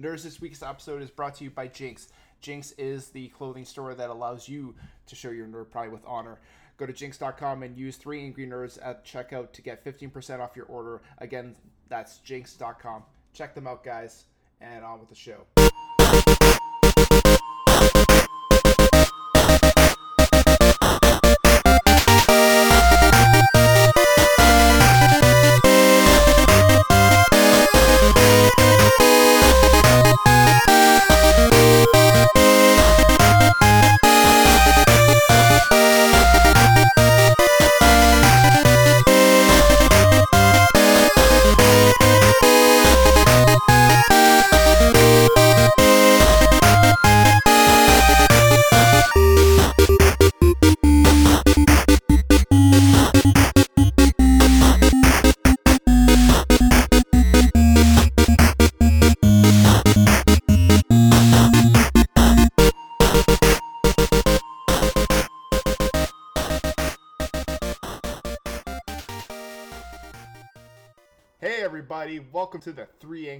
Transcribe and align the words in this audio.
Nerds, 0.00 0.22
this 0.22 0.40
week's 0.40 0.62
episode 0.62 1.02
is 1.02 1.10
brought 1.10 1.34
to 1.34 1.44
you 1.44 1.50
by 1.50 1.66
Jinx. 1.66 2.08
Jinx 2.40 2.72
is 2.78 3.08
the 3.08 3.28
clothing 3.28 3.66
store 3.66 3.94
that 3.94 4.08
allows 4.08 4.48
you 4.48 4.74
to 5.06 5.14
show 5.14 5.28
your 5.28 5.46
nerd 5.46 5.70
pride 5.70 5.92
with 5.92 6.00
honor. 6.06 6.38
Go 6.78 6.86
to 6.86 6.92
jinx.com 6.92 7.62
and 7.62 7.76
use 7.76 7.96
three 7.96 8.24
angry 8.24 8.46
nerds 8.46 8.78
at 8.82 9.04
checkout 9.04 9.52
to 9.52 9.60
get 9.60 9.84
15% 9.84 10.40
off 10.40 10.56
your 10.56 10.64
order. 10.66 11.02
Again, 11.18 11.54
that's 11.90 12.18
jinx.com. 12.18 13.02
Check 13.34 13.54
them 13.54 13.66
out, 13.66 13.84
guys, 13.84 14.24
and 14.62 14.82
on 14.82 15.00
with 15.00 15.10
the 15.10 15.14
show. 15.14 15.59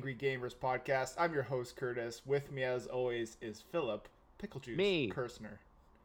Angry 0.00 0.14
Gamers 0.14 0.56
podcast. 0.56 1.14
I'm 1.18 1.34
your 1.34 1.42
host 1.42 1.76
Curtis. 1.76 2.22
With 2.24 2.50
me 2.50 2.62
as 2.62 2.86
always 2.86 3.36
is 3.42 3.60
Philip 3.70 4.08
Picklejuice 4.42 4.74
Me. 4.74 5.10
Kirstner. 5.14 5.58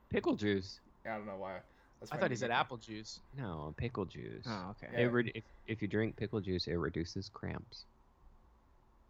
Pickle 0.09 0.35
juice. 0.35 0.81
I 1.05 1.11
don't 1.11 1.25
know 1.25 1.37
why. 1.37 1.59
That's 2.01 2.11
I 2.11 2.17
thought 2.17 2.29
he 2.29 2.35
said 2.35 2.47
nickname. 2.49 2.59
apple 2.59 2.75
juice. 2.75 3.21
No, 3.37 3.73
pickle 3.77 4.03
juice. 4.03 4.43
Oh, 4.45 4.71
okay. 4.71 4.91
Yeah. 4.91 4.99
It 4.99 5.13
re- 5.13 5.31
if, 5.33 5.43
if 5.67 5.81
you 5.81 5.87
drink 5.87 6.17
pickle 6.17 6.41
juice, 6.41 6.67
it 6.67 6.73
reduces 6.73 7.29
cramps. 7.33 7.85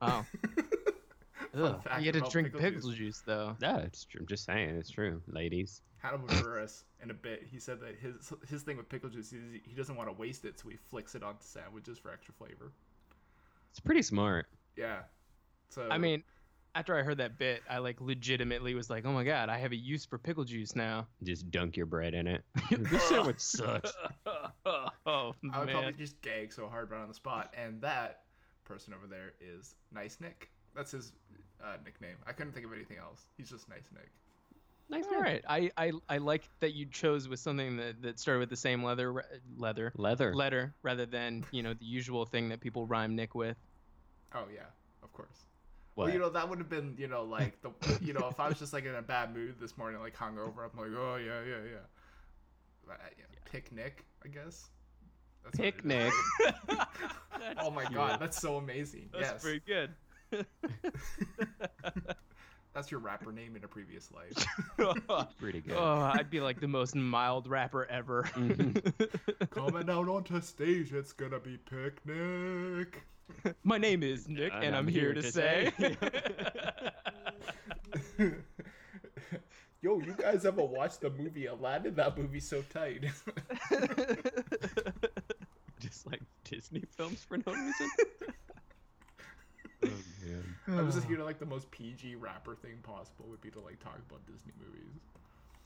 Oh, 0.03 0.23
Ugh. 1.58 1.81
you 1.99 2.05
had 2.05 2.14
to 2.14 2.30
drink 2.30 2.49
pickle 2.49 2.59
pickle, 2.59 2.89
juice. 2.92 2.97
juice. 2.99 3.23
though. 3.25 3.55
No, 3.59 3.77
it's 3.77 4.05
true. 4.05 4.20
I'm 4.22 4.27
just 4.27 4.45
saying, 4.45 4.70
it's 4.70 4.92
true, 4.92 5.20
ladies. 5.25 5.81
Hannibal 5.97 6.27
Buress 6.27 6.83
in 7.02 7.09
a 7.09 7.16
bit. 7.16 7.47
He 7.52 7.58
said 7.58 7.80
that 7.81 7.95
his 7.99 8.31
his 8.47 8.61
thing 8.61 8.77
with 8.77 8.88
pickle 8.88 9.09
juice 9.09 9.33
is 9.33 9.42
he 9.66 9.73
doesn't 9.73 9.95
want 9.95 10.09
to 10.09 10.14
waste 10.14 10.45
it, 10.45 10.59
so 10.59 10.70
he 10.70 10.75
flicks 10.92 11.16
it 11.16 11.23
onto 11.23 11.42
sandwiches 11.42 11.97
for 11.97 12.11
extra 12.11 12.36
flavor. 12.36 12.72
It's 13.72 13.80
pretty 13.80 14.03
smart. 14.03 14.45
Yeah. 14.76 15.00
So 15.70 15.88
I 15.90 15.98
mean, 15.98 16.23
after 16.76 16.98
I 16.98 17.04
heard 17.04 17.18
that 17.18 17.38
bit, 17.38 17.64
I 17.70 17.78
like 17.80 18.02
legitimately 18.02 18.76
was 18.76 18.90
like, 18.90 19.06
"Oh 19.06 19.12
my 19.12 19.23
god, 19.23 19.50
I 19.50 19.58
have 19.58 19.72
a 19.72 19.76
use 19.76 20.06
for 20.06 20.17
pickle 20.17 20.44
juice 20.44 20.76
now." 20.76 21.08
Just 21.23 21.50
dunk 21.52 21.78
your 21.78 21.86
bread 21.86 22.14
in 22.14 22.28
it. 22.28 22.44
this 22.72 23.04
sandwich 23.04 23.40
sucks. 23.40 23.94
oh 24.26 24.90
I 25.06 25.32
would 25.59 25.67
man, 25.67 25.67
probably 25.67 25.94
just 25.94 26.22
gag 26.22 26.52
so 26.52 26.67
hard 26.67 26.92
right 26.92 27.02
on 27.02 27.08
the 27.08 27.14
spot. 27.14 27.54
And 27.58 27.82
that 27.82 28.22
person 28.66 28.94
over 28.94 29.08
there 29.08 29.34
is 29.40 29.76
Nice 29.94 30.17
Nick. 30.20 30.50
That's 30.76 30.92
his 30.92 31.14
uh, 31.64 31.78
nickname. 31.84 32.17
I 32.28 32.34
couldn't 32.34 32.54
think 32.54 32.66
of 32.66 32.73
anything 32.73 32.98
else. 32.98 33.26
He's 33.38 33.50
just 33.50 33.70
Nice 33.70 33.88
Nick. 33.94 34.12
Nice 34.88 35.06
all 35.12 35.20
right. 35.22 35.44
I, 35.48 35.72
I 35.78 35.92
I 36.08 36.17
like 36.20 36.44
that 36.60 36.76
you 36.76 36.86
chose 36.86 37.28
with 37.28 37.39
something 37.39 37.78
that, 37.78 38.02
that 38.04 38.20
started 38.20 38.39
with 38.39 38.50
the 38.50 38.55
same 38.55 38.83
leather 38.83 39.26
leather 39.58 39.92
Leather. 39.95 40.36
letter 40.36 40.76
rather 40.83 41.05
than 41.08 41.44
you 41.52 41.64
know 41.64 41.73
the 41.73 41.86
usual 41.86 42.26
thing 42.26 42.49
that 42.49 42.60
people 42.60 42.86
rhyme 42.86 43.16
Nick 43.16 43.33
with. 43.33 43.58
Oh 44.36 44.46
yeah, 44.54 44.68
of 45.02 45.12
course. 45.14 45.46
What? 45.96 46.06
Well, 46.06 46.14
you 46.14 46.20
know 46.20 46.30
that 46.30 46.50
would 46.50 46.60
have 46.60 46.70
been, 46.70 46.94
you 46.98 47.08
know, 47.08 47.23
like 47.23 47.62
the, 47.62 47.72
you 48.02 48.14
know, 48.14 48.28
if 48.30 48.40
I 48.40 48.50
was 48.50 48.60
just 48.60 48.73
like 48.73 48.86
in 48.86 48.96
a 48.96 49.02
bad 49.02 49.34
mood 49.34 49.56
this 49.60 49.78
morning, 49.78 50.02
like 50.02 50.16
hungover, 50.16 50.70
I'm 50.70 50.78
like, 50.78 50.92
oh 50.98 51.16
yeah, 51.16 51.42
yeah, 51.42 51.64
yeah. 51.72 52.92
Uh, 52.92 52.96
yeah. 53.18 53.26
Picnic, 53.46 54.06
I 54.23 54.28
guess. 54.28 54.70
That's 55.44 55.58
what 55.58 55.66
Picnic. 55.66 56.12
oh 57.60 57.72
my 57.72 57.84
cute. 57.84 57.96
god, 57.96 58.20
that's 58.20 58.40
so 58.40 58.58
amazing. 58.58 59.10
That's 59.14 59.32
yes, 59.32 59.42
pretty 59.42 59.62
good. 59.66 59.92
that's 62.73 62.92
your 62.92 63.00
rapper 63.00 63.32
name 63.32 63.56
in 63.56 63.64
a 63.64 63.67
previous 63.67 64.12
life. 64.12 64.34
pretty 65.40 65.62
good. 65.62 65.78
Oh, 65.78 66.12
I'd 66.14 66.30
be 66.30 66.42
like 66.42 66.60
the 66.60 66.67
most 66.67 66.94
mild 66.94 67.48
rapper 67.48 67.86
ever. 67.86 68.23
Mhm. 68.34 69.50
Coming 69.50 69.90
out 69.90 70.10
onto 70.10 70.42
stage, 70.42 70.94
it's 70.94 71.14
gonna 71.14 71.40
be 71.40 71.58
picnic. 71.58 73.04
My 73.63 73.77
name 73.77 74.03
is 74.03 74.27
Nick, 74.27 74.53
and, 74.53 74.75
I'm, 74.75 74.87
here, 74.87 75.13
to, 75.13 75.23
say. 75.23 75.71
Yo, 79.86 79.99
you 79.99 80.15
guys 80.17 80.45
ever 80.45 80.63
watched 80.63 81.02
the 81.02 81.11
movie 81.11 81.45
Aladdin? 81.45 81.93
That 81.93 82.17
movie's 82.17 82.47
so 82.47 82.63
tight. 82.73 83.03
just 85.80 86.08
like 86.08 86.21
Disney 86.43 86.83
films 86.97 87.23
for 87.23 87.37
no 87.37 87.53
reason. 87.53 87.89
oh 89.86 89.89
man. 90.25 90.55
I 90.80 90.81
was 90.81 90.95
just 90.95 91.05
here 91.05 91.17
to 91.17 91.23
like 91.23 91.37
the 91.37 91.45
most 91.45 91.69
PG 91.69 92.15
rapper 92.15 92.55
thing 92.55 92.77
possible 92.81 93.25
would 93.30 93.42
be 93.42 93.52
to 93.52 93.59
like 93.59 93.80
talk 93.80 93.99
about 94.09 94.25
Disney 94.25 94.53
movies. 94.59 94.99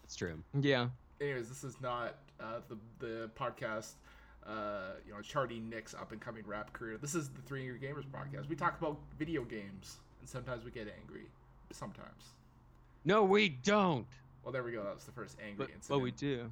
It's 0.03 0.17
true. 0.17 0.43
yeah. 0.59 0.89
Anyways, 1.21 1.47
this 1.47 1.63
is 1.63 1.79
not 1.79 2.15
uh, 2.41 2.59
the 2.67 2.77
the 2.99 3.29
podcast. 3.39 3.93
Uh, 4.45 4.94
you 5.05 5.13
know, 5.13 5.22
charting 5.22 5.69
Nick's 5.69 5.94
up 5.94 6.11
and 6.11 6.19
coming 6.19 6.44
rap 6.47 6.73
career. 6.73 6.97
This 6.97 7.13
is 7.13 7.29
the 7.29 7.41
Three 7.41 7.61
Angry 7.67 7.79
Gamers 7.79 8.05
podcast. 8.07 8.50
We 8.50 8.55
talk 8.55 8.79
about 8.79 8.97
video 9.17 9.44
games, 9.44 9.97
and 10.22 10.29
sometimes 10.29 10.63
we 10.66 10.72
get 10.72 10.88
angry. 11.01 11.25
Sometimes. 11.72 12.23
No, 13.05 13.23
we 13.23 13.50
don't. 13.50 14.07
Well, 14.44 14.51
there 14.51 14.63
we 14.63 14.72
go. 14.72 14.83
That 14.83 14.95
was 14.95 15.03
the 15.03 15.11
first 15.11 15.38
angry 15.45 15.67
But, 15.67 15.75
incident. 15.75 15.89
but 15.89 16.00
we 16.00 16.11
do. 16.11 16.50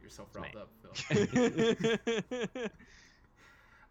You're 0.00 0.10
so 0.10 0.26
riled 0.34 0.56
up, 0.56 0.68
Phil. 0.82 2.68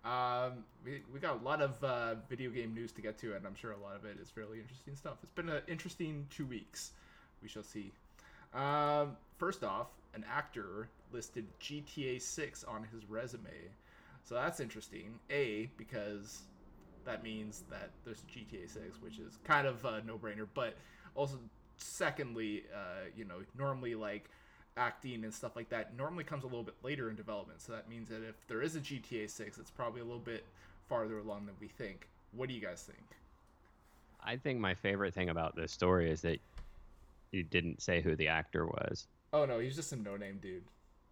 Um, 0.05 0.63
we, 0.85 1.01
we 1.13 1.19
got 1.19 1.41
a 1.41 1.43
lot 1.43 1.61
of 1.61 1.83
uh, 1.83 2.15
video 2.29 2.49
game 2.51 2.73
news 2.73 2.93
to 2.93 3.01
get 3.01 3.17
to, 3.19 3.35
and 3.35 3.45
I'm 3.45 3.53
sure 3.53 3.71
a 3.73 3.77
lot 3.77 3.97
of 3.97 4.05
it 4.05 4.17
is 4.19 4.29
fairly 4.29 4.57
interesting 4.59 4.95
stuff. 4.95 5.17
It's 5.21 5.33
been 5.33 5.49
an 5.49 5.61
interesting 5.67 6.25
two 6.29 6.45
weeks. 6.45 6.93
We 7.43 7.49
shall 7.49 7.63
see. 7.63 7.91
Um, 8.53 9.17
first 9.37 9.61
off, 9.63 9.87
an 10.13 10.25
actor 10.29 10.89
listed 11.11 11.45
GTA 11.59 12.21
6 12.21 12.63
on 12.65 12.85
his 12.91 13.09
resume. 13.09 13.71
So 14.23 14.35
that's 14.35 14.59
interesting. 14.59 15.19
A, 15.29 15.69
because 15.77 16.43
that 17.05 17.23
means 17.23 17.63
that 17.69 17.89
there's 18.05 18.23
GTA 18.23 18.69
6, 18.69 19.01
which 19.01 19.19
is 19.19 19.39
kind 19.43 19.67
of 19.67 19.83
a 19.85 20.01
no 20.05 20.17
brainer. 20.17 20.47
But 20.53 20.75
also, 21.15 21.39
secondly, 21.77 22.63
uh, 22.73 23.09
you 23.15 23.25
know, 23.25 23.41
normally 23.57 23.95
like 23.95 24.29
acting 24.77 25.23
and 25.23 25.33
stuff 25.33 25.55
like 25.55 25.69
that 25.69 25.95
normally 25.97 26.23
comes 26.23 26.43
a 26.43 26.47
little 26.47 26.63
bit 26.63 26.75
later 26.83 27.09
in 27.09 27.15
development. 27.15 27.61
So 27.61 27.71
that 27.71 27.89
means 27.89 28.09
that 28.09 28.23
if 28.27 28.35
there 28.47 28.61
is 28.61 28.75
a 28.75 28.79
GTA 28.79 29.29
6, 29.29 29.57
it's 29.57 29.71
probably 29.71 30.01
a 30.01 30.05
little 30.05 30.19
bit 30.19 30.45
farther 30.87 31.19
along 31.19 31.45
than 31.45 31.55
we 31.59 31.67
think. 31.67 32.07
What 32.31 32.47
do 32.47 32.55
you 32.55 32.61
guys 32.61 32.83
think? 32.83 33.03
I 34.23 34.37
think 34.37 34.59
my 34.59 34.73
favorite 34.73 35.13
thing 35.13 35.29
about 35.29 35.55
this 35.55 35.71
story 35.71 36.11
is 36.11 36.21
that 36.21 36.39
you 37.31 37.43
didn't 37.43 37.81
say 37.81 38.01
who 38.01 38.15
the 38.15 38.27
actor 38.27 38.65
was. 38.65 39.07
Oh 39.33 39.45
no, 39.45 39.59
he's 39.59 39.75
just 39.75 39.89
some 39.89 40.03
no-name 40.03 40.39
dude. 40.41 40.63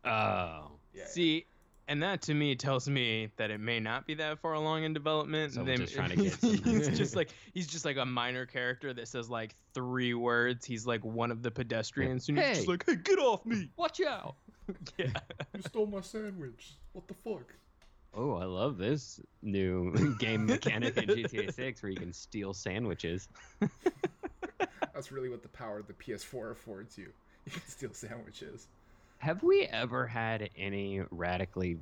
Oh. 0.06 0.72
Yeah. 0.94 1.06
See, 1.06 1.46
and 1.88 2.02
that 2.04 2.22
to 2.24 2.34
me 2.34 2.56
tells 2.56 2.90
me 2.90 3.30
that 3.38 3.52
it 3.52 3.60
may 3.60 3.80
not 3.80 4.06
be 4.08 4.16
that 4.16 4.40
far 4.40 4.54
along 4.54 4.84
in 4.84 4.94
development. 4.94 5.54
So 5.54 5.62
and 5.62 5.70
we're 5.70 5.78
they- 5.78 5.84
just 5.84 5.96
trying 5.96 6.10
to 6.10 6.16
get 6.24 6.36
he's 6.66 6.98
just 6.98 7.16
like 7.16 7.30
he's 7.54 7.68
just 7.68 7.86
like 7.86 7.98
a 7.98 8.06
minor 8.06 8.46
character 8.46 8.94
that 8.94 9.08
says 9.08 9.30
like 9.30 9.56
three 9.74 10.14
words. 10.14 10.66
He's 10.66 10.86
like 10.86 11.04
one 11.06 11.32
of 11.32 11.42
the 11.44 11.52
pedestrians, 11.52 12.28
and 12.30 12.38
he's 12.40 12.58
just 12.58 12.68
like, 12.68 12.84
"Hey, 12.86 12.96
get 12.96 13.20
off 13.20 13.46
me!" 13.46 13.70
Watch 13.78 14.02
out. 14.02 14.36
Yeah. 14.98 15.08
You 15.56 15.62
stole 15.62 15.86
my 15.86 16.02
sandwich. 16.02 16.74
What 16.92 17.08
the 17.08 17.14
fuck? 17.14 17.54
Oh, 18.14 18.34
I 18.34 18.44
love 18.44 18.78
this 18.78 19.22
new 19.42 20.16
game 20.20 20.46
mechanic 20.46 20.98
in 20.98 21.06
GTA 21.08 21.54
6 21.54 21.82
where 21.84 21.90
you 21.90 21.98
can 21.98 22.12
steal 22.12 22.54
sandwiches. 22.54 23.30
That's 24.94 25.12
really 25.12 25.30
what 25.30 25.42
the 25.42 25.48
power 25.48 25.80
of 25.80 25.88
the 25.88 25.94
PS4 25.94 26.52
affords 26.52 26.98
you. 26.98 27.12
Steal 27.68 27.94
sandwiches. 27.94 28.68
Have 29.20 29.44
we 29.44 29.64
ever 29.64 30.06
had 30.06 30.50
any 30.58 31.02
radically 31.12 31.78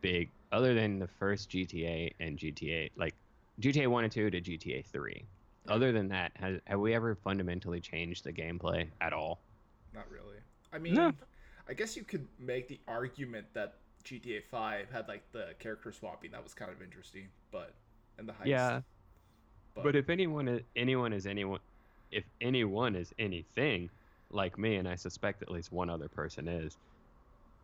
big, 0.00 0.30
other 0.52 0.74
than 0.74 0.98
the 0.98 1.08
first 1.08 1.50
GTA 1.50 2.12
and 2.20 2.38
GTA, 2.38 2.90
like 2.96 3.14
GTA 3.60 3.88
1 3.88 4.04
and 4.04 4.12
2 4.12 4.30
to 4.30 4.40
GTA 4.40 4.84
3? 4.86 5.24
Other 5.68 5.90
than 5.90 6.08
that, 6.08 6.30
has, 6.36 6.60
have 6.66 6.78
we 6.78 6.94
ever 6.94 7.16
fundamentally 7.16 7.80
changed 7.80 8.22
the 8.22 8.32
gameplay 8.32 8.86
at 9.00 9.12
all? 9.12 9.40
Not 9.92 10.08
really. 10.10 10.36
I 10.72 10.78
mean, 10.78 10.94
No. 10.94 11.12
I 11.68 11.74
guess 11.74 11.96
you 11.96 12.04
could 12.04 12.24
make 12.38 12.68
the 12.68 12.78
argument 12.86 13.46
that 13.54 13.74
GTA 14.04 14.44
5 14.44 14.90
had 14.92 15.08
like 15.08 15.24
the 15.32 15.48
character 15.58 15.90
swapping. 15.90 16.30
That 16.30 16.44
was 16.44 16.54
kind 16.54 16.70
of 16.70 16.80
interesting, 16.80 17.26
but 17.50 17.74
and 18.18 18.28
the 18.28 18.32
heists. 18.32 18.46
Yeah. 18.46 18.80
But, 19.74 19.96
if 19.96 20.08
anyone 20.08 20.48
is 20.48 20.62
anyone 20.74 21.12
is 21.12 21.26
anyone, 21.26 21.60
if 22.10 22.24
anyone 22.40 22.94
is 22.94 23.12
anything 23.18 23.90
like 24.30 24.58
me, 24.58 24.76
and 24.76 24.88
I 24.88 24.96
suspect 24.96 25.42
at 25.42 25.50
least 25.50 25.72
one 25.72 25.90
other 25.90 26.08
person 26.08 26.48
is, 26.48 26.78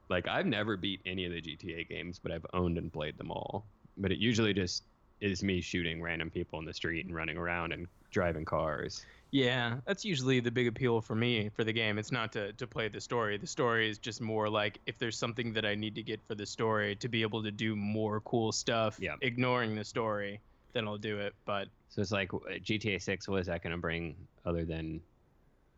like 0.08 0.28
I've 0.28 0.46
never 0.46 0.76
beat 0.76 1.02
any 1.06 1.24
of 1.24 1.32
the 1.32 1.40
GTA 1.40 1.84
games, 1.84 2.18
but 2.18 2.32
I've 2.32 2.46
owned 2.52 2.78
and 2.78 2.92
played 2.92 3.18
them 3.18 3.30
all. 3.32 3.72
But 3.96 4.12
it 4.12 4.18
usually 4.18 4.54
just 4.54 4.88
is 5.20 5.42
me 5.42 5.60
shooting 5.60 6.02
random 6.02 6.30
people 6.30 6.58
in 6.58 6.64
the 6.66 6.74
street 6.74 7.06
and 7.06 7.14
running 7.14 7.36
around 7.38 7.72
and 7.72 7.88
driving 8.10 8.44
cars. 8.44 9.06
Yeah, 9.30 9.80
that's 9.86 10.04
usually 10.04 10.40
the 10.40 10.50
big 10.50 10.66
appeal 10.66 11.00
for 11.00 11.14
me 11.14 11.48
for 11.48 11.64
the 11.64 11.72
game. 11.72 11.98
It's 11.98 12.12
not 12.12 12.32
to, 12.32 12.52
to 12.52 12.66
play 12.66 12.88
the 12.88 13.00
story. 13.00 13.38
The 13.38 13.46
story 13.46 13.88
is 13.88 13.98
just 13.98 14.20
more 14.20 14.50
like 14.50 14.80
if 14.86 14.98
there's 14.98 15.18
something 15.18 15.54
that 15.54 15.64
I 15.64 15.74
need 15.74 15.94
to 15.94 16.02
get 16.02 16.22
for 16.22 16.34
the 16.34 16.44
story 16.46 16.96
to 16.96 17.08
be 17.08 17.22
able 17.22 17.42
to 17.42 17.50
do 17.50 17.74
more 17.74 18.20
cool 18.20 18.52
stuff, 18.52 19.00
Yeah. 19.00 19.16
ignoring 19.22 19.74
the 19.74 19.84
story, 19.84 20.42
then 20.74 20.86
I'll 20.86 20.98
do 20.98 21.18
it. 21.18 21.34
But 21.46 21.68
So 21.88 22.00
it's 22.00 22.10
like 22.12 22.32
uh, 22.34 22.58
GTA 22.60 23.00
6, 23.00 23.28
what 23.28 23.40
is 23.40 23.46
that 23.46 23.62
going 23.62 23.72
to 23.72 23.78
bring 23.80 24.28
other 24.44 24.64
than 24.64 25.02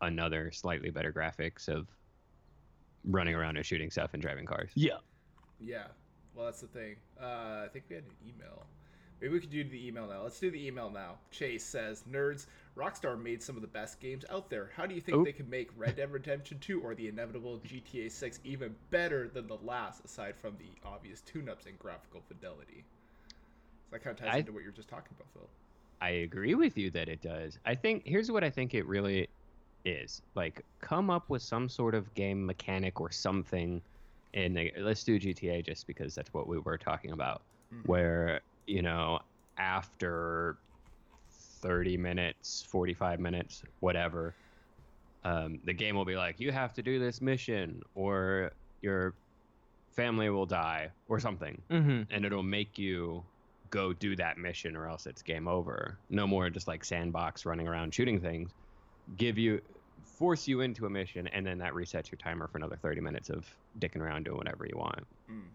another 0.05 0.51
slightly 0.53 0.91
better 0.91 1.13
graphics 1.13 1.69
of 1.69 1.87
running 3.05 3.35
around 3.35 3.57
and 3.57 3.67
shooting 3.67 3.91
stuff 3.91 4.15
and 4.15 4.23
driving 4.23 4.47
cars? 4.47 4.71
yeah, 4.75 4.99
Yeah. 5.61 5.87
Well, 6.35 6.47
that's 6.47 6.61
the 6.63 6.67
thing. 6.67 6.97
Uh, 7.21 7.63
I 7.65 7.69
think 7.73 7.85
we 7.89 7.95
had 7.95 8.05
an 8.05 8.11
email. 8.27 8.67
Maybe 9.21 9.33
we 9.35 9.39
could 9.41 9.51
do 9.51 9.63
the 9.63 9.87
email 9.87 10.09
now. 10.09 10.23
Let's 10.25 10.41
do 10.41 10.51
the 10.51 10.67
email 10.67 10.91
now. 10.91 11.19
Chase 11.31 11.65
says, 11.65 12.03
"Nerds, 12.11 12.47
Rockstar 12.77 13.17
made 13.21 13.41
some 13.41 13.55
of 13.55 13.63
the 13.63 13.69
best 13.69 14.01
games 14.01 14.25
out 14.29 14.51
there. 14.51 14.73
How 14.75 14.85
do 14.85 14.97
you 14.97 15.01
think 15.01 15.19
Oop. 15.19 15.25
they 15.27 15.33
could 15.33 15.49
make 15.49 15.71
Red 15.77 15.95
Dead 15.95 16.11
Redemption 16.11 16.59
2 16.59 16.81
or 16.81 16.97
the 16.97 17.07
inevitable 17.07 17.59
GTA 17.61 18.11
6 18.11 18.41
even 18.43 18.75
better 18.91 19.29
than 19.29 19.47
the 19.47 19.57
last, 19.59 20.05
aside 20.05 20.35
from 20.37 20.57
the 20.59 20.67
obvious 20.89 21.21
tune-ups 21.21 21.67
and 21.67 21.79
graphical 21.79 22.21
fidelity?" 22.23 22.85
So 23.29 23.91
that 23.93 24.03
kind 24.03 24.19
of 24.19 24.25
ties 24.27 24.35
I- 24.35 24.39
into 24.39 24.53
what 24.53 24.63
you 24.63 24.69
were 24.71 24.77
just 24.77 24.89
talking 24.89 25.13
about, 25.17 25.29
Phil. 25.33 25.49
I 26.01 26.11
agree 26.11 26.57
with 26.57 26.77
you 26.77 26.91
that 26.91 27.09
it 27.09 27.23
does. 27.23 27.61
I 27.65 27.77
think 27.77 28.05
here's 28.05 28.31
what 28.31 28.43
I 28.43 28.51
think 28.51 28.75
it 28.75 28.85
really 28.87 29.29
is. 29.85 30.23
Like 30.35 30.65
come 30.81 31.11
up 31.11 31.29
with 31.29 31.43
some 31.43 31.69
sort 31.69 31.95
of 31.95 32.13
game 32.15 32.45
mechanic 32.45 33.01
or 33.01 33.11
something 33.11 33.83
and 34.33 34.59
let's 34.79 35.05
do 35.05 35.19
GTA 35.21 35.65
just 35.65 35.87
because 35.87 36.15
that's 36.15 36.35
what 36.35 36.49
we 36.49 36.59
were 36.59 36.77
talking 36.79 37.13
about 37.13 37.43
Mhm. 37.73 37.87
where, 37.87 38.41
you 38.67 38.83
know, 38.83 39.21
after 39.59 40.57
30 41.31 41.97
minutes, 41.97 42.63
45 42.63 43.21
minutes, 43.21 43.63
whatever, 43.81 44.35
um, 45.25 45.61
the 45.65 45.73
game 45.73 45.97
will 45.97 46.05
be 46.05 46.17
like 46.17 46.39
you 46.41 46.53
have 46.53 46.75
to 46.75 46.83
do 46.83 46.99
this 46.99 47.21
mission 47.21 47.83
or 47.95 48.53
your 48.83 49.15
family 49.93 50.29
will 50.29 50.45
die 50.47 50.91
or 51.09 51.19
something 51.21 51.63
mm-hmm. 51.71 52.03
and 52.11 52.25
it'll 52.25 52.43
make 52.43 52.79
you 52.79 53.25
go 53.71 53.93
do 53.93 54.15
that 54.17 54.37
mission 54.39 54.77
or 54.77 54.89
else 54.89 55.07
it's 55.07 55.23
game 55.23 55.49
over. 55.49 55.99
No 56.11 56.27
more 56.27 56.51
just 56.51 56.69
like 56.69 56.85
sandbox 56.85 57.47
running 57.47 57.67
around 57.67 57.95
shooting 57.95 58.21
things. 58.21 58.51
Give 59.17 59.39
you 59.39 59.61
force 60.15 60.47
you 60.49 60.61
into 60.61 60.87
a 60.87 60.91
mission 60.91 61.27
and 61.29 61.47
then 61.47 61.59
that 61.59 61.73
resets 61.73 62.11
your 62.11 62.17
timer 62.19 62.49
for 62.49 62.59
another 62.59 62.77
30 62.77 63.01
minutes 63.01 63.31
of 63.31 63.59
dicking 63.79 64.01
around 64.01 64.25
doing 64.25 64.37
whatever 64.39 64.67
you 64.67 64.77
want. 64.77 65.07
Mm. 65.31 65.55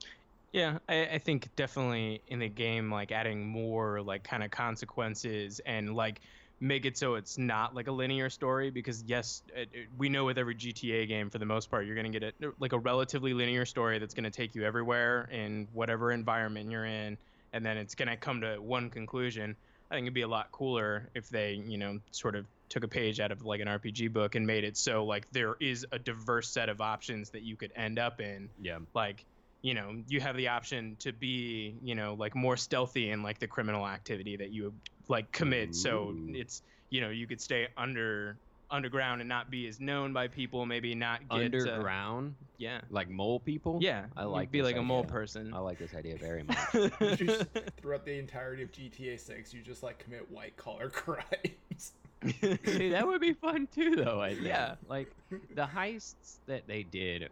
Yeah, 0.52 0.80
I, 0.90 1.06
I 1.08 1.20
think 1.20 1.56
definitely 1.56 2.24
in 2.28 2.40
the 2.40 2.50
game, 2.50 2.92
like 2.92 3.12
adding 3.12 3.48
more 3.48 4.02
like 4.02 4.24
kind 4.24 4.44
of 4.44 4.50
consequences 4.52 5.60
and 5.60 5.96
like 5.96 6.22
make 6.60 6.86
it 6.86 6.98
so 6.98 7.16
it's 7.16 7.38
not 7.38 7.74
like 7.76 7.88
a 7.88 7.92
linear 7.92 8.30
story 8.30 8.72
because 8.72 9.04
yes, 9.04 9.44
it, 9.54 9.70
it- 9.74 9.90
we 9.96 10.10
know 10.10 10.26
with 10.26 10.38
every 10.40 10.56
GTA 10.56 11.06
game 11.06 11.30
for 11.30 11.38
the 11.38 11.46
most 11.46 11.70
part 11.70 11.86
you're 11.86 11.96
gonna 11.96 12.10
get 12.10 12.24
a, 12.24 12.34
like 12.60 12.74
a 12.74 12.80
relatively 12.80 13.34
linear 13.34 13.66
story 13.66 14.00
that's 14.00 14.14
gonna 14.16 14.32
take 14.32 14.56
you 14.56 14.64
everywhere 14.66 15.26
in 15.26 15.68
whatever 15.72 16.12
environment 16.12 16.72
you're 16.72 16.86
in, 16.86 17.18
and 17.54 17.66
then 17.66 17.78
it's 17.78 17.96
gonna 17.96 18.18
come 18.18 18.42
to 18.42 18.58
one 18.62 18.90
conclusion. 18.90 19.56
I 19.92 19.96
think 19.96 20.06
it'd 20.06 20.14
be 20.16 20.22
a 20.22 20.28
lot 20.28 20.52
cooler 20.52 21.12
if 21.16 21.30
they, 21.30 21.54
you 21.54 21.78
know, 21.78 22.00
sort 22.12 22.36
of 22.36 22.48
took 22.70 22.84
a 22.84 22.88
page 22.88 23.20
out 23.20 23.32
of 23.32 23.44
like 23.44 23.60
an 23.62 23.68
RPG 23.68 24.14
book 24.14 24.36
and 24.36 24.46
made 24.46 24.64
it 24.64 24.78
so 24.78 25.04
like 25.06 25.30
there 25.32 25.56
is 25.60 25.86
a 25.92 26.00
diverse 26.00 26.50
set 26.50 26.70
of 26.70 26.82
options 26.82 27.32
that 27.32 27.42
you 27.42 27.56
could 27.58 27.72
end 27.76 27.98
up 28.00 28.22
in 28.22 28.50
Yeah. 28.62 28.80
like 28.94 29.26
you 29.62 29.74
know 29.74 29.96
you 30.08 30.22
have 30.22 30.38
the 30.38 30.48
option 30.50 30.96
to 31.00 31.12
be 31.12 31.76
you 31.84 31.96
know 31.96 32.14
like 32.14 32.36
more 32.36 32.56
stealthy 32.56 33.10
in 33.10 33.24
like 33.24 33.40
the 33.40 33.48
criminal 33.48 33.86
activity 33.88 34.38
that 34.38 34.52
you 34.52 34.74
like 35.08 35.32
commit 35.32 35.76
so 35.76 36.14
it's 36.30 36.62
you 36.90 37.02
know 37.02 37.10
you 37.10 37.28
could 37.28 37.42
stay 37.42 37.68
under 37.76 38.38
underground 38.72 39.20
and 39.20 39.28
not 39.28 39.50
be 39.50 39.68
as 39.68 39.80
known 39.80 40.14
by 40.14 40.28
people 40.28 40.64
maybe 40.64 40.94
not 40.94 41.22
get 41.28 41.40
uh, 41.40 41.44
Underground, 41.46 42.36
yeah 42.60 42.82
like 42.92 43.10
mole 43.10 43.40
people. 43.40 43.80
yeah 43.82 44.06
I 44.16 44.26
like 44.26 44.52
be 44.52 44.60
this 44.60 44.66
like 44.68 44.76
a 44.78 44.84
mole 44.84 45.04
person 45.04 45.52
I 45.56 45.58
like 45.58 45.80
this 45.80 45.96
idea 45.96 46.18
very 46.18 46.44
much. 46.44 47.18
Just- 47.18 47.48
throughout 47.82 48.06
the 48.06 48.20
entirety 48.20 48.62
of 48.62 48.72
GTA 48.72 49.20
6, 49.20 49.54
you 49.56 49.62
just 49.64 49.82
like 49.82 49.98
commit 49.98 50.30
white 50.30 50.56
collar 50.56 50.90
crimes. 50.92 51.94
See, 52.24 52.90
that 52.90 53.08
would 53.08 53.22
be 53.22 53.34
fun 53.34 53.68
too, 53.74 53.96
though. 53.96 54.22
I 54.22 54.34
think. 54.34 54.48
Yeah. 54.48 54.76
Like 54.88 55.12
the 55.56 55.66
heists 55.66 56.40
that 56.48 56.68
they 56.68 56.84
did 56.84 57.30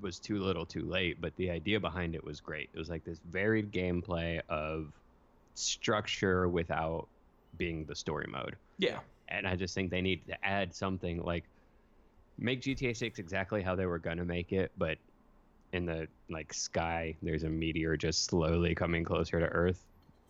was 0.00 0.18
too 0.18 0.38
little, 0.38 0.66
too 0.66 0.84
late. 0.84 1.20
But 1.20 1.34
the 1.36 1.50
idea 1.50 1.80
behind 1.80 2.14
it 2.14 2.24
was 2.24 2.40
great. 2.40 2.70
It 2.74 2.78
was 2.78 2.90
like 2.90 3.04
this 3.04 3.20
varied 3.30 3.72
gameplay 3.72 4.40
of 4.48 4.92
structure 5.54 6.48
without 6.48 7.08
being 7.56 7.84
the 7.84 7.94
story 7.94 8.26
mode. 8.28 8.56
yeah 8.78 9.00
And 9.28 9.46
I 9.46 9.56
just 9.56 9.74
think 9.74 9.90
they 9.90 10.00
need 10.00 10.26
to 10.26 10.44
add 10.44 10.74
something 10.74 11.22
like 11.22 11.44
make 12.38 12.62
GTA 12.62 12.96
6 12.96 13.18
exactly 13.18 13.62
how 13.62 13.74
they 13.76 13.86
were 13.86 13.98
gonna 13.98 14.24
make 14.24 14.52
it, 14.52 14.72
but 14.78 14.96
in 15.72 15.84
the 15.86 16.08
like 16.30 16.52
sky, 16.52 17.14
there's 17.22 17.44
a 17.44 17.48
meteor 17.48 17.96
just 17.96 18.24
slowly 18.24 18.74
coming 18.74 19.04
closer 19.04 19.38
to 19.40 19.46
Earth, 19.46 19.84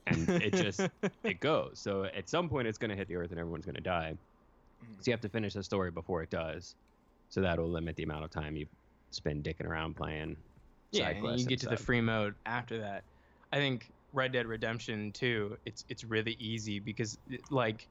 and 0.07 0.29
it 0.29 0.55
just 0.55 0.81
it 1.25 1.41
goes. 1.41 1.81
So 1.81 2.05
at 2.05 2.29
some 2.29 2.49
point, 2.49 2.69
it's 2.69 2.79
going 2.79 2.91
to 2.91 2.97
hit 2.97 3.09
the 3.09 3.17
earth 3.17 3.31
and 3.31 3.39
everyone's 3.39 3.65
going 3.65 3.77
to 3.77 3.81
die. 3.81 4.15
Mhm. 4.83 4.97
So 5.03 5.11
you 5.11 5.13
have 5.13 5.21
to 5.23 5.29
finish 5.29 5.55
the 5.55 5.63
story 5.63 5.91
before 5.91 6.23
it 6.23 6.31
does. 6.31 6.75
So 7.29 7.41
that'll 7.41 7.69
limit 7.71 7.97
the 7.97 8.03
amount 8.03 8.25
of 8.25 8.31
time 8.31 8.57
you 8.57 8.67
spend 9.11 9.45
dicking 9.45 9.67
around 9.67 9.95
playing. 9.95 10.37
yeah 10.91 11.09
and 11.11 11.41
you 11.41 11.47
get 11.47 11.61
to 11.61 11.69
the 11.69 11.77
free 11.77 12.01
mode 12.01 12.35
after 12.47 12.79
that 12.81 13.05
i 13.51 13.57
think 13.59 13.91
red 14.13 14.33
dead 14.33 14.47
redemption 14.47 15.13
2 15.13 15.57
it's 15.67 15.85
it's 15.89 16.03
really 16.05 16.33
easy 16.35 16.79
because 16.81 17.19
it- 17.27 17.41
like 17.51 17.89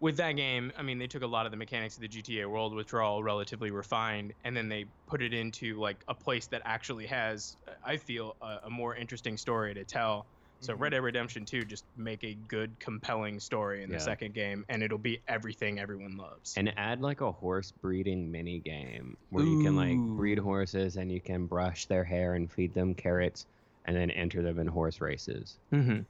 with 0.00 0.16
that 0.16 0.32
game 0.32 0.72
i 0.76 0.82
mean 0.82 0.98
they 0.98 1.06
took 1.06 1.22
a 1.22 1.26
lot 1.26 1.44
of 1.46 1.52
the 1.52 1.56
mechanics 1.58 1.96
of 1.96 2.00
the 2.02 2.08
gta 2.08 2.46
world 2.50 2.74
which 2.74 2.92
are 2.94 3.00
all 3.02 3.22
relatively 3.22 3.70
refined 3.70 4.32
and 4.44 4.56
then 4.56 4.68
they 4.68 4.86
put 5.06 5.22
it 5.22 5.32
into 5.34 5.78
like 5.78 6.04
a 6.08 6.14
place 6.14 6.46
that 6.48 6.60
actually 6.64 7.06
has 7.06 7.56
i 7.84 7.96
feel 7.98 8.34
a, 8.42 8.60
a 8.64 8.70
more 8.70 8.94
interesting 8.96 9.36
story 9.36 9.74
to 9.74 9.84
tell 9.84 10.26
so 10.62 10.74
Mhm. 10.74 10.80
red 10.80 10.90
dead 10.90 11.02
redemption 11.02 11.44
2 11.44 11.64
just 11.64 11.84
make 11.96 12.24
a 12.24 12.34
good 12.34 12.78
compelling 12.80 13.38
story 13.40 13.82
in 13.82 13.90
Yeah. 13.90 13.96
the 13.98 14.02
second 14.04 14.32
game 14.34 14.64
and 14.68 14.82
it'll 14.82 14.96
be 14.98 15.18
everything 15.28 15.78
everyone 15.78 16.16
loves 16.16 16.54
And 16.56 16.72
add 16.78 17.00
like 17.00 17.20
a 17.20 17.30
horse 17.32 17.70
breeding 17.72 18.30
mini 18.30 18.60
game 18.60 19.16
where 19.28 19.44
you 19.44 19.62
can 19.62 19.76
like 19.76 19.98
breed 20.16 20.38
horses 20.38 20.96
and 20.96 21.10
you 21.12 21.20
can 21.20 21.46
brush 21.46 21.86
their 21.86 22.04
hair 22.04 22.34
and 22.34 22.50
feed 22.50 22.72
them 22.74 22.94
carrots 22.94 23.46
and 23.84 23.96
then 23.96 24.10
enter 24.10 24.42
them 24.42 24.58
in 24.58 24.66
horse 24.68 25.00
races. 25.00 25.58
mm-hmm. 25.72 26.00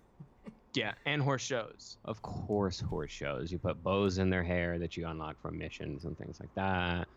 yeah 0.74 0.94
and 1.06 1.22
horse 1.22 1.42
shows 1.42 1.96
Of 2.04 2.20
course, 2.22 2.80
horse 2.80 3.10
shows. 3.12 3.50
You 3.52 3.58
put 3.58 3.82
bows 3.82 4.18
in 4.18 4.30
their 4.30 4.42
hair 4.44 4.78
that 4.78 4.96
you 4.96 5.06
unlock 5.06 5.40
from 5.40 5.58
missions 5.58 6.04
and 6.04 6.16
things 6.16 6.38
like 6.40 6.52
that. 6.54 7.08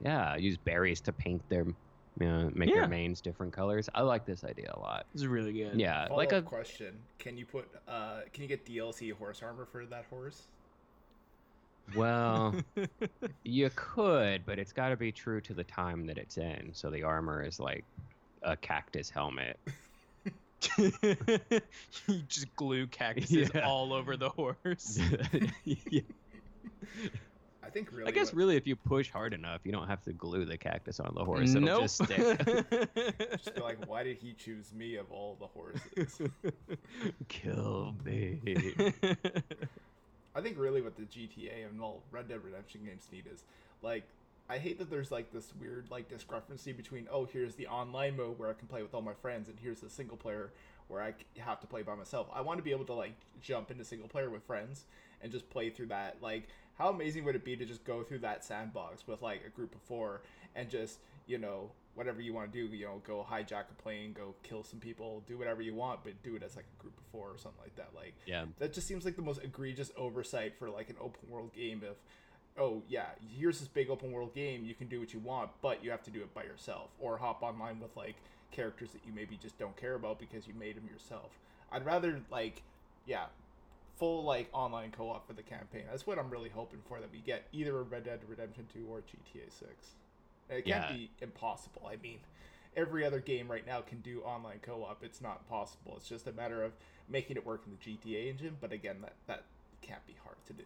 Yeah, 0.00 0.36
use 0.36 0.58
berries 0.58 1.00
to 1.02 1.12
paint 1.12 1.42
their, 1.48 1.64
you 2.20 2.26
know, 2.26 2.50
make 2.54 2.68
Yeah. 2.70 2.76
their 2.80 2.88
manes 2.88 3.20
different 3.20 3.52
colors. 3.52 3.88
I 3.94 4.02
like 4.02 4.24
this 4.26 4.44
idea 4.44 4.72
a 4.74 4.80
lot. 4.80 5.06
it's 5.14 5.24
really 5.24 5.52
good 5.52 5.78
Yeah, 5.78 6.08
Follow 6.08 6.18
like 6.18 6.32
a 6.32 6.42
question: 6.42 6.98
Can 7.18 7.36
you 7.36 7.44
put? 7.46 7.68
Uh, 7.86 8.20
can 8.32 8.42
you 8.42 8.48
get 8.48 8.64
DLC 8.64 9.12
horse 9.12 9.42
armor 9.42 9.66
for 9.66 9.84
that 9.86 10.04
horse? 10.06 10.42
well, 11.94 12.54
you 13.44 13.70
could, 13.76 14.44
but 14.44 14.58
it's 14.58 14.72
got 14.72 14.88
to 14.88 14.96
be 14.96 15.12
true 15.12 15.40
to 15.42 15.54
the 15.54 15.62
time 15.64 16.06
that 16.06 16.18
it's 16.18 16.36
in. 16.36 16.70
So 16.74 16.90
the 16.90 17.02
armor 17.04 17.42
is 17.42 17.60
like 17.60 17.84
a 18.42 18.56
cactus 18.56 19.08
helmet. 19.10 19.58
you 20.78 22.22
just 22.26 22.54
glue 22.56 22.86
cactuses 22.88 23.50
Yeah. 23.54 23.66
all 23.66 23.92
over 23.92 24.16
the 24.16 24.30
horse. 24.30 24.98
Yeah. 25.64 26.00
I 27.66 27.70
think 27.70 27.90
really. 27.92 28.08
I 28.08 28.10
guess 28.12 28.28
what- 28.28 28.36
really, 28.36 28.56
if 28.56 28.66
you 28.66 28.76
push 28.76 29.10
hard 29.10 29.34
enough, 29.34 29.62
you 29.64 29.72
don't 29.72 29.88
have 29.88 30.02
to 30.02 30.12
glue 30.12 30.44
the 30.44 30.56
cactus 30.56 31.00
on 31.00 31.12
the 31.14 31.24
horse. 31.24 31.50
It'll 31.50 31.62
nope. 31.62 31.82
just 31.82 32.04
stick. 32.04 32.18
just 33.32 33.54
be 33.54 33.60
like, 33.60 33.84
why 33.86 34.04
did 34.04 34.18
he 34.18 34.32
choose 34.32 34.72
me 34.72 34.96
of 34.96 35.10
all 35.10 35.36
the 35.40 35.46
horses? 35.46 36.20
Kill 37.28 37.94
me. 38.04 38.40
I 40.34 40.40
think 40.40 40.58
really 40.58 40.82
what 40.82 40.96
the 40.96 41.02
GTA 41.02 41.68
and 41.68 41.80
all 41.80 42.02
Red 42.10 42.28
Dead 42.28 42.44
Redemption 42.44 42.82
games 42.84 43.08
need 43.10 43.24
is 43.32 43.42
like 43.82 44.04
I 44.48 44.58
hate 44.58 44.78
that 44.78 44.90
there's 44.90 45.10
like 45.10 45.32
this 45.32 45.52
weird 45.58 45.90
like 45.90 46.08
discrepancy 46.08 46.72
between 46.72 47.08
oh 47.10 47.24
here's 47.24 47.54
the 47.54 47.66
online 47.66 48.16
mode 48.16 48.38
where 48.38 48.50
I 48.50 48.52
can 48.52 48.68
play 48.68 48.82
with 48.82 48.94
all 48.94 49.02
my 49.02 49.14
friends 49.14 49.48
and 49.48 49.58
here's 49.58 49.80
the 49.80 49.90
single 49.90 50.16
player 50.16 50.52
where 50.88 51.02
I 51.02 51.14
have 51.38 51.60
to 51.60 51.66
play 51.66 51.82
by 51.82 51.94
myself. 51.94 52.28
I 52.32 52.42
want 52.42 52.58
to 52.58 52.62
be 52.62 52.70
able 52.70 52.84
to 52.84 52.92
like 52.92 53.14
jump 53.40 53.70
into 53.70 53.84
single 53.84 54.08
player 54.08 54.30
with 54.30 54.44
friends 54.44 54.84
and 55.20 55.32
just 55.32 55.48
play 55.50 55.70
through 55.70 55.86
that. 55.86 56.18
Like 56.20 56.48
how 56.78 56.88
amazing 56.90 57.24
would 57.24 57.34
it 57.36 57.44
be 57.44 57.56
to 57.56 57.64
just 57.64 57.84
go 57.84 58.02
through 58.02 58.18
that 58.20 58.44
sandbox 58.44 59.06
with 59.06 59.22
like 59.22 59.42
a 59.46 59.50
group 59.50 59.74
of 59.74 59.80
four 59.82 60.22
and 60.54 60.68
just 60.70 60.98
you 61.28 61.38
know, 61.38 61.70
whatever 61.96 62.20
you 62.20 62.32
want 62.32 62.52
to 62.52 62.68
do, 62.68 62.76
you 62.76 62.84
know, 62.84 63.02
go 63.04 63.26
hijack 63.28 63.64
a 63.68 63.82
plane, 63.82 64.12
go 64.16 64.32
kill 64.44 64.62
some 64.62 64.78
people, 64.78 65.24
do 65.26 65.36
whatever 65.36 65.60
you 65.60 65.74
want, 65.74 65.98
but 66.04 66.12
do 66.22 66.36
it 66.36 66.42
as 66.44 66.54
like 66.54 66.66
a 66.78 66.82
group 66.82 66.96
of 66.96 67.04
four 67.10 67.30
or 67.30 67.36
something 67.36 67.60
like 67.60 67.74
that. 67.74 67.88
Like, 67.96 68.14
Yeah. 68.26 68.44
that 68.60 68.72
just 68.72 68.86
seems 68.86 69.04
like 69.04 69.16
the 69.16 69.22
most 69.22 69.42
egregious 69.42 69.90
oversight 69.96 70.54
for 70.56 70.70
like 70.70 70.88
an 70.88 70.94
open 71.00 71.28
world 71.28 71.52
game 71.52 71.82
of 71.88 71.96
oh 72.58 72.82
yeah 72.88 73.06
here's 73.36 73.58
this 73.58 73.68
big 73.68 73.90
open 73.90 74.12
world 74.12 74.34
game 74.34 74.64
you 74.64 74.74
can 74.74 74.86
do 74.86 74.98
what 74.98 75.12
you 75.12 75.20
want 75.20 75.50
but 75.60 75.84
you 75.84 75.90
have 75.90 76.02
to 76.02 76.10
do 76.10 76.20
it 76.20 76.32
by 76.32 76.42
yourself 76.42 76.88
or 76.98 77.18
hop 77.18 77.42
online 77.42 77.78
with 77.80 77.94
like 77.98 78.14
characters 78.50 78.92
that 78.92 79.00
you 79.06 79.12
maybe 79.14 79.36
just 79.36 79.58
don't 79.58 79.76
care 79.76 79.94
about 79.94 80.18
because 80.18 80.46
you 80.46 80.54
made 80.58 80.74
them 80.74 80.88
yourself 80.90 81.38
i'd 81.72 81.84
rather 81.84 82.18
like 82.30 82.62
yeah 83.04 83.26
full 83.96 84.24
like 84.24 84.48
online 84.52 84.92
co-op 84.92 85.26
for 85.26 85.32
the 85.32 85.42
campaign. 85.42 85.82
That's 85.90 86.06
what 86.06 86.18
i'm 86.18 86.30
really 86.30 86.50
hoping 86.50 86.80
for 86.88 87.00
that 87.00 87.10
we 87.10 87.18
get 87.18 87.46
either 87.52 87.78
a 87.78 87.82
red 87.82 88.04
dead 88.04 88.20
redemption 88.28 88.66
2 88.72 88.86
or 88.88 89.00
gta 89.00 89.50
6 89.50 89.70
And 90.50 90.58
it 90.58 90.64
can't 90.64 90.88
be 90.88 91.10
impossible. 91.20 91.88
I 91.90 91.96
mean 91.96 92.20
every 92.76 93.04
other 93.04 93.20
game 93.20 93.50
right 93.50 93.66
now 93.66 93.80
can 93.80 94.00
do 94.00 94.20
online 94.20 94.58
co-op. 94.60 95.02
It's 95.02 95.22
not 95.22 95.48
possible. 95.48 95.94
It's 95.96 96.08
just 96.08 96.26
a 96.26 96.32
matter 96.32 96.62
of 96.62 96.72
making 97.08 97.36
it 97.36 97.46
work 97.46 97.64
in 97.66 97.72
the 97.72 98.14
gta 98.14 98.28
engine 98.28 98.56
but 98.60 98.72
again 98.72 98.96
that 99.02 99.14
that 99.26 99.44
can't 99.82 100.06
be 100.06 100.14
hard 100.24 100.36
to 100.46 100.52
do. 100.52 100.64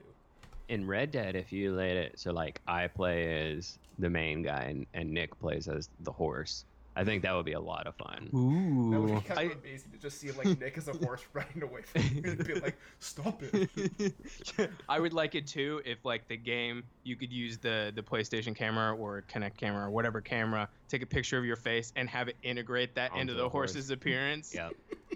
In 0.69 0.87
Red 0.87 1.11
Dead, 1.11 1.35
if 1.35 1.53
you 1.53 1.73
laid 1.75 1.97
it 1.97 2.19
so 2.19 2.33
like 2.33 2.61
I 2.67 2.87
play 2.87 3.53
as 3.55 3.79
the 3.99 4.11
main 4.11 4.43
guy 4.43 4.63
and, 4.63 4.87
and 4.95 5.11
Nick 5.11 5.39
plays 5.39 5.69
as 5.69 5.89
the 6.01 6.13
horse, 6.13 6.65
I 6.97 7.05
think 7.05 7.23
that 7.23 7.35
would 7.35 7.45
be 7.47 7.53
a 7.53 7.61
lot 7.61 7.87
of 7.87 7.95
fun. 7.95 8.29
Ooh. 8.35 8.91
That 8.91 9.01
would 9.01 9.23
be 9.23 9.29
kind 9.29 9.53
of 9.53 9.59
amazing 9.59 9.93
to 9.93 9.99
just 9.99 10.19
see 10.19 10.33
like 10.33 10.59
Nick 10.59 10.77
as 10.77 10.89
a 10.89 10.93
horse 10.93 11.23
running 11.33 11.63
away 11.63 11.83
from 11.83 12.03
you 12.13 12.23
and 12.25 12.45
be 12.45 12.55
like, 12.55 12.77
"Stop 12.99 13.43
it!" 13.45 14.71
I 14.89 14.99
would 14.99 15.13
like 15.13 15.35
it 15.37 15.47
too 15.47 15.81
if 15.85 16.05
like 16.05 16.27
the 16.27 16.37
game 16.37 16.83
you 17.05 17.15
could 17.15 17.33
use 17.33 17.59
the 17.59 17.93
the 17.95 18.03
PlayStation 18.03 18.57
camera 18.57 18.95
or 18.95 19.25
Kinect 19.33 19.57
camera 19.57 19.87
or 19.87 19.91
whatever 19.91 20.21
camera, 20.21 20.69
take 20.89 21.03
a 21.03 21.07
picture 21.07 21.39
of 21.39 21.45
your 21.45 21.57
face 21.57 21.93
and 21.95 22.09
have 22.09 22.29
it 22.29 22.37
integrate 22.43 22.95
that 22.97 23.11
into 23.13 23.21
Onto 23.21 23.33
the 23.35 23.43
the 23.43 23.49
horse. 23.49 23.73
horse's 23.73 23.91
appearance. 23.91 24.53
Yeah. 24.55 24.71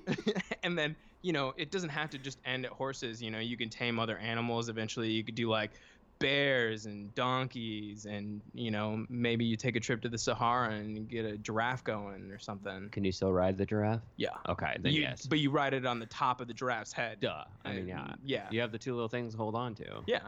and 0.62 0.78
then 0.78 0.94
you 1.22 1.32
know 1.32 1.54
it 1.56 1.70
doesn't 1.72 1.90
have 1.90 2.10
to 2.10 2.18
just 2.18 2.38
end 2.44 2.64
at 2.66 2.70
horses. 2.70 3.20
You 3.20 3.30
know 3.32 3.40
you 3.40 3.56
can 3.56 3.68
tame 3.68 3.98
other 3.98 4.16
animals. 4.18 4.68
Eventually 4.68 5.10
you 5.10 5.24
could 5.24 5.34
do 5.34 5.48
like 5.48 5.72
bears 6.20 6.86
and 6.86 7.14
donkeys 7.14 8.06
and 8.06 8.40
you 8.54 8.70
know 8.70 9.04
maybe 9.08 9.44
you 9.44 9.56
take 9.56 9.76
a 9.76 9.80
trip 9.80 10.00
to 10.02 10.08
the 10.08 10.16
Sahara 10.16 10.70
and 10.70 11.08
get 11.08 11.24
a 11.24 11.36
giraffe 11.38 11.84
going 11.84 12.30
or 12.30 12.38
something. 12.38 12.88
Can 12.90 13.04
you 13.04 13.12
still 13.12 13.32
ride 13.32 13.58
the 13.58 13.66
giraffe? 13.66 14.00
Yeah. 14.16 14.28
Okay, 14.48 14.76
then 14.80 14.92
You- 14.92 15.02
yes. 15.02 15.26
But 15.26 15.40
you 15.40 15.50
ride 15.50 15.74
it 15.74 15.84
on 15.84 15.98
the 15.98 16.06
top 16.06 16.40
of 16.40 16.48
the 16.48 16.54
giraffe's 16.54 16.92
head. 16.92 17.20
Duh. 17.20 17.44
I 17.64 17.72
mean, 17.74 17.88
yeah. 17.88 18.14
Yeah. 18.24 18.46
You 18.50 18.60
have 18.60 18.72
the 18.72 18.78
two 18.78 18.94
little 18.94 19.08
things 19.08 19.32
to 19.32 19.38
hold 19.38 19.54
on 19.54 19.74
to. 19.76 20.02
Yeah. 20.06 20.20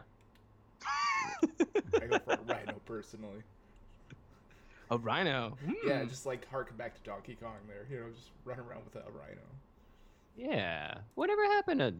I 0.83 2.05
go 2.07 2.19
for 2.19 2.33
a 2.33 2.39
rhino 2.47 2.79
personally. 2.85 3.41
A 4.91 4.97
rhino. 4.97 5.57
Yeah, 5.85 6.01
Hmm. 6.03 6.07
just 6.07 6.25
like 6.25 6.47
harken 6.49 6.77
back 6.77 6.95
to 6.95 7.01
Donkey 7.09 7.37
Kong 7.41 7.55
there. 7.67 7.85
You 7.89 8.03
know, 8.05 8.09
just 8.15 8.29
run 8.45 8.59
around 8.59 8.83
with 8.85 8.95
a 8.95 9.09
rhino. 9.11 9.41
Yeah. 10.37 10.95
Whatever 11.15 11.43
happened 11.45 11.79
to 11.81 11.93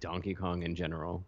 Donkey 0.00 0.34
Kong 0.34 0.62
in 0.62 0.74
general? 0.74 1.22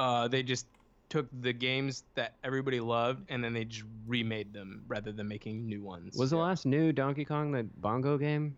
Uh, 0.00 0.28
they 0.28 0.42
just 0.42 0.66
took 1.10 1.26
the 1.40 1.52
games 1.52 2.04
that 2.14 2.36
everybody 2.44 2.80
loved 2.80 3.26
and 3.28 3.42
then 3.42 3.52
they 3.52 3.64
just 3.64 3.84
remade 4.06 4.52
them 4.52 4.84
rather 4.86 5.12
than 5.12 5.26
making 5.28 5.66
new 5.68 5.82
ones. 5.82 6.16
Was 6.16 6.30
the 6.30 6.36
Yeah. 6.36 6.44
last 6.44 6.64
new 6.66 6.92
Donkey 6.92 7.24
Kong 7.24 7.50
the 7.52 7.64
bongo 7.76 8.16
game? 8.16 8.56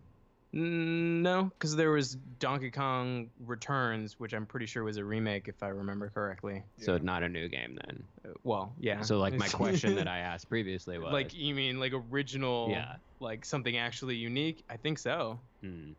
Mm, 0.53 1.21
no, 1.23 1.45
because 1.45 1.75
there 1.75 1.89
was 1.89 2.13
Donkey 2.37 2.69
Kong 2.69 3.31
Returns, 3.39 4.19
which 4.19 4.33
I'm 4.35 4.45
pretty 4.45 4.67
sure 4.67 4.83
was 4.83 4.97
a 4.97 5.03
remake, 5.03 5.47
if 5.47 5.63
I 5.63 5.69
remember 5.69 6.11
correctly. 6.11 6.63
So 6.77 6.93
Yeah. 6.93 6.99
not 7.01 7.23
a 7.23 7.29
new 7.29 7.49
game 7.49 7.75
then. 7.87 8.03
Uh, 8.23 8.33
Well, 8.43 8.75
yeah. 8.79 9.01
So 9.01 9.17
like 9.17 9.33
my 9.33 9.47
question 9.63 9.95
that 9.95 10.07
I 10.07 10.19
asked 10.19 10.47
previously 10.47 10.99
was 10.99 11.11
like 11.11 11.33
you 11.33 11.55
mean 11.55 11.79
like 11.79 11.93
original? 11.93 12.67
Yeah. 12.69 12.97
Like 13.19 13.45
something 13.45 13.75
actually 13.77 14.15
unique? 14.15 14.63
I 14.69 14.77
think 14.77 14.99
so. 14.99 15.39
hmm. 15.61 15.93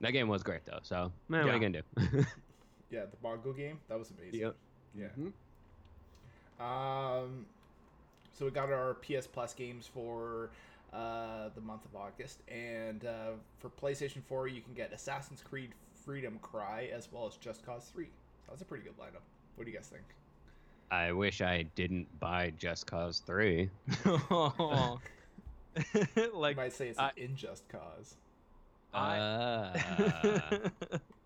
That 0.00 0.12
game 0.12 0.26
was 0.28 0.42
great 0.42 0.64
though. 0.64 0.80
So 0.82 1.12
man, 1.28 1.44
what 1.44 1.54
are 1.54 1.58
you 1.58 1.60
gonna 1.60 1.82
do? 2.16 2.24
Yeah, 2.90 3.02
the 3.10 3.16
Bongo 3.22 3.52
game 3.52 3.78
that 3.88 3.98
was 3.98 4.10
amazing. 4.10 4.40
Yep. 4.40 4.56
Yeah. 4.98 5.06
Mhm. 5.18 5.32
Um, 6.64 7.46
so 8.32 8.44
we 8.44 8.50
got 8.50 8.70
our 8.72 8.94
PS 8.94 9.26
Plus 9.26 9.54
games 9.54 9.86
for 9.86 10.50
uh, 10.92 11.48
the 11.54 11.60
month 11.60 11.84
of 11.84 11.94
August, 11.96 12.40
and 12.48 13.04
uh, 13.04 13.32
for 13.58 13.68
PlayStation 13.70 14.22
4, 14.24 14.48
you 14.48 14.60
can 14.60 14.74
get 14.74 14.92
Assassin's 14.92 15.40
Creed 15.42 15.70
Freedom 16.04 16.38
Cry 16.42 16.90
as 16.92 17.08
well 17.12 17.26
as 17.26 17.36
Just 17.36 17.64
Cause 17.64 17.88
3. 17.94 18.08
That's 18.48 18.62
a 18.62 18.64
pretty 18.64 18.82
good 18.84 18.98
lineup. 18.98 19.22
What 19.54 19.64
do 19.66 19.70
you 19.70 19.76
guys 19.76 19.86
think? 19.86 20.02
I 20.90 21.12
wish 21.12 21.40
I 21.40 21.62
didn't 21.76 22.08
buy 22.18 22.52
Just 22.58 22.86
Cause 22.88 23.20
Three. 23.20 23.70
like 26.34 26.56
you 26.56 26.56
might 26.56 26.72
say 26.72 26.88
it's 26.88 26.98
I- 26.98 27.12
an 27.16 27.36
injust 27.36 27.62
cause. 27.68 28.16
I- 28.92 29.18
Uh, 29.18 29.78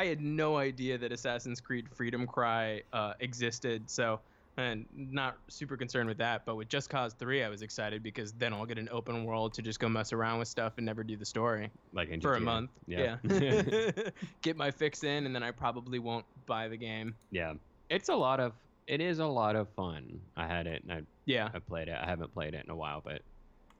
I 0.00 0.06
had 0.06 0.22
no 0.22 0.56
idea 0.56 0.96
that 0.96 1.12
Assassin's 1.12 1.60
Creed 1.60 1.86
Freedom 1.94 2.26
Cry 2.26 2.80
uh, 2.90 3.12
existed, 3.20 3.90
so 3.90 4.18
and 4.56 4.86
not 4.94 5.36
super 5.48 5.76
concerned 5.76 6.08
with 6.08 6.16
that. 6.16 6.46
But 6.46 6.56
with 6.56 6.70
Just 6.70 6.88
Cause 6.88 7.12
3, 7.12 7.42
I 7.42 7.50
was 7.50 7.60
excited 7.60 8.02
because 8.02 8.32
then 8.32 8.54
I'll 8.54 8.64
get 8.64 8.78
an 8.78 8.88
open 8.90 9.26
world 9.26 9.52
to 9.54 9.62
just 9.62 9.78
go 9.78 9.90
mess 9.90 10.14
around 10.14 10.38
with 10.38 10.48
stuff 10.48 10.72
and 10.78 10.86
never 10.86 11.04
do 11.04 11.18
the 11.18 11.26
story 11.26 11.70
like 11.92 12.08
in 12.08 12.22
for 12.22 12.34
a 12.36 12.40
month. 12.40 12.70
Yeah. 12.86 13.18
Yeah. 13.24 13.90
get 14.42 14.56
my 14.56 14.70
fix 14.70 15.04
in, 15.04 15.26
and 15.26 15.34
then 15.34 15.42
I 15.42 15.50
probably 15.50 15.98
won't 15.98 16.24
buy 16.46 16.68
the 16.68 16.78
game. 16.78 17.14
yeah. 17.30 17.52
It's 17.90 18.08
a 18.08 18.14
lot 18.14 18.40
of. 18.40 18.54
It 18.86 19.02
is 19.02 19.18
a 19.18 19.26
lot 19.26 19.54
of 19.54 19.68
fun. 19.68 20.18
I 20.34 20.46
had 20.46 20.66
it 20.66 20.82
and 20.82 20.92
I 20.92 21.02
Yeah. 21.26 21.50
I 21.52 21.58
played 21.58 21.88
it. 21.88 21.98
I 22.00 22.06
haven't 22.06 22.32
played 22.32 22.54
it 22.54 22.64
in 22.64 22.70
a 22.70 22.76
while, 22.76 23.02
but 23.04 23.20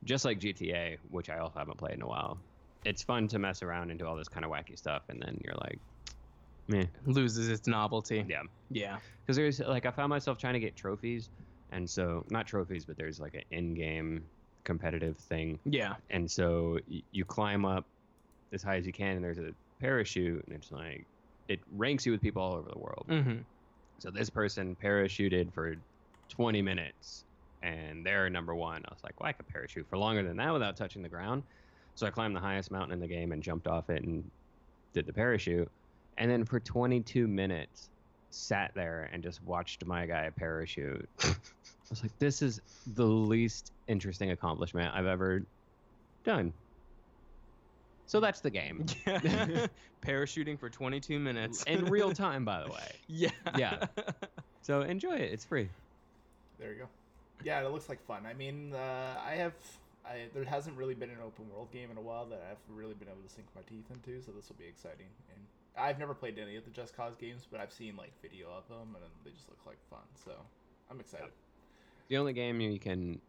just 0.05 0.27
like 0.27 0.39
GTA, 0.39 0.99
which 1.11 1.31
I 1.31 1.39
also 1.39 1.59
haven't 1.59 1.79
played 1.79 1.95
in 1.95 2.03
a 2.03 2.07
while, 2.07 2.37
it's 2.85 3.03
fun 3.03 3.29
to 3.29 3.39
mess 3.39 3.63
around 3.63 3.89
and 3.91 3.99
do 3.99 4.07
all 4.07 4.17
this 4.17 4.29
kind 4.29 4.45
of 4.45 4.51
wacky 4.51 4.77
stuff, 4.77 5.03
and 5.09 5.23
then 5.23 5.41
you're 5.45 5.55
like, 5.55 5.79
meh, 6.71 6.87
Loses 7.05 7.49
its 7.49 7.67
novelty. 7.67 8.25
yeah. 8.29 8.43
Yeah. 8.71 8.99
Because 9.27 9.37
there's 9.37 9.61
like 9.61 9.85
I 9.87 9.91
found 9.91 10.11
myself 10.11 10.39
trying 10.39 10.55
to 10.55 10.61
get 10.61 10.77
trophies, 10.77 11.29
and 11.71 11.89
so 11.89 12.25
not 12.31 12.47
trophies, 12.47 12.85
but 12.85 12.97
there's 12.97 13.21
like 13.21 13.35
an 13.35 13.43
in-game 13.51 14.25
competitive 14.65 15.19
thing, 15.19 15.59
Yeah. 15.65 15.95
and 16.11 16.31
so 16.31 16.79
y- 16.89 17.03
you 17.11 17.25
climb 17.25 17.65
up 17.65 17.87
as 18.53 18.63
high 18.63 18.77
as 18.77 18.87
you 18.87 18.93
can, 18.93 19.17
and 19.17 19.25
there's 19.25 19.39
a 19.39 19.51
parachute, 19.81 20.45
and 20.47 20.57
it's 20.57 20.71
like 20.71 21.07
it 21.49 21.61
ranks 21.73 22.07
you 22.07 22.13
with 22.13 22.21
people 22.21 22.43
all 22.43 22.55
over 22.55 22.69
the 22.73 22.79
world. 22.79 23.07
hmm 23.09 23.41
So 23.99 24.11
this 24.11 24.31
person 24.31 24.77
parachuted 24.77 25.53
for 25.53 25.75
20 26.29 26.63
minutes 26.63 27.25
and 27.63 28.07
they're 28.07 28.31
number 28.31 28.55
one. 28.55 28.83
I 28.89 28.93
was 28.93 29.01
like, 29.03 29.19
well, 29.21 29.29
I 29.29 29.33
could 29.33 29.49
parachute 29.49 29.87
for 29.89 29.99
longer 29.99 30.23
than 30.23 30.37
that 30.37 30.53
without 30.53 30.77
touching 30.77 31.03
the 31.03 31.09
ground. 31.09 31.43
So 31.97 32.07
I 32.07 32.11
climbed 32.11 32.35
the 32.37 32.41
highest 32.41 32.71
mountain 32.71 32.93
in 32.93 33.01
the 33.01 33.09
game 33.09 33.33
and 33.33 33.43
jumped 33.43 33.67
off 33.67 33.91
it 33.91 34.03
and 34.05 34.31
did 34.95 35.07
the 35.07 35.13
parachute. 35.13 35.69
And 36.21 36.31
then 36.31 36.45
for 36.45 36.61
22 36.61 37.27
minutes, 37.27 37.89
sat 38.29 38.73
there 38.75 39.09
and 39.11 39.23
just 39.23 39.43
watched 39.43 39.85
my 39.87 40.05
guy 40.05 40.31
parachute. 40.37 41.09
I 41.25 41.35
was 41.89 42.03
like, 42.03 42.17
this 42.19 42.43
is 42.43 42.61
the 42.95 43.07
least 43.07 43.73
interesting 43.89 44.31
accomplishment 44.31 44.95
I've 44.95 45.07
ever 45.07 45.43
done. 46.23 46.53
So 48.07 48.21
that's 48.21 48.41
the 48.41 48.51
game. 48.51 48.85
Parachuting 50.07 50.59
for 50.61 50.69
22 50.69 51.19
minutes. 51.19 51.65
In 51.65 51.87
real 51.87 52.13
time, 52.13 52.45
by 52.45 52.63
the 52.65 52.71
way. 52.71 52.93
yeah. 53.09 53.31
Yeah. 53.57 53.87
So 54.63 54.83
enjoy 54.83 55.15
it. 55.15 55.33
It's 55.33 55.47
free. 55.47 55.71
There 56.59 56.73
you 56.73 56.81
go. 56.81 56.89
Yeah, 57.43 57.65
it 57.65 57.73
looks 57.73 57.89
like 57.89 58.05
fun. 58.07 58.27
I 58.27 58.35
mean, 58.35 58.75
uh, 58.75 59.15
I 59.27 59.37
have. 59.37 59.55
I, 60.05 60.27
there 60.35 60.45
hasn't 60.45 60.77
really 60.77 60.95
been 60.95 61.11
an 61.11 61.19
open 61.25 61.49
world 61.51 61.71
game 61.73 61.91
in 61.91 61.97
a 61.97 62.01
while 62.01 62.27
that 62.27 62.47
I've 62.51 62.77
really 62.77 62.95
been 62.95 63.09
able 63.09 63.23
to 63.27 63.35
sink 63.35 63.47
my 63.55 63.63
teeth 63.63 63.87
into, 63.91 64.23
so 64.23 64.33
this 64.33 64.49
will 64.49 64.57
be 64.57 64.67
exciting. 64.67 65.07
And 65.35 65.45
I've 65.79 65.99
never 65.99 66.15
played 66.15 66.39
any 66.39 66.57
of 66.57 66.65
the 66.65 66.71
Just 66.71 66.97
Cause 66.97 67.15
games, 67.17 67.47
but 67.51 67.61
I've 67.61 67.73
seen 67.73 67.97
like 67.97 68.13
video 68.21 68.49
of 68.51 68.69
them, 68.69 68.95
and 68.97 69.05
they 69.25 69.31
just 69.31 69.49
look 69.49 69.59
like 69.67 69.79
fun. 69.89 70.01
So 70.25 70.33
I'm 70.91 71.01
excited. 71.01 71.31
The 72.09 72.17
only 72.17 72.33
game 72.33 72.61
you 72.61 72.79
can 72.79 73.21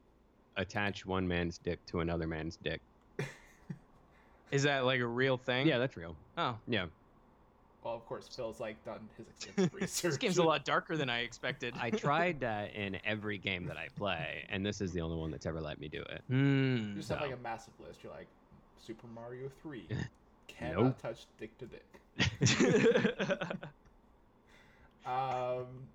attach 0.57 1.05
one 1.05 1.27
man's 1.27 1.57
dick 1.57 1.86
to 1.88 2.00
another 2.00 2.27
man's 2.27 2.57
dick. 2.57 2.81
Is 4.51 4.63
that 4.63 4.86
like 4.86 5.00
a 5.00 5.05
real 5.07 5.38
thing? 5.38 5.67
Yeah, 5.67 5.77
that's 5.77 5.95
real. 5.95 6.15
Oh. 6.38 6.57
Yeah. 6.67 6.88
Well, 7.83 7.95
of 7.95 8.05
course, 8.05 8.27
Phil's 8.27 8.60
like 8.60 8.83
done 8.83 9.07
his 9.17 9.27
extensive 9.29 9.74
research. 9.74 10.01
This 10.12 10.17
game's 10.17 10.38
a 10.38 10.43
lot 10.43 10.65
darker 10.65 10.98
than 10.98 11.10
I 11.10 11.19
expected. 11.21 11.74
I 11.79 11.89
tried 11.89 12.41
that 12.41 12.75
in 12.75 12.98
every 13.05 13.38
game 13.38 13.65
that 13.67 13.77
I 13.77 13.88
play, 13.95 14.45
and 14.50 14.65
this 14.65 14.81
is 14.81 14.91
the 14.93 15.01
only 15.01 15.17
one 15.17 15.31
that's 15.31 15.45
ever 15.45 15.62
let 15.62 15.79
me 15.79 15.88
do 15.88 16.01
it. 16.01 16.21
You 16.29 16.36
Hmm. 16.36 16.95
just 16.95 17.10
have 17.10 17.21
like 17.21 17.33
a 17.33 17.38
massive 17.38 17.74
list. 17.79 18.03
You're 18.03 18.12
like 18.12 18.27
Super 18.77 19.07
Mario 19.07 19.50
Three. 19.62 19.88
Cannot 20.48 20.83
Nope. 20.83 21.01
touch 21.01 21.25
dick 21.39 21.57
to 21.60 21.65
dick. 21.65 22.00
Um, 25.05 25.87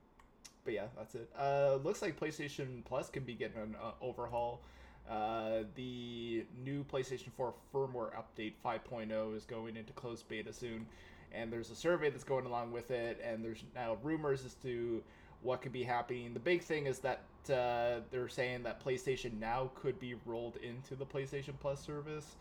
but 0.64 0.75
yeah, 0.75 0.87
that's 0.96 1.14
it. 1.14 1.30
Uh, 1.38 1.78
looks 1.82 2.02
like 2.02 2.18
PlayStation 2.18 2.85
Plus 2.85 3.08
can 3.11 3.25
be 3.25 3.35
getting 3.35 3.58
an 3.61 3.76
uh, 3.82 3.92
overhaul. 4.00 4.62
Uh, 5.08 5.61
the 5.76 6.44
new 6.64 6.85
PlayStation 6.85 7.30
4 7.32 7.54
firmware 7.73 8.11
update 8.14 8.54
5.0 8.64 9.37
is 9.37 9.44
going 9.44 9.76
into 9.76 9.92
closed 9.92 10.28
beta 10.28 10.52
soon, 10.52 10.87
and 11.32 11.52
there's 11.52 11.70
a 11.70 11.76
survey 11.76 12.11
that's 12.11 12.25
going 12.25 12.46
along 12.46 12.73
with 12.73 12.90
it, 12.90 13.20
and 13.23 13.44
there's 13.44 13.62
now 13.75 13.99
rumors 14.02 14.44
as 14.44 14.54
to 14.56 15.02
what 15.42 15.62
could 15.62 15.73
be 15.73 15.85
happening. 15.85 16.35
The 16.35 16.40
big 16.40 16.62
thing 16.62 16.87
is 16.87 16.99
that 17.00 17.25
uh, 17.49 18.00
they're 18.11 18.28
saying 18.28 18.64
that 18.64 18.85
PlayStation 18.85 19.38
Now 19.38 19.70
could 19.76 20.00
be 20.00 20.14
rolled 20.25 20.56
into 20.56 20.96
the 20.96 21.06
PlayStation 21.06 21.54
Plus 21.61 21.80
service, 21.80 22.37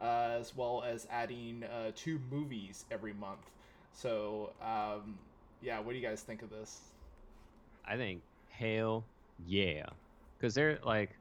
uh, 0.00 0.36
as 0.38 0.54
well 0.54 0.82
as 0.82 1.06
adding 1.10 1.64
uh, 1.64 1.92
two 1.94 2.18
movies 2.18 2.86
every 2.90 3.12
month. 3.12 3.50
So, 3.92 4.54
um, 4.60 5.18
yeah, 5.60 5.78
what 5.80 5.92
do 5.92 5.98
you 5.98 6.06
guys 6.06 6.22
think 6.22 6.42
of 6.42 6.50
this? 6.50 6.92
I 7.84 7.96
think 7.96 8.24
hail 8.46 9.10
yeah, 9.38 9.86
because 10.38 10.54
they're 10.54 10.78
like 10.80 11.20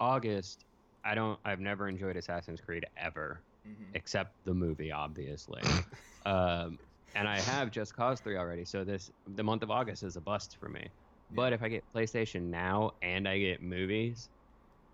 August. 0.00 0.66
I 1.04 1.14
don't. 1.14 1.40
I've 1.44 1.60
never 1.60 1.88
enjoyed 1.88 2.16
Assassin's 2.16 2.60
Creed 2.60 2.86
ever, 2.96 3.44
Mm-hmm. 3.66 3.92
except 3.94 4.44
the 4.44 4.54
movie, 4.54 4.90
obviously. 4.92 5.86
um, 6.26 6.78
and 7.14 7.28
I 7.28 7.40
have 7.42 7.70
Just 7.70 7.94
Cause 7.94 8.20
three 8.20 8.36
already, 8.36 8.64
so 8.64 8.84
this 8.84 9.10
the 9.26 9.44
month 9.44 9.62
of 9.62 9.70
August 9.70 10.02
is 10.02 10.16
a 10.16 10.20
bust 10.20 10.56
for 10.58 10.68
me. 10.68 10.90
But 11.30 11.52
if 11.52 11.62
I 11.62 11.68
get 11.68 11.84
PlayStation 11.94 12.44
Now 12.50 12.92
and 13.02 13.28
I 13.28 13.38
get 13.38 13.62
movies, 13.62 14.30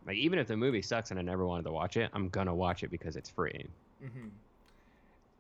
like 0.06 0.16
even 0.16 0.38
if 0.38 0.46
the 0.46 0.56
movie 0.56 0.82
sucks 0.82 1.10
and 1.10 1.18
I 1.18 1.22
never 1.22 1.46
wanted 1.46 1.64
to 1.64 1.72
watch 1.72 1.96
it, 1.96 2.10
I'm 2.12 2.28
gonna 2.28 2.54
watch 2.54 2.82
it 2.82 2.90
because 2.90 3.16
it's 3.16 3.28
free. 3.28 3.66
Mm-hmm. 4.02 4.28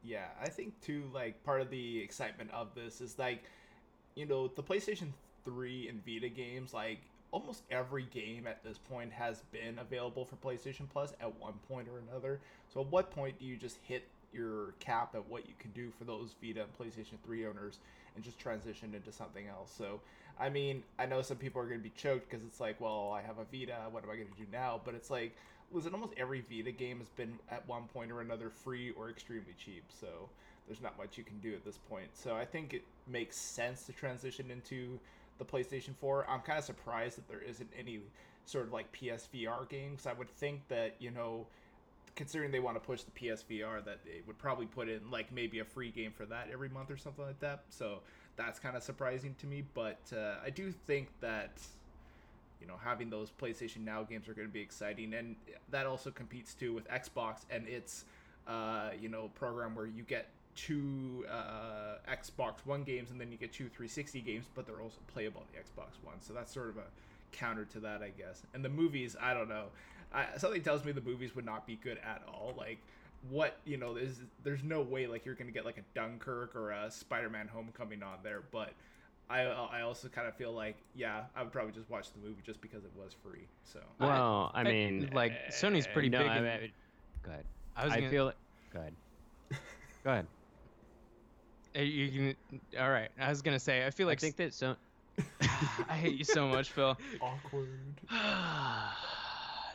Yeah, 0.04 0.26
I 0.40 0.48
think 0.48 0.80
too. 0.80 1.04
Like 1.12 1.42
part 1.44 1.60
of 1.60 1.70
the 1.70 2.00
excitement 2.00 2.50
of 2.52 2.74
this 2.74 3.00
is 3.00 3.18
like, 3.18 3.42
you 4.14 4.26
know, 4.26 4.48
the 4.48 4.62
PlayStation 4.62 5.08
Three 5.44 5.88
and 5.88 6.04
Vita 6.04 6.28
games. 6.28 6.72
Like 6.74 6.98
almost 7.30 7.62
every 7.70 8.04
game 8.04 8.46
at 8.46 8.62
this 8.64 8.78
point 8.78 9.12
has 9.12 9.42
been 9.52 9.78
available 9.78 10.24
for 10.24 10.36
PlayStation 10.36 10.88
Plus 10.90 11.12
at 11.20 11.38
one 11.40 11.54
point 11.68 11.88
or 11.88 11.98
another. 12.10 12.40
So 12.72 12.80
at 12.80 12.86
what 12.88 13.10
point 13.10 13.38
do 13.38 13.44
you 13.44 13.56
just 13.56 13.78
hit 13.82 14.04
your 14.32 14.74
cap 14.78 15.14
at 15.14 15.26
what 15.28 15.46
you 15.46 15.54
can 15.58 15.70
do 15.72 15.90
for 15.98 16.04
those 16.04 16.34
Vita 16.42 16.62
and 16.62 16.78
PlayStation 16.78 17.16
3 17.24 17.46
owners 17.46 17.78
and 18.14 18.24
just 18.24 18.38
transition 18.38 18.94
into 18.94 19.12
something 19.12 19.46
else? 19.46 19.72
So 19.76 20.00
I 20.40 20.48
mean, 20.48 20.82
I 20.98 21.06
know 21.06 21.22
some 21.22 21.36
people 21.36 21.60
are 21.60 21.66
going 21.66 21.80
to 21.80 21.84
be 21.84 21.92
choked 21.96 22.30
because 22.30 22.44
it's 22.44 22.60
like, 22.60 22.80
well, 22.80 23.12
I 23.12 23.22
have 23.22 23.38
a 23.38 23.44
Vita. 23.44 23.76
What 23.90 24.04
am 24.04 24.10
I 24.10 24.14
going 24.14 24.28
to 24.28 24.38
do 24.38 24.46
now? 24.52 24.80
But 24.84 24.94
it's 24.94 25.10
like, 25.10 25.36
listen, 25.72 25.92
almost 25.92 26.14
every 26.16 26.40
Vita 26.40 26.70
game 26.70 26.98
has 26.98 27.08
been 27.08 27.38
at 27.50 27.66
one 27.66 27.84
point 27.92 28.12
or 28.12 28.20
another 28.20 28.50
free 28.50 28.92
or 28.92 29.10
extremely 29.10 29.54
cheap. 29.62 29.84
So 29.88 30.28
there's 30.66 30.80
not 30.80 30.96
much 30.96 31.18
you 31.18 31.24
can 31.24 31.38
do 31.40 31.54
at 31.54 31.64
this 31.64 31.78
point. 31.78 32.08
So 32.12 32.36
I 32.36 32.44
think 32.44 32.74
it 32.74 32.84
makes 33.08 33.36
sense 33.36 33.84
to 33.86 33.92
transition 33.92 34.50
into 34.50 34.98
the 35.38 35.44
PlayStation 35.44 35.94
4. 36.00 36.26
I'm 36.28 36.40
kind 36.40 36.58
of 36.58 36.64
surprised 36.64 37.16
that 37.18 37.28
there 37.28 37.40
isn't 37.40 37.70
any 37.78 38.00
sort 38.44 38.66
of 38.66 38.72
like 38.72 38.92
PSVR 38.92 39.68
games. 39.68 40.06
I 40.06 40.12
would 40.12 40.30
think 40.30 40.66
that, 40.68 40.94
you 40.98 41.10
know, 41.10 41.46
considering 42.14 42.50
they 42.50 42.60
want 42.60 42.76
to 42.76 42.80
push 42.80 43.02
the 43.02 43.10
PSVR, 43.12 43.84
that 43.84 44.04
they 44.04 44.22
would 44.26 44.38
probably 44.38 44.66
put 44.66 44.88
in 44.88 45.10
like 45.10 45.32
maybe 45.32 45.60
a 45.60 45.64
free 45.64 45.90
game 45.90 46.12
for 46.12 46.26
that 46.26 46.48
every 46.52 46.68
month 46.68 46.90
or 46.90 46.96
something 46.96 47.24
like 47.24 47.40
that. 47.40 47.64
So 47.70 48.00
that's 48.38 48.58
kind 48.58 48.76
of 48.76 48.82
surprising 48.82 49.34
to 49.40 49.46
me. 49.46 49.64
But 49.74 49.98
uh, 50.16 50.36
I 50.42 50.48
do 50.48 50.72
think 50.86 51.08
that 51.20 51.60
you 52.62 52.66
know 52.66 52.76
having 52.82 53.10
those 53.10 53.30
PlayStation 53.30 53.84
Now 53.84 54.02
games 54.04 54.28
are 54.28 54.34
going 54.34 54.48
to 54.48 54.52
be 54.52 54.60
exciting, 54.60 55.12
and 55.12 55.36
that 55.70 55.84
also 55.84 56.10
competes 56.10 56.54
too 56.54 56.72
with 56.72 56.88
Xbox 56.88 57.40
and 57.50 57.68
its 57.68 58.06
uh, 58.46 58.90
you 58.98 59.10
know 59.10 59.30
program 59.34 59.74
where 59.74 59.86
you 59.86 60.04
get 60.04 60.28
two 60.54 61.26
uh, 61.30 61.98
Xbox 62.10 62.54
One 62.64 62.82
games 62.82 63.10
and 63.10 63.20
then 63.20 63.30
you 63.30 63.38
get 63.38 63.52
two 63.52 63.64
360 63.68 64.20
games, 64.22 64.46
but 64.54 64.66
they're 64.66 64.80
also 64.80 64.98
playable 65.12 65.40
on 65.42 65.46
the 65.52 65.58
Xbox 65.58 66.04
One. 66.04 66.16
So 66.20 66.32
that's 66.32 66.52
sort 66.52 66.70
of 66.70 66.78
a 66.78 66.84
counter 67.30 67.64
to 67.66 67.80
that, 67.80 68.02
I 68.02 68.10
guess. 68.10 68.42
And 68.54 68.64
the 68.64 68.68
movies, 68.68 69.16
I 69.20 69.34
don't 69.34 69.48
know. 69.48 69.66
I, 70.12 70.26
something 70.36 70.62
tells 70.62 70.84
me 70.84 70.92
the 70.92 71.00
movies 71.00 71.36
would 71.36 71.44
not 71.44 71.66
be 71.66 71.76
good 71.76 71.98
at 71.98 72.22
all. 72.26 72.54
Like 72.56 72.78
what 73.30 73.58
you 73.64 73.76
know, 73.76 73.94
there's 73.94 74.20
there's 74.44 74.62
no 74.64 74.80
way 74.82 75.06
like 75.06 75.24
you're 75.26 75.34
gonna 75.34 75.50
get 75.50 75.64
like 75.64 75.78
a 75.78 75.84
Dunkirk 75.98 76.54
or 76.56 76.70
a 76.70 76.90
Spider-Man 76.90 77.48
Homecoming 77.48 78.02
on 78.02 78.18
there, 78.22 78.42
but. 78.52 78.72
I, 79.30 79.42
I 79.42 79.82
also 79.82 80.08
kind 80.08 80.26
of 80.26 80.34
feel 80.36 80.52
like 80.52 80.76
yeah 80.94 81.24
I 81.36 81.42
would 81.42 81.52
probably 81.52 81.72
just 81.72 81.90
watch 81.90 82.06
the 82.14 82.18
movie 82.26 82.40
just 82.46 82.62
because 82.62 82.82
it 82.84 82.90
was 82.96 83.12
free 83.22 83.46
so 83.62 83.78
Well, 84.00 84.50
I, 84.54 84.60
I- 84.60 84.64
mean, 84.64 85.10
like, 85.12 85.34
Sony's 85.50 85.86
uh, 85.86 85.90
pretty 85.92 86.08
no, 86.08 86.20
big 86.20 86.28
I 86.28 86.36
in- 86.38 86.44
mean, 86.44 86.72
go 87.22 87.30
ahead. 87.32 87.44
I 87.76 87.84
was 87.84 87.92
I 87.92 87.96
gonna, 87.98 88.10
feel 88.10 88.28
it. 88.28 88.36
Go 88.72 88.80
ahead. 88.80 88.94
Go 90.02 90.10
ahead. 90.12 90.26
uh, 91.76 91.80
you 91.82 92.34
can. 92.50 92.60
All 92.80 92.88
right, 92.90 93.10
I 93.20 93.28
was 93.28 93.42
gonna 93.42 93.58
say. 93.60 93.84
I 93.84 93.90
feel 93.90 94.06
like 94.06 94.16
I 94.16 94.20
think 94.20 94.36
that 94.36 94.54
so. 94.54 94.76
I 95.90 95.94
hate 95.96 96.16
you 96.16 96.24
so 96.24 96.48
much, 96.48 96.70
Phil. 96.70 96.96
awkward 97.20 97.68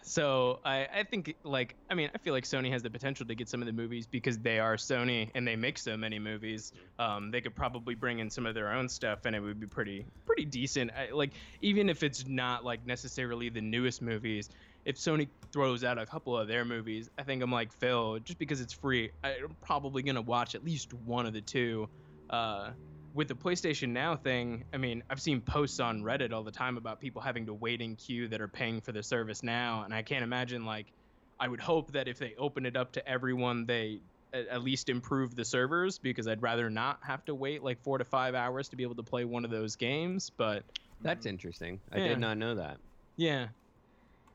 so 0.03 0.59
I, 0.65 0.87
I 0.93 1.03
think 1.03 1.35
like 1.43 1.75
I 1.89 1.95
mean 1.95 2.09
I 2.13 2.17
feel 2.17 2.33
like 2.33 2.43
Sony 2.43 2.71
has 2.71 2.83
the 2.83 2.89
potential 2.89 3.25
to 3.25 3.35
get 3.35 3.49
some 3.49 3.61
of 3.61 3.65
the 3.65 3.73
movies 3.73 4.05
because 4.05 4.37
they 4.37 4.59
are 4.59 4.75
Sony 4.75 5.29
and 5.33 5.47
they 5.47 5.55
make 5.55 5.77
so 5.77 5.95
many 5.97 6.19
movies. 6.19 6.73
Um, 6.99 7.31
they 7.31 7.41
could 7.41 7.55
probably 7.55 7.95
bring 7.95 8.19
in 8.19 8.29
some 8.29 8.45
of 8.45 8.53
their 8.53 8.71
own 8.71 8.89
stuff 8.89 9.25
and 9.25 9.35
it 9.35 9.39
would 9.39 9.59
be 9.59 9.67
pretty 9.67 10.05
pretty 10.25 10.45
decent. 10.45 10.91
I, 10.91 11.11
like 11.13 11.31
even 11.61 11.89
if 11.89 12.03
it's 12.03 12.27
not 12.27 12.65
like 12.65 12.85
necessarily 12.85 13.49
the 13.49 13.61
newest 13.61 14.01
movies, 14.01 14.49
if 14.85 14.97
Sony 14.97 15.27
throws 15.51 15.83
out 15.83 15.97
a 15.97 16.05
couple 16.05 16.37
of 16.37 16.47
their 16.47 16.65
movies, 16.65 17.09
I 17.17 17.23
think 17.23 17.41
I'm 17.41 17.51
like 17.51 17.71
Phil. 17.71 18.19
Just 18.19 18.39
because 18.39 18.59
it's 18.59 18.73
free, 18.73 19.11
I'm 19.23 19.55
probably 19.61 20.03
gonna 20.03 20.21
watch 20.21 20.55
at 20.55 20.65
least 20.65 20.93
one 20.93 21.25
of 21.25 21.33
the 21.33 21.41
two. 21.41 21.87
Uh, 22.29 22.71
with 23.13 23.27
the 23.27 23.35
PlayStation 23.35 23.89
Now 23.89 24.15
thing, 24.15 24.65
I 24.73 24.77
mean, 24.77 25.03
I've 25.09 25.21
seen 25.21 25.41
posts 25.41 25.79
on 25.79 26.01
Reddit 26.01 26.33
all 26.33 26.43
the 26.43 26.51
time 26.51 26.77
about 26.77 26.99
people 26.99 27.21
having 27.21 27.45
to 27.45 27.53
wait 27.53 27.81
in 27.81 27.95
queue 27.95 28.27
that 28.29 28.41
are 28.41 28.47
paying 28.47 28.81
for 28.81 28.91
the 28.91 29.03
service 29.03 29.43
now, 29.43 29.83
and 29.83 29.93
I 29.93 30.01
can't 30.01 30.23
imagine 30.23 30.65
like 30.65 30.91
I 31.39 31.47
would 31.47 31.59
hope 31.59 31.91
that 31.93 32.07
if 32.07 32.17
they 32.19 32.33
open 32.37 32.65
it 32.65 32.75
up 32.75 32.93
to 32.93 33.07
everyone, 33.07 33.65
they 33.65 34.01
at, 34.33 34.47
at 34.47 34.63
least 34.63 34.89
improve 34.89 35.35
the 35.35 35.45
servers 35.45 35.99
because 35.99 36.27
I'd 36.27 36.41
rather 36.41 36.69
not 36.69 36.99
have 37.03 37.23
to 37.25 37.35
wait 37.35 37.63
like 37.63 37.81
4 37.83 37.99
to 37.99 38.05
5 38.05 38.33
hours 38.35 38.69
to 38.69 38.75
be 38.75 38.83
able 38.83 38.95
to 38.95 39.03
play 39.03 39.25
one 39.25 39.45
of 39.45 39.51
those 39.51 39.75
games, 39.75 40.29
but 40.29 40.63
That's 41.01 41.25
interesting. 41.25 41.81
I 41.91 41.97
Yeah. 41.99 42.07
did 42.09 42.19
not 42.19 42.37
know 42.37 42.55
that. 42.55 42.77
yeah. 43.17 43.49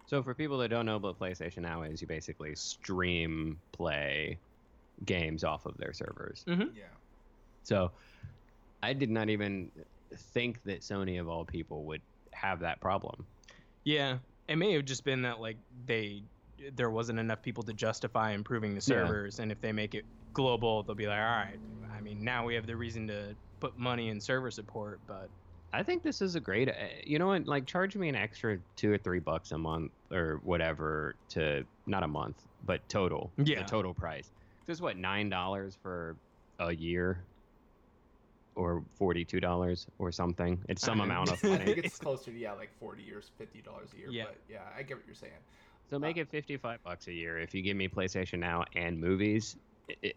So 0.07 0.23
for 0.23 0.35
people 0.35 0.57
that 0.59 0.69
don't 0.69 0.87
know 0.87 0.97
what 0.99 1.19
PlayStation 1.19 1.59
Now 1.59 1.83
is, 1.83 2.01
you 2.01 2.07
basically 2.07 2.55
stream 2.55 3.61
play 3.73 4.39
games 5.05 5.45
off 5.45 5.67
of 5.67 5.77
their 5.79 5.93
servers. 5.93 6.45
Mm-hmm. 6.49 6.75
yeah 6.75 6.85
So 7.63 7.93
I 8.83 8.93
did 8.93 9.11
not 9.11 9.29
even 9.29 9.71
think 10.35 10.63
that 10.65 10.81
Sony 10.81 11.21
of 11.21 11.29
all 11.29 11.45
people 11.45 11.85
would 11.87 12.03
have 12.33 12.61
that 12.61 12.81
problem. 12.81 13.27
Yeah, 13.85 14.19
it 14.49 14.57
may 14.57 14.73
have 14.75 14.85
just 14.85 15.05
been 15.05 15.23
that 15.23 15.41
like 15.41 15.59
they 15.87 16.23
there 16.73 16.91
wasn't 16.91 17.19
enough 17.19 17.43
people 17.43 17.63
to 17.63 17.73
justify 17.73 18.33
improving 18.33 18.71
the 18.71 18.77
Yeah. 18.77 19.07
servers, 19.07 19.39
and 19.39 19.53
if 19.53 19.61
they 19.61 19.73
make 19.73 19.95
it 19.95 20.05
global, 20.33 20.83
they'll 20.83 20.97
be 20.97 21.07
like, 21.07 21.19
all 21.19 21.25
right. 21.25 21.59
I 21.97 22.01
mean, 22.01 22.25
now 22.25 22.45
we 22.45 22.55
have 22.55 22.67
the 22.67 22.77
reason 22.77 23.07
to 23.09 23.37
put 23.61 23.77
money 23.79 24.09
in 24.09 24.21
server 24.21 24.51
support, 24.51 25.01
but 25.07 25.29
I 25.73 25.83
think 25.83 26.03
this 26.03 26.21
is 26.21 26.35
a 26.35 26.41
great. 26.41 26.69
uh, 26.69 26.73
You 27.05 27.19
know 27.19 27.27
what? 27.29 27.47
Like, 27.47 27.67
charge 27.67 27.95
me 27.97 28.09
an 28.09 28.15
extra 28.17 28.59
two 28.77 28.91
or 28.93 28.99
three 28.99 29.19
bucks 29.21 29.53
a 29.53 29.59
month 29.59 29.93
or 30.13 30.41
whatever 30.43 31.15
to 31.31 31.65
not 31.87 32.03
a 32.03 32.09
month, 32.09 32.37
but 32.65 32.89
total. 32.89 33.33
Yeah. 33.37 33.63
The 33.63 33.69
total 33.69 33.95
price. 33.95 34.31
This 34.67 34.77
is 34.79 34.83
what 34.83 34.97
nine 34.97 35.29
dollars 35.29 35.77
for 35.83 36.17
a 36.59 36.73
year, 36.75 37.25
or 38.59 38.83
forty-two 38.97 39.39
dollars 39.41 39.87
or 39.99 40.11
something. 40.13 40.59
It's 40.69 40.83
some 40.83 41.01
I- 41.01 41.05
amount 41.05 41.31
of 41.31 41.43
money. 41.45 41.55
I 41.55 41.59
money. 41.59 41.75
think 41.75 41.87
it's 41.87 41.99
closer 41.99 42.31
to 42.33 42.37
yeah 42.39 42.53
like 42.53 42.71
40 42.81 43.11
or 43.13 43.23
50 43.39 43.63
dollars 43.63 43.91
a 43.95 43.99
year 43.99 44.09
Yeah. 44.11 44.25
but 44.27 44.37
yeah 44.51 44.59
I 44.77 44.83
get 44.83 44.97
what 44.97 45.07
you're 45.07 45.15
saying 45.15 45.33
So 45.89 45.99
make 45.99 46.19
uh, 46.19 46.23
it 46.23 46.29
fifty-five 46.29 46.83
bucks 46.83 47.07
a 47.07 47.13
year. 47.13 47.39
If 47.39 47.55
you 47.55 47.63
give 47.63 47.77
me 47.77 47.89
PlayStation 47.89 48.41
Now 48.41 48.65
and 48.75 49.01
movies, 49.01 49.57
it, 49.89 49.99
it, 50.03 50.17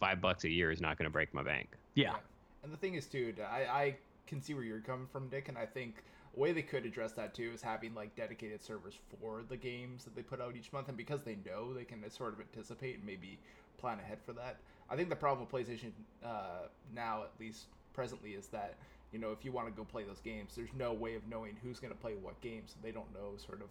five 0.00 0.20
bucks 0.20 0.44
a 0.44 0.50
year 0.50 0.70
is 0.72 0.80
not 0.80 0.98
going 0.98 1.04
to 1.04 1.12
break 1.12 1.32
my 1.32 1.42
bank. 1.42 1.68
yeah, 1.94 2.16
And 2.64 2.72
the 2.72 2.76
thing 2.76 2.96
is, 2.96 3.06
dude, 3.06 3.40
I, 3.40 3.60
I 3.84 3.96
can 4.26 4.42
see 4.42 4.52
where 4.52 4.64
you're 4.64 4.80
coming 4.80 5.06
from, 5.06 5.28
Dick, 5.28 5.48
and 5.48 5.56
I 5.56 5.64
think 5.64 6.02
a 6.36 6.40
way 6.40 6.52
they 6.52 6.60
could 6.62 6.84
address 6.84 7.12
that 7.12 7.32
too 7.34 7.50
is 7.54 7.62
having 7.62 7.94
like 7.94 8.14
dedicated 8.16 8.60
servers 8.62 8.94
for 9.20 9.42
the 9.48 9.56
games 9.56 10.04
that 10.04 10.14
they 10.16 10.22
put 10.22 10.40
out 10.40 10.54
each 10.56 10.72
month, 10.72 10.88
and 10.88 10.96
because 10.96 11.22
they 11.22 11.38
know 11.46 11.72
they 11.72 11.84
can 11.84 11.98
sort 12.10 12.32
of 12.34 12.40
anticipate 12.40 12.96
and 12.96 13.04
maybe 13.06 13.38
plan 13.78 13.98
ahead 14.00 14.18
for 14.26 14.32
that. 14.34 14.56
I 14.90 14.96
think 14.96 15.08
the 15.08 15.16
problem 15.16 15.46
with 15.46 15.52
PlayStation 15.68 15.90
uh, 16.24 16.68
now, 16.94 17.22
at 17.22 17.30
least 17.40 17.66
presently, 17.92 18.30
is 18.32 18.46
that 18.48 18.74
you 19.12 19.18
know 19.18 19.32
if 19.32 19.44
you 19.44 19.52
want 19.52 19.66
to 19.68 19.72
go 19.72 19.84
play 19.84 20.04
those 20.04 20.20
games, 20.20 20.52
there's 20.56 20.72
no 20.78 20.92
way 20.92 21.14
of 21.14 21.22
knowing 21.28 21.56
who's 21.62 21.78
going 21.80 21.92
to 21.92 21.98
play 21.98 22.14
what 22.14 22.40
games. 22.40 22.74
They 22.82 22.92
don't 22.92 23.12
know 23.14 23.36
sort 23.36 23.60
of 23.62 23.68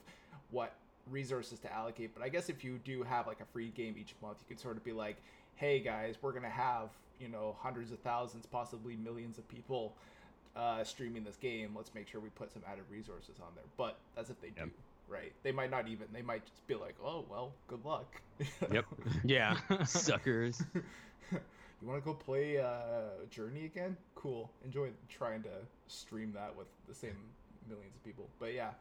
what 0.51 0.73
resources 1.10 1.60
to 1.60 1.73
allocate. 1.73 2.12
But 2.15 2.23
I 2.23 2.30
guess 2.30 2.49
if 2.49 2.63
you 2.63 2.80
do 2.84 3.04
have 3.04 3.28
like 3.28 3.39
a 3.39 3.45
free 3.45 3.69
game 3.69 3.95
each 3.99 4.15
month, 4.21 4.38
you 4.41 4.45
could 4.56 4.60
sort 4.62 4.78
of 4.78 4.84
be 4.84 4.91
like, 4.93 5.17
hey 5.56 5.80
guys, 5.80 6.15
we're 6.21 6.34
gonna 6.34 6.49
have 6.49 6.89
you 7.19 7.28
know 7.30 7.56
hundreds 7.62 7.91
of 7.91 7.99
thousands, 7.99 8.45
possibly 8.45 8.95
millions 8.95 9.38
of 9.38 9.47
people 9.47 9.93
uh, 10.56 10.84
streaming 10.84 11.23
this 11.23 11.38
game. 11.38 11.71
Let's 11.75 11.93
make 11.93 12.08
sure 12.08 12.19
we 12.21 12.30
put 12.30 12.51
some 12.51 12.63
added 12.69 12.84
resources 12.91 13.36
on 13.41 13.49
there. 13.56 13.65
But 13.78 13.97
that's 14.15 14.30
if 14.30 14.39
they 14.41 14.51
Yep. 14.58 14.65
do, 14.65 14.71
right? 15.07 15.33
They 15.43 15.51
might 15.51 15.71
not 15.71 15.87
even. 15.87 16.07
They 16.13 16.21
might 16.21 16.45
just 16.45 16.65
be 16.67 16.75
like, 16.75 16.95
oh 17.03 17.25
well, 17.29 17.53
good 17.67 17.83
luck. 17.85 18.21
Yep. 18.71 18.85
yeah. 19.23 19.57
Suckers. 19.85 20.61
you 21.31 21.87
want 21.87 22.03
to 22.03 22.05
go 22.05 22.13
play 22.13 22.59
uh, 22.59 23.25
Journey 23.29 23.65
again? 23.65 23.95
Cool. 24.15 24.51
Enjoy 24.65 24.89
trying 25.07 25.43
to 25.43 25.49
stream 25.87 26.33
that 26.33 26.55
with 26.55 26.67
the 26.87 26.93
same 26.93 27.15
millions 27.69 27.95
of 27.95 28.03
people. 28.03 28.27
But 28.39 28.53
yeah, 28.53 28.71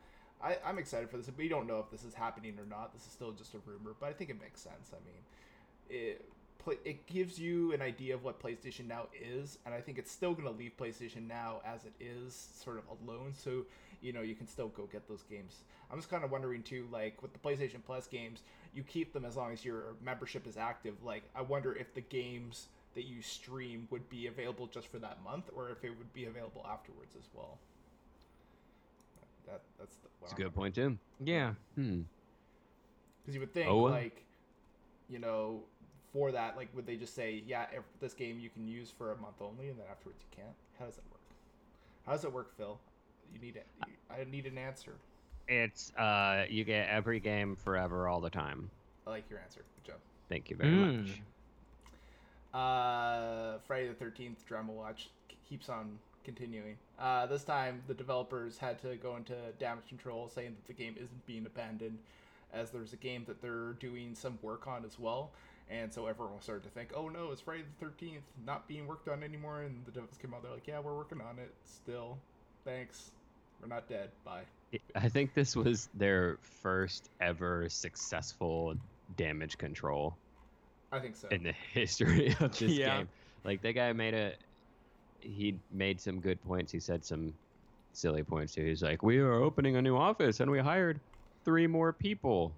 I, 0.43 0.57
I'm 0.65 0.79
excited 0.79 1.11
for 1.11 1.17
this. 1.17 1.31
We 1.37 1.49
don't 1.49 1.67
know 1.67 1.79
if 1.79 1.91
this 1.91 2.05
is 2.05 2.15
happening 2.15 2.59
or 2.59 2.67
not. 2.67 2.93
This 2.93 3.03
is 3.07 3.13
still 3.13 3.33
just 3.33 3.55
a 3.55 3.59
rumor, 3.65 3.95
but 3.99 4.09
I 4.09 4.13
think 4.13 4.31
it 4.31 4.41
makes 4.41 4.61
sense. 4.61 4.91
I 4.93 4.99
mean, 5.07 5.23
it, 5.89 6.25
it 6.85 7.07
gives 7.07 7.39
you 7.39 7.73
an 7.73 7.83
idea 7.83 8.15
of 8.15 8.25
what 8.25 8.41
PlayStation 8.41 8.87
Now 8.87 9.07
is, 9.15 9.59
and 9.65 9.75
I 9.75 9.81
think 9.81 9.99
it's 9.99 10.11
still 10.11 10.35
going 10.35 10.49
to 10.49 10.55
leave 10.55 10.73
PlayStation 10.79 11.27
Now 11.29 11.61
as 11.65 11.85
it 11.85 11.93
is, 12.01 12.49
sort 12.63 12.79
of 12.79 12.85
alone. 12.89 13.33
So 13.37 13.65
you 14.05 14.13
know 14.13 14.21
you 14.21 14.35
can 14.35 14.47
still 14.47 14.69
go 14.69 14.87
get 14.93 15.09
those 15.09 15.23
games. 15.23 15.63
I'm 15.91 15.99
just 15.99 16.11
kind 16.11 16.23
of 16.25 16.31
wondering 16.31 16.63
too, 16.63 16.87
like 16.93 17.21
with 17.23 17.33
the 17.33 17.39
PlayStation 17.39 17.79
Plus 17.85 18.07
games, 18.07 18.43
you 18.75 18.83
keep 18.83 19.13
them 19.13 19.25
as 19.25 19.37
long 19.37 19.53
as 19.53 19.65
your 19.65 19.95
membership 20.05 20.47
is 20.47 20.57
active. 20.57 20.95
Like 21.03 21.23
I 21.35 21.43
wonder 21.43 21.75
if 21.75 21.95
the 21.95 22.03
games 22.03 22.69
that 22.95 23.05
you 23.07 23.23
stream 23.23 23.89
would 23.91 24.09
be 24.09 24.27
available 24.29 24.67
just 24.69 24.87
for 24.89 24.99
that 25.01 25.19
month, 25.25 25.51
or 25.57 25.71
if 25.71 25.83
it 25.83 25.91
would 25.99 26.13
be 26.13 26.27
available 26.27 26.65
afterwards 26.71 27.17
as 27.19 27.25
well. 27.35 27.59
That 29.47 29.63
that's 29.79 29.97
the, 29.97 30.09
That's 30.21 30.33
a 30.33 30.37
good 30.37 30.55
point 30.55 30.75
too. 30.75 30.99
yeah. 31.21 31.55
Hmm. 31.75 32.03
Because 33.23 33.35
you 33.35 33.41
would 33.41 33.53
think 33.55 33.69
Oh, 33.71 33.83
well. 33.83 33.93
like, 33.93 34.23
you 35.09 35.19
know, 35.19 35.63
for 36.13 36.31
that, 36.33 36.57
like, 36.59 36.69
would 36.77 36.87
they 36.87 36.97
just 36.97 37.15
say, 37.15 37.43
yeah, 37.47 37.67
if 37.73 37.83
this 38.01 38.13
game 38.15 38.39
you 38.39 38.51
can 38.51 38.69
use 38.69 38.91
for 38.91 39.13
a 39.13 39.17
month 39.17 39.37
only, 39.41 39.71
and 39.71 39.79
then 39.79 39.87
afterwards 39.91 40.19
you 40.21 40.37
can't? 40.37 40.55
How 40.79 40.85
does 40.85 40.97
that 40.97 41.05
work? 41.11 41.21
How 42.07 42.13
does 42.13 42.25
it 42.25 42.33
work, 42.33 42.55
Phil? 42.57 42.79
You 43.35 43.41
need 43.41 43.57
it. 43.57 43.67
You, 43.87 43.93
I 44.11 44.25
need 44.31 44.47
an 44.47 44.57
answer. 44.59 44.93
It's 45.49 45.93
uh, 45.97 46.45
you 46.49 46.65
get 46.65 46.89
every 46.89 47.21
game 47.21 47.57
forever, 47.57 48.09
all 48.09 48.21
the 48.21 48.31
time. 48.31 48.71
I 49.07 49.11
like 49.11 49.29
your 49.29 49.41
answer. 49.41 49.61
Good 49.83 49.93
job. 49.93 50.01
Thank 50.29 50.49
you 50.51 50.57
very 50.57 50.71
Mm. 50.71 51.03
much. 51.03 51.21
Uh, 52.53 53.59
Friday 53.67 53.89
the 53.89 53.95
Thirteenth 53.95 54.47
Drama 54.47 54.73
Watch 54.73 55.11
keeps 55.49 55.69
on 55.69 55.99
continuing. 56.25 56.77
Uh, 56.99 57.27
this 57.27 57.43
time 57.45 57.83
the 57.89 57.95
developers 57.95 58.57
had 58.59 58.81
to 58.83 58.97
go 58.97 59.17
into 59.17 59.35
damage 59.59 59.89
control, 59.89 60.29
saying 60.29 60.55
that 60.55 60.67
the 60.67 60.73
game 60.73 60.95
isn't 60.97 61.27
being 61.27 61.45
abandoned, 61.47 61.99
as 62.53 62.71
there's 62.71 62.93
a 62.93 62.97
game 62.97 63.25
that 63.27 63.43
they're 63.43 63.73
doing 63.81 64.15
some 64.15 64.39
work 64.43 64.67
on 64.69 64.85
as 64.85 64.99
well. 64.99 65.33
And 65.71 65.93
so 65.93 66.07
everyone 66.07 66.41
started 66.41 66.63
to 66.65 66.71
think, 66.71 66.91
oh 66.95 67.09
no, 67.09 67.33
it's 67.33 67.41
Friday 67.41 67.63
the 67.79 67.85
Thirteenth 67.87 68.23
not 68.47 68.69
being 68.69 68.87
worked 68.87 69.09
on 69.09 69.23
anymore. 69.25 69.63
And 69.63 69.85
the 69.85 69.91
devs 69.91 70.19
came 70.21 70.33
out, 70.33 70.43
they're 70.43 70.53
like, 70.53 70.67
yeah, 70.69 70.79
we're 70.81 70.97
working 70.97 71.21
on 71.21 71.39
it 71.39 71.53
still. 71.65 72.19
Thanks, 72.65 73.11
we're 73.65 73.75
not 73.75 73.89
dead. 73.89 74.11
Bye. 74.25 74.43
I 74.95 75.09
think 75.09 75.35
this 75.35 75.57
was 75.57 75.89
their 75.95 76.37
first 76.43 77.09
ever 77.21 77.69
successful 77.69 78.75
damage 79.15 79.57
control 79.57 80.19
I 80.93 80.99
think 81.01 81.17
so. 81.17 81.29
in 81.29 81.43
the 81.45 81.53
history 81.73 82.35
of 82.41 82.59
this 82.59 82.73
Yeah. 82.77 82.99
game. 82.99 83.09
Like 83.45 83.63
that 83.63 83.73
guy 83.73 83.93
made 83.93 84.15
a 84.15 84.33
he 85.21 85.55
made 85.71 86.01
some 86.01 86.21
good 86.21 86.43
points. 86.43 86.73
He 86.73 86.81
said 86.81 87.05
some 87.05 87.33
silly 87.93 88.23
points 88.23 88.55
too. 88.55 88.65
He's 88.65 88.83
like, 88.83 89.03
"We 89.03 89.19
are 89.19 89.33
opening 89.33 89.77
a 89.77 89.83
new 89.83 89.97
office 89.97 90.41
and 90.41 90.51
we 90.51 90.59
hired 90.59 91.01
three 91.45 91.67
more 91.67 91.93
people." 91.93 92.53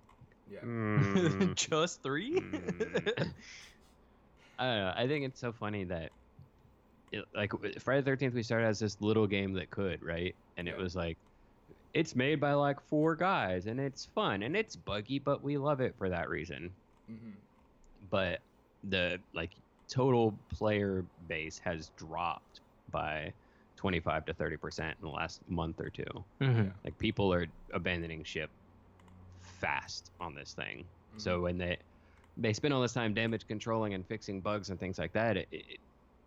Yeah. 0.51 0.61
Mm, 0.63 1.55
Just 1.71 2.03
three? 2.03 2.41
Mm. 2.41 3.13
I 4.59 4.65
don't 4.65 4.79
know. 4.79 4.93
I 4.97 5.07
think 5.07 5.25
it's 5.27 5.39
so 5.41 5.53
funny 5.53 5.85
that 5.85 6.11
it, 7.13 7.25
like 7.35 7.53
Friday 7.81 8.01
the 8.01 8.05
Thirteenth, 8.05 8.35
we 8.35 8.43
started 8.43 8.67
as 8.67 8.79
this 8.79 9.01
little 9.01 9.27
game 9.27 9.53
that 9.55 9.71
could 9.71 10.03
right, 10.03 10.35
and 10.57 10.69
it 10.69 10.77
was 10.77 10.95
like 10.97 11.19
it's 11.93 12.15
made 12.15 12.41
by 12.41 12.53
like 12.53 12.81
four 12.81 13.17
guys 13.17 13.67
and 13.67 13.81
it's 13.81 14.05
fun 14.07 14.43
and 14.43 14.57
it's 14.57 14.77
buggy, 14.77 15.19
but 15.19 15.43
we 15.43 15.57
love 15.59 15.81
it 15.81 15.97
for 15.97 16.09
that 16.09 16.29
reason. 16.29 16.71
hmm 17.07 17.31
But 18.11 18.41
the 18.85 19.21
like 19.35 19.53
total 19.89 20.33
player 20.49 21.03
base 21.27 21.59
has 21.59 21.91
dropped 21.91 22.61
by 22.89 23.33
25 23.77 24.25
to 24.27 24.35
30 24.35 24.57
percent 24.57 24.97
in 24.99 25.05
the 25.05 25.11
last 25.11 25.41
month 25.49 25.81
or 25.81 25.91
2 25.91 26.05
Mhm. 26.41 26.73
like 26.85 26.99
people 26.99 27.33
are 27.33 27.47
abandoning 27.73 28.23
ship 28.25 28.51
fast 29.41 30.11
on 30.21 30.35
this 30.35 30.55
thing 30.55 30.85
Mm-hmm. 31.11 31.19
so 31.19 31.41
when 31.41 31.57
they 31.59 31.79
they 32.37 32.53
spend 32.53 32.75
all 32.75 32.83
this 32.83 32.93
time 32.93 33.15
damage 33.15 33.47
controlling 33.47 33.95
and 33.95 34.07
fixing 34.07 34.41
bugs 34.43 34.71
and 34.71 34.79
things 34.79 34.99
like 34.99 35.13
that 35.13 35.37
it, 35.37 35.49
it, 35.51 35.81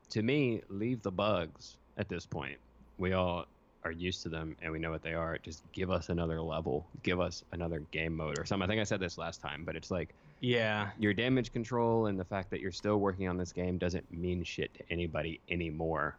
to 0.10 0.22
me 0.22 0.62
leave 0.69 1.02
the 1.02 1.12
bugs 1.12 1.78
at 1.98 2.10
this 2.10 2.26
point 2.26 2.58
we 2.98 3.13
all 3.13 3.45
are 3.84 3.91
used 3.91 4.22
to 4.24 4.30
them 4.30 4.56
and 4.62 4.72
we 4.72 4.80
know 4.80 4.91
what 4.91 5.02
they 5.02 5.13
are 5.13 5.38
just 5.38 5.63
give 5.72 5.89
us 5.89 6.10
another 6.10 6.41
level 6.41 6.86
give 7.04 7.19
us 7.19 7.43
another 7.52 7.80
game 7.91 8.15
mode 8.15 8.38
or 8.38 8.45
something 8.45 8.65
i 8.65 8.67
think 8.67 8.82
i 8.82 8.84
said 8.84 9.00
this 9.00 9.17
last 9.17 9.41
time 9.41 9.63
but 9.65 9.76
it's 9.76 9.89
like 9.91 10.10
Yeah. 10.41 10.89
your 11.00 11.13
damage 11.13 11.54
control 11.54 12.08
and 12.08 12.19
the 12.19 12.26
fact 12.26 12.50
that 12.52 12.60
you're 12.60 12.72
still 12.72 12.98
working 12.98 13.28
on 13.28 13.38
this 13.38 13.54
game 13.54 13.78
doesn't 13.78 14.12
mean 14.12 14.43
shit 14.43 14.74
to 14.76 14.84
anybody 14.89 15.39
anymore 15.50 16.15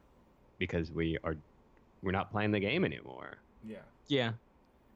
because 0.58 0.90
we 0.90 1.18
are 1.24 1.36
we're 2.02 2.12
not 2.12 2.30
playing 2.32 2.50
the 2.52 2.60
game 2.60 2.84
anymore 2.84 3.36
yeah. 3.68 3.76
Yeah, 4.08 4.32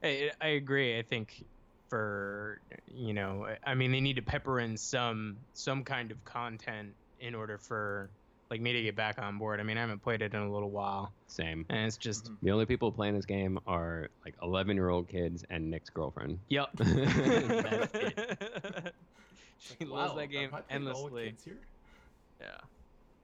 I, 0.03 0.31
I 0.41 0.47
agree. 0.49 0.97
I 0.97 1.03
think 1.03 1.45
for 1.87 2.59
you 2.87 3.13
know, 3.13 3.47
I 3.63 3.75
mean, 3.75 3.91
they 3.91 4.01
need 4.01 4.15
to 4.15 4.23
pepper 4.23 4.59
in 4.59 4.75
some 4.75 5.37
some 5.53 5.83
kind 5.83 6.09
of 6.11 6.25
content 6.25 6.93
in 7.19 7.35
order 7.35 7.57
for 7.59 8.09
like 8.49 8.61
me 8.61 8.73
to 8.73 8.81
get 8.81 8.95
back 8.95 9.17
on 9.19 9.37
board. 9.37 9.59
I 9.59 9.63
mean, 9.63 9.77
I 9.77 9.81
haven't 9.81 10.01
played 10.03 10.21
it 10.21 10.33
in 10.33 10.39
a 10.41 10.51
little 10.51 10.69
while, 10.71 11.11
same 11.27 11.65
and 11.69 11.85
it's 11.87 11.97
just 11.97 12.25
Mhm. 12.25 12.37
the 12.41 12.51
only 12.51 12.65
people 12.65 12.91
playing 12.91 13.15
this 13.15 13.25
game 13.25 13.59
are 13.65 14.09
like 14.23 14.35
11 14.41 14.75
year 14.77 14.89
old 14.89 15.07
kids 15.09 15.43
and 15.49 15.69
nick's 15.71 15.89
girlfriend 15.89 16.39
yep. 16.49 16.69
That's 16.75 17.93
it. 17.95 18.95
she 19.57 19.85
Like, 19.85 19.89
loves 19.89 20.11
wow, 20.13 20.17
that 20.17 20.27
game 20.27 20.49
I 20.53 20.61
playing 20.61 20.87
all 20.87 21.09
the 21.09 21.11
endlessly. 21.11 21.29
kids 21.29 21.43
here? 21.43 21.57
Yeah. 22.39 22.57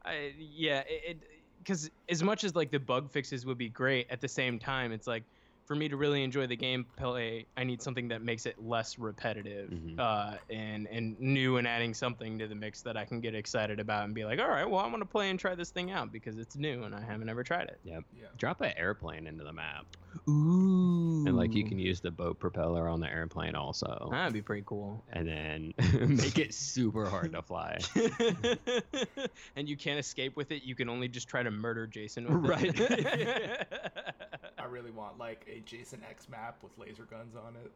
I 0.04 0.34
yeah, 0.38 0.84
it 0.88 1.18
because 1.60 1.92
as 2.10 2.24
much 2.24 2.44
as 2.44 2.56
like 2.56 2.72
the 2.72 2.80
bug 2.80 3.12
fixes 3.12 3.46
would 3.46 3.58
be 3.58 3.70
great, 3.70 4.08
at 4.10 4.20
the 4.22 4.28
same 4.28 4.58
time, 4.58 4.92
it's 4.92 5.06
like 5.06 5.24
for 5.72 5.76
me 5.78 5.88
to 5.88 5.96
really 5.96 6.22
enjoy 6.22 6.46
the 6.48 6.58
gameplay, 6.58 7.46
I 7.56 7.64
need 7.64 7.82
something 7.82 8.10
that 8.10 8.22
makes 8.22 8.46
it 8.46 8.62
less 8.62 9.00
repetitive 9.00 9.70
Mhm. 9.70 9.98
uh, 9.98 10.36
and 10.50 10.86
and 10.88 11.18
new 11.18 11.56
and 11.56 11.66
adding 11.66 11.94
something 11.94 12.40
to 12.40 12.48
the 12.50 12.56
mix 12.56 12.82
that 12.82 12.98
I 12.98 13.06
can 13.06 13.22
get 13.22 13.36
excited 13.36 13.80
about 13.80 14.04
and 14.04 14.14
be 14.14 14.26
like, 14.26 14.38
all 14.42 14.50
right, 14.50 14.70
well, 14.70 14.82
I'm 14.84 14.92
gonna 14.92 15.06
play 15.06 15.30
and 15.30 15.40
try 15.40 15.56
this 15.56 15.70
thing 15.70 15.90
out 15.90 16.12
because 16.12 16.38
it's 16.38 16.58
new 16.58 16.84
and 16.84 16.94
I 16.94 17.00
haven't 17.00 17.30
ever 17.30 17.42
tried 17.46 17.70
it. 17.70 17.80
Yeah. 17.86 18.00
drop 18.38 18.60
an 18.60 18.74
airplane 18.76 19.28
into 19.28 19.44
the 19.46 19.54
map 19.54 19.86
Ooh. 20.28 21.24
and 21.26 21.38
like 21.38 21.54
you 21.54 21.64
can 21.64 21.80
use 21.80 22.02
the 22.02 22.12
boat 22.12 22.38
propeller 22.40 22.88
on 22.90 23.00
the 23.00 23.10
airplane 23.10 23.56
also 23.56 24.10
That'd 24.12 24.34
be 24.34 24.42
pretty 24.42 24.64
cool. 24.66 25.06
and 25.14 25.26
then 25.28 25.74
make 26.18 26.38
it 26.38 26.54
super 26.54 27.06
hard 27.06 27.32
to 27.32 27.42
fly 27.42 27.78
and 29.56 29.70
you 29.70 29.78
can't 29.78 30.00
escape 30.00 30.36
with 30.36 30.52
it. 30.52 30.64
You 30.64 30.76
can 30.76 30.90
only 30.90 31.08
just 31.08 31.28
try 31.30 31.44
to 31.44 31.52
murder 31.52 31.88
Jason 31.88 32.26
with 32.42 32.50
Right. 32.50 32.74
it. 32.76 33.68
I 34.58 34.66
really 34.66 34.92
want 34.92 35.18
like 35.18 35.46
a 35.48 35.61
Jason 35.66 36.02
X 36.10 36.30
map 36.30 36.64
with 36.64 36.78
laser 36.78 37.04
guns 37.04 37.36
on 37.36 37.56
it. 37.56 37.72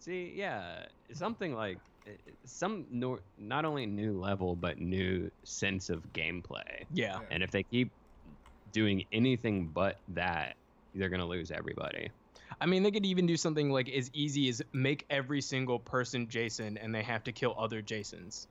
See, 0.00 0.32
yeah, 0.34 0.86
something 1.12 1.54
like 1.54 1.78
uh, 2.06 2.12
some 2.44 2.86
nor- 2.90 3.20
not 3.38 3.64
only 3.64 3.86
new 3.86 4.18
level 4.18 4.56
but 4.56 4.78
new 4.78 5.30
sense 5.44 5.90
of 5.90 6.02
gameplay. 6.12 6.86
yeah. 6.92 7.20
And 7.30 7.42
if 7.42 7.50
they 7.50 7.62
keep 7.62 7.92
doing 8.72 9.04
anything 9.12 9.70
but 9.72 9.96
that, 10.08 10.56
they're 10.94 11.08
gonna 11.08 11.26
lose 11.26 11.50
everybody. 11.50 12.10
I 12.60 12.66
mean, 12.66 12.82
they 12.82 12.90
could 12.90 13.06
even 13.06 13.26
do 13.26 13.36
something 13.36 13.70
like 13.70 13.88
as 13.88 14.10
easy 14.12 14.48
as 14.48 14.62
make 14.72 15.06
every 15.10 15.40
single 15.40 15.78
person 15.78 16.28
Jason, 16.28 16.76
and 16.78 16.94
they 16.94 17.02
have 17.02 17.24
to 17.24 17.32
kill 17.32 17.54
other 17.58 17.80
Jasons. 17.80 18.46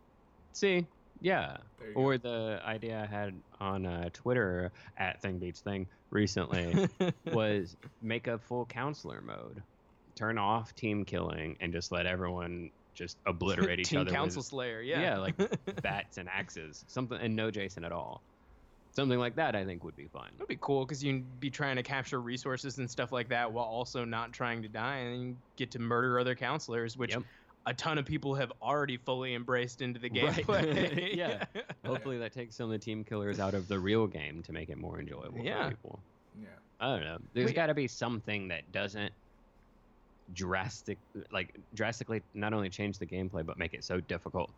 See, 0.53 0.87
yeah. 1.21 1.57
Or 1.95 2.17
the 2.17 2.59
idea 2.65 3.01
I 3.01 3.05
had 3.05 3.33
on 3.59 3.85
uh, 3.85 4.09
Twitter 4.13 4.71
at 4.97 5.21
Thing 5.21 5.39
Beats 5.39 5.59
Thing 5.61 5.87
recently 6.09 6.87
was 7.31 7.75
make 8.01 8.27
a 8.27 8.37
full 8.37 8.65
counselor 8.65 9.21
mode, 9.21 9.61
turn 10.15 10.37
off 10.37 10.75
team 10.75 11.05
killing, 11.05 11.57
and 11.59 11.71
just 11.73 11.91
let 11.91 12.05
everyone 12.05 12.71
just 12.93 13.17
obliterate 13.25 13.79
each 13.79 13.89
Team 13.89 13.99
other. 14.01 14.05
with- 14.09 14.13
Council 14.15 14.41
Slayer, 14.43 14.81
yeah. 14.81 15.01
Yeah, 15.01 15.17
like 15.19 15.35
bats 15.81 16.17
and 16.17 16.27
axes, 16.29 16.83
something, 16.87 17.17
and 17.19 17.35
no 17.35 17.49
Jason 17.51 17.83
at 17.85 17.91
all. 17.91 18.21
Something 18.93 19.19
like 19.19 19.35
that, 19.37 19.55
I 19.55 19.63
think, 19.63 19.85
would 19.85 19.95
be 19.95 20.07
fun. 20.07 20.27
That'd 20.33 20.49
be 20.49 20.57
cool 20.59 20.83
because 20.85 21.01
you'd 21.01 21.39
be 21.39 21.49
trying 21.49 21.77
to 21.77 21.83
capture 21.83 22.19
resources 22.19 22.77
and 22.77 22.91
stuff 22.91 23.13
like 23.13 23.29
that 23.29 23.49
while 23.53 23.63
also 23.63 24.03
not 24.03 24.33
trying 24.33 24.61
to 24.63 24.67
die, 24.67 24.97
and 24.97 25.21
you 25.23 25.37
get 25.55 25.71
to 25.71 25.79
murder 25.79 26.19
other 26.19 26.35
counselors, 26.35 26.97
which 26.97 27.11
Yep. 27.13 27.23
A 27.65 27.73
ton 27.73 27.97
of 27.97 28.05
people 28.05 28.33
have 28.35 28.51
already 28.61 28.97
fully 28.97 29.35
embraced 29.35 29.81
into 29.81 29.99
the 29.99 30.09
Right. 30.09 30.33
gameplay. 30.47 31.15
Yeah. 31.15 31.43
Hopefully, 31.85 32.17
that 32.17 32.33
takes 32.33 32.55
some 32.55 32.65
of 32.65 32.71
the 32.71 32.79
team 32.79 33.03
killers 33.03 33.39
out 33.39 33.53
of 33.53 33.67
the 33.67 33.79
real 33.79 34.07
game 34.07 34.41
to 34.43 34.51
make 34.53 34.69
it 34.69 34.77
more 34.77 34.99
enjoyable 34.99 35.39
Yeah. 35.43 35.65
for 35.65 35.69
people. 35.69 35.99
Yeah. 36.41 36.47
I 36.79 36.85
don't 36.95 37.03
know. 37.03 37.17
There's 37.33 37.51
got 37.53 37.67
to 37.67 37.73
be 37.75 37.87
something 37.87 38.47
that 38.47 38.71
doesn't 38.71 39.11
drastic, 40.33 40.97
like 41.31 41.53
drastically, 41.75 42.21
not 42.33 42.53
only 42.53 42.69
change 42.69 42.97
the 42.97 43.05
gameplay 43.05 43.45
but 43.45 43.57
make 43.59 43.73
it 43.73 43.83
so 43.83 43.99
difficult 43.99 44.49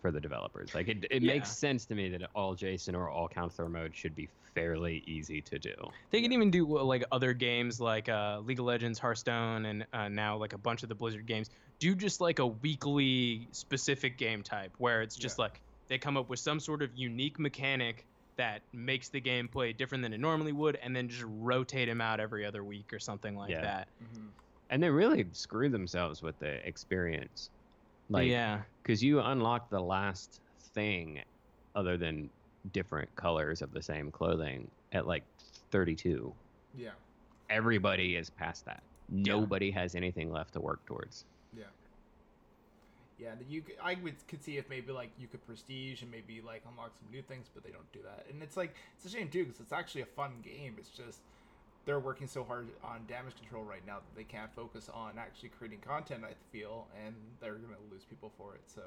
for 0.00 0.10
the 0.12 0.20
developers. 0.20 0.74
Like 0.74 0.88
it, 0.88 1.04
it 1.10 1.22
Yeah. 1.22 1.34
makes 1.34 1.56
sense 1.56 1.86
to 1.86 1.94
me 1.94 2.08
that 2.10 2.22
all 2.34 2.54
Jason 2.54 2.94
or 2.94 3.08
all 3.10 3.28
counselor 3.28 3.68
mode 3.68 3.94
should 3.96 4.14
be 4.14 4.28
fairly 4.54 4.98
easy 5.06 5.42
to 5.42 5.58
do. 5.58 5.74
They 6.10 6.22
can 6.22 6.32
even 6.32 6.50
do 6.50 6.78
uh, 6.78 6.82
like 6.84 7.04
other 7.12 7.32
games 7.34 7.80
like 7.80 8.08
uh, 8.08 8.40
League 8.40 8.58
of 8.60 8.64
Legends, 8.66 8.98
Hearthstone, 8.98 9.66
and 9.66 9.86
uh, 9.92 10.08
now 10.08 10.36
like 10.36 10.52
a 10.52 10.58
bunch 10.58 10.82
of 10.82 10.88
the 10.88 10.94
Blizzard 10.94 11.26
games. 11.26 11.50
Do 11.80 11.94
just 11.94 12.20
like 12.20 12.38
a 12.38 12.46
weekly 12.46 13.48
specific 13.52 14.18
game 14.18 14.42
type 14.42 14.74
where 14.78 15.02
it's 15.02 15.16
just 15.16 15.38
Yeah. 15.38 15.44
like 15.44 15.62
they 15.88 15.98
come 15.98 16.16
up 16.16 16.28
with 16.28 16.38
some 16.38 16.60
sort 16.60 16.82
of 16.82 16.90
unique 16.94 17.38
mechanic 17.38 18.06
that 18.36 18.62
makes 18.72 19.08
the 19.10 19.20
gameplay 19.20 19.76
different 19.76 20.02
than 20.02 20.12
it 20.12 20.18
normally 20.18 20.52
would, 20.52 20.76
and 20.76 20.94
then 20.94 21.08
just 21.08 21.24
rotate 21.26 21.88
them 21.88 22.00
out 22.00 22.20
every 22.20 22.44
other 22.46 22.62
week 22.62 22.92
or 22.92 22.98
something 23.00 23.34
like 23.34 23.50
Yeah. 23.50 23.62
that. 23.62 23.88
hmm 24.00 24.28
And 24.70 24.82
they 24.82 24.90
really 24.90 25.26
screw 25.32 25.68
themselves 25.70 26.22
with 26.22 26.38
the 26.38 26.66
experience. 26.66 27.50
Like, 28.10 28.28
yeah, 28.28 28.62
because 28.82 29.02
you 29.02 29.20
unlock 29.20 29.70
the 29.70 29.80
last 29.80 30.40
thing 30.74 31.20
other 31.74 31.96
than 31.96 32.30
different 32.72 33.14
colors 33.16 33.62
of 33.62 33.72
the 33.72 33.82
same 33.82 34.10
clothing 34.10 34.70
at 34.92 35.06
like 35.06 35.24
32. 35.70 36.32
Yeah. 36.76 36.90
Everybody 37.50 38.16
is 38.16 38.30
past 38.30 38.64
that. 38.66 38.82
Nobody 39.10 39.70
has 39.70 39.94
anything 39.94 40.30
left 40.30 40.52
to 40.54 40.60
work 40.60 40.84
towards. 40.86 41.24
Yeah. 41.56 41.64
Yeah, 43.18 43.30
you 43.48 43.62
c- 43.66 43.74
I 43.82 43.96
would 44.02 44.14
could 44.28 44.42
see 44.44 44.58
if 44.58 44.68
maybe 44.70 44.92
like 44.92 45.10
you 45.18 45.26
could 45.26 45.44
prestige 45.44 46.02
and 46.02 46.10
maybe 46.10 46.40
like 46.40 46.62
unlock 46.70 46.92
some 46.96 47.10
new 47.10 47.22
things, 47.22 47.46
but 47.52 47.64
they 47.64 47.70
don't 47.70 47.90
do 47.92 47.98
that. 48.04 48.26
And 48.30 48.42
it's 48.42 48.56
like 48.56 48.76
it's 48.96 49.06
a 49.06 49.08
shame 49.16 49.28
too 49.28 49.44
because 49.44 49.60
it's 49.60 49.72
actually 49.72 50.02
a 50.02 50.06
fun 50.06 50.34
game. 50.42 50.76
It's 50.78 50.90
just 50.90 51.18
they're 51.88 51.98
working 51.98 52.26
so 52.26 52.44
hard 52.44 52.68
on 52.84 53.00
damage 53.08 53.34
control 53.34 53.64
right 53.64 53.80
now 53.86 53.94
that 53.94 54.14
they 54.14 54.22
can't 54.22 54.54
focus 54.54 54.90
on 54.92 55.12
actually 55.16 55.48
creating 55.48 55.78
content. 55.78 56.22
I 56.22 56.34
feel, 56.52 56.86
and 57.02 57.14
they're 57.40 57.54
gonna 57.54 57.80
lose 57.90 58.04
people 58.04 58.30
for 58.36 58.54
it. 58.54 58.60
So 58.66 58.82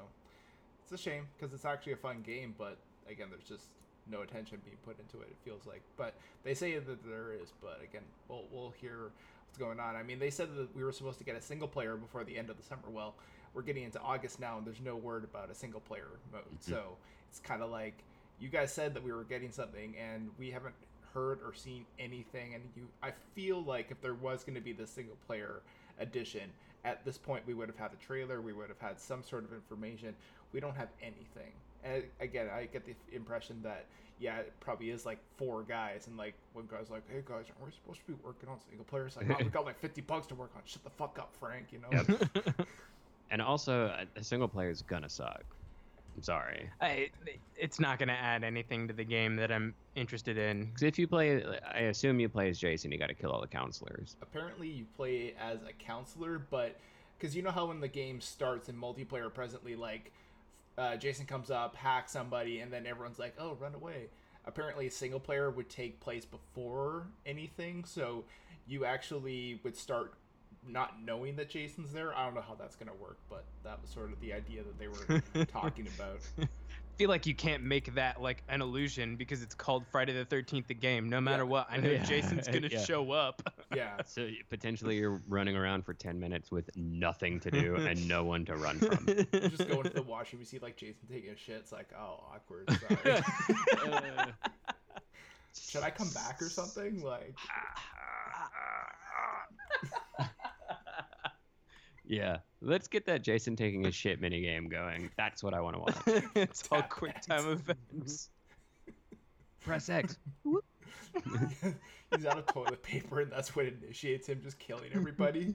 it's 0.84 0.92
a 0.92 0.96
shame 0.96 1.26
because 1.36 1.52
it's 1.52 1.64
actually 1.64 1.94
a 1.94 1.96
fun 1.96 2.22
game, 2.24 2.54
but 2.56 2.78
again, 3.10 3.26
there's 3.28 3.42
just 3.42 3.66
no 4.08 4.22
attention 4.22 4.60
being 4.64 4.76
put 4.84 5.00
into 5.00 5.20
it. 5.20 5.30
It 5.32 5.36
feels 5.44 5.66
like, 5.66 5.82
but 5.96 6.14
they 6.44 6.54
say 6.54 6.78
that 6.78 7.04
there 7.04 7.32
is. 7.32 7.52
But 7.60 7.80
again, 7.82 8.04
we'll 8.28 8.44
we'll 8.52 8.72
hear 8.80 9.10
what's 9.48 9.58
going 9.58 9.80
on. 9.80 9.96
I 9.96 10.04
mean, 10.04 10.20
they 10.20 10.30
said 10.30 10.54
that 10.56 10.72
we 10.76 10.84
were 10.84 10.92
supposed 10.92 11.18
to 11.18 11.24
get 11.24 11.34
a 11.34 11.42
single 11.42 11.66
player 11.66 11.96
before 11.96 12.22
the 12.22 12.38
end 12.38 12.50
of 12.50 12.56
the 12.56 12.62
summer. 12.62 12.88
Well, 12.88 13.16
we're 13.52 13.62
getting 13.62 13.82
into 13.82 14.00
August 14.00 14.38
now, 14.38 14.58
and 14.58 14.64
there's 14.64 14.80
no 14.80 14.94
word 14.94 15.24
about 15.24 15.50
a 15.50 15.56
single 15.56 15.80
player 15.80 16.06
mode. 16.32 16.42
Mm-hmm. 16.42 16.70
So 16.70 16.96
it's 17.28 17.40
kind 17.40 17.64
of 17.64 17.70
like 17.72 18.04
you 18.38 18.48
guys 18.48 18.72
said 18.72 18.94
that 18.94 19.02
we 19.02 19.10
were 19.10 19.24
getting 19.24 19.50
something, 19.50 19.96
and 20.00 20.30
we 20.38 20.52
haven't 20.52 20.76
heard 21.14 21.38
or 21.44 21.54
seen 21.54 21.84
anything. 21.98 22.54
And 22.54 22.62
you, 22.76 22.86
I 23.02 23.10
feel 23.34 23.62
like 23.62 23.90
if 23.90 24.00
there 24.00 24.14
was 24.14 24.44
going 24.44 24.54
to 24.54 24.60
be 24.60 24.72
the 24.72 24.86
single 24.86 25.16
player 25.26 25.60
edition, 26.00 26.50
at 26.84 27.04
this 27.04 27.18
point 27.18 27.46
we 27.46 27.54
would 27.54 27.68
have 27.68 27.78
had 27.78 27.92
the 27.92 27.96
trailer, 28.04 28.40
we 28.40 28.52
would 28.52 28.68
have 28.68 28.80
had 28.80 29.00
some 29.00 29.22
sort 29.22 29.44
of 29.44 29.52
information. 29.52 30.14
We 30.52 30.60
don't 30.60 30.76
have 30.76 30.88
anything. 31.00 31.52
And 31.84 32.04
again, 32.20 32.48
I 32.54 32.66
get 32.66 32.84
the 32.86 32.94
impression 33.14 33.60
that 33.62 33.86
yeah, 34.20 34.36
it 34.36 34.52
probably 34.60 34.90
is 34.90 35.04
like 35.04 35.18
four 35.36 35.62
guys, 35.64 36.06
and 36.06 36.16
like 36.16 36.34
one 36.52 36.68
guy's 36.70 36.90
like, 36.90 37.02
"Hey 37.10 37.22
guys, 37.26 37.46
aren't 37.48 37.64
we 37.66 37.72
supposed 37.72 37.98
to 38.06 38.12
be 38.12 38.18
working 38.24 38.48
on 38.48 38.60
single 38.68 38.84
player?" 38.84 39.06
It's 39.06 39.16
Like, 39.16 39.28
oh, 39.28 39.34
we 39.42 39.44
got 39.50 39.64
like 39.64 39.80
fifty 39.80 40.00
bucks 40.00 40.28
to 40.28 40.36
work 40.36 40.52
on. 40.54 40.62
Shut 40.64 40.84
the 40.84 40.90
fuck 40.90 41.18
up, 41.18 41.32
Frank. 41.40 41.72
You 41.72 41.80
know. 41.80 41.88
Yep. 42.36 42.68
And 43.32 43.40
also, 43.40 43.86
a- 43.86 44.20
a 44.20 44.22
single 44.22 44.46
player 44.46 44.68
is 44.68 44.82
gonna 44.82 45.08
suck. 45.08 45.42
I'm 46.16 46.22
sorry. 46.22 46.68
I, 46.80 47.10
it's 47.56 47.80
not 47.80 47.98
going 47.98 48.08
to 48.08 48.14
add 48.14 48.44
anything 48.44 48.86
to 48.88 48.94
the 48.94 49.04
game 49.04 49.36
that 49.36 49.50
I'm 49.50 49.74
interested 49.94 50.36
in. 50.36 50.66
Because 50.66 50.82
if 50.82 50.98
you 50.98 51.06
play, 51.06 51.42
I 51.72 51.80
assume 51.80 52.20
you 52.20 52.28
play 52.28 52.48
as 52.48 52.58
Jason, 52.58 52.92
you 52.92 52.98
got 52.98 53.08
to 53.08 53.14
kill 53.14 53.30
all 53.30 53.40
the 53.40 53.46
counselors. 53.46 54.16
apparently 54.20 54.68
you 54.68 54.84
play 54.96 55.34
as 55.40 55.58
a 55.62 55.72
counselor, 55.72 56.38
but 56.38 56.78
because 57.18 57.36
you 57.36 57.42
know 57.42 57.50
how 57.50 57.66
when 57.66 57.80
the 57.80 57.88
game 57.88 58.20
starts 58.20 58.68
in 58.68 58.76
multiplayer 58.76 59.32
presently, 59.32 59.76
like 59.76 60.12
uh, 60.76 60.96
Jason 60.96 61.26
comes 61.26 61.50
up, 61.50 61.76
hacks 61.76 62.12
somebody, 62.12 62.60
and 62.60 62.72
then 62.72 62.86
everyone's 62.86 63.18
like, 63.18 63.34
"Oh, 63.38 63.56
run 63.60 63.74
away." 63.74 64.08
Apparently, 64.44 64.88
single 64.88 65.20
player 65.20 65.50
would 65.50 65.68
take 65.68 66.00
place 66.00 66.24
before 66.24 67.06
anything, 67.24 67.84
so 67.84 68.24
you 68.66 68.84
actually 68.84 69.60
would 69.62 69.76
start 69.76 70.14
not 70.66 71.02
knowing 71.02 71.36
that 71.36 71.50
Jason's 71.50 71.92
there. 71.92 72.14
I 72.16 72.24
don't 72.24 72.34
know 72.34 72.40
how 72.46 72.54
that's 72.54 72.76
gonna 72.76 72.94
work, 72.94 73.18
but 73.28 73.44
that 73.64 73.80
was 73.80 73.90
sort 73.90 74.12
of 74.12 74.20
the 74.20 74.32
idea 74.32 74.62
that 74.62 74.78
they 74.78 74.88
were 74.88 75.44
talking 75.46 75.88
about. 75.96 76.20
feel 76.98 77.08
like 77.08 77.26
you 77.26 77.34
can't 77.34 77.62
make 77.64 77.94
that 77.94 78.20
like 78.20 78.42
an 78.48 78.60
illusion 78.60 79.16
because 79.16 79.42
it's 79.42 79.54
called 79.54 79.84
Friday 79.90 80.12
the 80.12 80.24
13th 80.26 80.66
the 80.66 80.74
game. 80.74 81.08
No 81.08 81.20
matter 81.22 81.42
Yeah. 81.42 81.48
what, 81.48 81.66
I 81.70 81.78
know 81.78 81.90
Yeah. 81.92 82.04
Jason's 82.04 82.46
going 82.46 82.62
to 82.62 82.70
Yeah. 82.70 82.84
show 82.84 83.10
up. 83.12 83.42
Yeah, 83.74 84.02
So 84.04 84.28
potentially 84.50 84.98
you're 84.98 85.22
running 85.26 85.56
around 85.56 85.86
for 85.86 85.94
10 85.94 86.20
minutes 86.20 86.50
with 86.50 86.68
nothing 86.76 87.40
to 87.40 87.50
do 87.50 87.76
and 87.76 88.06
no 88.06 88.22
one 88.22 88.44
to 88.44 88.54
run 88.54 88.78
from. 88.80 89.08
you 89.08 89.24
just 89.48 89.66
go 89.66 89.78
into 89.80 89.88
the 89.94 90.02
washroom, 90.02 90.40
you 90.40 90.46
see 90.46 90.58
like 90.58 90.76
Jason 90.76 91.08
taking 91.10 91.30
a 91.30 91.36
shit. 91.36 91.56
It's 91.56 91.72
like, 91.72 91.88
oh, 91.98 92.22
awkward. 92.34 92.68
Sorry. 92.70 93.22
Uh, 93.82 94.26
Should 95.58 95.82
I 95.84 95.90
come 95.90 96.10
back 96.10 96.42
or 96.42 96.50
something? 96.50 97.00
Like, 97.02 97.34
yeah, 102.12 102.36
let's 102.60 102.88
get 102.88 103.06
that 103.06 103.22
Jason 103.22 103.56
taking 103.56 103.86
a 103.86 103.90
shit 103.90 104.20
minigame 104.20 104.70
going. 104.70 105.08
That's 105.16 105.42
what 105.42 105.54
I 105.54 105.62
want 105.62 105.76
to 105.76 105.80
watch. 105.80 106.24
it's 106.34 106.68
all 106.70 106.82
quick 106.82 107.18
time 107.22 107.48
events. 107.48 108.28
Press 109.64 109.88
X. 109.88 110.18
he's 111.24 112.26
out 112.26 112.38
of 112.38 112.46
toilet 112.46 112.82
paper, 112.82 113.20
and 113.20 113.32
that's 113.32 113.56
what 113.56 113.64
initiates 113.64 114.26
him 114.26 114.42
just 114.42 114.58
killing 114.58 114.90
everybody. 114.92 115.54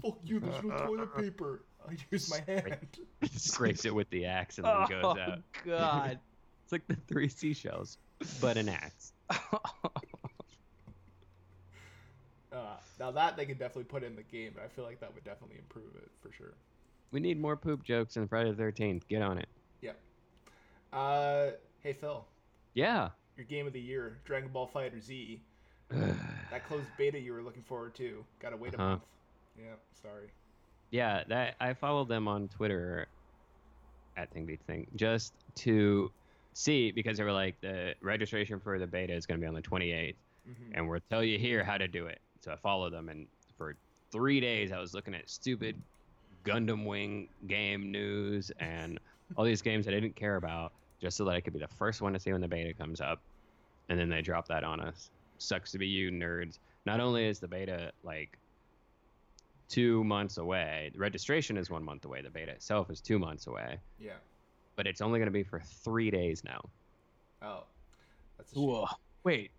Fuck 0.00 0.18
you! 0.22 0.38
There's 0.38 0.62
no 0.62 0.76
toilet 0.86 1.16
paper. 1.16 1.64
I 1.88 1.96
use 2.12 2.30
my 2.30 2.44
hand. 2.46 2.76
Scrapes 3.32 3.84
it 3.84 3.92
with 3.94 4.08
the 4.10 4.26
axe 4.26 4.58
and 4.58 4.66
then 4.66 4.86
goes 4.88 5.02
Oh 5.02 5.18
out. 5.18 5.40
God. 5.66 6.20
It's 6.62 6.70
like 6.70 6.86
the 6.86 6.96
three 7.08 7.28
seashells, 7.28 7.98
but 8.40 8.56
an 8.56 8.68
axe. 8.68 9.14
Uh, 12.52 12.76
now 12.98 13.10
that 13.12 13.36
they 13.36 13.46
could 13.46 13.58
definitely 13.58 13.84
put 13.84 14.02
in 14.02 14.16
the 14.16 14.22
game, 14.22 14.52
but 14.54 14.64
I 14.64 14.68
feel 14.68 14.84
like 14.84 15.00
that 15.00 15.14
would 15.14 15.24
definitely 15.24 15.58
improve 15.58 15.94
it 15.96 16.10
for 16.20 16.32
sure. 16.32 16.54
We 17.10 17.20
need 17.20 17.40
more 17.40 17.56
poop 17.56 17.82
jokes 17.84 18.16
in 18.16 18.28
Friday 18.28 18.52
the 18.52 18.62
13th. 18.62 19.06
Get 19.08 19.22
on 19.22 19.38
it. 19.38 19.48
Uh, 20.92 21.50
hey 21.82 21.92
Phil, 21.92 22.26
Yeah. 22.74 23.10
your 23.36 23.44
game 23.44 23.66
of 23.66 23.74
the 23.74 23.80
year, 23.80 24.20
Dragon 24.24 24.50
Ball 24.50 24.70
FighterZ. 24.74 25.38
That 26.50 26.66
closed 26.66 26.86
beta 26.96 27.18
you 27.20 27.34
were 27.34 27.42
looking 27.42 27.62
forward 27.62 27.94
to. 27.96 28.24
Gotta 28.40 28.56
wait 28.56 28.72
a 28.72 28.78
Uh-huh. 28.78 28.88
month. 28.92 29.02
Yeah, 29.58 29.74
sorry. 30.02 30.30
Yeah, 30.90 31.24
that 31.28 31.56
I 31.60 31.74
followed 31.74 32.08
them 32.08 32.26
on 32.26 32.48
Twitter 32.48 33.08
at 34.16 34.30
Thing 34.32 34.46
Beats 34.46 34.64
Thing 34.64 34.86
just 34.96 35.34
to 35.56 36.10
see 36.54 36.90
because 36.90 37.18
they 37.18 37.24
were 37.24 37.32
like 37.32 37.60
the 37.60 37.94
registration 38.00 38.60
for 38.60 38.78
the 38.78 38.86
beta 38.86 39.12
is 39.12 39.26
going 39.26 39.38
to 39.38 39.44
be 39.44 39.46
on 39.46 39.54
the 39.54 39.60
28th, 39.60 40.16
Mhm. 40.48 40.72
and 40.72 40.88
we'll 40.88 41.00
tell 41.10 41.22
you 41.22 41.38
here 41.38 41.62
how 41.62 41.76
to 41.76 41.86
do 41.86 42.06
it. 42.06 42.22
So 42.48 42.54
I 42.54 42.56
followed 42.56 42.94
them, 42.94 43.10
and 43.10 43.26
for 43.58 43.76
three 44.10 44.40
days 44.40 44.72
I 44.72 44.78
was 44.78 44.94
looking 44.94 45.14
at 45.14 45.28
stupid 45.28 45.76
Gundam 46.46 46.86
Wing 46.86 47.28
game 47.46 47.92
news 47.92 48.50
and 48.58 48.98
all 49.36 49.44
these 49.44 49.60
games 49.60 49.86
I 49.86 49.90
didn't 49.90 50.16
care 50.16 50.36
about 50.36 50.72
just 50.98 51.18
so 51.18 51.26
that 51.26 51.32
I 51.34 51.42
could 51.42 51.52
be 51.52 51.58
the 51.58 51.68
first 51.68 52.00
one 52.00 52.14
to 52.14 52.18
see 52.18 52.32
when 52.32 52.40
the 52.40 52.48
beta 52.48 52.72
comes 52.72 53.02
up, 53.02 53.20
and 53.90 54.00
then 54.00 54.08
they 54.08 54.22
drop 54.22 54.48
that 54.48 54.64
on 54.64 54.80
us. 54.80 55.10
Sucks 55.36 55.70
to 55.72 55.78
be 55.78 55.86
you 55.86 56.10
nerds. 56.10 56.58
Not 56.86 57.00
only 57.00 57.26
is 57.26 57.38
the 57.38 57.48
beta 57.48 57.92
like 58.02 58.38
two 59.68 60.02
months 60.04 60.38
away. 60.38 60.88
The 60.94 60.98
registration 60.98 61.58
is 61.58 61.68
one 61.68 61.84
month 61.84 62.06
away. 62.06 62.22
The 62.22 62.30
beta 62.30 62.52
itself 62.52 62.88
is 62.90 63.02
two 63.02 63.18
months 63.18 63.46
away, 63.46 63.78
Yeah. 64.00 64.14
but 64.74 64.86
it's 64.86 65.02
only 65.02 65.18
going 65.18 65.26
to 65.26 65.32
be 65.32 65.42
for 65.42 65.60
three 65.60 66.10
days 66.10 66.42
now. 66.44 66.62
Oh, 67.42 67.64
that's 68.38 68.52
a 68.52 68.54
shame. 68.54 68.64
Whoa. 68.64 68.86
Wait, 69.24 69.50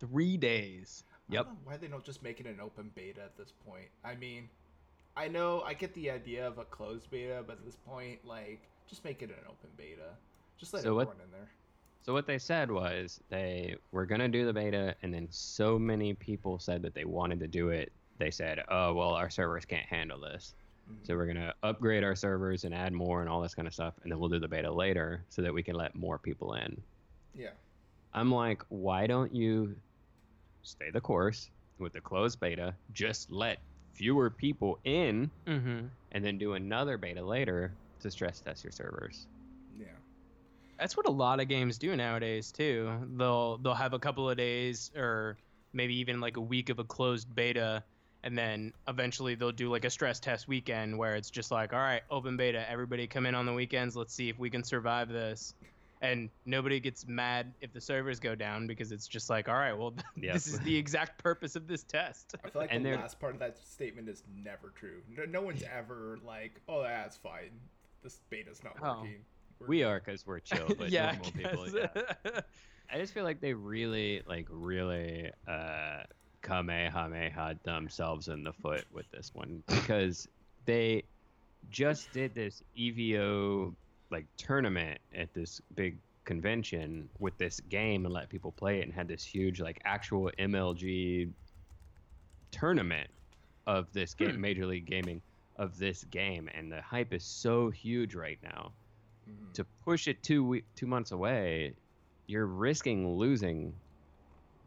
three 0.00 0.36
days. 0.36 1.04
Yep. 1.32 1.48
why 1.64 1.76
they 1.76 1.86
don't 1.88 2.04
just 2.04 2.22
make 2.22 2.40
it 2.40 2.46
an 2.46 2.60
open 2.60 2.90
beta 2.94 3.22
at 3.22 3.36
this 3.36 3.52
point. 3.66 3.88
I 4.04 4.14
mean, 4.14 4.48
I 5.16 5.28
know 5.28 5.62
I 5.62 5.74
get 5.74 5.92
the 5.94 6.10
idea 6.10 6.46
of 6.46 6.58
a 6.58 6.64
closed 6.64 7.10
beta, 7.10 7.42
but 7.46 7.58
at 7.58 7.64
this 7.64 7.76
point, 7.86 8.24
like, 8.26 8.60
just 8.88 9.04
make 9.04 9.22
it 9.22 9.30
an 9.30 9.36
open 9.46 9.70
beta. 9.76 10.14
Just 10.58 10.72
let 10.74 10.82
So 10.82 10.94
what- 10.94 11.08
everyone 11.08 11.24
in 11.26 11.32
there. 11.32 11.48
So 12.02 12.12
what 12.12 12.26
they 12.26 12.38
said 12.38 12.70
was 12.70 13.20
they 13.28 13.76
were 13.92 14.06
going 14.06 14.20
to 14.20 14.28
do 14.28 14.44
the 14.44 14.52
beta, 14.52 14.96
and 15.02 15.14
then 15.14 15.28
so 15.30 15.78
many 15.78 16.14
people 16.14 16.58
said 16.58 16.82
that 16.82 16.94
they 16.94 17.04
wanted 17.04 17.38
to 17.40 17.46
do 17.46 17.68
it. 17.68 17.92
They 18.18 18.30
said, 18.30 18.64
"Oh 18.68 18.92
well, 18.92 19.10
our 19.10 19.30
servers 19.30 19.64
can't 19.64 19.86
handle 19.86 20.18
this, 20.18 20.54
Mhm. 20.90 21.06
so 21.06 21.16
we're 21.16 21.26
going 21.26 21.36
to 21.36 21.54
upgrade 21.62 22.02
our 22.02 22.16
servers 22.16 22.64
and 22.64 22.74
add 22.74 22.92
more 22.92 23.20
and 23.20 23.28
all 23.30 23.40
this 23.40 23.54
kind 23.54 23.68
of 23.68 23.74
stuff, 23.74 23.94
and 24.02 24.10
then 24.10 24.18
we'll 24.18 24.28
do 24.28 24.40
the 24.40 24.48
beta 24.48 24.70
later 24.70 25.24
so 25.28 25.42
that 25.42 25.54
we 25.54 25.62
can 25.62 25.76
let 25.76 25.94
more 25.94 26.18
people 26.18 26.54
in." 26.54 26.82
Yeah. 27.34 27.52
I'm 28.14 28.30
like, 28.32 28.62
why 28.68 29.06
don't 29.06 29.32
you 29.34 29.76
stay 30.62 30.90
the 30.90 31.00
course 31.00 31.50
with 31.78 31.92
the 31.92 32.00
closed 32.00 32.40
beta? 32.40 32.74
Just 32.92 33.30
let 33.30 33.58
fewer 33.94 34.30
people 34.30 34.78
in 34.84 35.30
Mm-hmm. 35.46 35.86
and 36.12 36.24
then 36.24 36.38
do 36.38 36.54
another 36.54 36.96
beta 36.96 37.22
later 37.22 37.72
to 38.00 38.10
stress 38.10 38.40
test 38.40 38.64
your 38.64 38.72
servers. 38.72 39.26
Yeah. 39.78 39.86
That's 40.78 40.96
what 40.96 41.06
a 41.06 41.10
lot 41.12 41.40
of 41.40 41.48
games 41.48 41.78
do 41.78 41.94
nowadays 41.94 42.50
too. 42.50 42.90
They'll 43.16 43.58
they'll 43.58 43.74
have 43.74 43.92
a 43.92 43.98
couple 43.98 44.28
of 44.28 44.36
days 44.36 44.90
or 44.96 45.36
maybe 45.72 45.94
even 46.00 46.20
like 46.20 46.36
a 46.36 46.40
week 46.40 46.68
of 46.70 46.78
a 46.78 46.84
closed 46.84 47.34
beta 47.34 47.84
and 48.24 48.36
then 48.38 48.72
eventually 48.88 49.34
they'll 49.34 49.52
do 49.52 49.68
like 49.70 49.84
a 49.84 49.90
stress 49.90 50.20
test 50.20 50.46
weekend 50.48 50.96
where 50.96 51.16
it's 51.16 51.30
just 51.30 51.50
like, 51.50 51.72
all 51.72 51.78
right, 51.80 52.02
open 52.10 52.36
beta, 52.36 52.68
everybody 52.70 53.06
come 53.06 53.26
in 53.26 53.34
on 53.34 53.46
the 53.46 53.52
weekends, 53.52 53.96
let's 53.96 54.14
see 54.14 54.28
if 54.28 54.38
we 54.38 54.48
can 54.50 54.62
survive 54.62 55.08
this. 55.08 55.54
And 56.02 56.30
nobody 56.44 56.80
gets 56.80 57.06
mad 57.06 57.54
if 57.60 57.72
the 57.72 57.80
servers 57.80 58.18
go 58.18 58.34
down 58.34 58.66
because 58.66 58.90
it's 58.90 59.06
just 59.06 59.30
like, 59.30 59.48
all 59.48 59.54
right, 59.54 59.72
well, 59.72 59.94
Yep. 60.16 60.34
this 60.34 60.46
is 60.48 60.58
the 60.60 60.76
exact 60.76 61.22
purpose 61.22 61.54
of 61.54 61.68
this 61.68 61.84
test. 61.84 62.34
I 62.44 62.48
feel 62.50 62.60
like 62.62 62.72
And 62.72 62.84
the 62.84 62.90
they're- 62.90 62.98
last 62.98 63.20
part 63.20 63.34
of 63.34 63.38
that 63.38 63.56
statement 63.58 64.08
is 64.08 64.24
never 64.44 64.70
true. 64.74 65.00
No, 65.08 65.24
no 65.24 65.40
one's 65.42 65.62
ever 65.62 66.18
like, 66.26 66.60
"Oh, 66.68 66.82
that's 66.82 67.16
fine. 67.16 67.50
This 68.02 68.18
beta's 68.30 68.62
not 68.64 68.76
Oh. 68.82 69.02
working." 69.02 69.24
We're 69.60 69.66
We 69.68 69.82
are 69.84 70.00
because 70.00 70.26
we're 70.26 70.40
chill, 70.40 70.66
but 70.76 70.90
yeah, 70.90 71.10
I 71.10 71.12
normal 71.12 71.30
people. 71.30 71.68
Yeah. 71.70 72.40
I 72.92 72.98
just 72.98 73.14
feel 73.14 73.22
like 73.24 73.40
they 73.40 73.54
really, 73.54 74.22
like, 74.26 74.46
really 74.50 75.30
uh, 75.46 76.02
kamehameha 76.42 77.58
themselves 77.62 78.26
in 78.28 78.42
the 78.42 78.52
foot 78.52 78.84
with 78.92 79.08
this 79.12 79.30
one 79.34 79.62
because 79.68 80.26
they 80.64 81.04
just 81.70 82.12
did 82.12 82.34
this 82.34 82.62
EVO 82.76 83.72
like 84.12 84.26
tournament 84.36 85.00
at 85.14 85.32
this 85.34 85.60
big 85.74 85.96
convention 86.24 87.08
with 87.18 87.36
this 87.38 87.58
game 87.68 88.04
and 88.04 88.14
let 88.14 88.28
people 88.28 88.52
play 88.52 88.78
it 88.78 88.84
and 88.84 88.92
had 88.92 89.08
this 89.08 89.24
huge 89.24 89.60
like 89.60 89.80
actual 89.84 90.30
MLG 90.38 91.30
tournament 92.50 93.08
of 93.66 93.92
this 93.92 94.14
game, 94.14 94.34
Hmm. 94.34 94.40
Major 94.40 94.66
League 94.66 94.86
Gaming 94.86 95.22
of 95.56 95.78
this 95.78 96.04
game, 96.04 96.48
and 96.54 96.70
the 96.70 96.80
hype 96.82 97.12
is 97.12 97.24
so 97.24 97.70
huge 97.70 98.14
right 98.14 98.38
now. 98.42 98.72
Mhm. 99.28 99.52
To 99.54 99.64
push 99.84 100.08
it 100.08 100.22
two 100.22 100.44
we- 100.44 100.64
two 100.74 100.86
months 100.86 101.12
away, 101.12 101.74
you're 102.26 102.46
risking 102.46 103.16
losing 103.16 103.74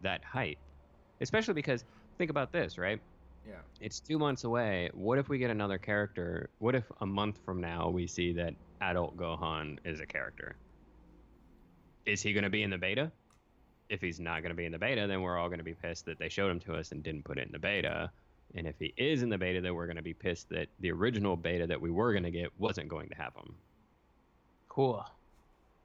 that 0.01 0.23
hype, 0.23 0.58
especially 1.21 1.53
because 1.53 1.84
think 2.17 2.29
about 2.31 2.51
this, 2.51 2.77
right? 2.77 3.01
Yeah. 3.47 3.62
It's 3.79 3.99
two 3.99 4.17
months 4.17 4.43
away. 4.43 4.89
What 4.93 5.17
if 5.19 5.29
we 5.29 5.38
get 5.38 5.51
another 5.51 5.77
character? 5.77 6.49
What 6.60 6.73
if 6.75 6.89
a 7.01 7.05
month 7.05 7.38
from 7.45 7.62
now 7.62 7.89
we 7.89 8.08
see 8.08 8.34
that 8.34 8.55
adult 8.81 9.17
Gohan 9.17 9.77
is 9.83 9.99
a 9.99 10.05
character? 10.05 10.55
Is 12.05 12.21
he 12.21 12.33
going 12.33 12.43
to 12.43 12.49
be 12.49 12.63
in 12.63 12.69
the 12.69 12.77
beta? 12.77 13.11
If 13.89 14.01
he's 14.01 14.19
not 14.19 14.41
going 14.41 14.49
to 14.49 14.55
be 14.55 14.65
in 14.65 14.71
the 14.71 14.79
beta, 14.79 15.07
then 15.07 15.21
we're 15.21 15.38
all 15.38 15.47
going 15.47 15.59
to 15.59 15.63
be 15.63 15.73
pissed 15.73 16.05
that 16.05 16.17
they 16.19 16.29
showed 16.29 16.49
him 16.49 16.59
to 16.61 16.75
us 16.75 16.91
and 16.91 17.03
didn't 17.03 17.23
put 17.23 17.38
it 17.38 17.45
in 17.45 17.51
the 17.51 17.59
beta. 17.59 18.11
And 18.55 18.67
if 18.67 18.75
he 18.79 18.93
is 18.97 19.21
in 19.21 19.29
the 19.29 19.38
beta, 19.38 19.61
then 19.61 19.75
we're 19.75 19.85
going 19.85 19.97
to 19.97 20.01
be 20.03 20.13
pissed 20.13 20.49
that 20.49 20.67
the 20.79 20.91
original 20.91 21.35
beta 21.35 21.67
that 21.67 21.79
we 21.79 21.91
were 21.91 22.11
going 22.11 22.23
to 22.23 22.31
get 22.31 22.51
wasn't 22.57 22.88
going 22.88 23.09
to 23.09 23.15
have 23.15 23.33
him. 23.35 23.55
Cool. 24.69 25.05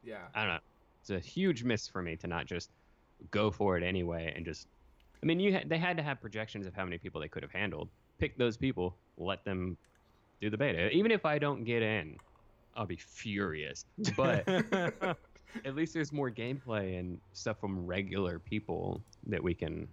Yeah. 0.02 0.26
I 0.34 0.44
don't 0.44 0.54
know. 0.54 0.60
It's 1.00 1.10
a 1.10 1.18
huge 1.18 1.64
miss 1.64 1.88
for 1.88 2.02
me 2.02 2.16
to 2.16 2.26
not 2.26 2.46
just 2.46 2.70
go 3.30 3.50
for 3.50 3.76
it 3.76 3.82
anyway 3.82 4.32
and 4.34 4.44
just. 4.44 4.66
I 5.22 5.26
mean, 5.26 5.40
you 5.40 5.52
had, 5.52 5.68
they 5.68 5.78
had 5.78 5.96
to 5.96 6.02
have 6.02 6.20
projections 6.20 6.66
of 6.66 6.74
how 6.74 6.84
many 6.84 6.98
people 6.98 7.20
they 7.20 7.28
could 7.28 7.42
have 7.42 7.52
handled. 7.52 7.88
Pick 8.18 8.38
those 8.38 8.56
people, 8.56 8.96
let 9.18 9.44
them 9.44 9.76
do 10.40 10.48
the 10.48 10.56
beta. 10.56 10.90
Even 10.90 11.10
if 11.10 11.26
I 11.26 11.38
don't 11.38 11.64
get 11.64 11.82
in, 11.82 12.16
I'll 12.76 12.86
be 12.86 12.96
furious. 12.96 13.84
But 14.16 14.46
at 15.64 15.74
least 15.74 15.94
there's 15.94 16.12
more 16.12 16.30
gameplay 16.30 16.98
and 16.98 17.18
stuff 17.32 17.58
from 17.60 17.86
regular 17.86 18.38
people 18.38 19.00
that 19.26 19.42
we 19.42 19.54
can, 19.54 19.88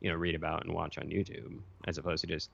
you 0.00 0.10
know, 0.10 0.16
read 0.16 0.34
about 0.34 0.64
and 0.64 0.74
watch 0.74 0.98
on 0.98 1.04
YouTube, 1.04 1.58
as 1.86 1.98
opposed 1.98 2.20
to 2.22 2.26
just 2.26 2.50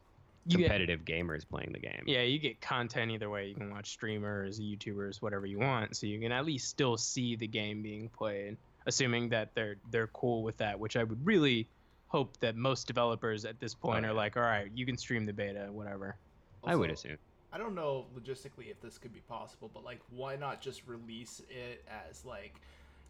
you 0.46 0.58
get, 0.58 0.64
competitive 0.64 1.04
gamers 1.04 1.48
playing 1.48 1.70
the 1.72 1.78
game. 1.78 2.02
yeah, 2.06 2.22
you 2.22 2.38
get 2.38 2.60
content 2.60 3.10
either 3.12 3.30
way. 3.30 3.46
You 3.46 3.54
can 3.54 3.70
watch 3.70 3.90
streamers, 3.90 4.58
YouTubers, 4.58 5.22
whatever 5.22 5.46
you 5.46 5.58
want, 5.58 5.96
so 5.96 6.06
you 6.06 6.18
can 6.18 6.32
at 6.32 6.44
least 6.44 6.68
still 6.68 6.96
see 6.96 7.36
the 7.36 7.46
game 7.46 7.82
being 7.82 8.08
played, 8.08 8.56
assuming 8.86 9.28
that 9.28 9.54
they're 9.54 9.76
they're 9.90 10.08
cool 10.08 10.42
with 10.42 10.56
that. 10.56 10.78
Which 10.80 10.96
I 10.96 11.04
would 11.04 11.24
really 11.24 11.68
hope 12.08 12.36
that 12.40 12.56
most 12.56 12.86
developers 12.86 13.44
at 13.44 13.58
this 13.60 13.74
point 13.74 14.04
Oh, 14.04 14.10
are 14.10 14.12
like, 14.12 14.36
all 14.36 14.42
right, 14.42 14.70
you 14.74 14.84
can 14.84 14.98
stream 14.98 15.24
the 15.24 15.32
beta, 15.32 15.68
whatever. 15.70 16.16
I 16.64 16.76
would 16.76 16.90
assume. 16.90 17.16
I 17.52 17.58
don't 17.58 17.74
know 17.74 18.06
logistically 18.18 18.70
if 18.70 18.80
this 18.80 18.98
could 18.98 19.12
be 19.12 19.20
possible, 19.20 19.70
but 19.72 19.84
like, 19.84 20.00
why 20.10 20.36
not 20.36 20.60
just 20.60 20.86
release 20.86 21.42
it 21.50 21.84
as 22.08 22.24
like, 22.24 22.54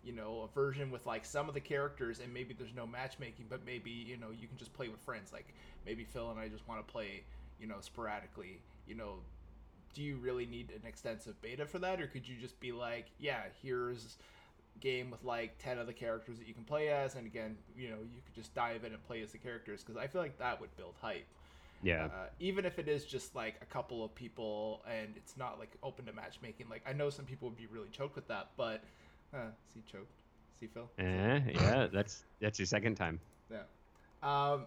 you 0.04 0.12
know, 0.12 0.48
a 0.50 0.54
version 0.54 0.90
with 0.90 1.06
like 1.06 1.24
some 1.24 1.48
of 1.48 1.54
the 1.54 1.60
characters, 1.60 2.20
and 2.20 2.34
maybe 2.34 2.54
there's 2.58 2.74
no 2.74 2.86
matchmaking, 2.86 3.46
but 3.48 3.64
maybe 3.64 3.90
you 3.90 4.16
know 4.16 4.28
you 4.30 4.48
can 4.48 4.56
just 4.58 4.72
play 4.72 4.88
with 4.88 5.00
friends. 5.00 5.32
Like 5.32 5.54
maybe 5.86 6.04
Phil 6.04 6.30
and 6.30 6.40
I 6.40 6.48
just 6.48 6.66
want 6.66 6.84
to 6.84 6.92
play, 6.92 7.22
you 7.60 7.68
know, 7.68 7.76
sporadically. 7.80 8.58
You 8.88 8.96
know, 8.96 9.14
do 9.94 10.02
you 10.02 10.16
really 10.16 10.46
need 10.46 10.70
an 10.70 10.88
extensive 10.88 11.40
beta 11.40 11.66
for 11.66 11.78
that, 11.78 12.00
or 12.00 12.08
could 12.08 12.26
you 12.26 12.34
just 12.40 12.58
be 12.58 12.72
like, 12.72 13.06
yeah, 13.20 13.42
here's 13.62 14.16
game 14.80 15.10
with 15.10 15.22
like 15.22 15.56
10 15.58 15.78
of 15.78 15.86
the 15.86 15.92
characters 15.92 16.38
that 16.38 16.48
you 16.48 16.54
can 16.54 16.64
play 16.64 16.88
as 16.88 17.14
and 17.14 17.26
again 17.26 17.56
you 17.76 17.88
know 17.88 17.98
you 18.02 18.20
could 18.24 18.34
just 18.34 18.54
dive 18.54 18.84
in 18.84 18.92
and 18.92 19.06
play 19.06 19.22
as 19.22 19.30
the 19.30 19.38
characters 19.38 19.84
because 19.84 20.00
i 20.00 20.06
feel 20.06 20.20
like 20.20 20.36
that 20.38 20.60
would 20.60 20.74
build 20.76 20.94
hype 21.00 21.26
Yeah. 21.82 22.04
uh, 22.06 22.26
even 22.38 22.64
if 22.64 22.78
it 22.78 22.88
is 22.88 23.04
just 23.04 23.34
like 23.34 23.56
a 23.60 23.64
couple 23.64 24.04
of 24.04 24.14
people 24.14 24.84
and 24.88 25.14
it's 25.16 25.36
not 25.36 25.58
like 25.58 25.72
open 25.82 26.06
to 26.06 26.12
matchmaking. 26.12 26.66
Like 26.70 26.82
I 26.86 26.92
know 26.92 27.10
some 27.10 27.24
people 27.24 27.48
would 27.48 27.58
be 27.58 27.66
really 27.66 27.88
choked 27.90 28.14
with 28.14 28.28
that, 28.28 28.50
but 28.56 28.82
uh, 29.34 29.50
see 29.72 29.82
choked, 29.90 30.12
see 30.58 30.66
Phil. 30.66 30.88
Eh, 30.98 31.40
yeah, 31.54 31.86
that's 31.92 32.24
that's 32.40 32.58
your 32.58 32.66
second 32.66 32.96
time. 32.96 33.20
Yeah. 33.50 33.62
Um, 34.22 34.66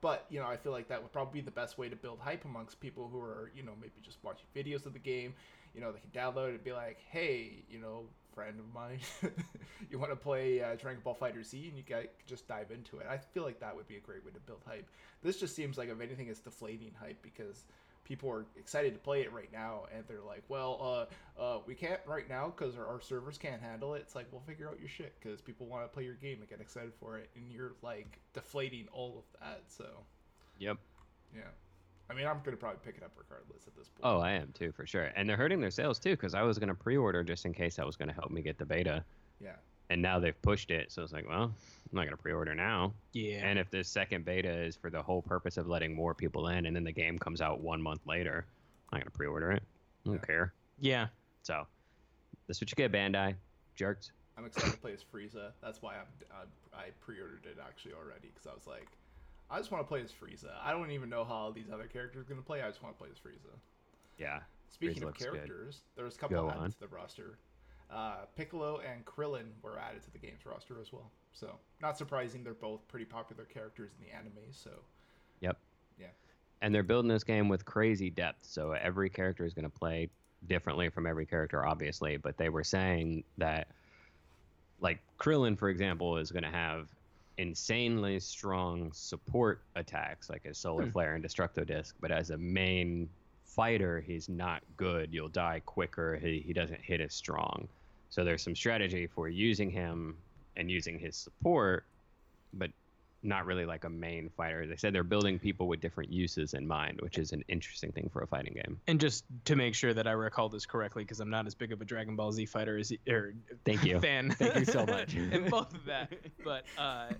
but 0.00 0.26
you 0.28 0.38
know, 0.38 0.46
I 0.46 0.56
feel 0.56 0.72
like 0.72 0.88
that 0.88 1.02
would 1.02 1.12
probably 1.12 1.40
be 1.40 1.44
the 1.44 1.50
best 1.50 1.78
way 1.78 1.88
to 1.88 1.96
build 1.96 2.18
hype 2.20 2.44
amongst 2.44 2.78
people 2.80 3.08
who 3.10 3.20
are 3.20 3.50
you 3.56 3.62
know 3.62 3.72
maybe 3.80 3.94
just 4.02 4.18
watching 4.22 4.46
videos 4.54 4.86
of 4.86 4.92
the 4.92 4.98
game. 4.98 5.34
You 5.74 5.80
know, 5.80 5.92
they 5.92 5.98
can 5.98 6.10
download 6.10 6.50
it 6.50 6.54
and 6.54 6.64
be 6.64 6.72
like, 6.72 6.98
hey, 7.10 7.64
you 7.68 7.80
know, 7.80 8.04
friend 8.34 8.58
of 8.58 8.72
mine, 8.74 8.98
you 9.90 9.98
want 9.98 10.10
to 10.10 10.16
play 10.16 10.60
uh, 10.62 10.74
Dragon 10.76 11.00
Ball 11.02 11.16
FighterZ, 11.20 11.68
and 11.68 11.76
you 11.76 11.82
guys 11.82 12.06
just 12.26 12.46
dive 12.48 12.70
into 12.70 12.98
it. 12.98 13.06
I 13.08 13.18
feel 13.18 13.42
like 13.44 13.60
that 13.60 13.74
would 13.74 13.86
be 13.88 13.96
a 13.96 14.00
great 14.00 14.24
way 14.24 14.32
to 14.32 14.40
build 14.40 14.60
hype. 14.66 14.88
This 15.22 15.38
just 15.38 15.54
seems 15.54 15.78
like 15.78 15.88
if 15.88 16.00
anything, 16.00 16.28
it's 16.28 16.40
deflating 16.40 16.92
hype 17.00 17.22
because 17.22 17.64
people 18.04 18.30
are 18.30 18.44
excited 18.58 18.92
to 18.92 18.98
play 18.98 19.22
it 19.22 19.32
right 19.32 19.50
now, 19.52 19.84
and 19.94 20.04
they're 20.06 20.20
like, 20.26 20.42
well, 20.48 21.06
uh, 21.38 21.42
uh, 21.42 21.58
we 21.66 21.74
can't 21.74 22.00
right 22.06 22.28
now 22.28 22.52
because 22.54 22.76
our, 22.76 22.86
our 22.86 23.00
servers 23.00 23.38
can't 23.38 23.62
handle 23.62 23.94
it. 23.94 24.00
It's 24.00 24.14
like, 24.14 24.26
"We'll 24.30 24.42
figure 24.42 24.68
out 24.68 24.78
your 24.78 24.88
shit 24.88 25.14
because 25.20 25.40
people 25.40 25.66
want 25.66 25.84
to 25.84 25.88
play 25.88 26.04
your 26.04 26.14
game 26.14 26.38
and 26.40 26.48
get 26.48 26.60
excited 26.60 26.92
for 27.00 27.16
it, 27.18 27.30
and 27.36 27.50
you're 27.50 27.72
like 27.82 28.18
deflating 28.34 28.86
all 28.92 29.18
of 29.18 29.40
that. 29.40 29.62
So, 29.68 29.86
Yep. 30.58 30.76
yeah. 31.34 31.42
I 32.10 32.14
mean, 32.14 32.26
I'm 32.26 32.40
gonna 32.44 32.56
probably 32.56 32.80
pick 32.84 32.96
it 32.96 33.02
up 33.02 33.12
regardless 33.16 33.66
at 33.66 33.74
this 33.76 33.88
point. 33.88 34.00
Oh, 34.02 34.18
I 34.20 34.32
am 34.32 34.52
too, 34.52 34.72
for 34.72 34.86
sure. 34.86 35.10
And 35.16 35.28
they're 35.28 35.36
hurting 35.36 35.60
their 35.60 35.70
sales 35.70 35.98
too, 35.98 36.10
because 36.10 36.34
I 36.34 36.42
was 36.42 36.58
going 36.58 36.68
to 36.68 36.74
pre-order 36.74 37.22
just 37.24 37.46
in 37.46 37.52
case 37.54 37.76
that 37.76 37.86
was 37.86 37.96
going 37.96 38.08
to 38.08 38.14
help 38.14 38.30
me 38.30 38.42
get 38.42 38.58
the 38.58 38.66
beta. 38.66 39.02
yeah, 39.40 39.56
And 39.90 40.02
now 40.02 40.18
they've 40.18 40.40
pushed 40.42 40.70
it, 40.70 40.92
so 40.92 41.02
it's 41.02 41.12
like, 41.12 41.26
well, 41.28 41.44
I'm 41.44 41.54
not 41.92 42.02
going 42.02 42.10
to 42.16 42.22
pre-order 42.22 42.54
now. 42.54 42.92
Yeah. 43.12 43.46
And 43.46 43.58
if 43.58 43.70
this 43.70 43.88
second 43.88 44.24
beta 44.24 44.50
is 44.50 44.76
for 44.76 44.90
the 44.90 45.02
whole 45.02 45.22
purpose 45.22 45.56
of 45.56 45.66
letting 45.66 45.94
more 45.94 46.14
people 46.14 46.48
in, 46.48 46.66
and 46.66 46.76
then 46.76 46.84
the 46.84 46.92
game 46.92 47.18
comes 47.18 47.40
out 47.40 47.60
one 47.60 47.80
month 47.80 48.00
later, 48.06 48.46
I'm 48.92 48.98
not 48.98 49.04
going 49.04 49.10
to 49.12 49.16
pre-order 49.16 49.52
it. 49.52 49.62
I 50.04 50.08
don't 50.10 50.14
Yeah. 50.16 50.26
care. 50.26 50.52
yeah. 50.80 51.06
So 51.42 51.66
that's 52.46 52.60
what 52.60 52.70
you 52.70 52.76
get, 52.76 52.92
Bandai. 52.92 53.34
Jerks. 53.76 54.12
I'm 54.36 54.44
excited 54.44 54.72
to 54.72 54.78
play 54.78 54.92
as 54.92 55.04
Frieza. 55.04 55.52
That's 55.62 55.80
why 55.80 55.94
I'm, 55.94 56.06
I'm 56.32 56.48
I 56.76 56.86
pre-ordered 57.00 57.46
it 57.46 57.56
actually 57.66 57.92
already 57.94 58.28
because 58.34 58.46
I 58.46 58.54
was 58.54 58.66
like, 58.66 58.88
I 59.50 59.58
just 59.58 59.70
want 59.70 59.84
to 59.84 59.88
play 59.88 60.00
as 60.02 60.10
Frieza. 60.12 60.50
I 60.62 60.72
don't 60.72 60.90
even 60.90 61.08
know 61.08 61.24
how 61.24 61.52
these 61.54 61.66
other 61.72 61.86
characters 61.86 62.26
are 62.26 62.28
gonna 62.28 62.42
play. 62.42 62.62
I 62.62 62.68
just 62.68 62.82
want 62.82 62.96
to 62.96 62.98
play 63.02 63.10
as 63.12 63.18
Frieza. 63.18 63.54
Yeah. 64.18 64.40
Speaking 64.70 65.02
of 65.02 65.08
looks 65.10 65.24
good. 65.24 65.32
characters, 65.34 65.82
there 65.96 66.04
was 66.04 66.16
a 66.16 66.18
couple 66.18 66.36
Go 66.36 66.50
added 66.50 66.60
on. 66.62 66.70
to 66.72 66.80
the 66.80 66.88
roster. 66.88 67.38
Uh, 67.90 68.24
Piccolo 68.36 68.80
and 68.80 69.04
Krillin 69.04 69.50
were 69.62 69.78
added 69.78 70.02
to 70.02 70.10
the 70.10 70.18
game's 70.18 70.44
roster 70.46 70.80
as 70.80 70.92
well. 70.92 71.10
So 71.32 71.50
not 71.80 71.96
surprising, 71.96 72.42
they're 72.42 72.54
both 72.54 72.86
pretty 72.88 73.04
popular 73.04 73.44
characters 73.44 73.90
in 73.98 74.06
the 74.06 74.12
anime. 74.14 74.50
So 74.52 74.70
Yep. 75.40 75.58
Yeah. 76.00 76.06
And 76.62 76.74
they're 76.74 76.82
building 76.82 77.08
this 77.08 77.24
game 77.24 77.48
with 77.48 77.64
crazy 77.64 78.10
depth, 78.10 78.46
so 78.46 78.72
every 78.72 79.10
character 79.10 79.44
is 79.44 79.52
going 79.52 79.64
to 79.64 79.78
play 79.78 80.08
differently 80.48 80.88
from 80.88 81.06
every 81.06 81.26
character, 81.26 81.64
obviously. 81.66 82.16
But 82.16 82.36
they 82.36 82.48
were 82.48 82.64
saying 82.64 83.24
that, 83.38 83.68
like 84.80 85.00
Krillin, 85.18 85.58
for 85.58 85.68
example, 85.68 86.16
is 86.16 86.30
going 86.32 86.44
to 86.44 86.50
have 86.50 86.88
insanely 87.38 88.20
strong 88.20 88.92
support 88.92 89.62
attacks, 89.76 90.30
like 90.30 90.44
his 90.44 90.58
Solar 90.58 90.84
Hmm. 90.84 90.90
Flare 90.90 91.14
and 91.14 91.24
Destructo 91.24 91.66
Disc. 91.66 91.96
But 92.00 92.10
as 92.10 92.30
a 92.30 92.38
main 92.38 93.08
fighter, 93.44 94.00
he's 94.00 94.28
not 94.28 94.62
good. 94.76 95.12
You'll 95.12 95.28
die 95.28 95.60
quicker. 95.64 96.16
He 96.16 96.40
he 96.40 96.52
doesn't 96.52 96.80
hit 96.80 97.00
as 97.00 97.14
strong. 97.14 97.68
So 98.10 98.24
there's 98.24 98.42
some 98.42 98.54
strategy 98.54 99.06
for 99.06 99.28
using 99.28 99.70
him 99.70 100.16
and 100.56 100.70
using 100.70 100.98
his 100.98 101.16
support, 101.16 101.86
but 102.52 102.70
not 103.24 103.46
really 103.46 103.64
like 103.64 103.84
a 103.84 103.88
main 103.90 104.30
fighter. 104.36 104.66
They 104.66 104.76
said 104.76 104.94
they're 104.94 105.02
building 105.02 105.38
people 105.38 105.66
with 105.66 105.80
different 105.80 106.12
uses 106.12 106.54
in 106.54 106.66
mind, 106.66 107.00
which 107.00 107.18
is 107.18 107.32
an 107.32 107.44
interesting 107.48 107.92
thing 107.92 108.10
for 108.12 108.22
a 108.22 108.26
fighting 108.26 108.54
game. 108.54 108.80
And 108.86 109.00
just 109.00 109.24
to 109.46 109.56
make 109.56 109.74
sure 109.74 109.94
that 109.94 110.06
I 110.06 110.12
recall 110.12 110.48
this 110.48 110.66
correctly, 110.66 111.04
because 111.04 111.20
I'm 111.20 111.30
not 111.30 111.46
as 111.46 111.54
big 111.54 111.72
of 111.72 111.80
a 111.80 111.84
Dragon 111.84 112.16
Ball 112.16 112.32
Z 112.32 112.46
fighter 112.46 112.76
as 112.76 112.92
or 113.08 113.34
Thank 113.64 113.84
you. 113.84 113.98
fan. 114.00 114.30
Thank 114.30 114.56
you 114.56 114.64
so 114.64 114.84
much. 114.86 115.14
in 115.14 115.48
both 115.48 115.74
of 115.74 115.84
that, 115.86 116.12
but 116.44 116.64
uh, 116.78 117.10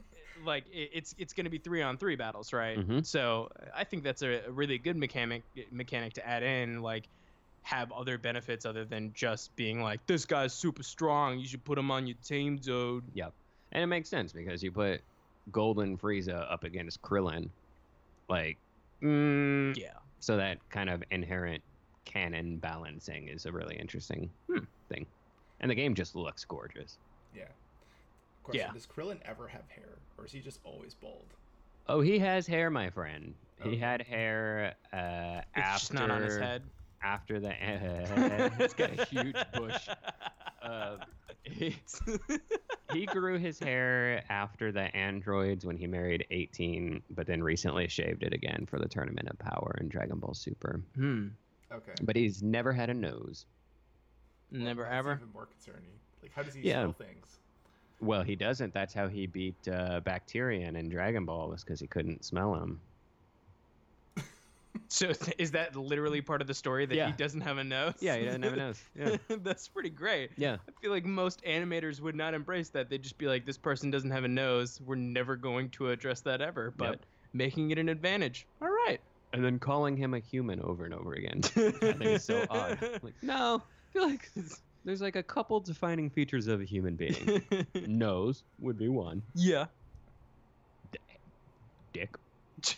like 0.45 0.65
it, 0.73 0.91
it's 0.93 1.15
it's 1.19 1.33
going 1.33 1.45
to 1.45 1.51
be 1.51 1.59
three 1.59 1.83
on 1.83 1.97
three 1.97 2.17
battles, 2.17 2.53
right? 2.53 2.79
Mhm. 2.79 3.05
So 3.07 3.49
I 3.75 3.85
think 3.85 4.05
that's 4.05 4.23
a, 4.23 4.43
a 4.47 4.51
really 4.51 4.79
good 4.79 4.97
mechanic 4.97 5.43
mechanic 5.71 6.15
to 6.15 6.27
add 6.27 6.43
in, 6.43 6.83
like 6.83 7.09
have 7.63 7.91
other 7.93 8.19
benefits 8.19 8.67
other 8.67 8.85
than 8.85 9.11
just 9.15 9.55
being 9.57 9.83
like 9.83 10.05
this 10.07 10.27
guy's 10.27 10.53
super 10.53 10.83
strong. 10.83 11.39
You 11.39 11.47
should 11.47 11.65
put 11.65 11.79
him 11.79 11.91
on 11.91 12.07
your 12.07 12.17
team, 12.23 12.59
dude. 12.59 13.05
Yep. 13.15 13.33
And 13.73 13.83
it 13.83 13.87
makes 13.87 14.09
sense 14.09 14.33
because 14.33 14.63
you 14.63 14.71
put 14.71 15.01
Golden 15.53 15.97
Frieza 15.99 16.51
up 16.51 16.65
against 16.65 17.01
Krillin, 17.03 17.49
like, 18.29 18.57
mm, 19.03 19.77
Yeah. 19.77 19.93
so 20.21 20.37
that 20.37 20.59
kind 20.71 20.89
of 20.91 21.03
inherent 21.11 21.63
canon 22.05 22.59
balancing 22.59 23.29
is 23.29 23.47
a 23.47 23.53
really 23.53 23.77
interesting 23.77 24.31
Hmm. 24.47 24.65
thing. 24.89 25.07
And 25.61 25.71
the 25.71 25.75
game 25.75 25.95
just 25.95 26.15
looks 26.15 26.45
gorgeous. 26.45 26.99
yeah. 27.35 27.45
Question: 28.43 28.67
Yeah. 28.69 28.73
Does 28.75 28.87
Krillin 28.87 29.21
ever 29.23 29.49
have 29.49 29.67
hair, 29.71 29.99
or 30.19 30.27
is 30.27 30.33
he 30.33 30.41
just 30.41 30.61
always 30.65 30.95
bald? 30.95 31.33
Oh, 31.89 32.01
he 32.03 32.19
has 32.19 32.47
hair, 32.47 32.69
my 32.71 32.91
friend. 32.91 33.35
He 33.63 33.77
had 33.79 34.03
hair 34.03 34.75
uh, 34.93 35.41
It's 35.57 35.67
after 35.67 35.79
just 35.81 35.93
not 35.95 36.11
on 36.11 36.23
his 36.23 36.37
head. 36.37 36.63
after 37.03 37.41
the. 37.41 37.51
he's 38.59 38.75
got 38.75 38.99
a 38.99 39.05
huge 39.07 39.37
bush. 39.55 39.89
Uh, 40.63 40.97
he, 41.45 41.77
he 42.93 43.07
grew 43.07 43.39
his 43.39 43.59
hair 43.59 44.23
after 44.29 44.73
the 44.73 44.95
androids 44.97 45.65
when 45.65 45.77
he 45.77 45.87
married 45.87 46.27
18, 46.31 47.03
but 47.11 47.27
then 47.27 47.43
recently 47.43 47.87
shaved 47.89 48.23
it 48.23 48.33
again 48.33 48.67
for 48.69 48.79
the 48.79 48.89
Tournament 48.89 49.29
of 49.29 49.39
Power 49.39 49.77
in 49.81 49.89
Dragon 49.89 50.19
Ball 50.19 50.35
Super. 50.35 50.81
hmm. 50.95 51.29
Okay. 51.73 51.93
But 52.03 52.15
he's 52.17 52.43
never 52.43 52.73
had 52.73 52.91
a 52.91 52.95
nose. 52.95 53.47
Well, 54.53 54.61
Never 54.63 54.83
that's 54.85 54.95
ever. 54.95 55.15
Even 55.21 55.33
more 55.33 55.47
concerning. 55.47 55.91
Like, 56.23 56.31
how 56.35 56.43
does 56.43 56.55
he 56.55 56.61
Yeah. 56.63 56.83
smell 56.83 56.93
things? 56.93 57.39
Well, 58.01 58.23
he 58.23 58.37
doesn't. 58.37 58.73
That's 58.75 58.93
how 58.95 59.09
he 59.09 59.27
beat 59.27 59.57
uh, 59.67 60.01
Bacterian 60.03 60.77
in 60.77 60.89
Dragon 60.89 61.25
Ball 61.25 61.49
was 61.49 61.65
because 61.65 61.81
he 61.81 61.87
couldn't 61.87 62.25
smell 62.25 62.55
him. 62.55 62.81
So 64.89 65.13
is 65.39 65.51
that 65.53 65.75
literally 65.77 66.21
part 66.21 66.41
of 66.41 66.47
the 66.47 66.55
story 66.55 66.85
that 66.87 66.95
Yeah. 66.95 67.07
he 67.07 67.13
doesn't 67.13 67.41
have 67.41 67.59
a 67.59 67.65
nose? 67.65 67.95
Yeah, 68.01 68.17
he 68.17 68.25
doesn't 68.27 68.43
have 68.43 68.53
a 68.53 68.57
nose. 68.57 68.83
Yeah, 68.99 69.17
That's 69.43 69.67
pretty 69.69 69.91
great. 69.91 70.31
yeah. 70.37 70.57
I 70.69 70.73
feel 70.83 70.91
like 70.91 71.05
most 71.05 71.43
animators 71.45 72.01
would 72.01 72.15
not 72.15 72.35
embrace 72.35 72.69
that. 72.71 72.91
They'd 72.91 73.03
just 73.03 73.17
be 73.19 73.27
like, 73.27 73.45
this 73.47 73.57
person 73.59 73.91
doesn't 73.91 74.11
have 74.11 74.25
a 74.25 74.29
nose. 74.29 74.81
We're 74.85 74.95
never 74.97 75.37
going 75.37 75.71
to 75.71 75.91
address 75.91 76.21
that 76.23 76.41
ever. 76.41 76.73
But 76.77 76.91
Yep. 76.91 77.01
making 77.33 77.71
it 77.71 77.79
an 77.79 77.89
advantage. 77.89 78.47
All 78.63 78.69
right. 78.69 79.01
And 79.33 79.45
then 79.45 79.59
calling 79.59 79.97
him 79.97 80.15
a 80.15 80.21
human 80.21 80.61
over 80.61 80.85
and 80.85 80.95
over 80.95 81.15
again. 81.15 81.41
I 81.45 81.49
think 81.71 82.03
it's 82.03 82.25
so 82.25 82.45
odd. 82.51 82.79
Like, 83.03 83.15
no, 83.23 83.63
I 83.65 83.93
feel 83.93 84.09
like 84.09 84.31
there's 84.85 85.01
like 85.01 85.17
a 85.17 85.23
couple 85.23 85.59
defining 85.61 86.09
features 86.11 86.47
of 86.47 86.61
a 86.61 86.65
human 86.65 86.95
being. 86.95 87.43
Nose 87.87 88.45
would 88.61 88.79
be 88.79 88.89
one. 88.89 89.23
yeah. 89.35 89.67
Dick. 91.93 92.17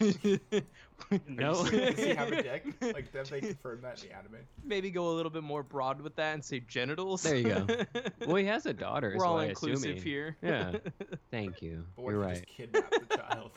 no. 1.28 1.52
Does 1.68 1.98
he 1.98 2.08
have 2.14 2.32
a 2.32 2.42
dick? 2.42 2.64
Like, 2.80 3.12
did 3.12 3.26
they 3.26 3.40
confirm 3.40 3.80
that 3.82 4.02
in 4.02 4.08
the 4.08 4.16
anime? 4.16 4.36
Maybe 4.64 4.90
go 4.90 5.08
a 5.10 5.14
little 5.14 5.30
bit 5.30 5.42
more 5.42 5.62
broad 5.62 6.00
with 6.00 6.16
that 6.16 6.34
and 6.34 6.44
say 6.44 6.60
genitals. 6.60 7.22
There 7.22 7.36
you 7.36 7.44
go. 7.44 7.66
Well, 8.26 8.36
he 8.36 8.44
has 8.46 8.66
a 8.66 8.72
daughter. 8.72 9.14
We're 9.16 9.24
all 9.26 9.38
I 9.38 9.46
inclusive 9.46 9.90
assume 9.90 9.96
he- 9.96 10.10
here. 10.10 10.36
Yeah. 10.42 10.72
Thank 11.30 11.62
you. 11.62 11.84
But 11.96 12.02
You're 12.06 12.20
if 12.22 12.26
right. 12.26 12.34
you 12.36 12.42
just 12.42 12.72
kidnap 12.72 12.90
the 13.08 13.16
child? 13.16 13.50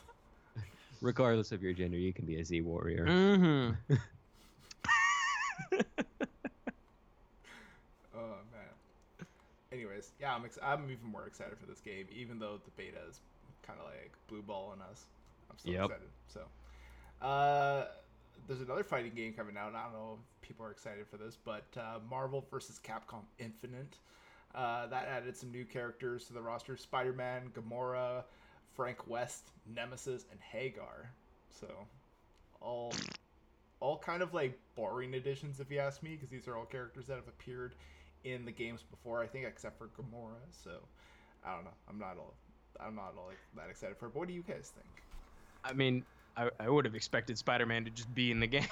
Regardless 1.00 1.50
of 1.50 1.62
your 1.62 1.72
gender, 1.72 1.96
you 1.96 2.12
can 2.12 2.26
be 2.26 2.38
a 2.40 2.44
Z 2.44 2.60
warrior. 2.60 3.06
mm-hmm. 3.06 3.94
Oh 8.14 8.36
man. 8.52 9.26
Anyways, 9.72 10.12
yeah, 10.20 10.34
I'm 10.34 10.44
ex- 10.44 10.58
I'm 10.62 10.84
even 10.90 11.06
more 11.10 11.26
excited 11.26 11.56
for 11.58 11.66
this 11.66 11.80
game, 11.80 12.06
even 12.14 12.38
though 12.38 12.60
the 12.64 12.70
beta 12.76 12.98
is 13.08 13.20
kind 13.62 13.78
of 13.78 13.86
like 13.86 14.12
blue 14.28 14.42
balling 14.42 14.80
us. 14.90 15.04
I'm 15.50 15.58
still 15.58 15.72
Yep. 15.72 15.84
excited. 15.84 16.08
So, 16.28 17.26
uh, 17.26 17.86
there's 18.46 18.60
another 18.60 18.84
fighting 18.84 19.12
game 19.14 19.32
coming 19.34 19.56
out. 19.56 19.74
I 19.74 19.84
don't 19.84 19.92
know 19.92 20.18
if 20.20 20.48
people 20.48 20.64
are 20.64 20.70
excited 20.70 21.06
for 21.06 21.16
this, 21.16 21.36
but 21.36 21.66
uh, 21.76 21.98
Marvel 22.08 22.44
vs. 22.50 22.80
Capcom 22.82 23.22
Infinite. 23.38 23.98
Uh, 24.54 24.86
that 24.88 25.06
added 25.06 25.36
some 25.36 25.52
new 25.52 25.64
characters 25.64 26.26
to 26.26 26.32
the 26.32 26.40
roster: 26.40 26.76
Spider-Man, 26.76 27.52
Gamora, 27.54 28.24
Frank 28.74 29.06
West, 29.06 29.50
Nemesis, 29.66 30.26
and 30.30 30.40
Hagar. 30.40 31.12
So, 31.50 31.68
all 32.60 32.92
all 33.80 33.98
kind 33.98 34.22
of 34.22 34.34
like 34.34 34.58
boring 34.74 35.14
additions, 35.14 35.60
if 35.60 35.70
you 35.70 35.78
ask 35.78 36.02
me, 36.02 36.10
because 36.10 36.30
these 36.30 36.48
are 36.48 36.56
all 36.56 36.64
characters 36.64 37.06
that 37.06 37.16
have 37.16 37.28
appeared 37.28 37.74
in 38.24 38.44
the 38.44 38.52
games 38.52 38.82
before. 38.82 39.22
I 39.22 39.26
think, 39.26 39.46
except 39.46 39.78
for 39.78 39.88
Gamora. 39.88 40.40
So, 40.64 40.80
I 41.44 41.54
don't 41.54 41.64
know. 41.64 41.70
I'm 41.88 41.98
not 41.98 42.16
all. 42.18 42.34
I'm 42.80 42.94
not 42.96 43.14
all 43.16 43.26
like, 43.28 43.38
that 43.56 43.70
excited 43.70 43.96
for 43.98 44.06
it. 44.06 44.14
But 44.14 44.20
what 44.20 44.28
do 44.28 44.34
you 44.34 44.42
guys 44.42 44.72
think? 44.74 45.04
I 45.64 45.72
mean, 45.72 46.06
I, 46.36 46.50
I 46.58 46.68
would 46.68 46.84
have 46.84 46.94
expected 46.94 47.38
Spider-Man 47.38 47.84
to 47.84 47.90
just 47.90 48.12
be 48.14 48.30
in 48.30 48.40
the 48.40 48.46
game. 48.46 48.68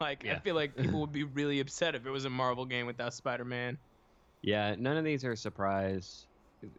like, 0.00 0.26
I 0.26 0.38
feel 0.40 0.54
like 0.54 0.76
people 0.76 1.00
would 1.00 1.12
be 1.12 1.24
really 1.24 1.60
upset 1.60 1.94
if 1.94 2.06
it 2.06 2.10
was 2.10 2.24
a 2.24 2.30
Marvel 2.30 2.66
game 2.66 2.86
without 2.86 3.14
Spider-Man. 3.14 3.78
Yeah, 4.42 4.74
none 4.76 4.96
of 4.96 5.04
these 5.04 5.24
are 5.24 5.32
a 5.32 5.36
surprise. 5.36 6.26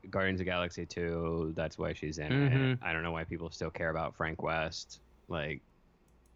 Guardians 0.09 0.39
of 0.41 0.45
the 0.45 0.51
Galaxy 0.51 0.85
2, 0.85 1.53
that's 1.55 1.77
why 1.77 1.93
she's 1.93 2.17
in 2.17 2.31
Mhm. 2.33 2.73
it. 2.73 2.79
I 2.81 2.91
don't 2.93 3.03
know 3.03 3.11
why 3.11 3.23
people 3.23 3.49
still 3.51 3.71
care 3.71 3.89
about 3.89 4.15
Frank 4.15 4.41
West. 4.41 5.01
Like, 5.27 5.61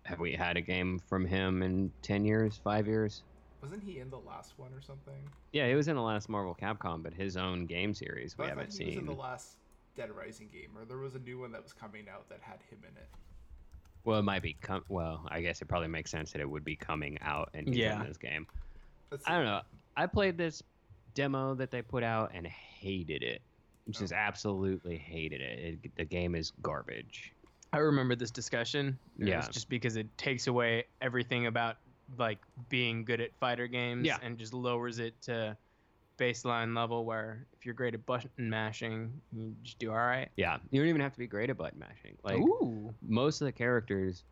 have 0.05 0.19
we 0.19 0.33
had 0.33 0.57
a 0.57 0.61
game 0.61 0.99
from 0.99 1.25
him 1.25 1.61
in 1.63 1.93
10 2.01 2.25
years, 2.25 2.57
5 2.57 2.87
years? 2.87 3.23
Wasn't 3.61 3.83
he 3.83 3.99
in 3.99 4.09
the 4.09 4.19
last 4.19 4.57
one 4.57 4.73
or 4.73 4.81
something? 4.81 5.29
Yeah, 5.53 5.67
he 5.69 5.75
was 5.75 5.87
in 5.87 5.95
the 5.95 6.01
last 6.01 6.27
Marvel 6.29 6.55
Capcom, 6.55 7.03
but 7.03 7.13
his 7.13 7.37
own 7.37 7.65
game 7.65 7.93
series 7.93 8.37
we 8.37 8.45
I 8.45 8.49
haven't 8.49 8.71
he 8.73 8.85
was 8.85 8.97
in 8.97 9.05
seen. 9.05 9.05
the 9.05 9.13
last 9.13 9.57
Dead 9.95 10.09
Rising 10.11 10.49
game, 10.51 10.71
or 10.77 10.85
there 10.85 10.97
was 10.97 11.15
a 11.15 11.19
new 11.19 11.39
one 11.39 11.51
that 11.51 11.61
was 11.63 11.73
coming 11.73 12.05
out 12.11 12.27
that 12.29 12.39
had 12.41 12.59
him 12.69 12.79
in 12.81 12.95
it. 12.97 13.09
Well, 14.03 14.19
it 14.19 14.23
might 14.23 14.41
be. 14.41 14.53
Com- 14.61 14.83
well, 14.89 15.25
I 15.29 15.41
guess 15.41 15.61
it 15.61 15.65
probably 15.67 15.87
makes 15.87 16.11
sense 16.11 16.31
that 16.31 16.41
it 16.41 16.49
would 16.49 16.65
be 16.65 16.75
coming 16.75 17.17
out 17.21 17.49
and 17.53 17.67
he's 17.67 17.77
Yeah. 17.77 18.01
in 18.01 18.07
this 18.07 18.17
game. 18.17 18.47
Let's 19.11 19.23
I 19.27 19.35
don't 19.35 19.45
know. 19.45 19.61
I 19.95 20.07
played 20.07 20.37
this 20.37 20.61
demo 21.13 21.53
that 21.55 21.71
they 21.71 21.81
put 21.81 22.03
out 22.03 22.31
and 22.33 22.45
hated 22.47 23.23
it. 23.23 23.41
Just 23.89 24.11
Oh. 24.13 24.15
absolutely 24.17 24.97
hated 24.97 25.41
it. 25.41 25.79
it. 25.83 25.95
The 25.95 26.05
game 26.05 26.35
is 26.35 26.51
garbage. 26.61 27.31
I 27.71 27.77
remember 27.77 28.15
this 28.15 28.31
discussion. 28.31 28.97
It 29.19 29.27
Yeah. 29.27 29.37
was 29.37 29.49
just 29.49 29.69
because 29.69 29.95
it 29.95 30.07
takes 30.17 30.47
away 30.47 30.85
everything 31.01 31.45
about 31.47 31.77
like 32.17 32.39
being 32.69 33.05
good 33.05 33.21
at 33.21 33.33
fighter 33.35 33.67
games 33.67 34.05
Yeah. 34.05 34.17
and 34.21 34.37
just 34.37 34.53
lowers 34.53 34.99
it 34.99 35.19
to 35.23 35.57
baseline 36.17 36.75
level 36.75 37.05
where 37.05 37.45
if 37.57 37.65
you're 37.65 37.73
great 37.73 37.93
at 37.93 38.05
button 38.05 38.29
mashing, 38.37 39.11
you 39.31 39.55
just 39.63 39.79
do 39.79 39.91
all 39.91 39.97
right. 39.97 40.29
Yeah, 40.37 40.57
you 40.71 40.81
don't 40.81 40.89
even 40.89 41.01
have 41.01 41.13
to 41.13 41.19
be 41.19 41.27
great 41.27 41.49
at 41.49 41.57
button 41.57 41.79
mashing. 41.79 42.17
Like 42.23 42.37
Ooh. 42.37 42.93
most 43.07 43.41
of 43.41 43.45
the 43.45 43.51
characters, 43.51 44.23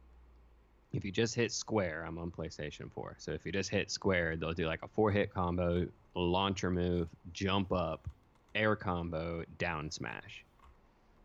if 0.94 1.04
you 1.06 1.12
just 1.12 1.36
hit 1.36 1.52
square, 1.52 2.06
I'm 2.08 2.18
on 2.18 2.32
PlayStation 2.32 2.92
4. 2.92 3.16
So 3.20 3.32
if 3.32 3.46
you 3.46 3.52
just 3.52 3.70
hit 3.70 3.90
square, 3.92 4.36
they'll 4.36 4.54
do 4.54 4.68
like 4.68 4.84
a 4.84 4.88
four 4.88 5.12
hit 5.12 5.34
combo, 5.34 5.88
launcher 6.16 6.70
move, 6.70 7.08
jump 7.34 7.72
up, 7.72 8.08
air 8.56 8.76
combo, 8.76 9.44
down 9.58 9.90
smash. 9.90 10.44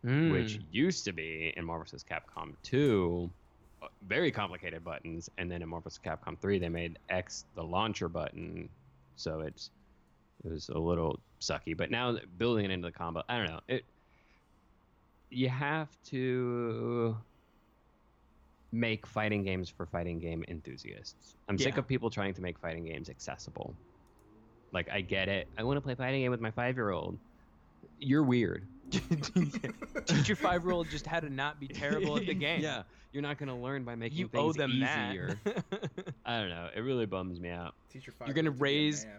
Hmm. 0.07 0.31
which 0.31 0.61
used 0.71 1.05
to 1.07 1.13
be 1.13 1.53
in 1.57 1.65
Marvel 1.65 1.83
vs. 1.83 2.05
Capcom 2.09 2.53
2, 2.63 3.29
uh, 3.83 3.87
very 4.07 4.31
complicated 4.31 4.85
buttons, 4.85 5.29
and 5.37 5.51
then 5.51 5.63
in 5.63 5.69
Marvel 5.69 5.91
vs. 5.91 5.99
Capcom 6.05 6.39
3 6.39 6.61
they 6.61 6.69
made 6.69 6.99
X 7.09 7.45
the 7.57 7.65
launcher 7.65 8.09
button, 8.09 8.69
so 9.17 9.41
it's 9.41 9.71
it 10.45 10.51
was 10.51 10.69
a 10.69 10.79
little 10.79 11.19
sucky. 11.41 11.77
But 11.77 11.91
now 11.91 12.17
building 12.39 12.65
it 12.65 12.71
into 12.71 12.89
the 12.89 12.93
combo, 12.93 13.23
I 13.29 13.37
don't 13.39 13.47
know. 13.49 13.61
It 13.69 13.85
you 15.31 15.49
have 15.49 15.89
to 16.07 17.17
make 18.73 19.07
fighting 19.07 19.43
games 19.43 19.69
for 19.69 19.87
fighting 19.87 20.19
game 20.19 20.45
enthusiasts. 20.49 21.37
I'm 21.49 21.59
sick 21.59 21.77
of 21.79 21.87
people 21.87 22.11
trying 22.11 22.35
to 22.35 22.43
make 22.43 22.59
fighting 22.59 22.85
games 22.85 23.09
accessible. 23.09 23.75
Like 24.73 24.89
I 24.91 25.01
get 25.01 25.29
it. 25.29 25.49
I 25.57 25.63
want 25.65 25.77
to 25.79 25.81
play 25.81 25.95
fighting 25.95 26.21
game 26.23 26.31
with 26.31 26.41
my 26.41 26.51
5-year-old. 26.51 27.19
You're 27.99 28.23
weird. 28.23 28.67
Teach 28.91 30.29
your 30.29 30.37
five 30.37 30.63
year 30.65 30.73
old 30.73 30.89
just 30.91 31.07
how 31.07 31.19
to 31.21 31.29
not 31.31 31.59
be 31.59 31.67
terrible 31.69 32.17
at 32.17 32.27
the 32.27 32.35
game. 32.47 32.61
Yeah, 32.61 32.83
you're 33.13 33.23
not 33.23 33.39
gonna 33.39 33.59
learn 33.59 33.85
by 33.85 33.95
making 33.97 34.19
You 34.19 34.29
things 34.29 34.43
owe 34.45 34.53
them 34.53 34.71
easier. 34.71 35.39
that. 35.45 35.65
I 36.25 36.39
don't 36.39 36.51
know. 36.51 36.69
It 36.75 36.81
really 36.81 37.07
bums 37.07 37.41
me 37.41 37.49
out. 37.51 37.75
Teach 37.93 38.07
your 38.07 38.15
You're 38.27 38.35
gonna 38.35 38.51
five-year-old 38.51 38.59
to 38.59 38.63
be 38.63 38.71
a 38.71 38.73
raise- 38.83 39.05
man. 39.07 39.15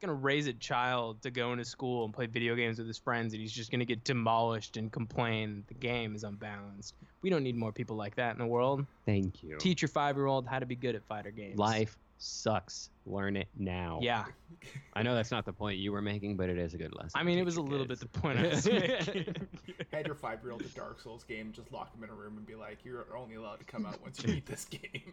He's 0.00 0.06
gonna 0.06 0.18
raise 0.18 0.46
a 0.46 0.54
child 0.54 1.20
to 1.24 1.30
go 1.30 1.52
into 1.52 1.66
school 1.66 2.06
and 2.06 2.14
play 2.14 2.24
video 2.24 2.54
games 2.54 2.78
with 2.78 2.86
his 2.86 2.96
friends, 2.96 3.34
and 3.34 3.40
he's 3.42 3.52
just 3.52 3.70
gonna 3.70 3.84
get 3.84 4.02
demolished 4.02 4.78
and 4.78 4.90
complain 4.90 5.56
that 5.56 5.68
the 5.68 5.74
game 5.74 6.14
is 6.14 6.24
unbalanced. 6.24 6.94
We 7.20 7.28
don't 7.28 7.42
need 7.42 7.54
more 7.54 7.70
people 7.70 7.96
like 7.96 8.14
that 8.14 8.32
in 8.32 8.38
the 8.38 8.46
world. 8.46 8.86
Thank 9.04 9.42
you. 9.42 9.58
Teach 9.58 9.82
your 9.82 9.90
five 9.90 10.16
year 10.16 10.24
old 10.24 10.46
how 10.46 10.58
to 10.58 10.64
be 10.64 10.74
good 10.74 10.94
at 10.94 11.04
fighter 11.04 11.30
games. 11.30 11.58
Life 11.58 11.98
sucks. 12.16 12.88
Learn 13.04 13.36
it 13.36 13.48
now. 13.58 13.98
Yeah, 14.00 14.24
I 14.94 15.02
know 15.02 15.14
that's 15.14 15.30
not 15.30 15.44
the 15.44 15.52
point 15.52 15.76
you 15.76 15.92
were 15.92 16.00
making, 16.00 16.38
but 16.38 16.48
it 16.48 16.56
is 16.56 16.72
a 16.72 16.78
good 16.78 16.94
lesson. 16.94 17.20
I 17.20 17.22
mean 17.22 17.38
it 17.38 17.44
was 17.44 17.58
a 17.58 17.60
your 17.60 17.68
little 17.68 17.86
bit 17.86 18.00
the 18.00 18.06
point 18.06 18.38
I 18.38 18.46
was 18.46 18.66
making. 18.72 19.48
Add 19.92 20.06
your 20.06 20.14
five-year-old 20.14 20.62
to 20.62 20.68
Dark 20.68 20.98
Souls 20.98 21.24
game, 21.24 21.52
just 21.52 21.70
lock 21.72 21.94
him 21.94 22.04
in 22.04 22.08
a 22.08 22.14
room 22.14 22.38
and 22.38 22.46
be 22.46 22.54
like, 22.54 22.86
"You're 22.86 23.04
only 23.14 23.34
allowed 23.34 23.58
to 23.58 23.66
come 23.66 23.84
out 23.84 24.00
once 24.00 24.22
you 24.22 24.32
beat 24.32 24.46
this 24.46 24.64
game." 24.64 25.12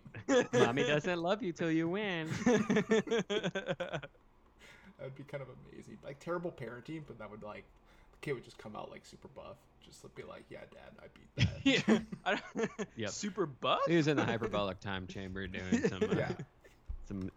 Mommy 0.53 0.83
doesn't 0.83 1.21
love 1.21 1.43
you 1.43 1.51
till 1.51 1.71
you 1.71 1.89
win. 1.89 2.29
That 4.97 5.05
would 5.05 5.15
be 5.15 5.23
kind 5.23 5.43
of 5.43 5.49
amazing. 5.71 5.97
Like 6.03 6.19
terrible 6.19 6.51
parenting, 6.51 7.03
but 7.05 7.19
that 7.19 7.29
would 7.29 7.43
like 7.43 7.65
the 8.11 8.17
kid 8.21 8.33
would 8.33 8.43
just 8.43 8.57
come 8.57 8.75
out 8.75 8.89
like 8.89 9.05
super 9.05 9.27
buff. 9.29 9.57
Just 9.85 10.03
be 10.15 10.23
like, 10.23 10.43
"Yeah, 10.49 10.59
Dad, 10.71 10.91
I 10.99 11.05
beat 11.13 11.83
that." 11.85 12.07
yeah. 12.25 12.37
I 12.57 12.85
Yep. 12.95 13.09
Super 13.11 13.45
buff. 13.45 13.79
He 13.87 13.95
was 13.95 14.07
in 14.07 14.17
the 14.17 14.25
hyperbolic 14.25 14.79
time 14.79 15.07
chamber 15.07 15.47
doing 15.47 15.81
some 15.87 16.03
uh, 16.03 16.15
Yeah. 16.15 16.31
some 17.07 17.29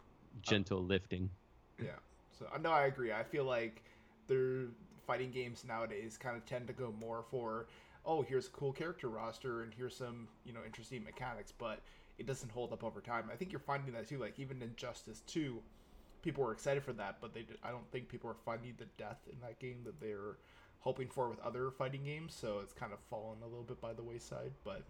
gentle 0.42 0.82
lifting. 0.82 1.30
Yeah. 1.78 1.90
So 2.38 2.46
I 2.52 2.58
know 2.58 2.70
I 2.72 2.86
agree. 2.86 3.12
I 3.12 3.22
feel 3.22 3.44
like 3.44 3.82
their 4.26 4.66
fighting 5.06 5.30
games 5.30 5.64
nowadays 5.66 6.16
kind 6.18 6.36
of 6.36 6.44
tend 6.46 6.66
to 6.68 6.72
go 6.72 6.94
more 6.98 7.24
for, 7.30 7.66
oh, 8.06 8.22
here's 8.22 8.46
a 8.46 8.50
cool 8.50 8.72
character 8.72 9.08
roster 9.08 9.62
and 9.62 9.72
here's 9.74 9.94
some 9.96 10.26
you 10.44 10.52
know 10.52 10.60
interesting 10.64 11.04
mechanics, 11.04 11.52
but 11.56 11.80
it 12.18 12.26
doesn't 12.26 12.50
hold 12.50 12.72
up 12.72 12.82
over 12.82 13.00
time. 13.00 13.28
I 13.32 13.36
think 13.36 13.52
you're 13.52 13.60
finding 13.60 13.92
that 13.94 14.08
too. 14.08 14.18
Like 14.18 14.38
even 14.38 14.60
Injustice 14.62 15.20
Two, 15.26 15.62
people 16.22 16.44
were 16.44 16.52
excited 16.52 16.82
for 16.82 16.92
that, 16.94 17.16
but 17.20 17.34
they 17.34 17.44
I 17.62 17.70
don't 17.70 17.90
think 17.90 18.08
people 18.08 18.30
are 18.30 18.36
finding 18.44 18.74
the 18.78 18.86
death 18.98 19.18
in 19.32 19.38
that 19.40 19.58
game 19.58 19.78
that 19.84 20.00
they're 20.00 20.36
hoping 20.80 21.08
for 21.08 21.28
with 21.28 21.38
other 21.40 21.70
fighting 21.70 22.04
games. 22.04 22.34
So 22.34 22.60
it's 22.62 22.72
kind 22.72 22.92
of 22.92 22.98
fallen 23.10 23.38
a 23.42 23.46
little 23.46 23.62
bit 23.64 23.80
by 23.80 23.92
the 23.92 24.02
wayside. 24.02 24.52
But 24.64 24.82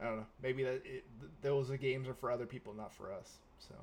I 0.00 0.04
don't 0.04 0.16
know. 0.18 0.26
Maybe 0.42 0.64
that 0.64 0.74
it, 0.84 1.04
th- 1.20 1.32
those 1.42 1.70
games 1.70 2.08
are 2.08 2.14
for 2.14 2.30
other 2.30 2.46
people, 2.46 2.74
not 2.74 2.92
for 2.92 3.12
us. 3.12 3.38
So. 3.58 3.74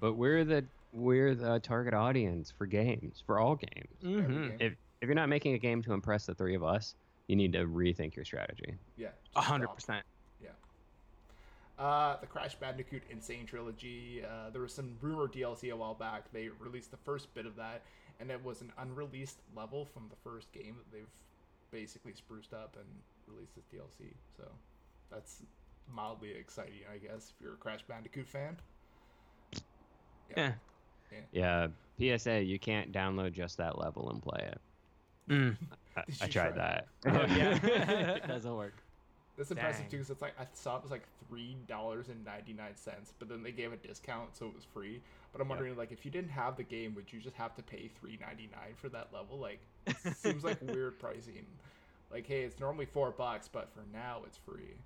But 0.00 0.14
we're 0.14 0.44
the 0.44 0.64
we're 0.92 1.34
the 1.34 1.58
target 1.60 1.92
audience 1.94 2.52
for 2.56 2.66
games, 2.66 3.22
for 3.26 3.38
all 3.38 3.56
games. 3.56 3.96
Every 4.02 4.22
Mhm. 4.22 4.48
game. 4.48 4.56
If 4.60 4.72
if 5.02 5.06
you're 5.08 5.14
not 5.14 5.28
making 5.28 5.54
a 5.54 5.58
game 5.58 5.82
to 5.82 5.92
impress 5.92 6.26
the 6.26 6.34
three 6.34 6.54
of 6.54 6.64
us, 6.64 6.94
you 7.26 7.36
need 7.36 7.52
to 7.52 7.66
rethink 7.66 8.14
your 8.16 8.24
strategy. 8.24 8.76
Yeah. 8.96 9.08
A 9.34 9.40
hundred 9.40 9.66
stop. 9.66 9.74
percent. 9.76 10.06
Uh, 11.78 12.16
the 12.20 12.26
Crash 12.26 12.54
Bandicoot 12.54 13.02
N. 13.10 13.20
Sane 13.20 13.44
Trilogy. 13.44 14.22
Uh, 14.24 14.50
there 14.50 14.62
was 14.62 14.72
some 14.72 14.96
rumor 15.00 15.28
DLC 15.28 15.72
a 15.72 15.76
while 15.76 15.94
back. 15.94 16.32
They 16.32 16.48
released 16.58 16.90
the 16.90 16.96
first 16.96 17.32
bit 17.34 17.44
of 17.44 17.56
that, 17.56 17.82
and 18.18 18.30
it 18.30 18.42
was 18.42 18.62
an 18.62 18.72
unreleased 18.78 19.40
level 19.54 19.84
from 19.84 20.08
the 20.08 20.16
first 20.24 20.50
game 20.52 20.76
that 20.78 20.96
they've 20.96 21.06
basically 21.70 22.14
spruced 22.14 22.54
up 22.54 22.76
and 22.76 22.86
released 23.26 23.52
as 23.58 23.64
DLC. 23.64 24.14
So 24.36 24.44
that's 25.10 25.42
mildly 25.94 26.30
exciting, 26.30 26.72
I 26.92 26.96
guess, 26.96 27.32
if 27.36 27.44
you're 27.44 27.54
a 27.54 27.58
Crash 27.58 27.80
Bandicoot 27.86 28.28
fan. 28.28 28.56
Yeah. 30.36 30.52
Yeah, 31.32 31.68
PSA, 31.98 32.42
you 32.42 32.58
can't 32.58 32.92
download 32.92 33.32
just 33.32 33.58
that 33.58 33.78
level 33.78 34.10
and 34.10 34.22
play 34.22 34.50
it. 34.52 34.60
Mm. 35.30 35.56
I, 35.96 36.00
I 36.20 36.26
tried 36.26 36.30
try 36.30 36.50
that. 36.52 36.86
Oh, 37.06 37.34
yeah. 37.34 37.58
it 38.16 38.26
doesn't 38.26 38.54
work. 38.54 38.74
That's 39.36 39.50
impressive 39.50 39.82
Dang. 39.82 39.90
too, 39.90 39.98
because 39.98 40.10
it's 40.10 40.22
like 40.22 40.34
I 40.40 40.46
saw 40.54 40.76
it 40.76 40.82
was 40.82 40.90
like 40.90 41.06
three 41.28 41.56
dollars 41.66 42.08
and 42.08 42.24
ninety 42.24 42.54
nine 42.54 42.74
cents, 42.76 43.12
but 43.18 43.28
then 43.28 43.42
they 43.42 43.52
gave 43.52 43.72
a 43.72 43.76
discount, 43.76 44.34
so 44.36 44.46
it 44.46 44.54
was 44.54 44.64
free. 44.64 45.02
But 45.32 45.40
I'm 45.42 45.48
Yep. 45.48 45.48
wondering, 45.48 45.76
like, 45.76 45.92
if 45.92 46.04
you 46.06 46.10
didn't 46.10 46.30
have 46.30 46.56
the 46.56 46.62
game, 46.62 46.94
would 46.94 47.12
you 47.12 47.20
just 47.20 47.36
have 47.36 47.54
to 47.56 47.62
pay 47.62 47.88
three 48.00 48.18
ninety 48.20 48.48
nine 48.50 48.74
for 48.76 48.88
that 48.90 49.08
level? 49.12 49.38
Like, 49.38 49.60
it 49.86 49.96
seems 50.14 50.42
like 50.42 50.58
weird 50.62 50.98
pricing. 50.98 51.46
Like, 52.10 52.26
hey, 52.26 52.42
it's 52.44 52.58
normally 52.60 52.86
four 52.86 53.10
bucks, 53.10 53.48
but 53.48 53.70
for 53.74 53.84
now 53.92 54.22
it's 54.26 54.38
free. 54.38 54.76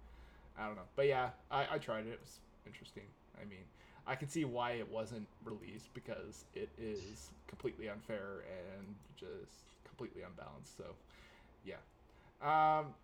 I 0.58 0.66
don't 0.66 0.76
know, 0.76 0.88
but 0.96 1.06
yeah, 1.06 1.30
I, 1.50 1.66
I 1.74 1.78
tried 1.78 2.06
it. 2.06 2.10
It 2.14 2.20
was 2.20 2.40
interesting. 2.66 3.04
I 3.40 3.44
mean, 3.44 3.64
I 4.06 4.16
can 4.16 4.28
see 4.28 4.44
why 4.44 4.72
it 4.72 4.88
wasn't 4.90 5.28
released 5.44 5.94
because 5.94 6.44
it 6.54 6.70
is 6.76 7.30
completely 7.46 7.88
unfair 7.88 8.44
and 8.78 8.96
just 9.16 9.74
completely 9.84 10.22
unbalanced. 10.22 10.76
So, 10.76 10.84
yeah. 11.64 11.76
Um, 12.42 12.94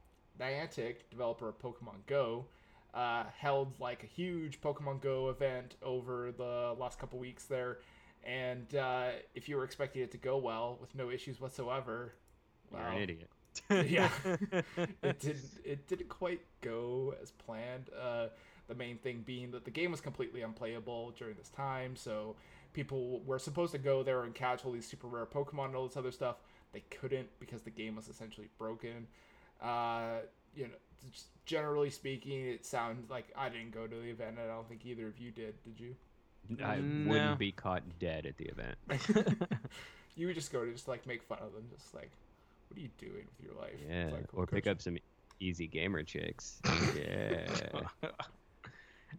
Niantic, 0.40 0.96
developer 1.10 1.48
of 1.48 1.58
Pokemon 1.58 2.06
Go, 2.06 2.46
uh, 2.94 3.24
held 3.36 3.78
like 3.80 4.02
a 4.02 4.06
huge 4.06 4.60
Pokemon 4.60 5.00
Go 5.00 5.28
event 5.28 5.76
over 5.82 6.32
the 6.36 6.74
last 6.78 6.98
couple 6.98 7.18
weeks 7.18 7.44
there, 7.44 7.78
and 8.24 8.74
uh, 8.74 9.10
if 9.34 9.48
you 9.48 9.56
were 9.56 9.64
expecting 9.64 10.02
it 10.02 10.10
to 10.12 10.18
go 10.18 10.36
well 10.36 10.78
with 10.80 10.94
no 10.94 11.10
issues 11.10 11.40
whatsoever, 11.40 12.14
You're 12.72 12.80
an 12.82 12.98
idiot. 12.98 13.30
yeah, 13.70 14.10
it 15.02 15.20
didn't. 15.20 15.50
It 15.64 15.86
didn't 15.86 16.08
quite 16.08 16.40
go 16.60 17.14
as 17.22 17.30
planned. 17.30 17.90
Uh, 17.98 18.26
the 18.68 18.74
main 18.74 18.98
thing 18.98 19.22
being 19.24 19.50
that 19.52 19.64
the 19.64 19.70
game 19.70 19.90
was 19.90 20.00
completely 20.00 20.42
unplayable 20.42 21.12
during 21.16 21.36
this 21.36 21.48
time, 21.48 21.96
so 21.96 22.34
people 22.72 23.20
were 23.24 23.38
supposed 23.38 23.72
to 23.72 23.78
go 23.78 24.02
there 24.02 24.24
and 24.24 24.34
catch 24.34 24.64
all 24.64 24.72
these 24.72 24.86
super 24.86 25.06
rare 25.06 25.24
Pokemon 25.24 25.66
and 25.66 25.76
all 25.76 25.86
this 25.86 25.96
other 25.96 26.10
stuff. 26.10 26.36
They 26.72 26.82
couldn't 26.90 27.28
because 27.40 27.62
the 27.62 27.70
game 27.70 27.96
was 27.96 28.08
essentially 28.08 28.48
broken. 28.58 29.06
Uh, 29.60 30.18
you 30.54 30.64
know, 30.64 30.74
just 31.12 31.26
generally 31.46 31.90
speaking, 31.90 32.46
it 32.46 32.64
sounds 32.66 33.08
like 33.10 33.26
I 33.36 33.48
didn't 33.48 33.72
go 33.72 33.86
to 33.86 33.94
the 33.96 34.10
event. 34.10 34.36
I 34.42 34.46
don't 34.46 34.68
think 34.68 34.84
either 34.84 35.06
of 35.06 35.18
you 35.18 35.30
did. 35.30 35.54
Did 35.64 35.78
you? 35.80 35.94
I 36.64 36.76
No. 36.76 37.10
wouldn't 37.10 37.38
be 37.38 37.50
caught 37.52 37.82
dead 37.98 38.24
at 38.26 38.36
the 38.36 38.46
event. 38.46 38.76
You 40.18 40.26
would 40.28 40.34
just 40.34 40.50
go 40.50 40.64
to 40.64 40.72
just 40.72 40.88
like 40.88 41.06
make 41.06 41.22
fun 41.24 41.36
of 41.42 41.52
them, 41.52 41.64
just 41.78 41.94
like, 41.94 42.10
what 42.68 42.78
are 42.78 42.80
you 42.80 42.88
doing 42.96 43.26
with 43.36 43.46
your 43.46 43.54
life? 43.60 43.74
Yeah, 43.86 44.08
like, 44.14 44.24
or 44.32 44.46
pick 44.46 44.66
up 44.66 44.80
some 44.80 44.96
easy 45.40 45.66
gamer 45.66 46.02
chicks. 46.02 46.58
Yeah. 46.96 47.46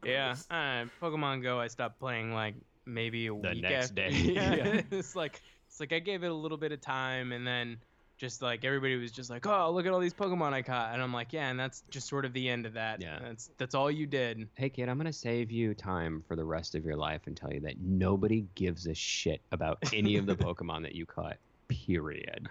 yeah, 0.03 0.35
uh, 0.49 0.85
Pokemon 1.01 1.43
Go. 1.43 1.59
I 1.59 1.67
stopped 1.67 1.99
playing 1.99 2.33
like 2.33 2.55
maybe 2.87 3.27
a 3.27 3.29
The 3.33 3.35
week 3.51 3.61
next 3.61 3.91
after. 3.91 3.93
day. 3.95 4.09
Yeah, 4.11 4.55
Yeah. 4.55 4.81
it's 4.91 5.15
like 5.15 5.41
it's 5.67 5.79
like 5.79 5.93
I 5.93 5.99
gave 5.99 6.23
it 6.23 6.27
a 6.31 6.33
little 6.33 6.57
bit 6.57 6.71
of 6.71 6.81
time, 6.81 7.31
and 7.31 7.45
then 7.45 7.77
just 8.17 8.41
like 8.41 8.65
everybody 8.65 8.95
was 8.97 9.11
just 9.11 9.29
like, 9.29 9.45
"Oh, 9.45 9.71
look 9.71 9.85
at 9.85 9.91
all 9.93 9.99
these 9.99 10.13
Pokemon 10.13 10.53
I 10.53 10.61
caught," 10.61 10.93
and 10.93 11.01
I'm 11.01 11.13
like, 11.13 11.31
"Yeah," 11.33 11.49
and 11.49 11.59
that's 11.59 11.83
just 11.89 12.07
sort 12.07 12.25
of 12.25 12.33
the 12.33 12.49
end 12.49 12.65
of 12.65 12.73
that. 12.73 13.01
Yeah. 13.01 13.19
that's 13.21 13.49
that's 13.57 13.75
all 13.75 13.89
you 13.91 14.05
did. 14.07 14.47
hey 14.55 14.69
kid, 14.69 14.89
I'm 14.89 14.97
gonna 14.97 15.13
save 15.13 15.51
you 15.51 15.73
time 15.73 16.23
for 16.27 16.35
the 16.35 16.43
rest 16.43 16.75
of 16.75 16.83
your 16.83 16.95
life 16.95 17.21
and 17.27 17.37
tell 17.37 17.53
you 17.53 17.59
that 17.61 17.79
nobody 17.79 18.45
gives 18.55 18.87
a 18.87 18.93
shit 18.93 19.41
about 19.51 19.77
any 19.93 20.17
of 20.17 20.25
the 20.25 20.35
Pokemon 20.45 20.81
that 20.83 20.95
you 20.95 21.05
caught. 21.05 21.37
Period. 21.67 22.47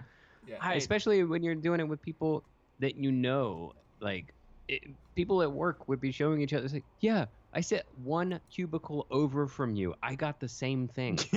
Yeah. 0.47 0.55
I- 0.61 0.75
Especially 0.75 1.23
when 1.23 1.43
you're 1.43 1.55
doing 1.55 1.79
it 1.79 1.87
with 1.87 2.01
people 2.01 2.43
that 2.79 2.95
you 2.95 3.11
know, 3.11 3.73
like 3.99 4.33
it, 4.67 4.83
people 5.15 5.41
at 5.41 5.51
work 5.51 5.87
would 5.87 5.99
be 5.99 6.11
showing 6.11 6.41
each 6.41 6.53
other. 6.53 6.63
It's 6.65 6.73
like, 6.73 6.83
yeah, 7.01 7.25
I 7.53 7.61
sit 7.61 7.85
one 8.03 8.39
cubicle 8.51 9.07
over 9.09 9.47
from 9.47 9.75
you. 9.75 9.95
I 10.03 10.15
got 10.15 10.39
the 10.39 10.49
same 10.49 10.87
thing. 10.87 11.17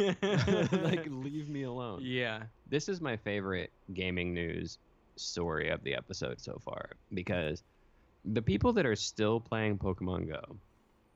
like, 0.73 1.07
leave 1.09 1.49
me 1.49 1.63
alone. 1.63 2.01
yeah, 2.03 2.43
this 2.69 2.89
is 2.89 3.01
my 3.01 3.17
favorite 3.17 3.71
gaming 3.95 4.35
news 4.35 4.79
story 5.17 5.69
of 5.71 5.83
the 5.85 5.95
episode 5.95 6.41
so 6.41 6.59
far 6.65 6.91
because 7.15 7.63
the 8.25 8.43
people 8.43 8.73
that 8.73 8.87
are 8.87 8.97
still 8.97 9.41
playing 9.41 9.79
Pokemon 9.79 10.29
Go 10.29 10.57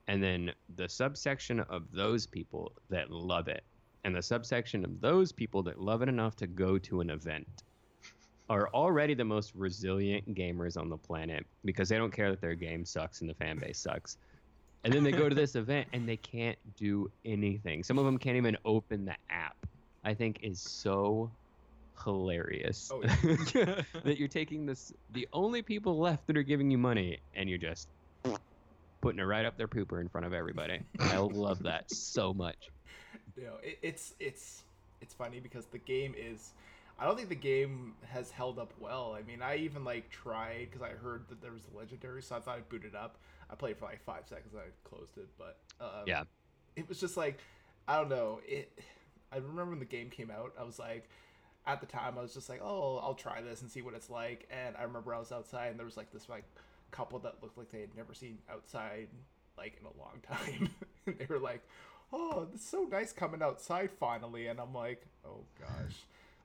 and 0.09 0.23
then 0.23 0.53
the 0.77 0.89
subsection 0.89 1.61
of 1.61 1.91
those 1.93 2.27
people 2.27 2.73
that 2.91 3.11
love 3.11 3.49
it 3.49 3.65
and 4.05 4.15
the 4.15 4.23
subsection 4.23 4.85
of 4.85 5.01
those 5.01 5.33
people 5.33 5.63
that 5.63 5.81
love 5.81 6.03
it 6.03 6.09
enough 6.09 6.37
to 6.37 6.47
go 6.47 6.79
to 6.79 7.01
an 7.01 7.11
event 7.11 7.47
are 8.51 8.69
already 8.75 9.15
the 9.15 9.25
most 9.25 9.55
resilient 9.55 10.35
gamers 10.35 10.77
on 10.77 10.91
the 10.91 10.97
planet 10.97 11.47
because 11.65 11.89
they 11.89 11.97
don't 11.97 12.13
care 12.13 12.31
that 12.31 12.43
their 12.43 12.55
game 12.55 12.85
sucks 12.85 13.23
and 13.23 13.31
the 13.31 13.35
fan 13.35 13.59
base 13.59 13.79
sucks. 13.79 14.19
And 14.85 14.93
then 14.93 15.03
they 15.03 15.13
go 15.13 15.29
to 15.29 15.35
this 15.35 15.55
event 15.55 15.89
and 15.93 16.09
they 16.09 16.17
can't 16.17 16.59
do 16.77 17.11
anything. 17.25 17.83
Some 17.83 17.99
of 17.99 18.05
them 18.05 18.19
can't 18.19 18.37
even 18.37 18.57
open 18.65 19.05
the 19.05 19.17
app. 19.31 19.57
I 20.05 20.13
think 20.13 20.41
is 20.43 20.61
so 20.61 21.31
hilarious 22.05 22.91
Oh, 22.93 23.01
that 24.05 24.17
you're 24.19 24.29
taking 24.29 24.67
this 24.67 24.93
the 25.13 25.27
only 25.33 25.63
people 25.63 25.99
left 25.99 26.27
that 26.27 26.37
are 26.37 26.43
giving 26.43 26.71
you 26.71 26.77
money 26.77 27.21
and 27.35 27.49
you're 27.49 27.59
just 27.59 27.89
putting 29.01 29.21
it 29.21 29.25
right 29.25 29.45
up 29.45 29.57
their 29.57 29.69
pooper 29.69 30.01
in 30.01 30.09
front 30.09 30.27
of 30.27 30.33
everybody. 30.33 30.81
I 30.99 31.19
love 31.19 31.63
that 31.65 31.91
so 31.91 32.33
much. 32.33 32.57
you 33.37 33.45
know, 33.45 33.57
it, 33.63 33.79
it's 33.83 34.15
it's 34.19 34.63
it's 35.01 35.15
funny 35.15 35.41
because 35.41 35.67
the 35.67 35.79
game 35.79 36.15
is. 36.17 36.53
I 36.97 37.07
don't 37.07 37.17
think 37.17 37.29
the 37.29 37.35
game 37.35 37.95
has 38.09 38.31
held 38.31 38.59
up 38.59 38.73
well. 38.79 39.17
I 39.19 39.23
mean, 39.23 39.43
I 39.43 39.57
even 39.57 39.85
like 39.85 40.11
tried 40.11 40.69
because 40.71 40.81
I 40.81 40.91
heard 40.91 41.29
that 41.29 41.43
there 41.43 41.51
was 41.51 41.63
a 41.73 41.77
legendary, 41.77 42.23
so 42.23 42.37
I 42.37 42.41
thought 42.41 42.57
I'd 42.57 42.69
boot 42.69 42.85
it 42.85 42.95
up. 42.95 43.19
I 43.51 43.55
played 43.55 43.77
for 43.79 43.85
like 43.87 44.03
five 44.05 44.27
seconds, 44.29 44.53
and 44.53 44.63
I 44.63 44.89
closed 44.89 45.17
it. 45.19 45.29
But 45.39 45.59
um, 45.81 46.05
Yeah. 46.07 46.25
it 46.77 46.89
was 46.89 47.01
just 47.01 47.17
like 47.17 47.39
I 47.87 47.97
don't 47.97 48.09
know. 48.09 48.41
It. 48.47 48.79
I 49.33 49.37
remember 49.37 49.71
when 49.71 49.79
the 49.81 49.85
game 49.85 50.11
came 50.11 50.31
out, 50.31 50.53
I 50.59 50.63
was 50.63 50.79
like, 50.79 51.09
at 51.67 51.81
the 51.81 51.87
time, 51.87 52.17
I 52.19 52.23
was 52.23 52.33
just 52.35 52.49
like, 52.49 52.61
oh, 52.63 52.99
I'll 53.03 53.15
try 53.15 53.43
this 53.43 53.63
and 53.63 53.71
see 53.71 53.83
what 53.83 53.95
it's 53.95 54.09
like. 54.09 54.49
And 54.51 54.77
I 54.77 54.83
remember 54.85 55.13
I 55.15 55.19
was 55.19 55.33
outside, 55.33 55.67
and 55.71 55.79
there 55.79 55.85
was 55.87 55.97
like 55.97 56.13
this 56.13 56.29
like 56.29 56.45
couple 56.93 57.19
that 57.21 57.43
looked 57.43 57.59
like 57.59 57.71
they 57.73 57.81
had 57.81 57.95
never 57.97 58.15
seen 58.15 58.39
outside 58.51 59.09
like 59.59 59.79
in 59.81 59.87
a 59.87 59.99
long 60.01 60.21
time. 60.27 60.71
and 61.07 61.19
they 61.19 61.27
were 61.27 61.39
like, 61.41 61.63
oh, 62.13 62.47
it's 62.55 62.65
so 62.69 62.85
nice 62.85 63.13
coming 63.13 63.43
outside 63.43 63.91
finally. 63.99 64.47
And 64.47 64.61
I'm 64.61 64.73
like, 64.75 65.05
oh 65.27 65.41
gosh. 65.61 65.97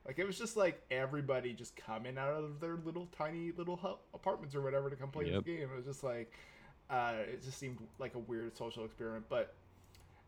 Like 0.06 0.18
it 0.18 0.26
was 0.26 0.38
just 0.38 0.56
like 0.56 0.82
everybody 0.90 1.52
just 1.52 1.76
coming 1.76 2.18
out 2.18 2.32
of 2.32 2.58
their 2.60 2.76
little 2.84 3.06
tiny 3.16 3.52
little 3.56 4.00
apartments 4.14 4.54
or 4.54 4.62
whatever 4.62 4.90
to 4.90 4.96
come 4.96 5.10
play 5.10 5.26
Yep. 5.26 5.44
this 5.44 5.44
game. 5.44 5.68
It 5.72 5.76
was 5.76 5.84
just 5.84 6.02
like, 6.02 6.32
uh, 6.90 7.14
it 7.32 7.42
just 7.44 7.58
seemed 7.58 7.78
like 7.98 8.14
a 8.14 8.18
weird 8.18 8.56
social 8.56 8.84
experiment. 8.84 9.24
But 9.28 9.54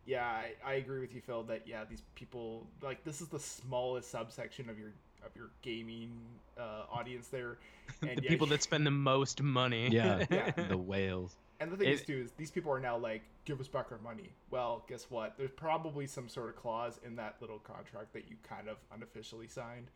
yeah, 0.06 0.26
I, 0.26 0.52
I 0.64 0.74
agree 0.74 1.00
with 1.00 1.14
you, 1.14 1.20
Phil. 1.20 1.42
That 1.44 1.62
yeah, 1.66 1.84
these 1.88 2.02
people 2.14 2.66
like 2.82 3.04
this 3.04 3.20
is 3.20 3.28
the 3.28 3.38
smallest 3.38 4.10
subsection 4.10 4.68
of 4.70 4.78
your 4.78 4.92
of 5.24 5.34
your 5.36 5.50
gaming 5.62 6.10
uh, 6.58 6.84
audience 6.90 7.28
there, 7.28 7.58
and 8.02 8.18
the 8.18 8.22
yeah, 8.22 8.28
people 8.28 8.46
that 8.48 8.62
spend 8.62 8.86
the 8.86 8.90
most 8.90 9.42
money. 9.42 9.88
Yeah. 9.90 10.24
Yeah. 10.30 10.50
the 10.68 10.76
whales. 10.76 11.36
And 11.60 11.70
the 11.70 11.76
thing 11.76 11.88
It- 11.88 11.94
is, 11.94 12.02
too, 12.02 12.22
is 12.24 12.32
these 12.36 12.50
people 12.50 12.72
are 12.72 12.80
now 12.80 12.96
like, 12.98 13.22
give 13.44 13.60
us 13.60 13.68
back 13.68 13.92
our 13.92 13.98
money. 13.98 14.30
Well, 14.50 14.82
guess 14.88 15.06
what? 15.10 15.34
There's 15.38 15.52
probably 15.52 16.08
some 16.08 16.28
sort 16.28 16.48
of 16.48 16.56
clause 16.56 16.98
in 17.06 17.14
that 17.16 17.36
little 17.40 17.60
contract 17.60 18.12
that 18.14 18.24
you 18.28 18.34
kind 18.42 18.68
of 18.68 18.78
unofficially 18.92 19.46
signed 19.46 19.86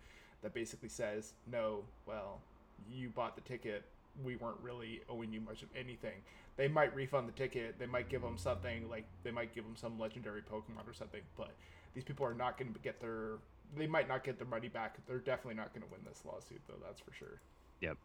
that 0.43 0.55
basically 0.55 0.89
says, 0.89 1.33
no, 1.51 1.83
well, 2.07 2.41
you 2.89 3.09
bought 3.09 3.35
the 3.35 3.41
ticket. 3.43 3.83
We 4.25 4.37
weren't 4.37 4.61
really 4.63 5.03
owing 5.09 5.33
you 5.33 5.41
much 5.41 5.63
of 5.63 5.69
anything. 5.77 6.23
They 6.57 6.69
might 6.69 6.95
refund 6.95 7.29
the 7.29 7.33
ticket. 7.33 7.79
They 7.79 7.87
might 7.87 8.09
give 8.09 8.23
them 8.23 8.39
something 8.39 8.89
like 8.89 9.05
they 9.23 9.31
might 9.31 9.55
give 9.55 9.65
them 9.65 9.77
some 9.77 9.99
legendary 9.99 10.43
Pokemon 10.43 10.89
or 10.89 10.95
something. 10.95 11.21
But 11.37 11.51
these 11.95 12.05
people 12.05 12.27
are 12.27 12.35
not 12.35 12.59
going 12.59 12.73
to 12.73 12.79
get 12.81 13.01
their. 13.01 13.39
They 13.77 13.87
might 13.87 14.09
not 14.09 14.25
get 14.25 14.39
their 14.39 14.47
money 14.47 14.69
back. 14.69 14.97
They're 15.07 15.19
definitely 15.19 15.57
not 15.57 15.75
going 15.75 15.83
to 15.83 15.91
win 15.91 16.01
this 16.07 16.23
lawsuit, 16.25 16.61
though. 16.67 16.77
That's 16.85 17.01
for 17.01 17.13
sure. 17.13 17.41
Yep. 17.81 17.99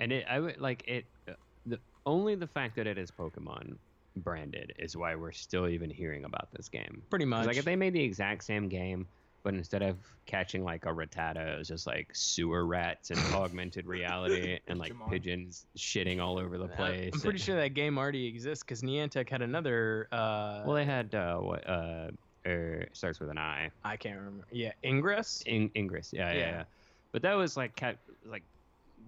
And 0.00 0.12
it 0.12 0.24
I 0.28 0.40
would 0.40 0.60
like 0.60 0.84
it 0.86 1.04
uh, 1.28 1.32
the 1.66 1.78
only 2.06 2.34
the 2.34 2.46
fact 2.46 2.76
that 2.76 2.86
it 2.86 2.98
is 2.98 3.10
Pokemon 3.10 3.76
branded 4.16 4.72
is 4.78 4.96
why 4.96 5.14
we're 5.14 5.32
still 5.32 5.68
even 5.68 5.90
hearing 5.90 6.24
about 6.24 6.48
this 6.52 6.68
game. 6.68 7.02
Pretty 7.10 7.24
much. 7.24 7.46
Like 7.46 7.56
if 7.56 7.64
they 7.64 7.76
made 7.76 7.92
the 7.92 8.02
exact 8.02 8.44
same 8.44 8.68
game, 8.68 9.06
but 9.48 9.54
instead 9.54 9.80
of 9.80 9.96
catching 10.26 10.62
like 10.62 10.84
a 10.84 10.88
Rattata, 10.90 11.54
it 11.54 11.58
was 11.58 11.68
just 11.68 11.86
like 11.86 12.10
sewer 12.12 12.66
rats 12.66 13.10
and 13.10 13.18
augmented 13.34 13.86
reality 13.86 14.58
and 14.66 14.78
like 14.78 14.92
Digimon. 14.92 15.10
pigeons 15.10 15.64
shitting 15.74 16.20
all 16.20 16.38
over 16.38 16.58
the 16.58 16.68
place. 16.68 17.12
I'm 17.14 17.20
pretty 17.22 17.36
and- 17.36 17.40
sure 17.40 17.56
that 17.56 17.70
game 17.72 17.96
already 17.96 18.26
exists 18.26 18.62
because 18.62 18.82
Niantic 18.82 19.30
had 19.30 19.40
another. 19.40 20.06
Uh, 20.12 20.64
Well, 20.66 20.74
they 20.74 20.84
had 20.84 21.14
uh, 21.14 21.38
what 21.38 21.66
uh, 21.66 22.08
er, 22.44 22.88
starts 22.92 23.20
with 23.20 23.30
an 23.30 23.38
I. 23.38 23.70
I 23.82 23.96
can't 23.96 24.18
remember. 24.18 24.44
Yeah, 24.52 24.72
Ingress. 24.84 25.42
In- 25.46 25.70
Ingress, 25.74 26.12
yeah, 26.12 26.30
yeah, 26.30 26.38
Yeah. 26.38 26.50
yeah. 26.50 26.64
But 27.12 27.22
that 27.22 27.32
was 27.32 27.56
like 27.56 27.74
cap- 27.74 27.96
like 28.26 28.42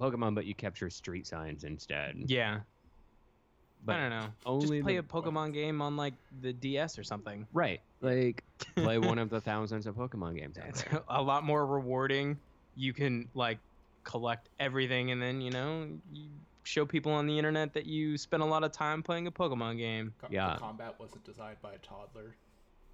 Pokemon, 0.01 0.35
but 0.35 0.47
you 0.47 0.55
capture 0.55 0.89
street 0.89 1.27
signs 1.27 1.65
instead. 1.65 2.15
Yeah. 2.29 2.61
But 3.85 3.97
I 3.97 4.01
don't 4.01 4.11
know. 4.11 4.27
only 4.47 4.79
Just 4.79 4.83
play 4.85 4.93
the- 4.95 4.99
a 5.01 5.03
Pokemon 5.03 5.53
game 5.55 5.81
on 5.81 5.97
like 5.97 6.15
the 6.43 6.53
DS 6.53 6.99
or 6.99 7.05
something. 7.05 7.47
right, 7.53 7.81
like 8.03 8.45
play 8.77 8.99
one 8.99 9.19
of 9.19 9.31
the 9.31 9.41
thousands 9.51 9.87
of 9.87 9.95
Pokemon 9.97 10.37
games 10.39 10.59
out 10.59 10.69
It's 10.69 10.85
a 11.09 11.23
lot 11.23 11.45
more 11.45 11.65
rewarding. 11.67 12.39
You 12.77 12.93
can 12.93 13.29
like 13.35 13.59
collect 14.05 14.49
everything, 14.59 15.11
and 15.13 15.21
then 15.21 15.41
you 15.41 15.51
know 15.51 15.87
you 16.13 16.29
show 16.63 16.85
people 16.85 17.11
on 17.13 17.27
the 17.27 17.37
internet 17.39 17.73
that 17.75 17.87
you 17.87 18.17
spent 18.19 18.43
a 18.43 18.47
lot 18.47 18.63
of 18.65 18.71
time 18.71 19.03
playing 19.03 19.27
a 19.27 19.31
Pokemon 19.33 19.79
game. 19.79 20.13
Co- 20.21 20.29
Yeah. 20.31 20.55
The 20.55 20.61
combat 20.61 20.95
wasn't 21.01 21.25
designed 21.25 21.57
by 21.63 21.73
a 21.73 21.79
toddler. 21.79 22.35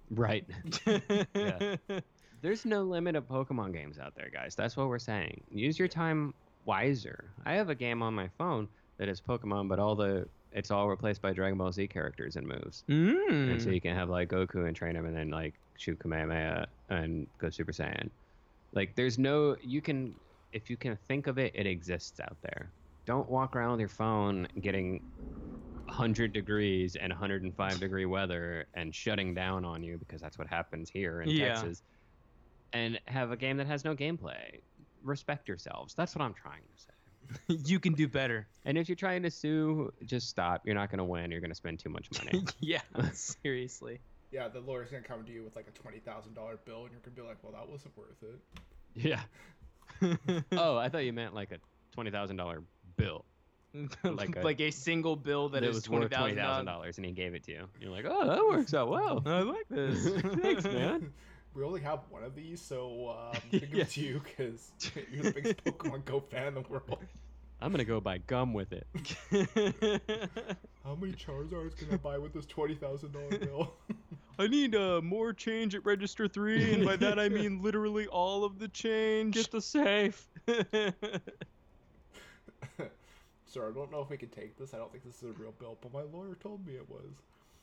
Right. 0.09 0.45
There's 2.41 2.65
no 2.65 2.83
limit 2.83 3.15
of 3.15 3.27
Pokemon 3.27 3.73
games 3.73 3.97
out 3.99 4.15
there, 4.15 4.29
guys. 4.31 4.55
That's 4.55 4.77
what 4.77 4.87
we're 4.87 4.99
saying. 4.99 5.41
Use 5.51 5.77
your 5.79 5.87
time 5.87 6.33
wiser. 6.65 7.25
I 7.45 7.53
have 7.55 7.69
a 7.69 7.75
game 7.75 8.01
on 8.01 8.13
my 8.13 8.29
phone 8.37 8.67
that 8.97 9.09
is 9.09 9.19
Pokemon, 9.19 9.67
but 9.67 9.79
all 9.79 9.95
the 9.95 10.27
it's 10.51 10.71
all 10.71 10.89
replaced 10.89 11.21
by 11.21 11.33
Dragon 11.33 11.57
Ball 11.57 11.71
Z 11.71 11.87
characters 11.89 12.35
and 12.35 12.47
moves. 12.47 12.83
And 13.45 13.61
so 13.61 13.69
Mm. 13.69 13.75
you 13.75 13.81
can 13.81 13.95
have 13.95 14.09
like 14.09 14.29
Goku 14.29 14.67
and 14.67 14.75
train 14.75 14.95
him 14.95 15.05
and 15.05 15.15
then 15.15 15.29
like 15.29 15.61
shoot 15.77 15.99
Kamehameha 15.99 16.67
and 16.89 17.29
go 17.37 17.49
Super 17.49 17.71
Saiyan. 17.71 18.11
Like 18.73 18.95
there's 18.95 19.19
no 19.19 19.57
you 19.61 19.81
can 19.81 20.19
if 20.51 20.69
you 20.69 20.77
can 20.77 20.97
think 20.97 21.27
of 21.27 21.37
it, 21.39 21.55
it 21.55 21.67
exists 21.67 22.19
out 22.19 22.39
there. 22.41 22.73
Don't 23.05 23.29
walk 23.29 23.55
around 23.55 23.71
with 23.71 23.79
your 23.81 23.89
phone 23.89 24.47
getting 24.61 25.03
100 25.87 26.33
degrees 26.33 26.95
and 26.95 27.11
105 27.11 27.79
degree 27.79 28.05
weather 28.05 28.69
and 28.73 28.93
shutting 28.95 29.33
down 29.33 29.65
on 29.65 29.83
you 29.83 29.97
because 29.97 30.21
that's 30.21 30.37
what 30.37 30.47
happens 30.47 30.89
here 30.89 31.21
in 31.21 31.29
Yeah. 31.29 31.61
Texas. 31.61 31.83
And 32.73 32.99
have 33.07 33.31
a 33.31 33.37
game 33.37 33.57
that 33.57 33.67
has 33.67 33.85
no 33.85 33.95
gameplay. 33.95 34.61
Respect 35.01 35.47
yourselves. 35.47 35.95
That's 35.95 36.15
what 36.15 36.23
I'm 36.23 36.33
trying 36.33 36.67
to 36.67 36.77
say. 36.77 36.93
you 37.47 37.79
can 37.79 37.93
do 37.93 38.07
better. 38.07 38.47
And 38.65 38.77
if 38.77 38.89
you're 38.89 38.95
trying 38.95 39.23
to 39.23 39.31
sue, 39.31 39.91
just 40.05 40.29
stop. 40.29 40.61
You're 40.65 40.75
not 40.75 40.89
going 40.89 40.99
to 40.99 41.03
win. 41.03 41.31
You're 41.31 41.41
going 41.41 41.51
to 41.51 41.55
spend 41.55 41.79
too 41.79 41.89
much 41.89 42.07
money. 42.23 42.45
yeah, 42.59 42.81
seriously. 43.13 43.99
Yeah, 44.31 44.49
the 44.49 44.59
lawyer's 44.59 44.89
gonna 44.89 45.03
come 45.03 45.23
to 45.23 45.31
you 45.31 45.41
with 45.41 45.55
like 45.55 45.67
a 45.69 45.71
twenty 45.71 45.99
thousand 45.99 46.33
dollar 46.33 46.57
bill, 46.65 46.83
and 46.83 46.91
you're 46.91 46.99
gonna 46.99 47.15
be 47.15 47.21
like, 47.21 47.37
"Well, 47.41 47.53
that 47.53 47.69
wasn't 47.69 47.95
worth 47.95 48.21
it." 48.21 48.41
yeah. 48.93 49.21
Oh, 50.51 50.75
I 50.75 50.89
thought 50.89 51.05
you 51.05 51.13
meant 51.13 51.33
like 51.33 51.53
a 51.53 51.59
twenty 51.93 52.11
thousand 52.11 52.35
dollar 52.35 52.61
bill 52.97 53.23
like, 54.03 54.35
Like 54.43 54.59
a, 54.59 54.65
a- 54.67 54.71
single 54.71 55.15
bill 55.15 55.49
that 55.49 55.61
that 55.61 55.69
is 55.69 55.75
was 55.75 55.83
twenty 55.83 56.05
worth 56.05 56.11
twenty 56.11 56.35
thousand 56.35 56.43
thousand 56.43 56.65
dollars, 56.65 56.97
and 56.97 57.05
he 57.05 57.11
gave 57.11 57.33
it 57.33 57.43
to 57.43 57.51
you. 57.51 57.67
You're 57.79 57.91
like, 57.91 58.05
oh, 58.07 58.27
that 58.27 58.45
works 58.45 58.73
out 58.73 58.89
well. 58.89 59.21
I 59.25 59.41
like 59.41 59.67
this. 59.69 60.07
Thanks, 60.41 60.63
man. 60.63 61.11
We 61.57 61.63
only 61.63 61.81
have 61.81 62.01
one 62.11 62.23
of 62.23 62.35
these, 62.35 62.61
so 62.61 63.07
uh, 63.07 63.31
I'm 63.33 63.41
gonna 63.51 63.65
give 63.65 63.73
Yeah. 63.73 63.81
it 63.83 63.89
to 63.91 64.01
you 64.01 64.21
because 64.23 64.71
you're 65.11 65.23
the 65.23 65.31
biggest 65.31 65.57
Pokemon 65.65 66.05
Go 66.05 66.19
fan 66.19 66.47
in 66.49 66.53
the 66.53 66.61
world. 66.61 66.99
I'm 67.59 67.71
gonna 67.71 67.83
go 67.83 67.99
buy 67.99 68.19
gum 68.19 68.53
with 68.53 68.71
it. 68.71 68.85
How 70.83 70.93
many 70.93 71.13
Charizards 71.13 71.75
can 71.75 71.91
I 71.91 71.97
buy 71.97 72.19
with 72.19 72.31
this 72.33 72.45
twenty 72.45 72.75
thousand 72.75 73.13
dollar 73.13 73.39
bill? 73.39 73.73
I 74.37 74.45
need 74.45 74.75
uh, 74.75 75.01
more 75.01 75.33
change 75.33 75.73
at 75.73 75.83
register 75.83 76.27
three, 76.27 76.73
and 76.75 76.85
by 76.85 76.95
that 76.97 77.17
I 77.17 77.27
mean 77.27 77.63
literally 77.63 78.05
all 78.05 78.43
of 78.43 78.59
the 78.59 78.67
change. 78.67 79.33
Get 79.33 79.49
the 79.49 79.59
safe. 79.61 80.29
Sir, 83.47 83.69
I 83.69 83.73
don't 83.73 83.91
know 83.91 84.01
if 84.01 84.11
we 84.11 84.17
can 84.17 84.29
take 84.29 84.55
this. 84.59 84.75
I 84.75 84.77
don't 84.77 84.91
think 84.91 85.03
this 85.03 85.23
is 85.23 85.23
a 85.23 85.33
real 85.41 85.53
bill, 85.57 85.79
but 85.81 85.91
my 85.91 86.03
lawyer 86.03 86.35
told 86.39 86.63
me 86.67 86.73
it 86.75 86.87
was. 86.87 87.09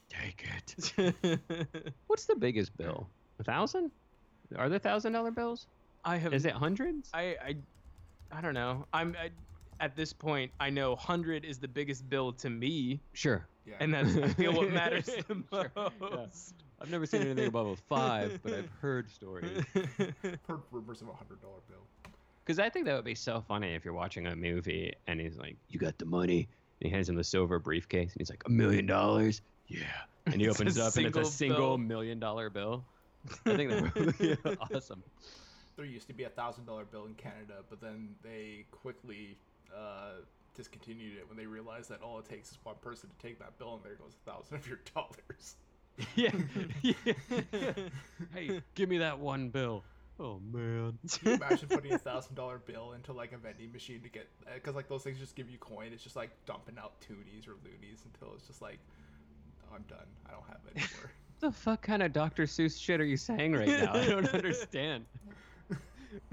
Take 0.08 0.44
it. 0.66 1.40
What's 2.08 2.24
the 2.24 2.34
biggest 2.34 2.76
bill? 2.76 3.08
A 3.38 3.44
thousand? 3.44 3.90
Are 4.56 4.68
there 4.68 4.78
thousand 4.78 5.12
dollar 5.12 5.30
bills? 5.30 5.66
I 6.04 6.16
have. 6.18 6.32
Is 6.34 6.44
it 6.44 6.52
hundreds? 6.52 7.10
I, 7.14 7.36
I, 7.44 7.56
I 8.32 8.40
don't 8.40 8.54
know. 8.54 8.86
I'm 8.92 9.16
I, 9.18 9.30
at 9.80 9.96
this 9.96 10.12
point. 10.12 10.50
I 10.60 10.70
know 10.70 10.94
hundred 10.96 11.44
is 11.44 11.58
the 11.58 11.68
biggest 11.68 12.08
bill 12.08 12.32
to 12.34 12.50
me, 12.50 13.00
Sure. 13.12 13.46
Yeah. 13.66 13.74
and 13.80 13.92
that's 13.94 14.14
I 14.16 14.28
feel 14.28 14.52
what 14.52 14.70
matters 14.70 15.06
the 15.06 15.42
Sure, 15.50 15.70
yeah. 15.76 15.88
most. 16.00 16.54
I've 16.80 16.90
never 16.90 17.06
seen 17.06 17.22
anything 17.22 17.46
above 17.46 17.66
a 17.68 17.76
five, 17.76 18.38
but 18.42 18.52
I've 18.52 18.68
heard 18.80 19.10
stories. 19.10 19.62
heard 19.74 20.60
rumors 20.70 21.00
of 21.00 21.08
a 21.08 21.14
hundred 21.14 21.40
dollar 21.40 21.60
bill. 21.68 21.78
Because 22.44 22.58
I 22.58 22.68
think 22.68 22.84
that 22.84 22.94
would 22.94 23.06
be 23.06 23.14
so 23.14 23.42
funny 23.48 23.74
if 23.74 23.84
you're 23.86 23.94
watching 23.94 24.26
a 24.26 24.36
movie 24.36 24.92
and 25.06 25.18
he's 25.18 25.38
like, 25.38 25.56
"You 25.70 25.78
got 25.80 25.96
the 25.96 26.04
money," 26.04 26.46
and 26.80 26.90
he 26.90 26.94
hands 26.94 27.08
him 27.08 27.16
the 27.16 27.24
silver 27.24 27.58
briefcase, 27.58 28.12
and 28.12 28.20
he's 28.20 28.28
like, 28.30 28.42
"A 28.46 28.50
million 28.50 28.84
dollars." 28.86 29.40
Yeah. 29.66 29.78
And 30.26 30.34
he 30.40 30.46
It's 30.46 30.60
opens 30.60 30.76
a 30.76 30.80
it 30.80 30.84
up, 30.86 30.96
and 30.96 31.06
it's 31.06 31.16
a 31.16 31.24
single 31.24 31.30
single 31.30 31.56
bill. 31.56 31.78
million 31.78 32.20
dollar 32.20 32.50
bill. 32.50 32.84
I 33.46 33.56
think 33.56 33.70
that 33.70 33.94
would 33.94 34.18
be 34.18 34.36
awesome. 34.74 35.02
There 35.76 35.84
used 35.84 36.06
to 36.08 36.14
be 36.14 36.24
a 36.24 36.28
thousand 36.28 36.66
dollar 36.66 36.84
bill 36.84 37.06
in 37.06 37.14
Canada, 37.14 37.64
but 37.68 37.80
then 37.80 38.14
they 38.22 38.66
quickly 38.70 39.36
uh, 39.74 40.20
discontinued 40.54 41.18
it 41.18 41.28
when 41.28 41.36
they 41.36 41.46
realized 41.46 41.90
that 41.90 42.00
all 42.00 42.18
it 42.18 42.26
takes 42.26 42.52
is 42.52 42.58
one 42.62 42.76
person 42.80 43.10
to 43.10 43.26
take 43.26 43.38
that 43.40 43.58
bill, 43.58 43.74
and 43.74 43.84
there 43.84 43.96
goes 43.96 44.14
a 44.26 44.30
thousand 44.30 44.56
of 44.56 44.66
your 44.68 44.80
dollars. 44.94 45.56
Yeah. 46.16 46.32
yeah. 46.82 46.94
hey, 48.32 48.60
give 48.74 48.88
me 48.88 48.98
that 48.98 49.18
one 49.18 49.48
bill. 49.48 49.84
Oh 50.18 50.40
man. 50.52 50.98
Can 51.10 51.28
you 51.28 51.34
imagine 51.34 51.68
putting 51.68 51.92
a 51.92 51.98
thousand 51.98 52.36
dollar 52.36 52.58
bill 52.58 52.92
into 52.92 53.12
like 53.12 53.32
a 53.32 53.36
vending 53.36 53.72
machine 53.72 54.00
to 54.02 54.08
get 54.08 54.28
because 54.54 54.74
like 54.74 54.88
those 54.88 55.02
things 55.02 55.18
just 55.18 55.34
give 55.34 55.50
you 55.50 55.58
coin. 55.58 55.92
It's 55.92 56.02
just 56.02 56.16
like 56.16 56.30
dumping 56.46 56.78
out 56.78 57.00
toonies 57.00 57.48
or 57.48 57.56
loonies 57.64 58.02
until 58.04 58.34
it's 58.34 58.46
just 58.46 58.62
like 58.62 58.78
I'm 59.74 59.82
done. 59.88 60.06
I 60.26 60.32
don't 60.32 60.46
have 60.46 60.60
it 60.68 60.76
anymore. 60.76 61.12
the 61.40 61.52
fuck 61.52 61.82
kind 61.82 62.02
of 62.02 62.12
Dr. 62.12 62.44
Seuss 62.44 62.80
shit 62.80 63.00
are 63.00 63.04
you 63.04 63.16
saying 63.16 63.52
right 63.52 63.68
now? 63.68 63.92
I 63.94 64.06
don't 64.06 64.28
understand. 64.34 65.04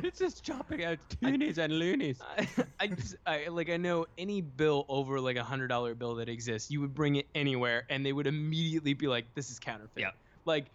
It's 0.03 0.19
just 0.19 0.43
chopping 0.43 0.83
out 0.85 0.99
toonies 1.09 1.57
and 1.57 1.73
loonies. 1.73 2.19
I, 2.21 2.47
I 2.79 2.87
just 2.87 3.15
I 3.25 3.47
like 3.47 3.69
I 3.69 3.77
know 3.77 4.05
any 4.17 4.41
bill 4.41 4.85
over 4.87 5.19
like 5.19 5.37
a 5.37 5.43
hundred 5.43 5.69
dollar 5.69 5.95
bill 5.95 6.13
that 6.15 6.29
exists, 6.29 6.69
you 6.69 6.81
would 6.81 6.93
bring 6.93 7.15
it 7.15 7.27
anywhere 7.33 7.85
and 7.89 8.05
they 8.05 8.13
would 8.13 8.27
immediately 8.27 8.93
be 8.93 9.07
like, 9.07 9.25
This 9.33 9.49
is 9.49 9.57
counterfeit. 9.57 10.01
Yep. 10.01 10.15
Like 10.45 10.65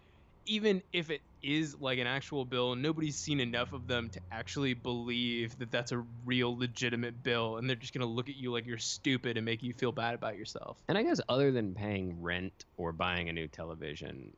even 0.47 0.81
if 0.93 1.11
it 1.11 1.21
is 1.43 1.75
like 1.79 1.99
an 1.99 2.07
actual 2.07 2.45
bill, 2.45 2.75
nobody's 2.75 3.17
seen 3.17 3.39
enough 3.39 3.73
of 3.73 3.87
them 3.87 4.09
to 4.11 4.21
actually 4.31 4.73
believe 4.73 5.57
that 5.59 5.71
that's 5.71 5.91
a 5.91 6.03
real 6.25 6.57
legitimate 6.57 7.23
bill, 7.23 7.57
and 7.57 7.69
they're 7.69 7.75
just 7.75 7.93
gonna 7.93 8.05
look 8.05 8.29
at 8.29 8.35
you 8.35 8.51
like 8.51 8.65
you're 8.65 8.77
stupid 8.77 9.37
and 9.37 9.45
make 9.45 9.63
you 9.63 9.73
feel 9.73 9.91
bad 9.91 10.15
about 10.15 10.37
yourself. 10.37 10.79
And 10.89 10.97
I 10.97 11.03
guess 11.03 11.21
other 11.29 11.51
than 11.51 11.75
paying 11.75 12.21
rent 12.21 12.65
or 12.77 12.91
buying 12.93 13.29
a 13.29 13.33
new 13.33 13.47
television, 13.47 14.35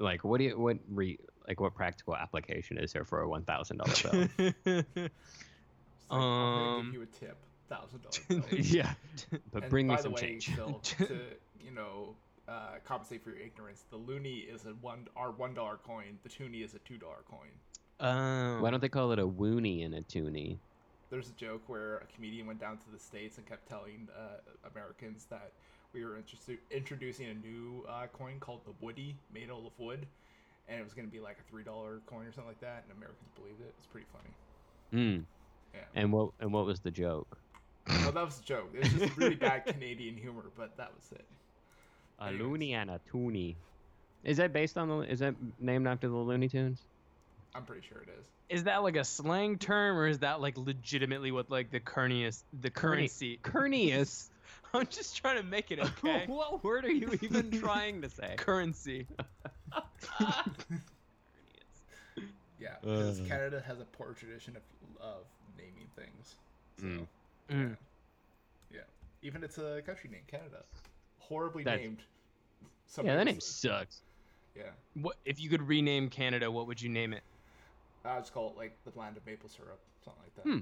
like 0.00 0.24
what 0.24 0.38
do 0.38 0.44
you 0.44 0.58
what 0.58 0.78
re 0.88 1.18
like 1.48 1.60
what 1.60 1.74
practical 1.74 2.16
application 2.16 2.78
is 2.78 2.92
there 2.92 3.04
for 3.04 3.20
a 3.20 3.28
one 3.28 3.44
thousand 3.44 3.78
dollar 3.78 3.96
bill? 3.96 4.28
It's 6.08 6.12
like, 6.12 6.28
I'm 6.40 6.52
gonna 6.52 6.68
Um, 6.70 6.82
give 6.86 6.92
you 6.92 7.02
a 7.02 7.06
tip, 7.06 7.44
thousand 7.68 8.02
dollar 8.02 8.24
yeah, 8.50 8.94
but 9.52 9.64
And 9.64 9.68
bring 9.68 9.88
me 9.88 9.96
by 9.96 9.96
some 9.96 10.10
the 10.10 10.16
way, 10.16 10.20
change. 10.20 10.48
Phil, 10.54 10.80
to 10.80 11.38
you 11.58 11.70
know 11.70 12.16
uh, 12.48 12.76
compensate 12.84 13.22
for 13.22 13.30
your 13.30 13.38
ignorance, 13.38 13.84
the 13.90 13.98
loonie 13.98 14.52
is 14.52 14.64
a 14.66 14.70
one 14.80 15.08
our 15.16 15.30
one 15.30 15.54
dollar 15.54 15.78
coin. 15.86 16.18
The 16.22 16.28
toonie 16.28 16.62
is 16.64 16.74
a 16.74 16.78
two 16.80 16.98
dollar 16.98 17.24
coin. 17.28 17.50
um, 18.00 18.60
Why 18.60 18.70
don't 18.70 18.80
they 18.80 18.88
call 18.88 19.12
it 19.12 19.18
a 19.18 19.26
woony 19.26 19.84
and 19.84 19.94
a 19.94 20.02
toonie? 20.02 20.58
There's 21.10 21.28
a 21.28 21.32
joke 21.32 21.62
where 21.68 21.98
a 21.98 22.06
comedian 22.14 22.46
went 22.46 22.60
down 22.60 22.78
to 22.78 22.90
the 22.92 22.98
states 22.98 23.38
and 23.38 23.46
kept 23.46 23.68
telling 23.68 24.08
uh, 24.18 24.68
Americans 24.72 25.26
that 25.30 25.52
we 25.92 26.04
were 26.04 26.18
introdu- 26.18 26.58
introducing 26.70 27.26
a 27.26 27.34
new 27.34 27.84
uh, 27.88 28.06
coin 28.12 28.40
called 28.40 28.60
the 28.66 28.72
Woody, 28.84 29.14
made 29.32 29.48
out 29.50 29.58
of 29.64 29.70
wood, 29.78 30.06
and 30.68 30.80
it 30.80 30.82
was 30.82 30.92
going 30.92 31.06
to 31.06 31.12
be 31.12 31.20
like 31.20 31.36
a 31.38 31.50
three 31.50 31.62
dollar 31.62 32.00
coin 32.06 32.26
or 32.26 32.32
something 32.32 32.48
like 32.48 32.60
that, 32.60 32.84
and 32.88 32.96
Americans 32.96 33.30
believed 33.36 33.60
it. 33.60 33.72
It's 33.78 33.86
pretty 33.86 34.06
funny. 34.12 34.34
Mm. 34.92 35.24
Yeah. 35.72 35.80
And 35.94 36.12
what 36.12 36.30
and 36.40 36.52
what 36.52 36.66
was 36.66 36.80
the 36.80 36.90
joke? 36.90 37.38
no, 37.88 38.10
that 38.10 38.24
was 38.24 38.40
a 38.40 38.42
joke. 38.42 38.70
It 38.74 38.82
was 38.84 38.92
just 38.94 39.16
really 39.16 39.34
bad 39.34 39.66
Canadian 39.66 40.16
humor, 40.16 40.50
but 40.56 40.76
that 40.78 40.90
was 40.96 41.12
it. 41.12 41.24
A 42.20 42.26
Anyways. 42.26 42.42
loonie 42.42 42.72
and 42.72 42.90
a 42.90 43.00
toonie. 43.10 43.56
Is 44.22 44.36
that 44.38 44.52
based 44.52 44.78
on 44.78 44.88
the? 44.88 44.98
Is 45.00 45.18
that 45.18 45.34
named 45.60 45.86
after 45.86 46.08
the 46.08 46.14
Looney 46.16 46.48
Tunes? 46.48 46.80
I'm 47.54 47.64
pretty 47.64 47.86
sure 47.86 47.98
it 47.98 48.08
is. 48.20 48.26
is 48.48 48.64
that 48.64 48.82
like 48.82 48.96
a 48.96 49.04
slang 49.04 49.58
term 49.58 49.96
or 49.96 50.06
is 50.08 50.18
that 50.20 50.40
like 50.40 50.56
legitimately 50.58 51.30
what 51.30 51.50
like 51.50 51.70
the 51.70 51.78
currency 51.80 52.42
the 52.60 52.70
currency 52.70 53.38
Curnius. 53.42 54.28
I'm 54.74 54.86
just 54.88 55.16
trying 55.16 55.36
to 55.36 55.42
make 55.44 55.70
it 55.70 55.78
okay. 56.04 56.24
what 56.26 56.64
word 56.64 56.84
are 56.84 56.90
you 56.90 57.16
even 57.22 57.50
trying 57.52 58.02
to 58.02 58.10
say? 58.10 58.34
currency. 58.36 59.06
Yeah, 62.60 62.76
because 62.80 63.20
Uh. 63.20 63.24
Canada 63.24 63.62
has 63.66 63.80
a 63.80 63.84
poor 63.84 64.12
tradition 64.14 64.56
of, 64.56 64.62
of 65.04 65.24
naming 65.58 65.88
things. 65.96 66.34
So, 66.78 66.86
Mm. 66.86 67.06
Mm. 67.50 67.76
yeah. 68.72 68.80
Even 69.22 69.44
it's 69.44 69.58
a 69.58 69.82
country 69.84 70.08
name, 70.10 70.22
Canada. 70.28 70.62
Horribly 71.28 71.64
That's- 71.64 71.80
named. 71.82 72.02
Yeah, 73.02 73.16
that 73.16 73.24
name 73.24 73.40
sucks. 73.40 74.02
Yeah. 74.56 74.64
What 74.94 75.16
if 75.24 75.40
you 75.40 75.48
could 75.48 75.66
rename 75.66 76.08
Canada? 76.08 76.50
What 76.50 76.66
would 76.68 76.80
you 76.80 76.88
name 76.88 77.12
it? 77.12 77.22
I 78.04 78.18
just 78.20 78.32
call 78.32 78.50
it 78.50 78.56
like 78.56 78.76
the 78.84 78.96
land 78.98 79.16
of 79.16 79.26
maple 79.26 79.48
syrup, 79.48 79.80
something 80.04 80.22
like 80.22 80.34
that. 80.36 80.42
Hmm. 80.42 80.58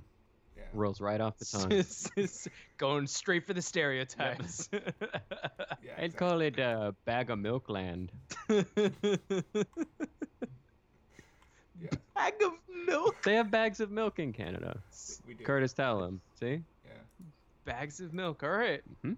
Yeah. 0.56 0.62
Rolls 0.72 1.00
right 1.00 1.20
off 1.20 1.36
the 1.38 1.44
tongue. 1.44 2.28
Going 2.78 3.06
straight 3.06 3.44
for 3.46 3.52
the 3.54 3.60
stereotypes. 3.62 4.68
yeah 4.72 4.78
I'd 5.02 6.04
exactly. 6.04 6.08
call 6.10 6.40
it 6.40 6.58
uh, 6.60 6.92
bag 7.04 7.30
of 7.30 7.38
milk 7.38 7.68
land. 7.68 8.12
Yeah, 8.48 8.62
Bag 12.14 12.34
of 12.44 12.52
milk. 12.86 13.16
They 13.24 13.34
have 13.34 13.50
bags 13.50 13.80
of 13.80 13.90
milk 13.90 14.18
in 14.18 14.32
Canada. 14.32 14.78
we 15.26 15.34
do. 15.34 15.44
Curtis, 15.44 15.72
tell 15.72 16.02
him. 16.04 16.20
See? 16.38 16.60
Yeah. 17.66 17.72
Bags 17.72 18.00
of 18.00 18.12
milk. 18.12 18.42
All 18.42 18.50
right. 18.50 18.82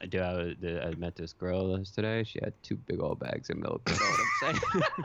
I 0.00 0.06
do. 0.06 0.20
I, 0.20 0.54
I 0.88 0.94
met 0.96 1.16
this 1.16 1.32
girl 1.32 1.82
today. 1.84 2.24
She 2.24 2.38
had 2.42 2.52
two 2.62 2.76
big 2.76 3.00
old 3.00 3.18
bags 3.20 3.50
of 3.50 3.56
milk. 3.58 3.82
You 3.88 3.94
know 3.94 4.00
what 4.00 4.20
I'm 4.20 4.54
saying? 4.56 4.82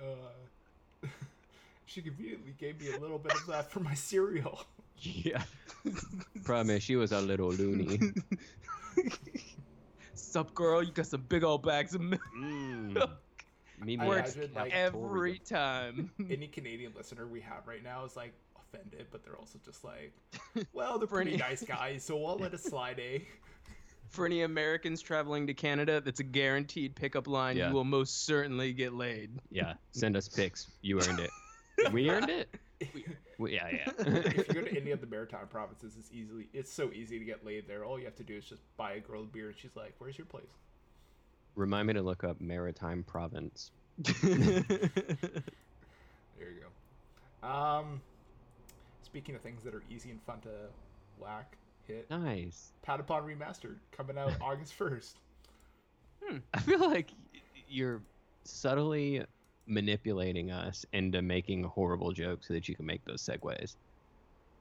Uh, 0.00 1.06
she 1.86 2.02
conveniently 2.02 2.54
gave 2.58 2.80
me 2.80 2.92
a 2.92 2.98
little 3.00 3.18
bit 3.18 3.32
of 3.32 3.46
that 3.46 3.70
for 3.70 3.80
my 3.80 3.94
cereal. 3.94 4.64
yeah. 4.98 5.42
Problem 6.44 6.76
is, 6.76 6.82
she 6.82 6.96
was 6.96 7.12
a 7.12 7.20
little 7.20 7.50
loony. 7.50 7.98
Sup, 10.14 10.52
girl? 10.54 10.82
You 10.82 10.92
got 10.92 11.06
some 11.06 11.22
big 11.28 11.44
old 11.44 11.62
bags 11.62 11.94
of 11.94 12.00
milk 12.00 12.20
Mm. 12.38 13.08
Me 13.82 13.98
I 13.98 14.06
Works 14.06 14.36
imagine, 14.36 14.54
like, 14.54 14.72
every 14.72 15.38
time. 15.38 16.10
Any 16.30 16.46
Canadian 16.46 16.92
listener 16.96 17.26
we 17.26 17.40
have 17.40 17.66
right 17.66 17.82
now 17.82 18.04
is 18.04 18.16
like 18.16 18.32
offended, 18.56 19.06
but 19.10 19.24
they're 19.24 19.36
also 19.36 19.58
just 19.64 19.84
like, 19.84 20.12
well, 20.72 20.98
they're 20.98 21.06
pretty 21.06 21.32
any- 21.32 21.40
nice 21.40 21.62
guys, 21.62 22.04
so 22.04 22.24
I'll 22.24 22.36
let 22.36 22.54
it 22.54 22.60
slide, 22.60 23.00
eh? 23.00 23.18
For 24.10 24.26
any 24.26 24.42
Americans 24.42 25.00
traveling 25.00 25.48
to 25.48 25.54
Canada, 25.54 26.00
that's 26.00 26.20
a 26.20 26.24
guaranteed 26.24 26.94
pickup 26.94 27.26
line. 27.26 27.56
Yeah. 27.56 27.68
You 27.68 27.74
will 27.74 27.84
most 27.84 28.26
certainly 28.26 28.72
get 28.72 28.94
laid. 28.94 29.30
Yeah. 29.50 29.72
Send 29.90 30.16
us 30.16 30.28
pics. 30.28 30.70
You 30.82 31.00
earned 31.00 31.18
it. 31.18 31.30
We 31.92 32.08
earned 32.08 32.30
it. 32.30 32.48
We, 33.38 33.54
yeah, 33.54 33.68
yeah. 33.72 33.90
if 33.98 34.48
you 34.48 34.54
go 34.54 34.60
to 34.62 34.76
any 34.76 34.92
of 34.92 35.00
the 35.00 35.08
maritime 35.08 35.48
provinces, 35.48 35.96
it's 35.98 36.12
easily 36.12 36.48
it's 36.52 36.72
so 36.72 36.92
easy 36.92 37.18
to 37.18 37.24
get 37.24 37.44
laid 37.44 37.66
there. 37.66 37.84
All 37.84 37.98
you 37.98 38.04
have 38.04 38.14
to 38.16 38.22
do 38.22 38.36
is 38.36 38.44
just 38.44 38.62
buy 38.76 38.92
a 38.92 39.00
girl 39.00 39.22
a 39.22 39.26
beer, 39.26 39.48
and 39.48 39.58
she's 39.58 39.74
like, 39.74 39.94
"Where's 39.98 40.16
your 40.16 40.26
place?" 40.26 40.50
Remind 41.56 41.86
me 41.86 41.94
to 41.94 42.02
look 42.02 42.24
up 42.24 42.40
maritime 42.40 43.04
province. 43.04 43.70
There 46.36 46.50
you 46.50 46.60
go. 47.42 47.48
Um, 47.48 48.02
speaking 49.02 49.34
of 49.34 49.40
things 49.40 49.62
that 49.62 49.74
are 49.74 49.84
easy 49.88 50.10
and 50.10 50.20
fun 50.22 50.40
to 50.42 50.48
whack, 51.18 51.56
hit, 51.86 52.10
Nice. 52.10 52.72
Patapon 52.86 53.24
Remastered 53.24 53.76
coming 53.92 54.18
out 54.18 54.32
August 54.40 54.74
first. 54.74 55.20
I 56.54 56.60
feel 56.60 56.80
like 56.80 57.10
you're 57.68 58.02
subtly 58.44 59.22
manipulating 59.66 60.50
us 60.50 60.84
into 60.92 61.22
making 61.22 61.64
horrible 61.64 62.12
jokes 62.12 62.48
so 62.48 62.54
that 62.54 62.68
you 62.68 62.74
can 62.74 62.86
make 62.86 63.04
those 63.04 63.22
segues. 63.22 63.76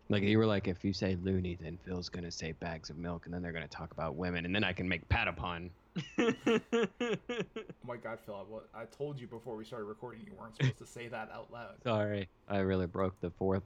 Like 0.10 0.24
you 0.24 0.38
were 0.38 0.46
like, 0.46 0.68
if 0.68 0.84
you 0.84 0.92
say 0.94 1.16
loony, 1.22 1.58
then 1.60 1.80
Phil's 1.86 2.10
gonna 2.10 2.32
say 2.32 2.52
bags 2.52 2.90
of 2.90 2.98
milk, 2.98 3.26
and 3.26 3.34
then 3.34 3.42
they're 3.42 3.54
gonna 3.54 3.68
talk 3.68 3.94
about 3.94 4.16
women, 4.16 4.46
and 4.46 4.54
then 4.54 4.64
I 4.64 4.74
can 4.74 4.88
make 4.88 5.08
Patapon. 5.08 5.70
Oh 6.26 7.88
my 7.88 7.98
God, 7.98 8.18
Phil! 8.26 8.62
I, 8.74 8.82
I 8.82 8.86
told 8.86 9.20
you 9.20 9.28
before 9.28 9.56
we 9.56 9.66
started 9.66 9.86
recording 9.86 10.22
you 10.26 10.32
weren't 10.40 10.56
supposed 10.56 10.78
to 10.80 10.86
say 10.86 11.08
that 11.10 11.30
out 11.34 11.52
loud. 11.52 11.76
Sorry, 11.84 12.28
I 12.48 12.60
really 12.60 12.88
broke 12.88 13.20
the 13.20 13.30
fourth 13.32 13.64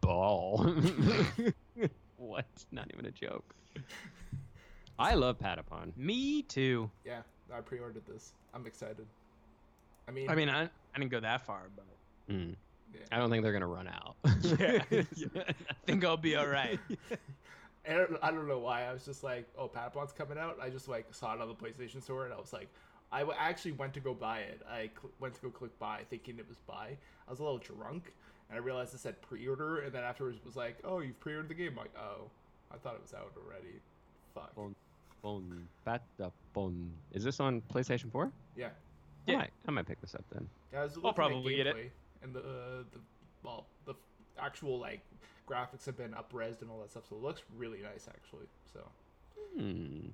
ball. 0.00 0.64
what? 2.16 2.46
Not 2.72 2.90
even 2.94 3.06
a 3.06 3.10
joke. 3.10 3.54
I 4.98 5.14
love 5.14 5.38
Patapon. 5.38 5.96
Me 5.96 6.42
too. 6.42 6.90
Yeah, 7.04 7.20
I 7.54 7.60
pre-ordered 7.60 8.02
this. 8.06 8.32
I'm 8.54 8.66
excited. 8.66 9.06
I 10.08 10.10
mean, 10.10 10.28
I 10.30 10.34
mean, 10.34 10.48
I, 10.48 10.62
I 10.64 10.68
didn't 10.98 11.10
go 11.10 11.20
that 11.20 11.44
far, 11.46 11.62
but 11.76 11.84
Mm. 12.34 12.56
yeah. 12.92 13.00
I 13.12 13.16
don't 13.18 13.30
think 13.30 13.42
they're 13.42 13.52
gonna 13.52 13.66
run 13.66 13.88
out. 13.88 14.16
Yeah. 14.58 14.82
I 14.92 15.74
think 15.86 16.04
I'll 16.04 16.16
be 16.18 16.36
all 16.36 16.46
right. 16.48 16.78
I 17.88 17.92
don't, 17.94 18.16
I 18.22 18.30
don't 18.30 18.48
know 18.48 18.58
why. 18.58 18.84
I 18.84 18.92
was 18.92 19.04
just 19.04 19.22
like, 19.24 19.48
oh, 19.56 19.68
Patapon's 19.68 20.12
coming 20.12 20.38
out. 20.38 20.58
I 20.62 20.68
just 20.70 20.88
like 20.88 21.06
saw 21.12 21.34
it 21.34 21.40
on 21.40 21.48
the 21.48 21.54
PlayStation 21.54 22.02
Store, 22.02 22.24
and 22.24 22.34
I 22.34 22.38
was 22.38 22.52
like, 22.52 22.68
I 23.10 23.24
actually 23.38 23.72
went 23.72 23.94
to 23.94 24.00
go 24.00 24.12
buy 24.14 24.40
it. 24.40 24.60
I 24.70 24.90
cl- 25.00 25.12
went 25.20 25.34
to 25.36 25.40
go 25.40 25.48
click 25.50 25.76
buy, 25.78 26.00
thinking 26.10 26.38
it 26.38 26.46
was 26.48 26.58
buy. 26.66 26.96
I 27.26 27.30
was 27.30 27.40
a 27.40 27.42
little 27.42 27.58
drunk, 27.58 28.12
and 28.50 28.58
I 28.58 28.60
realized 28.60 28.92
it 28.94 29.00
said 29.00 29.20
pre-order, 29.22 29.78
and 29.80 29.92
then 29.92 30.04
afterwards 30.04 30.38
was 30.44 30.56
like, 30.56 30.76
oh, 30.84 31.00
you've 31.00 31.18
pre-ordered 31.20 31.48
the 31.48 31.54
game. 31.54 31.70
I'm 31.72 31.76
like, 31.76 31.94
oh, 31.98 32.30
I 32.72 32.76
thought 32.76 32.94
it 32.94 33.00
was 33.02 33.14
out 33.14 33.32
already. 33.42 33.80
Fuck. 34.34 34.54
Bon, 34.54 34.74
bon, 35.22 35.66
Patapon. 35.86 36.90
Is 37.12 37.24
this 37.24 37.40
on 37.40 37.62
PlayStation 37.72 38.12
4? 38.12 38.30
Yeah, 38.56 38.66
I 38.66 39.30
Yeah. 39.30 39.36
might, 39.38 39.50
I 39.66 39.70
might 39.70 39.86
pick 39.86 40.00
this 40.02 40.14
up 40.14 40.24
then. 40.32 40.46
yeah. 40.72 40.80
I 40.80 40.82
was 40.84 40.98
I'll 41.02 41.12
probably 41.14 41.56
get 41.56 41.66
it. 41.66 41.90
and 42.22 42.34
the 42.34 42.40
uh, 42.40 42.82
the 42.92 43.00
well, 43.42 43.66
the 43.86 43.94
actual 44.38 44.78
like 44.78 45.00
graphics 45.48 45.86
have 45.86 45.96
been 45.96 46.14
up-resed 46.14 46.62
and 46.62 46.70
all 46.70 46.80
that 46.80 46.90
stuff, 46.90 47.04
so 47.08 47.16
it 47.16 47.22
looks 47.22 47.42
really 47.56 47.80
nice 47.82 48.08
actually. 48.08 48.46
So 48.72 48.80
Hmm. 49.56 50.08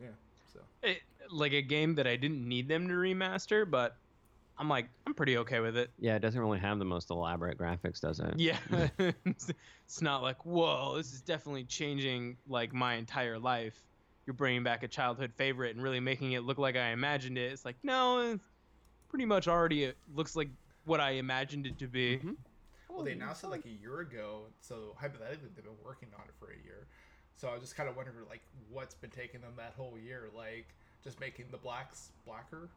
yeah, 0.00 0.08
so. 0.52 0.60
It, 0.82 0.98
like 1.30 1.52
a 1.52 1.62
game 1.62 1.94
that 1.96 2.06
I 2.06 2.16
didn't 2.16 2.46
need 2.46 2.68
them 2.68 2.88
to 2.88 2.94
remaster, 2.94 3.68
but 3.68 3.96
I'm 4.56 4.68
like, 4.68 4.88
I'm 5.06 5.14
pretty 5.14 5.38
okay 5.38 5.60
with 5.60 5.76
it. 5.76 5.90
Yeah, 5.98 6.16
it 6.16 6.20
doesn't 6.20 6.40
really 6.40 6.58
have 6.58 6.78
the 6.78 6.84
most 6.84 7.10
elaborate 7.10 7.58
graphics, 7.58 8.00
does 8.00 8.18
it? 8.18 8.34
Yeah, 8.36 8.58
it's 8.98 10.02
not 10.02 10.22
like, 10.22 10.44
whoa, 10.44 10.96
this 10.96 11.12
is 11.12 11.22
definitely 11.22 11.64
changing 11.64 12.38
like 12.46 12.72
my 12.72 12.94
entire 12.94 13.38
life. 13.38 13.80
You're 14.26 14.34
bringing 14.34 14.62
back 14.64 14.82
a 14.82 14.88
childhood 14.88 15.32
favorite 15.36 15.74
and 15.74 15.82
really 15.82 16.00
making 16.00 16.32
it 16.32 16.42
look 16.42 16.58
like 16.58 16.76
I 16.76 16.90
imagined 16.90 17.38
it. 17.38 17.52
It's 17.52 17.64
like, 17.64 17.76
no, 17.82 18.18
it's 18.32 18.44
pretty 19.08 19.24
much 19.24 19.48
already 19.48 19.84
it 19.84 19.96
looks 20.12 20.34
like 20.36 20.48
what 20.84 21.00
I 21.00 21.12
imagined 21.12 21.66
it 21.66 21.78
to 21.78 21.86
be. 21.86 22.18
Mhm. 22.18 22.36
Well, 22.88 23.04
they 23.04 23.12
announced 23.12 23.44
it 23.44 23.48
like 23.48 23.64
a 23.64 23.70
year 23.70 24.00
ago, 24.00 24.44
so 24.60 24.94
hypothetically 24.98 25.48
they've 25.54 25.64
been 25.64 25.72
working 25.84 26.08
on 26.18 26.24
it 26.24 26.34
for 26.38 26.50
a 26.50 26.64
year. 26.64 26.86
So 27.36 27.50
I 27.54 27.58
just 27.58 27.76
kind 27.76 27.88
of 27.88 27.96
wondered, 27.96 28.14
like, 28.28 28.42
what's 28.70 28.94
been 28.94 29.10
taking 29.10 29.40
them 29.40 29.52
that 29.56 29.74
whole 29.76 29.96
year? 29.96 30.28
Like, 30.34 30.66
just 31.04 31.20
making 31.20 31.46
the 31.50 31.58
blacks 31.58 32.10
blacker? 32.26 32.68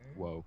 Eh? 0.00 0.12
Whoa. 0.16 0.44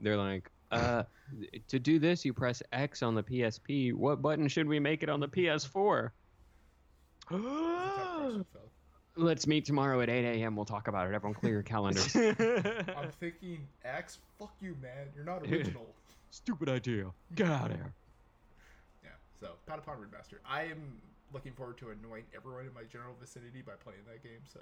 They're 0.00 0.16
like, 0.16 0.50
uh, 0.70 1.04
to 1.68 1.78
do 1.78 1.98
this, 1.98 2.24
you 2.24 2.34
press 2.34 2.62
X 2.72 3.02
on 3.02 3.14
the 3.14 3.22
PSP. 3.22 3.94
What 3.94 4.20
button 4.20 4.48
should 4.48 4.68
we 4.68 4.78
make 4.78 5.02
it 5.02 5.08
on 5.08 5.20
the 5.20 5.28
PS4? 5.28 6.10
That's 7.30 7.42
a 7.42 7.46
tough 7.46 8.16
question, 8.16 8.46
Phil. 8.52 8.62
Let's 9.16 9.46
meet 9.46 9.64
tomorrow 9.64 10.00
at 10.00 10.08
8 10.08 10.24
a.m. 10.24 10.56
We'll 10.56 10.64
talk 10.64 10.88
about 10.88 11.08
it. 11.08 11.14
Everyone 11.14 11.34
clear 11.34 11.52
your 11.54 11.62
calendars. 11.62 12.14
I'm 12.16 13.10
thinking 13.18 13.66
X. 13.84 14.18
Fuck 14.38 14.54
you, 14.60 14.76
man. 14.80 15.08
You're 15.14 15.24
not 15.24 15.42
original. 15.42 15.86
Stupid 16.30 16.68
idea. 16.68 17.06
Get 17.34 17.48
out 17.48 17.70
of 17.70 17.76
here. 17.76 17.92
Yeah. 19.40 19.48
So 19.48 19.54
Patapon 19.66 19.96
Remaster. 19.98 20.38
I 20.44 20.64
am 20.64 21.00
looking 21.32 21.52
forward 21.52 21.78
to 21.78 21.90
annoying 21.90 22.24
everyone 22.34 22.66
in 22.66 22.74
my 22.74 22.84
general 22.84 23.14
vicinity 23.20 23.62
by 23.62 23.72
playing 23.82 24.00
that 24.06 24.22
game. 24.22 24.40
So, 24.52 24.60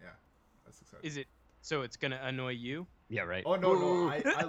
yeah, 0.00 0.08
that's 0.64 0.80
exciting. 0.80 1.06
Is 1.06 1.16
it 1.16 1.26
so 1.62 1.82
it's 1.82 1.96
gonna 1.96 2.20
annoy 2.22 2.52
you? 2.52 2.86
Yeah, 3.08 3.22
right. 3.22 3.42
Oh 3.44 3.56
no, 3.56 3.74
no, 3.74 4.08
I, 4.08 4.22
I 4.24 4.44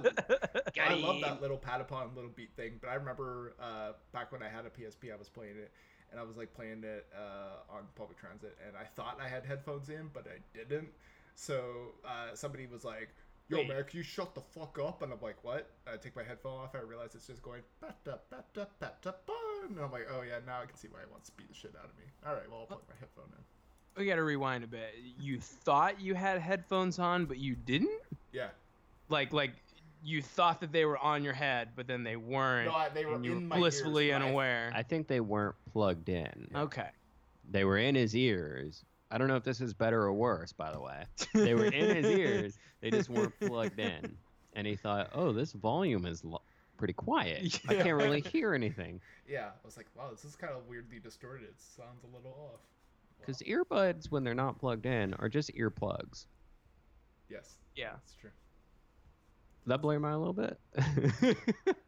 I 0.92 0.94
love 0.96 1.22
that 1.22 1.42
little 1.42 1.58
Patapon 1.58 2.16
little 2.16 2.30
beat 2.30 2.52
thing, 2.56 2.74
but 2.80 2.90
I 2.90 2.96
remember 2.96 3.56
uh, 3.60 3.94
back 4.12 4.32
when 4.32 4.44
I 4.44 4.50
had 4.50 4.66
a 4.66 4.70
PSP, 4.70 5.12
I 5.12 5.16
was 5.16 5.30
playing 5.30 5.58
it, 5.58 5.72
and 6.12 6.20
I 6.20 6.24
was 6.24 6.38
like 6.38 6.54
playing 6.54 6.84
it 6.84 7.08
uh, 7.16 7.76
on 7.76 7.84
public 7.96 8.20
transit, 8.20 8.58
and 8.66 8.76
I 8.78 8.84
thought 8.84 9.20
I 9.20 9.28
had 9.28 9.46
headphones 9.46 9.90
in, 9.90 10.10
but 10.14 10.28
I 10.28 10.40
didn't. 10.58 10.90
So 11.34 11.94
uh, 12.06 12.36
somebody 12.36 12.68
was 12.68 12.84
like, 12.84 13.10
"Yo, 13.48 13.58
Wait. 13.58 13.70
man, 13.70 13.84
can 13.84 13.98
you 13.98 14.04
shut 14.04 14.36
the 14.36 14.42
fuck 14.42 14.78
up?" 14.80 15.02
And 15.02 15.12
I'm 15.12 15.22
like, 15.22 15.44
"What?" 15.44 15.72
I 15.92 15.98
take 15.98 16.16
my 16.16 16.24
headphone 16.24 16.62
off, 16.62 16.76
I 16.76 16.80
realize 16.80 17.16
it's 17.16 17.28
just 17.28 17.42
going 17.42 17.62
pata 17.82 18.20
pata 18.30 18.68
patapon, 18.82 19.47
and 19.70 19.80
I'm 19.80 19.92
like, 19.92 20.08
"Oh 20.12 20.22
yeah, 20.22 20.40
now 20.46 20.62
I 20.62 20.66
can 20.66 20.76
see 20.76 20.88
why 20.90 21.00
he 21.06 21.12
wants 21.12 21.30
to 21.30 21.36
beat 21.36 21.48
the 21.50 21.56
shit 21.56 21.74
out 21.78 21.86
of 21.86 21.96
me." 21.98 22.04
All 22.26 22.34
right, 22.34 22.50
well 22.50 22.62
I'll 22.62 22.66
plug 22.68 22.82
my 22.90 22.96
headphone 23.00 23.26
in. 23.38 23.44
We 24.02 24.06
gotta 24.08 24.24
rewind 24.24 24.64
a 24.64 24.68
bit. 24.68 24.94
You 25.20 25.40
thought 25.40 26.00
you 26.00 26.14
had 26.16 26.40
headphones 26.40 27.00
on, 27.00 27.26
but 27.26 27.38
you 27.38 27.56
didn't. 27.56 28.00
Yeah, 28.32 28.50
Like, 29.10 29.34
like 29.34 29.52
you 30.04 30.22
thought 30.22 30.62
that 30.62 30.72
they 30.72 30.86
were 30.86 31.00
on 31.00 31.24
your 31.24 31.34
head, 31.34 31.70
but 31.76 31.88
then 31.88 32.04
they 32.04 32.16
weren't. 32.16 32.70
no, 32.70 32.76
I, 32.76 32.90
they 32.90 33.06
were 33.06 33.16
and 33.16 33.26
you 33.26 33.32
in 33.32 33.38
were 33.38 33.48
my 33.48 33.58
blissfully 33.58 34.10
ears, 34.10 34.14
but 34.20 34.22
I- 34.22 34.26
unaware. 34.28 34.72
I 34.76 34.84
think 34.84 35.08
they 35.08 35.20
weren't 35.20 35.56
plugged 35.74 36.10
in. 36.10 36.48
Okay. 36.56 36.90
They 37.50 37.64
were 37.64 37.78
in 37.80 37.96
his 37.96 38.16
ears. 38.16 38.84
I 39.10 39.18
don't 39.18 39.28
know 39.30 39.38
if 39.38 39.44
this 39.44 39.62
is 39.62 39.74
better 39.74 40.02
or 40.04 40.14
worse, 40.14 40.52
by 40.54 40.72
the 40.72 40.80
way. 40.82 41.06
They 41.34 41.56
were 41.56 41.66
in 41.66 41.96
his 41.96 42.06
ears. 42.20 42.60
They 42.82 42.92
just 42.92 43.10
weren't 43.10 43.34
plugged 43.40 43.80
in. 43.80 44.16
And 44.54 44.68
he 44.68 44.76
thought, 44.76 45.10
oh, 45.14 45.32
this 45.32 45.54
volume 45.54 46.06
is 46.06 46.24
lo- 46.26 46.42
pretty 46.78 46.94
quiet. 46.94 47.60
I 47.70 47.76
can't 47.76 47.98
really 47.98 48.22
hear 48.22 48.54
anything. 48.54 49.02
Yeah, 49.28 49.48
I 49.48 49.66
was 49.66 49.78
like, 49.78 49.88
"Wow, 49.96 50.10
this 50.12 50.24
is 50.26 50.36
kind 50.36 50.54
of 50.54 50.68
weirdly 50.68 51.00
distorted. 51.00 51.44
It 51.44 51.56
sounds 51.60 52.04
a 52.04 52.16
little 52.16 52.32
off." 52.54 52.60
Because 53.20 53.42
Wow. 53.48 53.64
earbuds, 53.64 54.12
when 54.12 54.24
they're 54.24 54.36
not 54.36 54.60
plugged 54.60 54.86
in, 54.86 55.14
are 55.16 55.28
just 55.30 55.54
earplugs. 55.56 56.26
yes, 57.30 57.58
Yeah. 57.76 57.92
that's 57.94 58.14
true. 58.16 58.30
Does 59.64 59.70
that 59.72 59.82
blur 59.82 59.94
your 59.94 60.00
mind 60.00 60.16
a 60.16 60.18
little 60.20 60.34
bit? 60.34 60.58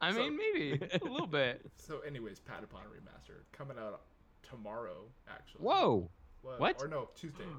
I 0.01 0.11
So- 0.11 0.17
mean, 0.17 0.37
maybe 0.37 0.81
a 1.01 1.05
little 1.07 1.27
bit. 1.41 1.65
So, 1.77 1.99
anyways, 1.99 2.39
Patapon 2.41 2.81
Remaster 2.91 3.43
coming 3.53 3.77
out 3.79 4.01
tomorrow, 4.43 5.05
actually. 5.29 5.61
Whoa! 5.61 6.09
Wha- 6.43 6.57
what? 6.57 6.81
Or 6.81 6.87
no, 6.87 7.09
Tuesday. 7.15 7.43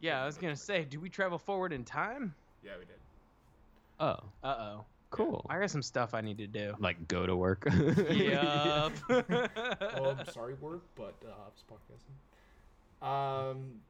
Yeah, 0.00 0.22
I 0.22 0.26
was 0.26 0.38
gonna 0.38 0.54
say, 0.54 0.84
do 0.84 1.00
we 1.00 1.08
travel 1.10 1.38
forward 1.38 1.72
in 1.72 1.84
time? 1.84 2.32
Yeah, 2.64 2.74
we 2.78 2.84
did. 2.84 2.94
Oh, 3.98 4.16
Uh 4.44 4.46
oh. 4.58 4.84
Cool. 5.10 5.46
I 5.48 5.58
got 5.58 5.70
some 5.70 5.82
stuff 5.82 6.14
I 6.14 6.20
need 6.20 6.38
to 6.38 6.46
do. 6.46 6.74
Like 6.78 7.08
go 7.08 7.26
to 7.26 7.36
work. 7.36 7.66
Yup. 8.10 8.92
Well, 9.08 10.16
I'm 10.18 10.26
sorry, 10.32 10.54
work, 10.54 10.82
but 10.94 11.14
uh, 11.24 11.30
I 11.30 11.48
was 11.48 11.64
podcasting. 11.70 13.06
Um, 13.06 13.80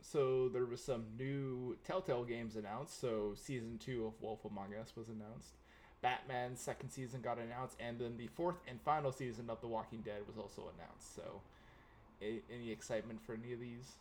so 0.00 0.48
there 0.48 0.64
was 0.64 0.82
some 0.82 1.04
new 1.18 1.76
Telltale 1.84 2.24
games 2.24 2.56
announced. 2.56 3.00
So 3.00 3.34
season 3.36 3.78
two 3.78 4.06
of 4.06 4.22
Wolf 4.22 4.44
Among 4.44 4.74
Us 4.74 4.92
was 4.96 5.08
announced. 5.08 5.54
Batman's 6.02 6.60
second 6.60 6.90
season 6.90 7.20
got 7.20 7.38
announced, 7.38 7.76
and 7.80 7.98
then 7.98 8.16
the 8.16 8.28
fourth 8.28 8.56
and 8.68 8.80
final 8.82 9.10
season 9.10 9.48
of 9.50 9.60
The 9.60 9.66
Walking 9.66 10.02
Dead 10.02 10.20
was 10.26 10.36
also 10.36 10.70
announced. 10.76 11.16
So, 11.16 11.40
any 12.22 12.70
excitement 12.70 13.20
for 13.24 13.34
any 13.34 13.52
of 13.52 13.60
these? 13.60 13.92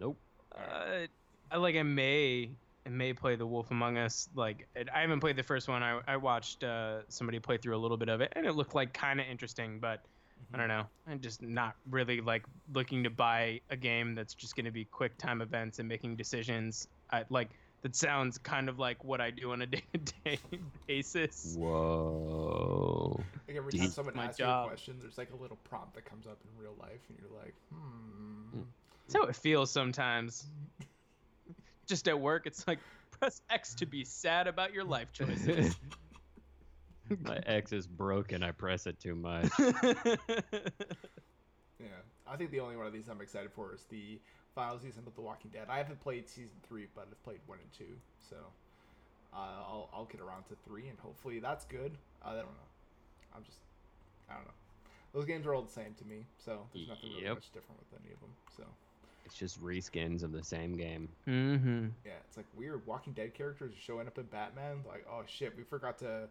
Nope. 0.00 0.16
Uh, 0.52 1.06
I 1.50 1.56
like 1.58 1.76
I 1.76 1.82
may 1.82 2.50
I 2.86 2.90
may 2.90 3.12
play 3.12 3.36
The 3.36 3.46
Wolf 3.46 3.70
Among 3.70 3.96
Us. 3.98 4.28
Like 4.34 4.66
it- 4.74 4.88
I 4.94 5.00
haven't 5.00 5.20
played 5.20 5.36
the 5.36 5.42
first 5.42 5.68
one. 5.68 5.82
I 5.82 6.00
I 6.06 6.16
watched 6.16 6.64
uh, 6.64 7.00
somebody 7.08 7.38
play 7.38 7.56
through 7.56 7.76
a 7.76 7.78
little 7.78 7.96
bit 7.96 8.08
of 8.08 8.20
it, 8.20 8.32
and 8.36 8.46
it 8.46 8.52
looked 8.54 8.74
like 8.74 8.92
kind 8.92 9.20
of 9.20 9.26
interesting. 9.26 9.78
But 9.80 10.04
I 10.52 10.58
don't 10.58 10.68
know. 10.68 10.84
I'm 11.08 11.20
just 11.20 11.42
not 11.42 11.74
really 11.90 12.20
like 12.20 12.44
looking 12.72 13.02
to 13.04 13.10
buy 13.10 13.60
a 13.70 13.76
game 13.76 14.14
that's 14.14 14.34
just 14.34 14.54
going 14.56 14.66
to 14.66 14.70
be 14.70 14.84
quick 14.84 15.16
time 15.18 15.40
events 15.40 15.78
and 15.78 15.88
making 15.88 16.16
decisions. 16.16 16.88
I 17.10 17.24
like 17.30 17.50
that 17.82 17.94
sounds 17.94 18.38
kind 18.38 18.68
of 18.68 18.78
like 18.78 19.04
what 19.04 19.20
I 19.20 19.30
do 19.30 19.52
on 19.52 19.62
a 19.62 19.66
day-to-day 19.66 20.38
basis. 20.86 21.54
Whoa. 21.58 23.20
Like 23.46 23.56
every 23.58 23.72
time 23.72 23.90
someone 23.90 24.16
My 24.16 24.24
asks 24.26 24.38
you 24.38 24.46
a 24.46 24.64
question, 24.66 24.96
there's 25.00 25.18
like 25.18 25.32
a 25.32 25.36
little 25.36 25.58
prompt 25.64 25.94
that 25.94 26.04
comes 26.06 26.26
up 26.26 26.38
in 26.42 26.62
real 26.62 26.74
life, 26.80 27.00
and 27.08 27.18
you're 27.18 27.38
like, 27.40 27.54
hmm. 27.72 28.60
That's 29.06 29.14
how 29.16 29.24
it 29.24 29.36
feels 29.36 29.70
sometimes. 29.70 30.46
Just 31.86 32.08
at 32.08 32.18
work, 32.18 32.46
it's 32.46 32.66
like 32.66 32.78
press 33.10 33.40
X 33.50 33.74
to 33.76 33.86
be 33.86 34.04
sad 34.04 34.46
about 34.46 34.72
your 34.72 34.84
life 34.84 35.12
choices. 35.12 35.76
My 37.22 37.38
X 37.46 37.72
is 37.72 37.86
broken. 37.86 38.42
I 38.42 38.50
press 38.52 38.86
it 38.86 38.98
too 39.00 39.14
much. 39.14 39.50
Yeah, 41.80 41.86
I 42.26 42.36
think 42.36 42.50
the 42.50 42.60
only 42.60 42.76
one 42.76 42.86
of 42.86 42.92
these 42.92 43.08
I'm 43.08 43.20
excited 43.20 43.50
for 43.52 43.74
is 43.74 43.84
the 43.90 44.20
final 44.54 44.78
season 44.78 45.02
of 45.06 45.14
The 45.16 45.20
Walking 45.20 45.50
Dead. 45.50 45.66
I 45.68 45.76
haven't 45.78 46.00
played 46.00 46.28
season 46.28 46.54
three, 46.66 46.86
but 46.94 47.08
I've 47.10 47.22
played 47.24 47.40
one 47.46 47.58
and 47.60 47.70
two, 47.72 47.98
so 48.30 48.36
uh, 49.34 49.36
I'll 49.36 49.90
I'll 49.92 50.04
get 50.04 50.20
around 50.20 50.44
to 50.44 50.54
three, 50.64 50.88
and 50.88 50.98
hopefully 51.00 51.40
that's 51.40 51.64
good. 51.64 51.98
I 52.22 52.30
don't 52.30 52.44
know. 52.44 52.70
I'm 53.34 53.42
just 53.42 53.58
I 54.30 54.34
don't 54.34 54.44
know. 54.44 54.54
Those 55.12 55.24
games 55.26 55.46
are 55.46 55.54
all 55.54 55.62
the 55.62 55.72
same 55.72 55.94
to 55.98 56.04
me, 56.04 56.26
so 56.38 56.60
there's 56.72 56.88
nothing 56.88 57.10
really 57.10 57.24
Yep. 57.24 57.34
much 57.34 57.52
different 57.52 57.80
with 57.80 58.00
any 58.00 58.12
of 58.14 58.20
them. 58.20 58.30
So 58.56 58.62
It's 59.24 59.34
just 59.34 59.62
reskins 59.62 60.22
of 60.22 60.32
the 60.32 60.42
same 60.42 60.76
game. 60.76 61.08
mm-hmm. 61.26 61.86
yeah, 62.04 62.12
it's 62.26 62.36
like 62.36 62.46
weird. 62.56 62.86
Walking 62.86 63.12
Dead 63.12 63.34
characters 63.34 63.72
showing 63.78 64.06
up 64.06 64.18
in 64.18 64.24
Batman. 64.24 64.78
Like 64.86 65.06
oh 65.10 65.22
shit, 65.26 65.56
we 65.56 65.62
forgot 65.62 65.98
to 65.98 66.28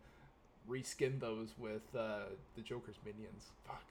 reskin 0.70 1.20
those 1.20 1.54
with 1.58 1.82
uh, 1.98 2.26
the 2.56 2.62
Joker's 2.62 2.96
minions. 3.06 3.52
Fuck. 3.68 3.84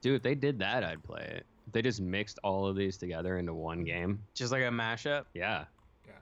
Dude, 0.00 0.16
if 0.16 0.22
they 0.22 0.34
did 0.34 0.58
that, 0.58 0.82
I'd 0.82 1.02
play 1.02 1.22
it. 1.22 1.46
If 1.66 1.72
they 1.72 1.82
just 1.82 2.00
mixed 2.00 2.38
all 2.42 2.66
of 2.66 2.76
these 2.76 2.96
together 2.96 3.38
into 3.38 3.52
one 3.52 3.84
game, 3.84 4.20
Just 4.34 4.50
like 4.50 4.62
a 4.62 4.66
mashup. 4.66 5.24
Yeah. 5.34 5.64
Yeah. 6.06 6.12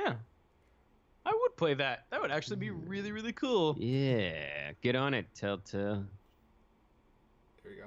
Yeah. 0.00 0.14
I 1.24 1.32
would 1.34 1.56
play 1.56 1.74
that. 1.74 2.04
That 2.10 2.20
would 2.20 2.30
actually 2.30 2.56
be 2.56 2.70
really, 2.70 3.12
really 3.12 3.32
cool. 3.32 3.76
Yeah. 3.78 4.72
Get 4.82 4.94
on 4.94 5.14
it, 5.14 5.26
Telltale. 5.34 6.04
There 7.62 7.72
you 7.72 7.84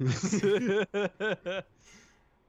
go. 0.00 1.62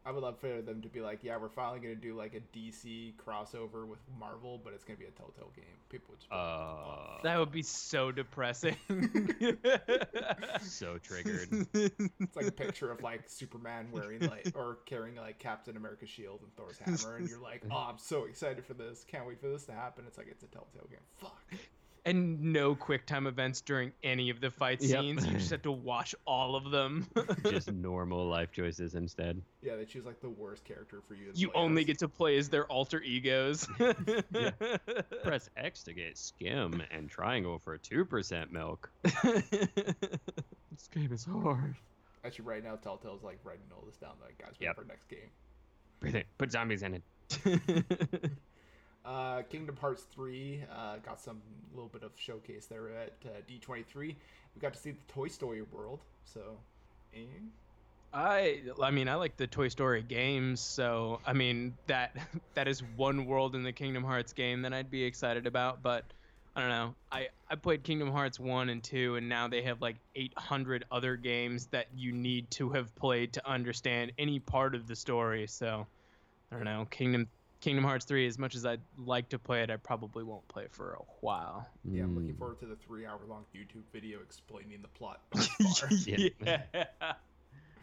I 0.07 0.11
would 0.11 0.23
love 0.23 0.39
for 0.39 0.61
them 0.61 0.81
to 0.83 0.87
be 0.87 1.01
like, 1.01 1.19
yeah, 1.21 1.35
we're 1.35 1.49
finally 1.49 1.79
gonna 1.79 1.95
do 1.95 2.15
like 2.15 2.33
a 2.33 2.39
DC 2.57 3.13
crossover 3.15 3.85
with 3.85 3.99
Marvel, 4.17 4.57
but 4.63 4.71
it's 4.73 4.85
gonna 4.85 4.97
be 4.97 5.05
a 5.05 5.11
Telltale 5.11 5.51
game. 5.53 5.65
People 5.89 6.07
would 6.11 6.19
just 6.19 6.29
be 6.29 6.35
like, 6.35 6.45
Uh, 6.45 7.21
that 7.23 7.37
would 7.37 7.51
be 7.51 7.61
so 7.61 8.11
depressing. 8.13 8.77
so 10.61 10.97
triggered. 10.99 11.67
it's 11.73 12.35
like 12.37 12.47
a 12.47 12.51
picture 12.51 12.89
of 12.89 13.01
like 13.03 13.27
Superman 13.27 13.87
wearing 13.91 14.21
like 14.21 14.53
or 14.55 14.77
carrying 14.85 15.15
like 15.17 15.39
Captain 15.39 15.75
America's 15.75 16.09
shield 16.09 16.39
and 16.41 16.55
Thor's 16.55 16.77
hammer, 16.79 17.17
and 17.17 17.27
you're 17.29 17.41
like, 17.41 17.63
oh, 17.69 17.87
I'm 17.89 17.97
so 17.97 18.23
excited 18.23 18.65
for 18.65 18.75
this. 18.75 19.03
Can't 19.05 19.27
wait 19.27 19.41
for 19.41 19.49
this 19.49 19.65
to 19.65 19.73
happen. 19.73 20.05
It's 20.07 20.17
like 20.17 20.27
it's 20.29 20.43
a 20.43 20.47
Telltale 20.47 20.87
game. 20.89 20.99
Fuck. 21.19 21.43
And 22.07 22.41
no 22.53 22.73
quick 22.73 23.05
time 23.05 23.27
events 23.27 23.61
during 23.61 23.91
any 24.01 24.29
of 24.29 24.39
the 24.41 24.49
fight 24.49 24.81
Yep. 24.81 24.99
scenes. 25.01 25.25
You 25.27 25.33
just 25.33 25.51
have 25.51 25.61
to 25.63 25.71
watch 25.71 26.15
all 26.25 26.55
of 26.55 26.71
them. 26.71 27.05
just 27.49 27.71
normal 27.71 28.27
life 28.27 28.51
choices 28.51 28.95
instead. 28.95 29.41
Yeah, 29.61 29.75
they 29.75 29.85
choose 29.85 30.05
like 30.05 30.19
the 30.21 30.29
worst 30.29 30.63
character 30.63 31.01
for 31.07 31.13
you. 31.15 31.31
You 31.35 31.51
only 31.53 31.81
as. 31.81 31.87
get 31.87 31.99
to 31.99 32.07
play 32.07 32.37
as 32.37 32.49
their 32.49 32.65
alter 32.65 33.01
egos. 33.01 33.67
Press 35.23 35.49
X 35.57 35.83
to 35.83 35.93
get 35.93 36.17
skim 36.17 36.81
and 36.91 37.09
triangle 37.09 37.59
for 37.59 37.77
2% 37.77 38.51
milk. 38.51 38.89
This 39.03 40.87
game 40.91 41.11
is 41.11 41.25
hard. 41.25 41.75
Actually, 42.23 42.45
right 42.45 42.63
now 42.63 42.75
Telltale's 42.75 43.23
like 43.23 43.39
writing 43.43 43.65
all 43.75 43.83
this 43.85 43.97
down. 43.97 44.11
Like, 44.21 44.37
guys, 44.37 44.53
wait 44.59 44.65
Yep. 44.67 44.75
for 44.75 44.83
next 44.85 45.07
game. 45.07 45.29
Breathe. 45.99 46.15
Put 46.37 46.51
zombies 46.51 46.83
in 46.83 46.93
it. 46.95 47.03
Uh, 49.07 49.41
Kingdom 49.43 49.77
Hearts 49.77 50.03
3 50.13 50.63
uh, 50.69 50.97
got 50.97 51.21
some 51.21 51.41
little 51.73 51.87
bit 51.87 52.03
of 52.03 52.11
showcase 52.17 52.65
there 52.65 52.89
at 52.89 53.13
uh, 53.25 53.29
D23. 53.49 53.95
We 53.95 54.15
got 54.59 54.73
to 54.73 54.79
see 54.79 54.91
the 54.91 55.13
Toy 55.13 55.29
Story 55.29 55.61
world. 55.61 56.01
So, 56.25 56.41
eh? 57.15 57.19
I 58.13 58.61
I 58.81 58.91
mean 58.91 59.07
I 59.07 59.15
like 59.15 59.37
the 59.37 59.47
Toy 59.47 59.69
Story 59.69 60.01
games, 60.01 60.59
so 60.59 61.21
I 61.25 61.33
mean 61.33 61.73
that 61.87 62.15
that 62.53 62.67
is 62.67 62.81
one 62.95 63.25
world 63.25 63.55
in 63.55 63.63
the 63.63 63.71
Kingdom 63.71 64.03
Hearts 64.03 64.33
game 64.33 64.61
that 64.63 64.73
I'd 64.73 64.91
be 64.91 65.03
excited 65.03 65.47
about, 65.47 65.81
but 65.81 66.03
I 66.55 66.61
don't 66.61 66.69
know. 66.69 66.95
I 67.11 67.27
I 67.49 67.55
played 67.55 67.83
Kingdom 67.83 68.11
Hearts 68.11 68.39
1 68.39 68.69
and 68.69 68.83
2 68.83 69.15
and 69.15 69.29
now 69.29 69.47
they 69.47 69.61
have 69.61 69.81
like 69.81 69.97
800 70.15 70.83
other 70.91 71.15
games 71.15 71.67
that 71.67 71.87
you 71.95 72.11
need 72.11 72.51
to 72.51 72.69
have 72.71 72.93
played 72.95 73.33
to 73.33 73.49
understand 73.49 74.11
any 74.17 74.39
part 74.39 74.75
of 74.75 74.85
the 74.87 74.95
story, 74.95 75.47
so 75.47 75.87
I 76.51 76.55
don't 76.55 76.65
know. 76.65 76.87
Kingdom 76.89 77.27
Kingdom 77.59 77.83
Hearts 77.85 78.05
3 78.05 78.27
as 78.27 78.37
much 78.37 78.55
as 78.55 78.65
I'd 78.65 78.81
like 78.97 79.29
to 79.29 79.39
play 79.39 79.63
it, 79.63 79.69
I 79.71 79.77
probably 79.77 80.23
won't 80.23 80.47
play 80.47 80.67
for 80.69 80.93
a 80.93 81.03
while. 81.21 81.67
yeah, 81.83 82.03
I'm 82.03 82.15
looking 82.15 82.33
Mm. 82.35 82.37
forward 82.39 82.59
to 82.59 82.65
the 82.67 82.75
three 82.75 83.05
hour 83.05 83.19
long 83.27 83.45
YouTube 83.55 83.83
video 83.91 84.19
explaining 84.21 84.81
the 84.81 84.87
plot. 84.89 85.21
Yeah. 86.05 86.63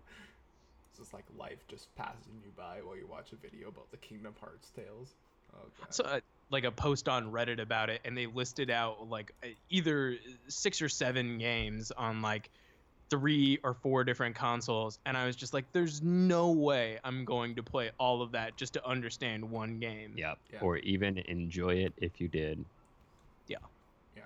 just 0.98 1.14
like 1.14 1.26
life 1.38 1.66
just 1.68 1.94
passing 1.96 2.34
you 2.44 2.52
by 2.56 2.80
while 2.84 2.96
you 2.96 3.08
watch 3.08 3.34
a 3.34 3.36
video 3.36 3.68
about 3.70 3.90
the 3.92 3.98
Kingdom 3.98 4.34
Hearts 4.40 4.70
tales. 4.76 5.14
Oh, 5.54 5.68
so 5.90 6.04
uh, 6.04 6.20
like 6.52 6.64
a 6.64 6.72
post 6.72 7.10
on 7.10 7.32
reddit 7.32 7.60
about 7.60 7.90
it 7.90 8.02
and 8.06 8.18
they 8.18 8.28
listed 8.28 8.70
out 8.70 9.10
like 9.10 9.32
uh, 9.44 9.48
either 9.70 10.16
six 10.48 10.82
or 10.82 10.90
seven 10.90 11.38
games 11.38 11.92
on 11.92 12.22
like 12.22 12.50
three 13.10 13.60
or 13.64 13.74
four 13.74 14.03
different 14.03 14.36
consoles 14.36 14.97
and 15.06 15.16
i 15.16 15.26
was 15.26 15.36
just 15.36 15.53
like 15.53 15.66
there's 15.74 16.01
no 16.01 16.51
way 16.51 16.97
i'm 17.03 17.24
going 17.24 17.53
to 17.56 17.62
play 17.62 17.91
all 17.99 18.22
of 18.22 18.32
that 18.32 18.56
just 18.58 18.74
to 18.74 18.86
understand 18.88 19.47
one 19.49 19.80
game 19.80 20.14
Yep. 20.16 20.38
Yeah. 20.53 20.60
Or 20.62 20.78
even 20.78 21.18
enjoy 21.20 21.76
it 21.76 21.93
if 21.97 22.20
you 22.20 22.28
did. 22.28 22.64
Yeah. 23.47 23.58
Yeah. 24.16 24.24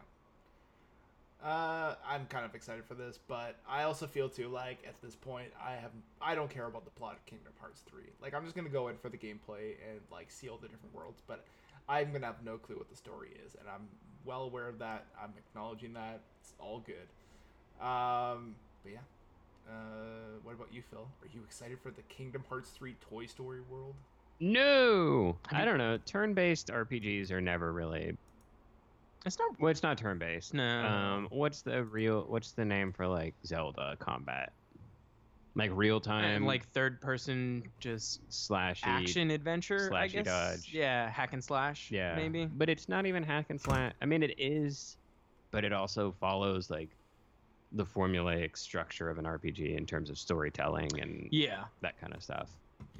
Uh, 1.43 1.95
I'm 2.07 2.25
kind 2.27 2.45
of 2.45 2.53
excited 2.53 2.84
for 2.86 2.93
this, 2.93 3.19
but 3.27 3.55
I 3.67 3.84
also 3.84 4.07
feel 4.07 4.30
too 4.30 4.49
like 4.49 4.77
at 4.88 5.01
this 5.01 5.15
point 5.15 5.49
I 5.63 5.71
have 5.71 5.91
I 6.21 6.36
don't 6.36 6.49
care 6.49 6.65
about 6.67 6.86
the 6.86 6.91
plot 6.91 7.13
of 7.15 7.25
Kingdom 7.25 7.53
Hearts 7.59 7.82
3. 7.89 8.03
Like 8.21 8.34
I'm 8.34 8.43
just 8.43 8.55
gonna 8.55 8.69
go 8.69 8.89
in 8.89 8.97
for 8.97 9.09
the 9.09 9.17
gameplay 9.17 9.75
and 9.89 9.99
like 10.11 10.30
see 10.32 10.49
all 10.49 10.57
the 10.57 10.67
different 10.67 10.93
worlds, 10.93 11.21
but 11.27 11.45
I'm 11.88 12.11
gonna 12.11 12.27
have 12.27 12.43
no 12.45 12.57
clue 12.57 12.75
what 12.77 12.89
the 12.89 12.95
story 12.95 13.30
is, 13.45 13.55
and 13.55 13.67
I'm 13.67 13.88
well 14.25 14.43
aware 14.43 14.67
of 14.67 14.80
that. 14.80 15.05
I'm 15.21 15.34
acknowledging 15.38 15.93
that 15.93 16.21
it's 16.41 16.53
all 16.59 16.84
good. 16.86 17.07
Um, 17.86 18.55
but 18.84 18.91
yeah. 18.91 18.99
Uh, 19.67 20.39
what 20.43 20.55
about 20.55 20.73
you, 20.73 20.82
Phil? 20.82 21.07
Are 21.21 21.27
you 21.32 21.43
excited 21.43 21.80
for 21.82 21.91
the 21.91 22.01
Kingdom 22.03 22.43
Hearts 22.49 22.71
3 22.71 22.95
Toy 23.01 23.25
Story 23.27 23.61
world? 23.61 23.95
No, 24.39 25.38
I 25.51 25.61
I 25.61 25.65
don't 25.65 25.77
know. 25.77 25.97
Turn-based 25.97 26.69
RPGs 26.69 27.30
are 27.32 27.41
never 27.41 27.71
really. 27.73 28.17
it's 29.25 29.38
not 29.38 29.59
Well, 29.59 29.69
it's 29.69 29.84
not 29.84 29.97
turn-based. 29.97 30.53
no 30.53 30.63
Um, 30.86 31.27
what's 31.30 31.61
the 31.61 31.84
real? 31.84 32.23
What's 32.27 32.53
the 32.53 32.65
name 32.65 32.93
for 32.93 33.05
like 33.07 33.36
Zelda 33.45 33.97
combat? 33.99 34.53
Like 35.55 35.71
real 35.73 35.99
time, 35.99 36.23
and 36.23 36.45
like 36.45 36.65
third 36.69 37.01
person 37.01 37.63
just 37.80 38.21
slashy 38.30 38.84
action 38.86 39.30
adventure 39.32 39.91
i 39.93 40.07
slashy 40.07 40.11
guess 40.13 40.25
dodge. 40.25 40.71
yeah 40.73 41.09
hack 41.09 41.34
and 41.34 41.43
slash 41.43 41.91
Yeah, 41.91 42.15
maybe 42.15 42.45
But 42.45 42.69
it's 42.69 42.88
not 42.88 43.05
even 43.07 43.23
hack 43.23 43.47
and 43.49 43.59
slash. 43.59 43.93
I 44.01 44.05
mean, 44.05 44.23
it 44.23 44.36
is, 44.38 44.95
but 45.51 45.65
it 45.65 45.73
also 45.73 46.15
follows 46.21 46.69
like 46.69 46.95
the 47.74 47.86
formulaic 47.86 48.57
structure 48.57 49.09
of 49.09 49.17
an 49.17 49.26
RPG 49.26 49.78
in 49.78 49.86
terms 49.86 50.09
of 50.09 50.17
storytelling 50.17 50.89
and 50.99 51.28
yeah 51.32 51.65
that 51.82 51.99
kind 51.99 52.13
of 52.13 52.24
stuff. 52.24 52.49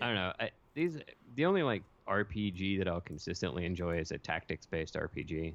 I 0.02 0.08
don't 0.08 0.16
know. 0.16 0.34
I, 0.40 0.52
these 0.74 0.98
the 1.36 1.46
only 1.46 1.64
like 1.64 1.84
RPG 2.08 2.78
that 2.80 2.88
I'll 2.88 3.02
consistently 3.02 3.66
enjoy 3.66 4.00
is 4.00 4.12
a 4.12 4.18
tactics-based 4.18 4.96
RPG. 4.96 5.54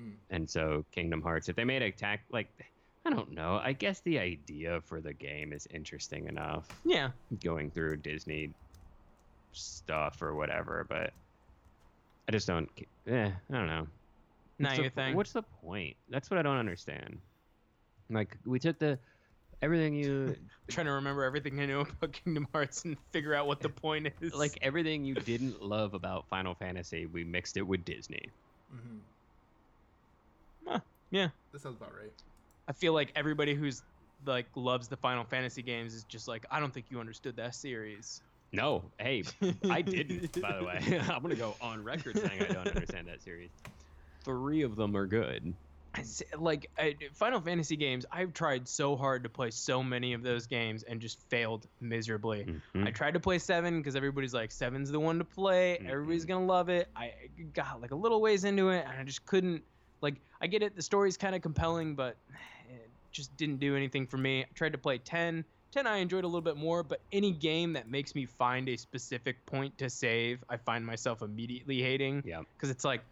Mm. 0.00 0.12
And 0.30 0.48
so 0.48 0.84
Kingdom 0.92 1.22
Hearts, 1.22 1.48
if 1.48 1.56
they 1.56 1.64
made 1.64 1.82
a 1.82 1.90
tact 1.90 2.32
like 2.32 2.48
I 3.04 3.10
don't 3.10 3.32
know, 3.32 3.60
I 3.62 3.72
guess 3.72 4.00
the 4.00 4.18
idea 4.18 4.80
for 4.82 5.00
the 5.00 5.12
game 5.12 5.52
is 5.52 5.66
interesting 5.72 6.26
enough 6.26 6.68
yeah 6.84 7.10
going 7.42 7.70
through 7.70 7.98
Disney 7.98 8.50
stuff 9.52 10.22
or 10.22 10.34
whatever, 10.34 10.86
but 10.88 11.12
I 12.28 12.32
just 12.32 12.46
don't 12.46 12.68
eh, 13.06 13.30
I 13.50 13.54
don't 13.54 13.66
know. 13.66 13.86
not 14.58 14.70
What's 14.70 14.78
your 14.78 14.88
the, 14.88 14.94
thing 14.94 15.16
What's 15.16 15.32
the 15.32 15.42
point? 15.42 15.96
That's 16.08 16.30
what 16.30 16.38
I 16.38 16.42
don't 16.42 16.58
understand. 16.58 17.18
Like 18.10 18.36
we 18.44 18.58
took 18.58 18.78
the 18.78 18.98
everything 19.62 19.94
you 19.94 20.36
trying 20.70 20.86
to 20.86 20.92
remember 20.92 21.24
everything 21.24 21.60
I 21.60 21.66
know 21.66 21.80
about 21.80 22.12
Kingdom 22.12 22.46
Hearts 22.52 22.84
and 22.84 22.96
figure 23.12 23.34
out 23.34 23.46
what 23.46 23.60
the 23.60 23.68
point 23.68 24.08
is. 24.20 24.34
like 24.34 24.58
everything 24.62 25.04
you 25.04 25.14
didn't 25.14 25.62
love 25.62 25.94
about 25.94 26.28
Final 26.28 26.54
Fantasy, 26.54 27.06
we 27.06 27.24
mixed 27.24 27.56
it 27.56 27.62
with 27.62 27.84
Disney. 27.84 28.22
Mm-hmm. 28.74 28.98
Huh, 30.66 30.80
yeah. 31.10 31.28
That 31.52 31.60
sounds 31.60 31.76
about 31.76 31.92
right. 31.94 32.12
I 32.68 32.72
feel 32.72 32.92
like 32.92 33.12
everybody 33.16 33.54
who's 33.54 33.82
like 34.26 34.46
loves 34.54 34.88
the 34.88 34.96
Final 34.96 35.24
Fantasy 35.24 35.62
games 35.62 35.94
is 35.94 36.04
just 36.04 36.28
like, 36.28 36.46
I 36.50 36.60
don't 36.60 36.72
think 36.72 36.86
you 36.90 37.00
understood 37.00 37.36
that 37.36 37.54
series. 37.54 38.22
No, 38.52 38.82
hey, 38.98 39.22
I 39.70 39.80
didn't. 39.80 40.40
by 40.40 40.56
the 40.56 40.64
way, 40.90 41.00
I'm 41.08 41.22
gonna 41.22 41.36
go 41.36 41.54
on 41.60 41.84
record 41.84 42.18
saying 42.18 42.42
I 42.42 42.52
don't 42.52 42.66
understand 42.66 43.06
that 43.06 43.22
series. 43.22 43.50
Three 44.24 44.62
of 44.62 44.74
them 44.74 44.96
are 44.96 45.06
good. 45.06 45.54
I 45.94 46.04
like 46.38 46.70
I, 46.78 46.96
Final 47.12 47.40
Fantasy 47.40 47.76
games. 47.76 48.06
I've 48.12 48.32
tried 48.32 48.68
so 48.68 48.96
hard 48.96 49.22
to 49.24 49.28
play 49.28 49.50
so 49.50 49.82
many 49.82 50.12
of 50.12 50.22
those 50.22 50.46
games 50.46 50.82
and 50.84 51.00
just 51.00 51.20
failed 51.28 51.66
miserably. 51.80 52.44
Mhm. 52.74 52.86
I 52.86 52.90
tried 52.92 53.14
to 53.14 53.20
play 53.20 53.38
seven 53.38 53.78
because 53.78 53.96
everybody's 53.96 54.32
like 54.34 54.52
seven's 54.52 54.90
the 54.90 55.00
one 55.00 55.18
to 55.18 55.24
play. 55.24 55.78
Everybody's 55.78 56.24
Mhm. 56.24 56.28
gonna 56.28 56.46
love 56.46 56.68
it. 56.68 56.88
I 56.94 57.12
got 57.54 57.80
like 57.80 57.90
a 57.90 57.96
little 57.96 58.20
ways 58.20 58.44
into 58.44 58.68
it 58.70 58.86
and 58.88 58.98
I 59.00 59.02
just 59.04 59.26
couldn't. 59.26 59.64
Like 60.00 60.14
I 60.40 60.46
get 60.46 60.62
it, 60.62 60.76
the 60.76 60.82
story's 60.82 61.16
kind 61.16 61.34
of 61.34 61.42
compelling, 61.42 61.94
but 61.96 62.16
it 62.68 62.88
just 63.10 63.36
didn't 63.36 63.58
do 63.58 63.74
anything 63.76 64.06
for 64.06 64.16
me. 64.16 64.42
I 64.42 64.46
tried 64.54 64.72
to 64.72 64.78
play 64.78 64.98
ten. 64.98 65.44
10 65.72 65.86
I 65.86 65.98
enjoyed 65.98 66.24
a 66.24 66.26
little 66.26 66.40
bit 66.40 66.56
more, 66.56 66.82
but 66.82 67.00
any 67.12 67.30
game 67.32 67.74
that 67.74 67.88
makes 67.88 68.14
me 68.16 68.26
find 68.26 68.68
a 68.68 68.76
specific 68.76 69.44
point 69.46 69.76
to 69.78 69.88
save, 69.88 70.42
I 70.48 70.56
find 70.56 70.84
myself 70.84 71.22
immediately 71.22 71.80
hating. 71.80 72.22
Yeah. 72.26 72.42
Because 72.56 72.70
it's 72.70 72.84
like, 72.84 73.02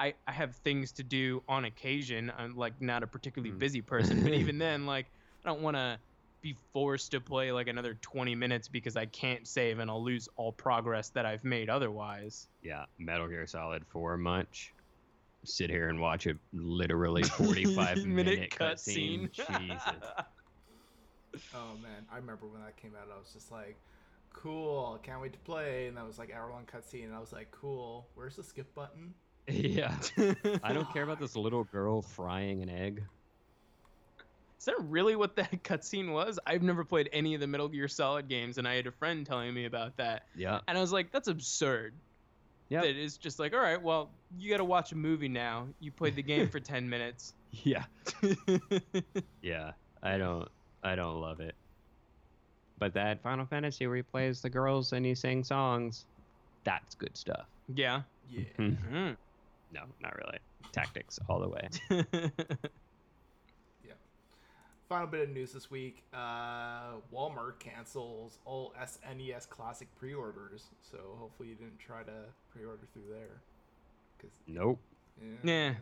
I, 0.00 0.14
I 0.26 0.32
have 0.32 0.56
things 0.56 0.92
to 0.92 1.02
do 1.02 1.42
on 1.48 1.64
occasion. 1.64 2.32
I'm 2.36 2.56
like 2.56 2.80
not 2.80 3.02
a 3.02 3.06
particularly 3.06 3.54
Mm. 3.54 3.58
busy 3.58 3.80
person, 3.82 4.22
but 4.22 4.32
even 4.32 4.58
then, 4.58 4.86
like, 4.86 5.06
I 5.44 5.48
don't 5.48 5.62
want 5.62 5.76
to 5.76 5.98
be 6.40 6.54
forced 6.72 7.10
to 7.10 7.20
play 7.20 7.50
like 7.50 7.66
another 7.66 7.94
20 7.94 8.34
minutes 8.36 8.68
because 8.68 8.96
I 8.96 9.06
can't 9.06 9.46
save 9.46 9.80
and 9.80 9.90
I'll 9.90 10.04
lose 10.04 10.28
all 10.36 10.52
progress 10.52 11.10
that 11.10 11.26
I've 11.26 11.42
made 11.42 11.68
otherwise. 11.68 12.46
Yeah, 12.62 12.84
Metal 12.98 13.26
Gear 13.28 13.46
Solid 13.46 13.84
4 13.88 14.16
much. 14.16 14.72
Sit 15.44 15.70
here 15.70 15.88
and 15.88 16.00
watch 16.00 16.26
a 16.26 16.34
literally 16.52 17.22
45 17.22 18.04
minute 18.06 18.50
cutscene. 18.50 19.32
Jesus. 19.32 20.04
Oh 21.54 21.76
man, 21.82 22.06
I 22.12 22.16
remember 22.16 22.46
when 22.46 22.62
that 22.62 22.76
came 22.76 22.92
out. 22.94 23.08
I 23.14 23.18
was 23.18 23.32
just 23.32 23.50
like, 23.50 23.80
"Cool, 24.32 24.98
can't 25.02 25.20
wait 25.20 25.32
to 25.32 25.38
play." 25.38 25.86
And 25.86 25.96
that 25.96 26.06
was 26.06 26.18
like 26.18 26.32
hour 26.32 26.50
long 26.50 26.66
cutscene, 26.66 27.04
and 27.04 27.14
I 27.14 27.20
was 27.20 27.32
like, 27.32 27.50
"Cool, 27.50 28.08
where's 28.14 28.36
the 28.36 28.42
skip 28.42 28.74
button?" 28.74 29.14
Yeah. 29.48 29.94
I 30.62 30.72
don't 30.72 30.92
care 30.92 31.02
about 31.02 31.18
this 31.20 31.36
little 31.36 31.64
girl 31.64 32.02
frying 32.02 32.62
an 32.62 32.68
egg. 32.70 33.02
Is 34.58 34.64
that 34.64 34.74
really 34.80 35.14
what 35.16 35.36
that 35.36 35.50
cutscene 35.64 36.12
was? 36.12 36.38
I've 36.46 36.62
never 36.62 36.84
played 36.84 37.08
any 37.12 37.34
of 37.34 37.40
the 37.40 37.46
Metal 37.46 37.68
Gear 37.68 37.88
Solid 37.88 38.28
games, 38.28 38.58
and 38.58 38.66
I 38.66 38.74
had 38.74 38.86
a 38.86 38.92
friend 38.92 39.24
telling 39.24 39.54
me 39.54 39.64
about 39.66 39.96
that. 39.98 40.24
Yeah. 40.36 40.60
And 40.66 40.76
I 40.76 40.80
was 40.80 40.92
like, 40.92 41.12
that's 41.12 41.28
absurd. 41.28 41.94
Yep. 42.68 42.82
That 42.82 42.96
it's 42.96 43.16
just 43.16 43.38
like, 43.38 43.54
all 43.54 43.60
right, 43.60 43.80
well, 43.80 44.10
you 44.38 44.50
got 44.50 44.58
to 44.58 44.64
watch 44.64 44.92
a 44.92 44.96
movie 44.96 45.28
now. 45.28 45.68
You 45.80 45.90
played 45.90 46.16
the 46.16 46.22
game 46.22 46.48
for 46.48 46.60
10 46.60 46.88
minutes. 46.90 47.32
Yeah. 47.62 47.84
Yeah. 49.40 49.72
I 50.02 50.18
don't 50.18 50.48
I 50.82 50.94
don't 50.96 51.20
love 51.20 51.40
it. 51.40 51.54
But 52.78 52.92
that 52.94 53.22
Final 53.22 53.46
Fantasy 53.46 53.86
where 53.86 53.96
he 53.96 54.02
plays 54.02 54.42
the 54.42 54.50
girls 54.50 54.92
and 54.92 55.04
he 55.06 55.14
sings 55.14 55.48
songs, 55.48 56.04
that's 56.64 56.94
good 56.94 57.16
stuff. 57.16 57.46
yeah. 57.74 58.02
Yeah. 58.30 58.42
Mhm. 58.58 59.16
No, 59.72 59.82
not 60.00 60.16
really. 60.16 60.38
Tactics 60.72 61.18
all 61.28 61.40
the 61.40 61.48
way. 61.48 61.68
Yeah. 63.86 63.92
Final 64.88 65.06
bit 65.06 65.28
of 65.28 65.34
news 65.34 65.52
this 65.52 65.70
week: 65.70 66.02
uh, 66.14 66.94
Walmart 67.12 67.58
cancels 67.58 68.38
all 68.44 68.72
SNES 68.80 69.48
Classic 69.48 69.88
pre-orders. 69.98 70.64
So 70.80 70.98
hopefully 71.18 71.50
you 71.50 71.54
didn't 71.54 71.78
try 71.78 72.02
to 72.02 72.12
pre-order 72.52 72.86
through 72.92 73.02
there. 73.10 73.40
Cause 74.20 74.30
Nope. 74.46 74.78
yeah, 75.44 75.74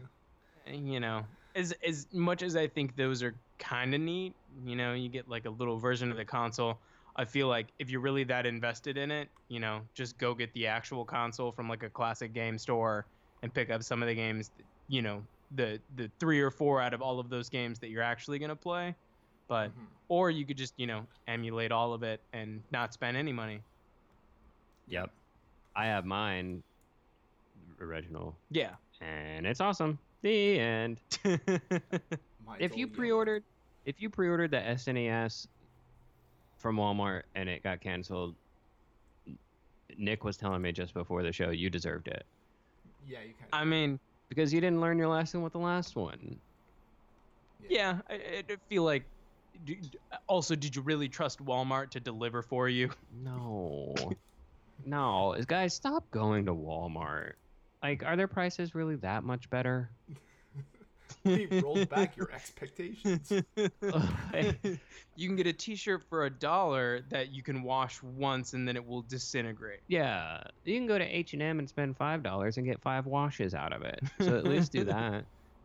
you 0.71 1.01
know, 1.01 1.25
as 1.55 1.73
as 1.87 2.07
much 2.13 2.43
as 2.43 2.57
I 2.57 2.67
think 2.69 2.97
those 2.97 3.23
are 3.23 3.35
kind 3.59 3.95
of 3.95 4.01
neat, 4.01 4.35
you 4.65 4.77
know, 4.77 4.93
you 4.93 5.09
get 5.09 5.29
like 5.29 5.47
a 5.47 5.51
little 5.51 5.79
version 5.79 6.11
of 6.11 6.17
the 6.17 6.25
console. 6.25 6.79
I 7.19 7.25
feel 7.25 7.49
like 7.49 7.69
if 7.79 7.89
you're 7.89 8.03
really 8.03 8.25
that 8.25 8.45
invested 8.45 8.99
in 8.99 9.11
it, 9.11 9.29
you 9.49 9.59
know, 9.59 9.81
just 9.95 10.19
go 10.19 10.35
get 10.35 10.53
the 10.53 10.67
actual 10.67 11.03
console 11.05 11.51
from 11.51 11.67
like 11.67 11.83
a 11.83 11.89
classic 11.89 12.35
game 12.35 12.59
store 12.59 13.07
and 13.43 13.53
pick 13.53 13.71
up 13.71 13.83
some 13.83 14.03
of 14.03 14.09
the 14.09 14.15
games, 14.15 14.51
you 14.89 15.03
know, 15.03 15.23
the 15.55 15.81
the 15.97 16.11
three 16.19 16.41
or 16.41 16.51
four 16.51 16.81
out 16.81 16.93
of 16.95 17.01
all 17.03 17.21
of 17.21 17.29
those 17.31 17.49
games 17.49 17.79
that 17.81 17.89
you're 17.91 18.03
actually 18.03 18.39
going 18.39 18.49
to 18.51 18.57
play. 18.57 18.95
But 19.49 19.69
Mhm. 19.71 19.87
or 20.09 20.31
you 20.31 20.45
could 20.45 20.57
just, 20.57 20.75
you 20.77 20.87
know, 20.89 21.07
emulate 21.29 21.71
all 21.71 21.93
of 21.93 22.03
it 22.03 22.21
and 22.33 22.63
not 22.73 22.93
spend 22.93 23.17
any 23.17 23.33
money. 23.33 23.61
Yep. 24.89 25.11
I 25.77 25.87
have 25.87 26.05
mine 26.05 26.63
original 27.81 28.35
Yeah. 28.51 28.75
and 29.01 29.47
it's 29.47 29.61
awesome. 29.61 29.99
The 30.23 30.59
end. 30.59 31.01
If 32.59 32.77
you 32.77 32.87
pre-ordered 32.87 33.43
if 33.85 34.01
you 34.01 34.09
pre-ordered 34.09 34.53
the 34.53 34.59
SNES 34.61 35.47
from 36.59 36.77
Walmart 36.77 37.23
and 37.35 37.49
it 37.49 37.63
got 37.63 37.81
canceled 37.81 38.35
Nick 39.99 40.25
was 40.25 40.37
telling 40.37 40.63
me 40.63 40.73
just 40.73 40.95
before 40.95 41.23
the 41.23 41.33
show 41.33 41.51
you 41.51 41.71
deserved 41.71 42.09
it 42.09 42.25
yeah, 43.07 43.23
you 43.23 43.35
kind 43.35 43.53
of. 43.53 43.59
I 43.61 43.65
mean, 43.65 44.01
because 44.29 44.53
you 44.53 44.61
didn't 44.61 44.81
learn 44.81 44.99
your 44.99 45.09
lesson 45.09 45.43
with 45.43 45.53
the 45.53 45.59
last 45.59 45.97
one. 45.97 46.41
Yeah, 47.59 48.01
I, 48.09 48.45
I 48.49 48.57
feel 48.69 48.83
like. 48.83 49.09
d- 49.65 49.77
d- 49.77 49.99
Also, 50.29 50.55
did 50.57 50.77
you 50.77 50.83
really 50.83 51.09
trust 51.09 51.39
Walmart 51.39 51.91
to 51.91 52.01
deliver 52.01 52.43
for 52.43 52.69
you? 52.69 52.91
No. 53.11 53.95
no, 54.85 55.37
guys 55.47 55.75
stop 55.75 56.11
going 56.11 56.47
to 56.47 56.55
Walmart. 56.55 57.35
Like 57.83 58.03
are 58.03 58.17
their 58.17 58.29
prices 58.29 58.75
really 58.75 58.97
that 58.97 59.25
much 59.25 59.49
better? 59.51 59.91
we 61.25 61.47
rolled 61.47 61.89
back 61.91 62.17
your 62.17 62.31
expectations. 62.33 63.31
you 65.17 65.29
can 65.29 65.37
get 65.37 65.47
a 65.47 65.53
T-shirt 65.53 66.05
for 66.09 66.27
a 66.27 66.31
dollar 66.31 67.03
that 67.11 67.33
you 67.33 67.43
can 67.43 67.63
wash 67.63 68.03
once 68.03 68.53
and 68.53 68.67
then 68.67 68.77
it 68.77 68.87
will 68.87 69.03
disintegrate. 69.03 69.81
Yeah, 69.89 70.43
you 70.65 70.77
can 70.77 70.87
go 70.87 70.99
to 70.99 71.05
H 71.05 71.33
and 71.33 71.43
M 71.43 71.59
and 71.59 71.69
spend 71.69 71.97
five 71.97 72.23
dollars 72.23 72.57
and 72.57 72.67
get 72.67 72.81
five 72.81 73.07
washes 73.07 73.55
out 73.55 73.73
of 73.73 73.83
it. 73.83 74.01
So 74.21 74.37
at 74.37 74.45
least 74.45 74.73
do 74.73 74.85
that. 74.85 75.25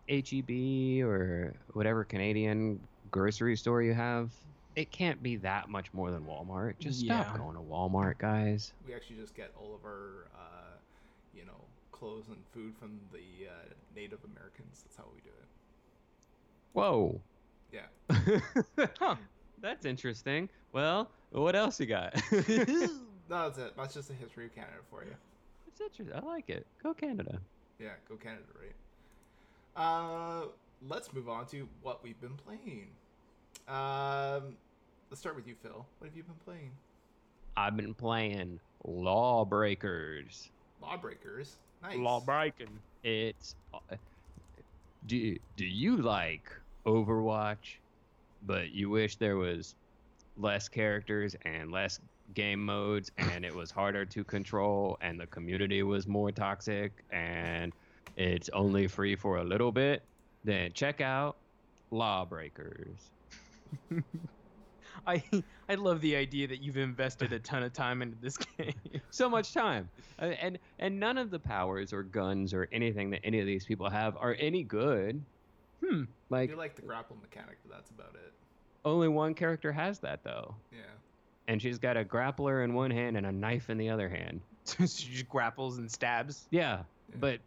HEB 0.10 1.06
or 1.06 1.54
whatever 1.74 2.04
Canadian 2.04 2.80
grocery 3.12 3.56
store 3.56 3.82
you 3.82 3.94
have, 3.94 4.32
it 4.76 4.92
can't 4.92 5.22
be 5.22 5.36
that 5.38 5.70
much 5.70 5.94
more 5.94 6.12
than 6.12 6.24
Walmart. 6.24 6.80
Just 6.80 7.00
stop 7.02 7.38
going 7.38 7.56
to 7.56 7.62
Walmart, 7.62 8.18
guys. 8.18 8.74
we 8.88 8.94
actually 8.94 9.18
just 9.18 9.36
get 9.36 9.52
all 9.58 9.74
of 9.76 9.86
our, 9.86 10.28
uh, 10.36 10.76
you 11.36 11.46
know, 11.46 11.60
clothes 12.02 12.26
and 12.30 12.38
food 12.52 12.74
from 12.80 12.99
the 13.14 13.47
uh, 13.47 13.54
Native 13.95 14.20
Americans. 14.26 14.82
That's 14.84 14.97
how 14.97 15.04
we 15.14 15.22
do 15.22 15.30
it. 15.30 15.47
Whoa, 16.74 17.22
Yeah. 17.72 18.89
Huh. 18.99 19.16
that's 19.62 19.86
interesting. 19.86 20.49
Well, 20.74 21.12
what 21.32 21.56
else 21.56 21.80
you 21.80 21.86
got? 21.86 22.14
No, 23.30 23.47
that's 23.47 23.60
it. 23.60 23.74
That's 23.78 23.93
just 23.93 24.10
the 24.10 24.14
history 24.16 24.47
of 24.47 24.54
Canada 24.56 24.80
for 24.89 25.06
you. 25.06 25.14
It's 25.66 25.80
interesting. 25.80 26.14
I 26.14 26.26
like 26.26 26.49
it. 26.49 26.68
Go 26.84 26.93
Canada. 26.93 27.39
Yeah, 27.80 27.91
go 28.10 28.16
Canada, 28.16 28.43
right? 28.60 28.74
Uh, 29.82 30.47
let's 30.89 31.14
move 31.14 31.30
on 31.30 31.45
to 31.47 31.66
what 31.82 32.04
we've 32.04 32.20
been 32.20 32.36
playing. 32.36 32.89
Um, 33.70 34.58
let's 35.10 35.22
start 35.22 35.38
with 35.38 35.47
you, 35.47 35.56
Phil. 35.64 35.86
What 35.99 36.08
have 36.10 36.18
you 36.18 36.24
been 36.24 36.36
playing? 36.43 36.72
I've 37.56 37.78
been 37.78 37.93
playing 37.93 38.60
Lawbreakers. 38.84 40.49
Lawbreakers. 40.82 41.56
Nice. 41.82 42.26
breaking. 42.26 42.80
It's 43.04 43.56
uh, 43.74 43.96
do 45.06 45.36
do 45.56 45.66
you 45.66 45.98
like 45.98 46.52
Overwatch, 46.86 47.78
but 48.46 48.72
you 48.72 48.90
wish 48.90 49.18
there 49.18 49.38
was 49.38 49.76
less 50.38 50.70
characters 50.70 51.36
and 51.46 51.72
less 51.72 52.00
game 52.34 52.64
modes 52.64 53.12
and 53.18 53.44
it 53.44 53.54
was 53.54 53.72
harder 53.72 54.06
to 54.06 54.24
control 54.24 54.98
and 55.02 55.20
the 55.20 55.28
community 55.28 55.84
was 55.84 56.08
more 56.08 56.32
toxic 56.32 57.04
and 57.12 57.74
it's 58.16 58.50
only 58.50 58.88
free 58.88 59.16
for 59.16 59.38
a 59.38 59.44
little 59.44 59.72
bit, 59.72 60.04
then 60.44 60.72
check 60.74 61.02
out 61.02 61.38
Lawbreakers. 61.92 63.12
I 65.08 65.24
I 65.70 65.76
love 65.76 66.02
the 66.02 66.16
idea 66.16 66.48
that 66.48 66.62
you've 66.62 66.78
invested 66.78 67.34
a 67.34 67.39
ton 67.39 67.64
of 67.64 67.74
time 67.74 68.02
into 68.02 68.18
this 68.22 68.38
game. 68.58 68.74
so 69.10 69.30
much 69.30 69.54
time 69.54 69.89
Uh, 70.20 70.26
and 70.42 70.60
and 70.80 71.00
none 71.00 71.18
of 71.18 71.32
the 71.32 71.39
powers 71.39 71.94
or 71.94 72.04
guns 72.04 72.54
or 72.54 72.68
anything 72.72 73.10
that 73.12 73.22
any 73.24 73.39
of 73.39 73.46
these 73.46 73.66
people 73.66 73.89
have 73.89 74.16
are 74.18 74.36
any 74.39 74.64
good 74.64 75.22
Hmm. 75.84 76.04
I 76.04 76.36
like 76.36 76.50
do 76.52 76.56
like 76.56 76.76
the 76.76 76.84
grapple 76.84 77.18
mechanic, 77.22 77.58
but 77.66 77.76
that's 77.76 77.89
about 77.89 78.14
it. 78.14 78.34
only 78.86 79.08
one 79.08 79.34
character 79.34 79.72
has 79.72 80.00
that 80.00 80.24
though 80.24 80.56
Yeah. 80.72 80.80
and 81.48 81.62
she's 81.62 81.80
got 81.80 81.98
a 81.98 82.04
grappler 82.06 82.64
in 82.64 82.74
one 82.74 82.92
hand 82.92 83.18
and 83.18 83.26
a 83.26 83.32
knife 83.32 83.70
in 83.70 83.78
the 83.78 83.89
other 83.89 84.08
hand 84.10 84.42
she 84.66 84.86
just 84.86 85.28
grapples 85.30 85.78
and 85.80 85.92
stabs. 85.92 86.48
yeah 86.52 86.84
Yeah. 87.10 87.16
but 87.20 87.39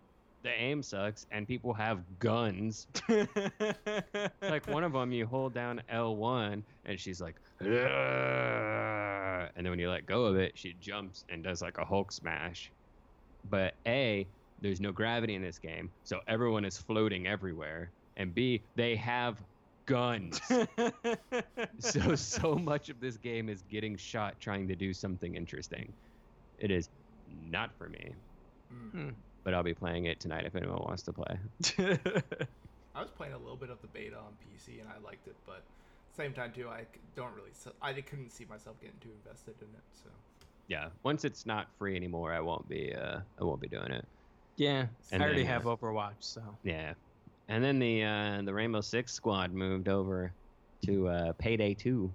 the 0.44 0.50
aim 0.50 0.82
sucks 0.82 1.26
and 1.32 1.48
people 1.48 1.74
have 1.74 2.18
guns. 2.20 2.86
like 3.08 4.68
one 4.68 4.84
of 4.84 4.92
them, 4.92 5.10
you 5.10 5.26
hold 5.26 5.54
down 5.54 5.82
L1 5.90 6.62
and 6.84 7.00
she's 7.00 7.20
like, 7.20 7.36
"Ugh," 7.60 7.68
and 9.56 9.66
then 9.66 9.70
when 9.70 9.78
you 9.80 9.90
let 9.90 10.06
go 10.06 10.26
of 10.26 10.36
it, 10.36 10.56
she 10.56 10.74
jumps 10.74 11.24
and 11.30 11.42
does 11.42 11.62
like 11.62 11.78
a 11.78 11.84
Hulk 11.84 12.12
smash. 12.12 12.70
But 13.44 13.74
A, 13.88 14.28
there's 14.60 14.80
no 14.80 14.92
gravity 14.92 15.34
in 15.34 15.42
this 15.42 15.58
game, 15.58 15.90
so 16.04 16.20
everyone 16.28 16.64
is 16.64 16.78
floating 16.78 17.26
everywhere. 17.26 17.92
And 18.16 18.34
B, 18.34 18.64
they 18.76 18.96
have 18.96 19.42
guns. 19.86 20.40
so 21.80 22.14
so 22.14 22.54
much 22.54 22.90
of 22.90 23.00
this 23.00 23.16
game 23.16 23.48
is 23.48 23.62
getting 23.62 23.96
shot 23.96 24.40
trying 24.40 24.68
to 24.68 24.76
do 24.76 24.92
something 24.92 25.34
interesting. 25.34 25.94
It 26.58 26.70
is 26.70 26.88
not 27.26 27.76
for 27.78 27.88
me, 27.88 28.14
Mm. 28.72 29.14
But 29.44 29.54
I'll 29.54 29.62
be 29.62 29.74
playing 29.74 30.06
it 30.06 30.18
tonight 30.20 30.44
if 30.46 30.56
anyone 30.56 30.78
wants 30.78 31.02
to 31.04 31.12
play. 31.12 31.38
I 32.96 33.00
was 33.00 33.10
playing 33.10 33.34
a 33.34 33.38
little 33.38 33.56
bit 33.56 33.70
of 33.70 33.80
the 33.82 33.88
beta 33.88 34.16
on 34.16 34.32
PC 34.42 34.80
and 34.80 34.88
I 34.88 34.98
liked 35.04 35.26
it, 35.26 35.36
but 35.46 35.62
same 36.16 36.32
time 36.32 36.52
too, 36.52 36.68
I 36.68 36.86
don't 37.16 37.34
really. 37.34 37.50
s- 37.50 37.68
I 37.82 37.92
couldn't 37.92 38.30
see 38.30 38.44
myself 38.46 38.80
getting 38.80 38.98
too 39.00 39.10
invested 39.24 39.54
in 39.60 39.68
it. 39.68 39.82
So 39.92 40.08
Yeah, 40.68 40.88
once 41.02 41.24
it's 41.24 41.44
not 41.44 41.66
free 41.78 41.96
anymore, 41.96 42.32
I 42.32 42.40
won't 42.40 42.68
be 42.68 42.94
uh 42.94 43.20
I 43.40 43.44
won't 43.44 43.60
be 43.60 43.68
doing 43.68 43.90
it. 43.90 44.06
yeah, 44.56 44.86
And 45.12 45.22
I 45.22 45.26
already 45.26 45.42
then- 45.42 45.52
have 45.52 45.64
Overwatch, 45.64 46.14
so 46.20 46.40
Yeah. 46.62 46.94
And 47.48 47.62
then 47.62 47.78
the 47.78 48.04
uh 48.04 48.42
the 48.42 48.54
Rainbow 48.54 48.80
Six 48.80 49.12
squad 49.12 49.52
moved 49.52 49.88
over 49.88 50.32
to 50.86 51.08
uh 51.08 51.32
Payday 51.38 51.74
2 51.74 52.14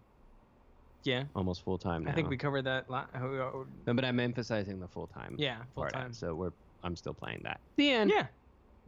yeah. 1.03 1.23
almost 1.35 1.63
full 1.63 1.77
time 1.77 2.03
now. 2.05 2.11
I 2.11 2.13
think 2.13 2.29
we 2.29 2.37
covered 2.37 2.63
that. 2.63 2.89
La- 2.89 3.05
uh, 3.13 3.63
but 3.93 4.03
I'm 4.05 4.19
emphasizing 4.19 4.79
the 4.79 4.87
full 4.87 5.07
time. 5.07 5.35
yeah, 5.37 5.63
full 5.75 5.85
time. 5.87 6.13
So 6.13 6.35
we're 6.35 6.51
I'm 6.83 6.95
still 6.95 7.13
playing 7.13 7.41
that. 7.43 7.59
The 7.75 7.89
end. 7.91 8.09
Yeah. 8.11 8.27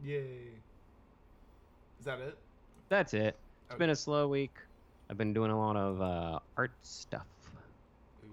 yay! 0.04 0.48
Is 1.98 2.04
that 2.06 2.18
it? 2.20 2.36
That's 2.88 3.14
it. 3.14 3.36
It's 3.66 3.74
Okay. 3.74 3.78
been 3.78 3.90
a 3.90 3.96
slow 3.96 4.28
week. 4.28 4.54
I've 5.10 5.18
been 5.18 5.32
doing 5.32 5.50
a 5.50 5.58
lot 5.58 5.76
of 5.76 6.00
uh 6.00 6.38
art 6.56 6.72
stuff. 6.82 7.26
Ooh. 8.24 8.28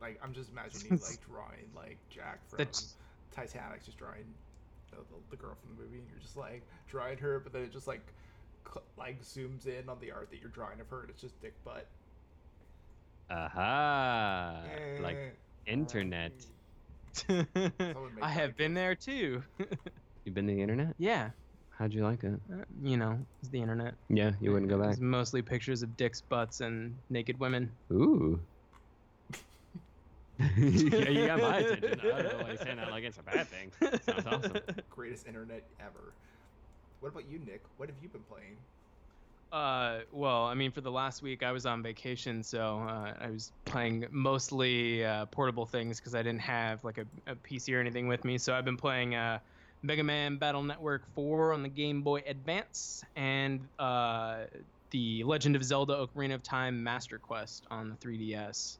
Like 0.00 0.18
I'm 0.22 0.32
just 0.32 0.50
imagining 0.50 0.92
like 1.00 1.18
drawing 1.30 1.70
like 1.76 1.96
Jack 2.10 2.38
from 2.48 2.58
That's- 2.58 2.94
Titanic, 3.34 3.82
just 3.84 3.96
drawing 3.98 4.24
the, 4.90 4.96
the, 4.96 5.02
the 5.30 5.36
girl 5.36 5.54
from 5.64 5.74
the 5.76 5.82
movie, 5.82 5.98
and 5.98 6.06
you're 6.10 6.20
just 6.20 6.36
like 6.36 6.62
drawing 6.88 7.16
her, 7.18 7.40
but 7.40 7.52
then 7.52 7.62
it 7.62 7.72
just 7.72 7.86
like 7.86 8.02
cl- 8.70 8.84
like 8.98 9.22
zooms 9.22 9.66
in 9.66 9.88
on 9.88 9.96
the 10.00 10.10
art 10.12 10.28
that 10.30 10.38
you're 10.40 10.50
drawing 10.50 10.80
of 10.80 10.88
her, 10.90 11.00
and 11.00 11.10
it's 11.10 11.20
just 11.22 11.40
dick 11.40 11.54
butt. 11.64 11.86
Aha. 13.30 14.62
Like 15.00 15.16
Eh. 15.16 15.30
internet. 15.72 16.32
make 17.28 18.22
I 18.22 18.28
have 18.28 18.56
been 18.56 18.74
there 18.74 18.94
too. 18.94 19.42
You've 20.24 20.34
been 20.34 20.46
to 20.46 20.54
the 20.54 20.60
internet? 20.60 20.94
yeah, 20.98 21.30
How'd 21.70 21.92
you 21.92 22.04
like 22.04 22.22
it? 22.22 22.40
uh, 22.52 22.64
you 22.82 22.96
know, 22.96 23.18
it's 23.40 23.50
the 23.50 23.60
internet. 23.60 23.94
Yeah, 24.08 24.32
you 24.40 24.52
wouldn't 24.52 24.70
go 24.70 24.78
back. 24.78 24.92
It's 24.92 25.00
mostly 25.00 25.42
pictures 25.42 25.82
of 25.82 25.96
dicks, 25.96 26.20
butts, 26.20 26.60
and 26.60 26.94
naked 27.10 27.40
women. 27.40 27.72
Ooh. 27.92 28.40
yeah, 30.38 31.08
you 31.08 31.26
got 31.26 31.40
my 31.40 31.58
attention. 31.58 32.00
I 32.00 32.22
don't 32.22 32.38
know 32.38 32.44
why 32.44 32.48
you're 32.48 32.56
saying 32.56 32.76
that 32.76 32.90
like 32.90 33.04
it's 33.04 33.18
a 33.18 33.22
bad 33.22 33.46
thing. 33.48 33.72
Sounds 34.02 34.26
awesome. 34.26 34.56
Greatest 34.90 35.26
internet 35.26 35.62
ever. 35.80 36.14
What 37.00 37.08
about 37.10 37.28
you, 37.28 37.38
Nick? 37.38 37.62
What 37.76 37.88
have 37.88 37.98
you 38.02 38.08
been 38.08 38.22
playing? 38.22 38.56
Uh, 39.52 39.98
well, 40.12 40.46
I 40.46 40.54
mean, 40.54 40.72
for 40.72 40.80
the 40.80 40.90
last 40.90 41.20
week 41.22 41.42
I 41.42 41.52
was 41.52 41.66
on 41.66 41.82
vacation, 41.82 42.42
so 42.42 42.78
uh, 42.88 43.12
I 43.20 43.28
was 43.28 43.52
playing 43.66 44.06
mostly 44.10 45.04
uh, 45.04 45.26
portable 45.26 45.66
things 45.66 46.00
because 46.00 46.14
I 46.14 46.22
didn't 46.22 46.40
have 46.40 46.82
like 46.84 46.96
a, 46.96 47.04
a 47.30 47.36
PC 47.36 47.76
or 47.76 47.80
anything 47.80 48.08
with 48.08 48.24
me. 48.24 48.38
So 48.38 48.54
I've 48.54 48.64
been 48.64 48.78
playing 48.78 49.14
uh, 49.14 49.40
Mega 49.82 50.02
Man 50.02 50.38
Battle 50.38 50.62
Network 50.62 51.02
4 51.14 51.52
on 51.52 51.62
the 51.62 51.68
Game 51.68 52.00
Boy 52.00 52.22
Advance 52.26 53.04
and 53.14 53.60
uh, 53.78 54.44
the 54.90 55.22
Legend 55.24 55.54
of 55.54 55.62
Zelda: 55.62 55.96
Ocarina 55.96 56.34
of 56.34 56.42
Time 56.42 56.82
Master 56.82 57.18
Quest 57.18 57.66
on 57.70 57.90
the 57.90 57.96
3DS. 57.96 58.78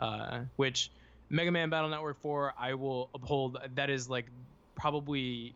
Uh, 0.00 0.40
which 0.56 0.90
Mega 1.30 1.52
Man 1.52 1.70
Battle 1.70 1.90
Network 1.90 2.20
4 2.20 2.54
I 2.58 2.74
will 2.74 3.08
uphold. 3.14 3.58
That 3.76 3.88
is 3.88 4.08
like 4.10 4.26
probably 4.74 5.54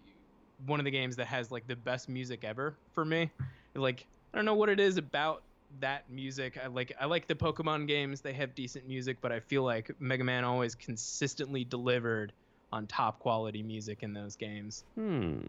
one 0.66 0.78
of 0.78 0.84
the 0.84 0.90
games 0.92 1.16
that 1.16 1.26
has 1.26 1.50
like 1.50 1.66
the 1.66 1.74
best 1.74 2.08
music 2.08 2.44
ever 2.44 2.76
for 2.94 3.04
me. 3.04 3.28
Like 3.74 4.06
I 4.32 4.38
don't 4.38 4.44
know 4.44 4.54
what 4.54 4.68
it 4.68 4.80
is 4.80 4.96
about 4.96 5.42
that 5.80 6.08
music. 6.10 6.58
I 6.62 6.66
like 6.68 6.92
I 7.00 7.06
like 7.06 7.26
the 7.26 7.34
Pokemon 7.34 7.86
games. 7.86 8.20
They 8.20 8.32
have 8.34 8.54
decent 8.54 8.86
music, 8.86 9.18
but 9.20 9.32
I 9.32 9.40
feel 9.40 9.62
like 9.62 9.90
Mega 10.00 10.24
Man 10.24 10.44
always 10.44 10.74
consistently 10.74 11.64
delivered 11.64 12.32
on 12.72 12.86
top 12.86 13.18
quality 13.18 13.62
music 13.62 14.02
in 14.02 14.12
those 14.12 14.36
games. 14.36 14.84
Hmm. 14.94 15.40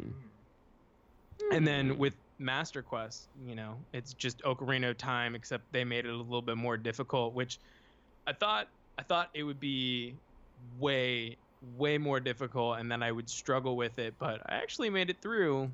And 1.51 1.65
then 1.65 1.97
with 1.97 2.15
Master 2.39 2.81
Quest, 2.81 3.27
you 3.45 3.55
know, 3.55 3.75
it's 3.93 4.13
just 4.13 4.41
Ocarina 4.43 4.91
of 4.91 4.97
Time, 4.97 5.35
except 5.35 5.71
they 5.71 5.83
made 5.83 6.05
it 6.05 6.09
a 6.09 6.15
little 6.15 6.41
bit 6.41 6.57
more 6.57 6.77
difficult, 6.77 7.33
which 7.33 7.59
I 8.27 8.33
thought 8.33 8.67
I 8.97 9.03
thought 9.03 9.29
it 9.33 9.43
would 9.43 9.59
be 9.59 10.15
way 10.79 11.37
way 11.77 11.97
more 11.97 12.19
difficult, 12.19 12.79
and 12.79 12.91
then 12.91 13.01
I 13.01 13.11
would 13.11 13.29
struggle 13.29 13.77
with 13.77 13.99
it. 13.99 14.15
But 14.19 14.41
I 14.45 14.55
actually 14.55 14.89
made 14.89 15.09
it 15.09 15.21
through 15.21 15.71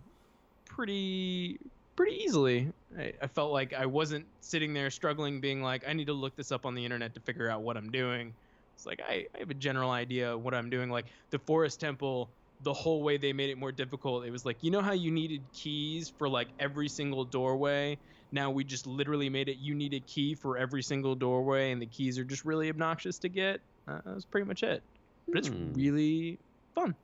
pretty 0.66 1.60
pretty 1.96 2.24
easily. 2.24 2.72
I, 2.98 3.14
I 3.22 3.28
felt 3.28 3.52
like 3.52 3.74
I 3.74 3.86
wasn't 3.86 4.30
sitting 4.44 4.74
there 4.74 4.90
struggling, 4.90 5.42
being 5.42 5.62
like, 5.62 5.88
I 5.88 5.94
need 5.94 6.06
to 6.08 6.14
look 6.14 6.36
this 6.36 6.52
up 6.52 6.66
on 6.66 6.76
the 6.76 6.86
internet 6.86 7.14
to 7.16 7.22
figure 7.22 7.50
out 7.50 7.62
what 7.64 7.78
I'm 7.78 7.92
doing. 7.92 8.36
It's 8.76 8.86
like 8.86 9.00
I, 9.02 9.28
I 9.36 9.40
have 9.40 9.50
a 9.50 9.54
general 9.56 9.92
idea 9.92 10.34
of 10.34 10.42
what 10.42 10.54
I'm 10.54 10.70
doing. 10.70 10.90
Like 10.90 11.12
the 11.30 11.40
Forest 11.40 11.80
Temple, 11.80 12.36
the 12.60 12.74
whole 12.74 13.04
way 13.04 13.18
they 13.18 13.34
made 13.34 13.50
it 13.50 13.58
more 13.58 13.72
difficult. 13.72 14.26
It 14.26 14.32
was 14.32 14.46
like, 14.46 14.64
you 14.64 14.72
know 14.72 14.82
how 14.82 14.94
you 14.94 15.12
needed 15.12 15.52
keys 15.54 16.10
for 16.10 16.28
like 16.30 16.54
every 16.60 16.88
single 16.90 17.26
doorway? 17.26 18.00
Now 18.32 18.52
we 18.52 18.64
just 18.64 18.88
literally 18.88 19.30
made 19.30 19.50
it 19.50 19.58
you 19.58 19.76
need 19.76 19.94
a 19.94 20.00
key 20.02 20.34
for 20.36 20.58
every 20.58 20.82
single 20.84 21.16
doorway, 21.16 21.72
and 21.72 21.82
the 21.82 21.88
keys 21.88 22.18
are 22.18 22.26
just 22.26 22.46
really 22.46 22.70
obnoxious 22.70 23.20
to 23.20 23.30
get. 23.30 23.62
Uh, 23.88 24.02
that 24.04 24.14
was 24.14 24.26
pretty 24.26 24.46
much 24.48 24.64
it. 24.64 24.84
But 25.32 25.40
it's 25.40 25.50
Hmm. 25.50 25.74
really 25.74 26.42
fun. 26.76 26.96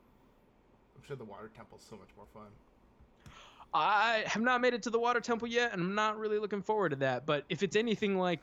I'm 0.96 1.02
sure 1.02 1.16
the 1.16 1.24
water 1.24 1.48
temple's 1.48 1.86
so 1.86 1.96
much 1.96 2.16
more 2.16 2.26
fun. 2.26 2.58
I 3.76 4.24
have 4.26 4.42
not 4.42 4.60
made 4.60 4.74
it 4.74 4.82
to 4.84 4.90
the 4.90 4.98
water 4.98 5.20
temple 5.20 5.48
yet, 5.48 5.72
and 5.72 5.82
I'm 5.82 5.94
not 5.94 6.18
really 6.18 6.38
looking 6.38 6.62
forward 6.62 6.90
to 6.90 6.96
that. 6.96 7.26
But 7.26 7.44
if 7.48 7.62
it's 7.62 7.76
anything 7.76 8.16
like 8.16 8.42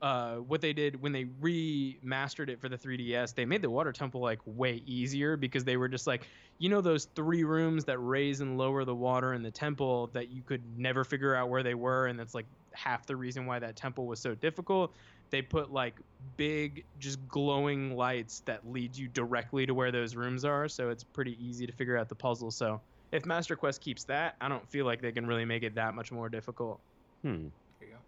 uh, 0.00 0.36
what 0.36 0.60
they 0.60 0.72
did 0.72 1.00
when 1.00 1.12
they 1.12 1.24
remastered 1.24 2.48
it 2.48 2.60
for 2.60 2.68
the 2.68 2.78
3DS, 2.78 3.34
they 3.34 3.44
made 3.44 3.62
the 3.62 3.70
water 3.70 3.92
temple 3.92 4.20
like 4.20 4.40
way 4.46 4.82
easier 4.86 5.36
because 5.36 5.64
they 5.64 5.76
were 5.76 5.88
just 5.88 6.06
like, 6.06 6.26
you 6.58 6.68
know, 6.68 6.80
those 6.80 7.04
three 7.14 7.44
rooms 7.44 7.84
that 7.84 7.98
raise 7.98 8.40
and 8.40 8.56
lower 8.56 8.84
the 8.84 8.94
water 8.94 9.34
in 9.34 9.42
the 9.42 9.50
temple 9.50 10.08
that 10.08 10.30
you 10.30 10.42
could 10.42 10.62
never 10.78 11.04
figure 11.04 11.34
out 11.34 11.50
where 11.50 11.62
they 11.62 11.74
were, 11.74 12.06
and 12.06 12.18
that's 12.18 12.34
like 12.34 12.46
half 12.72 13.06
the 13.06 13.14
reason 13.14 13.46
why 13.46 13.58
that 13.58 13.76
temple 13.76 14.06
was 14.06 14.20
so 14.20 14.34
difficult. 14.34 14.94
They 15.30 15.42
put 15.42 15.70
like 15.70 16.00
big, 16.36 16.84
just 16.98 17.26
glowing 17.28 17.94
lights 17.94 18.40
that 18.46 18.66
lead 18.66 18.96
you 18.96 19.08
directly 19.08 19.66
to 19.66 19.74
where 19.74 19.92
those 19.92 20.16
rooms 20.16 20.44
are, 20.44 20.66
so 20.68 20.88
it's 20.88 21.04
pretty 21.04 21.36
easy 21.44 21.66
to 21.66 21.72
figure 21.72 21.96
out 21.96 22.08
the 22.08 22.14
puzzle. 22.14 22.50
So 22.50 22.80
if 23.12 23.24
Master 23.26 23.54
Quest 23.56 23.80
keeps 23.80 24.04
that, 24.04 24.36
I 24.40 24.48
don't 24.48 24.68
feel 24.68 24.84
like 24.86 25.00
they 25.00 25.12
can 25.12 25.26
really 25.26 25.44
make 25.44 25.62
it 25.62 25.74
that 25.76 25.94
much 25.94 26.10
more 26.10 26.28
difficult. 26.28 26.80
Hmm. 27.22 27.46
There 27.78 27.88
you 27.88 27.94
go. 27.94 27.98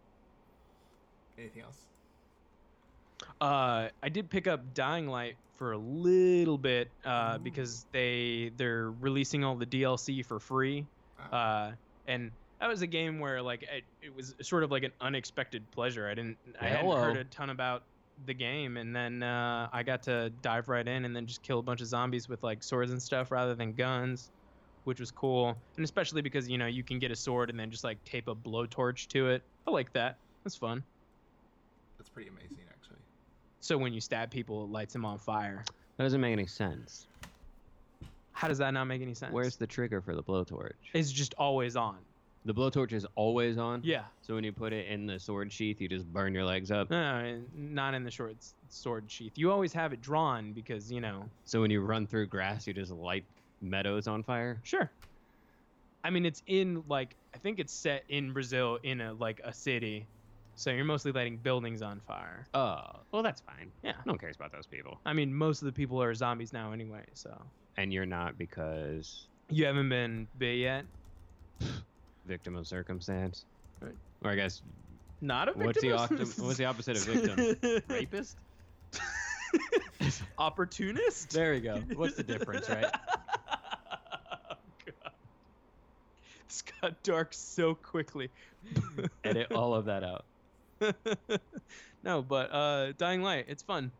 Anything 1.38 1.62
else? 1.62 1.78
Uh, 3.40 3.88
I 4.02 4.08
did 4.08 4.28
pick 4.30 4.46
up 4.46 4.74
Dying 4.74 5.06
Light 5.06 5.36
for 5.56 5.72
a 5.72 5.78
little 5.78 6.58
bit 6.58 6.88
uh, 7.04 7.38
because 7.38 7.86
they 7.92 8.50
they're 8.56 8.90
releasing 8.90 9.44
all 9.44 9.54
the 9.54 9.66
DLC 9.66 10.24
for 10.24 10.40
free, 10.40 10.84
Uh, 11.32 11.34
uh, 11.34 11.72
and 12.08 12.30
that 12.60 12.68
was 12.68 12.82
a 12.82 12.86
game 12.86 13.20
where 13.20 13.40
like 13.40 13.62
it, 13.62 13.84
it 14.02 14.14
was 14.14 14.34
sort 14.42 14.64
of 14.64 14.70
like 14.70 14.82
an 14.82 14.92
unexpected 15.00 15.62
pleasure. 15.70 16.08
I 16.08 16.14
didn't 16.14 16.36
I 16.60 16.66
hadn't 16.66 16.86
Hello. 16.86 16.96
heard 16.96 17.16
a 17.16 17.24
ton 17.24 17.50
about 17.50 17.82
the 18.26 18.34
game, 18.34 18.76
and 18.76 18.94
then 18.94 19.22
uh, 19.22 19.68
I 19.72 19.82
got 19.84 20.02
to 20.04 20.30
dive 20.42 20.68
right 20.68 20.86
in 20.86 21.04
and 21.04 21.14
then 21.14 21.26
just 21.26 21.42
kill 21.42 21.58
a 21.60 21.62
bunch 21.62 21.80
of 21.80 21.86
zombies 21.86 22.28
with 22.28 22.42
like 22.42 22.62
swords 22.62 22.90
and 22.90 23.00
stuff 23.02 23.30
rather 23.30 23.54
than 23.54 23.72
guns, 23.72 24.30
which 24.84 25.00
was 25.00 25.10
cool. 25.10 25.56
And 25.76 25.84
especially 25.84 26.22
because 26.22 26.48
you 26.48 26.58
know 26.58 26.66
you 26.66 26.82
can 26.82 26.98
get 26.98 27.10
a 27.10 27.16
sword 27.16 27.50
and 27.50 27.58
then 27.58 27.70
just 27.70 27.84
like 27.84 28.02
tape 28.04 28.28
a 28.28 28.34
blowtorch 28.34 29.08
to 29.08 29.28
it. 29.28 29.42
I 29.66 29.70
like 29.70 29.92
that. 29.94 30.16
That's 30.44 30.56
fun. 30.56 30.82
that's 31.98 32.10
pretty 32.10 32.28
amazing, 32.28 32.64
actually. 32.70 32.98
So 33.60 33.78
when 33.78 33.92
you 33.92 34.00
stab 34.00 34.30
people, 34.30 34.64
it 34.64 34.70
lights 34.70 34.92
them 34.92 35.04
on 35.04 35.18
fire. 35.18 35.64
That 35.96 36.04
doesn't 36.04 36.20
make 36.20 36.32
any 36.32 36.46
sense. 36.46 37.06
How 38.32 38.48
does 38.48 38.58
that 38.58 38.72
not 38.72 38.84
make 38.84 39.00
any 39.00 39.14
sense? 39.14 39.32
Where's 39.32 39.56
the 39.56 39.66
trigger 39.66 40.00
for 40.00 40.14
the 40.14 40.22
blowtorch? 40.22 40.72
It's 40.92 41.12
just 41.12 41.34
always 41.38 41.76
on. 41.76 41.96
The 42.46 42.52
blowtorch 42.52 42.92
is 42.92 43.06
always 43.14 43.56
on. 43.56 43.80
Yeah. 43.82 44.02
So 44.20 44.34
when 44.34 44.44
you 44.44 44.52
put 44.52 44.74
it 44.74 44.86
in 44.88 45.06
the 45.06 45.18
sword 45.18 45.50
sheath, 45.50 45.80
you 45.80 45.88
just 45.88 46.04
burn 46.12 46.34
your 46.34 46.44
legs 46.44 46.70
up. 46.70 46.90
No, 46.90 47.22
no, 47.22 47.40
not 47.56 47.94
in 47.94 48.04
the 48.04 48.10
short 48.10 48.36
sword 48.68 49.04
sheath. 49.10 49.32
You 49.36 49.50
always 49.50 49.72
have 49.72 49.94
it 49.94 50.02
drawn 50.02 50.52
because 50.52 50.92
you 50.92 51.00
know. 51.00 51.24
So 51.46 51.62
when 51.62 51.70
you 51.70 51.80
run 51.80 52.06
through 52.06 52.26
grass, 52.26 52.66
you 52.66 52.74
just 52.74 52.90
light 52.90 53.24
meadows 53.64 54.06
on 54.06 54.22
fire. 54.22 54.60
Sure. 54.62 54.90
I 56.04 56.10
mean, 56.10 56.26
it's 56.26 56.42
in 56.46 56.84
like 56.88 57.16
I 57.34 57.38
think 57.38 57.58
it's 57.58 57.72
set 57.72 58.04
in 58.08 58.32
Brazil 58.32 58.78
in 58.82 59.00
a 59.00 59.12
like 59.14 59.40
a 59.42 59.52
city, 59.52 60.06
so 60.54 60.70
you're 60.70 60.84
mostly 60.84 61.12
lighting 61.12 61.38
buildings 61.38 61.80
on 61.82 62.00
fire. 62.06 62.46
Oh, 62.54 62.82
well, 63.10 63.22
that's 63.22 63.40
fine. 63.40 63.72
Yeah. 63.82 63.92
No 64.04 64.12
one 64.12 64.18
cares 64.18 64.36
about 64.36 64.52
those 64.52 64.66
people. 64.66 65.00
I 65.06 65.12
mean, 65.14 65.34
most 65.34 65.62
of 65.62 65.66
the 65.66 65.72
people 65.72 66.02
are 66.02 66.14
zombies 66.14 66.52
now 66.52 66.72
anyway, 66.72 67.04
so 67.14 67.34
and 67.76 67.92
you're 67.92 68.06
not 68.06 68.36
because 68.38 69.26
You 69.50 69.64
haven't 69.66 69.88
been 69.88 70.28
bit 70.38 70.58
yet. 70.58 70.84
victim 72.26 72.54
of 72.56 72.66
circumstance. 72.66 73.44
Right. 73.80 73.94
Or 74.22 74.30
I 74.30 74.36
guess 74.36 74.62
Not 75.20 75.48
a 75.48 75.52
victim. 75.52 75.66
what's 75.66 75.80
the 75.80 75.92
octum- 75.92 76.44
what's 76.46 76.58
the 76.58 76.64
opposite 76.66 76.96
of 76.98 77.04
victim? 77.04 77.82
Rapist. 77.88 78.36
Opportunist. 80.38 81.30
There 81.30 81.52
we 81.52 81.60
go. 81.60 81.82
What's 81.94 82.16
the 82.16 82.22
difference, 82.22 82.68
right? 82.68 82.84
Oh, 84.50 84.56
God. 85.02 85.12
This 86.54 86.62
got 86.80 87.02
dark 87.02 87.28
so 87.32 87.74
quickly. 87.74 88.30
Edit 89.24 89.50
all 89.52 89.74
of 89.74 89.86
that 89.86 90.04
out. 90.04 90.24
no, 92.04 92.22
but 92.22 92.52
uh, 92.52 92.92
Dying 92.92 93.22
Light, 93.22 93.46
it's 93.48 93.62
fun. 93.62 93.90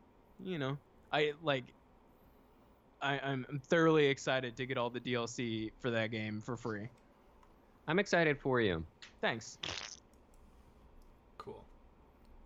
You 0.45 0.59
know, 0.59 0.79
I 1.13 1.33
like. 1.43 1.65
I, 3.03 3.19
I'm 3.19 3.45
I'm 3.49 3.59
thoroughly 3.59 4.07
excited 4.07 4.57
to 4.57 4.67
get 4.67 4.79
all 4.79 4.89
the 4.89 5.01
DLC 5.01 5.73
for 5.81 5.91
that 5.91 6.11
game 6.13 6.41
for 6.41 6.57
free. 6.57 6.89
I'm 7.89 7.99
excited 7.99 8.39
for 8.39 8.61
you. 8.61 8.85
Thanks. 9.21 9.59
Cool. 11.39 11.63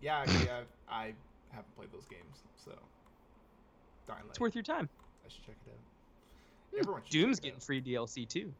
Yeah, 0.01 0.19
actually, 0.19 0.49
I, 0.49 0.61
I 0.89 1.13
haven't 1.51 1.75
played 1.77 1.91
those 1.93 2.05
games, 2.05 2.43
so. 2.65 2.71
Dying 4.07 4.21
Light. 4.21 4.29
It's 4.29 4.39
worth 4.39 4.55
your 4.55 4.63
time. 4.63 4.89
I 5.25 5.29
should 5.29 5.45
check 5.45 5.55
it 5.67 5.69
out. 5.69 6.79
Everyone 6.79 7.01
Doom's 7.09 7.37
check 7.37 7.45
it 7.45 7.47
getting 7.47 7.59
free 7.59 7.81
DLC 7.81 8.27
too. 8.27 8.51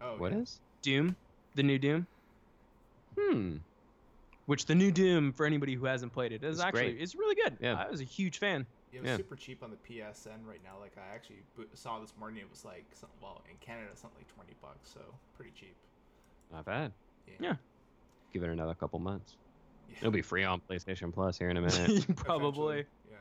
out. 0.00 0.14
Oh, 0.14 0.20
What 0.20 0.32
yeah. 0.32 0.38
is? 0.40 0.60
Doom, 0.82 1.16
the 1.54 1.62
new 1.62 1.78
Doom, 1.78 2.06
Hmm. 3.18 3.56
which 4.46 4.66
the 4.66 4.74
new 4.74 4.90
Doom 4.90 5.32
for 5.32 5.46
anybody 5.46 5.74
who 5.74 5.84
hasn't 5.86 6.12
played 6.12 6.32
it 6.32 6.42
is 6.44 6.56
It's 6.56 6.64
actually 6.64 6.92
great. 6.92 7.00
it's 7.02 7.14
really 7.14 7.34
good. 7.34 7.56
Yeah. 7.60 7.74
I 7.74 7.90
was 7.90 8.00
a 8.00 8.04
huge 8.04 8.38
fan. 8.38 8.66
It 8.92 9.00
was 9.02 9.10
Yeah. 9.10 9.16
super 9.18 9.36
cheap 9.36 9.62
on 9.62 9.70
the 9.70 9.76
PSN 9.76 10.44
right 10.46 10.62
now. 10.64 10.78
Like 10.80 10.92
I 10.98 11.14
actually 11.14 11.42
saw 11.74 12.00
this 12.00 12.12
morning, 12.18 12.40
it 12.40 12.50
was 12.50 12.64
like 12.64 12.84
some, 12.92 13.08
well 13.22 13.42
in 13.50 13.56
Canada 13.58 13.90
something 13.94 14.18
like 14.18 14.28
twenty 14.34 14.54
bucks, 14.60 14.90
so 14.92 15.00
pretty 15.36 15.52
cheap. 15.52 15.74
Not 16.52 16.64
bad. 16.64 16.92
Yeah. 17.38 17.56
Give 18.32 18.42
it 18.42 18.48
another 18.50 18.74
couple 18.74 18.98
months. 18.98 19.36
Yeah. 19.90 19.96
It'll 19.98 20.10
be 20.10 20.22
free 20.22 20.44
on 20.44 20.60
PlayStation 20.68 21.12
Plus 21.12 21.38
here 21.38 21.50
in 21.50 21.56
a 21.56 21.60
minute. 21.60 22.06
Probably. 22.16 22.80
Eventually, 22.80 22.86
Yeah. 23.10 23.16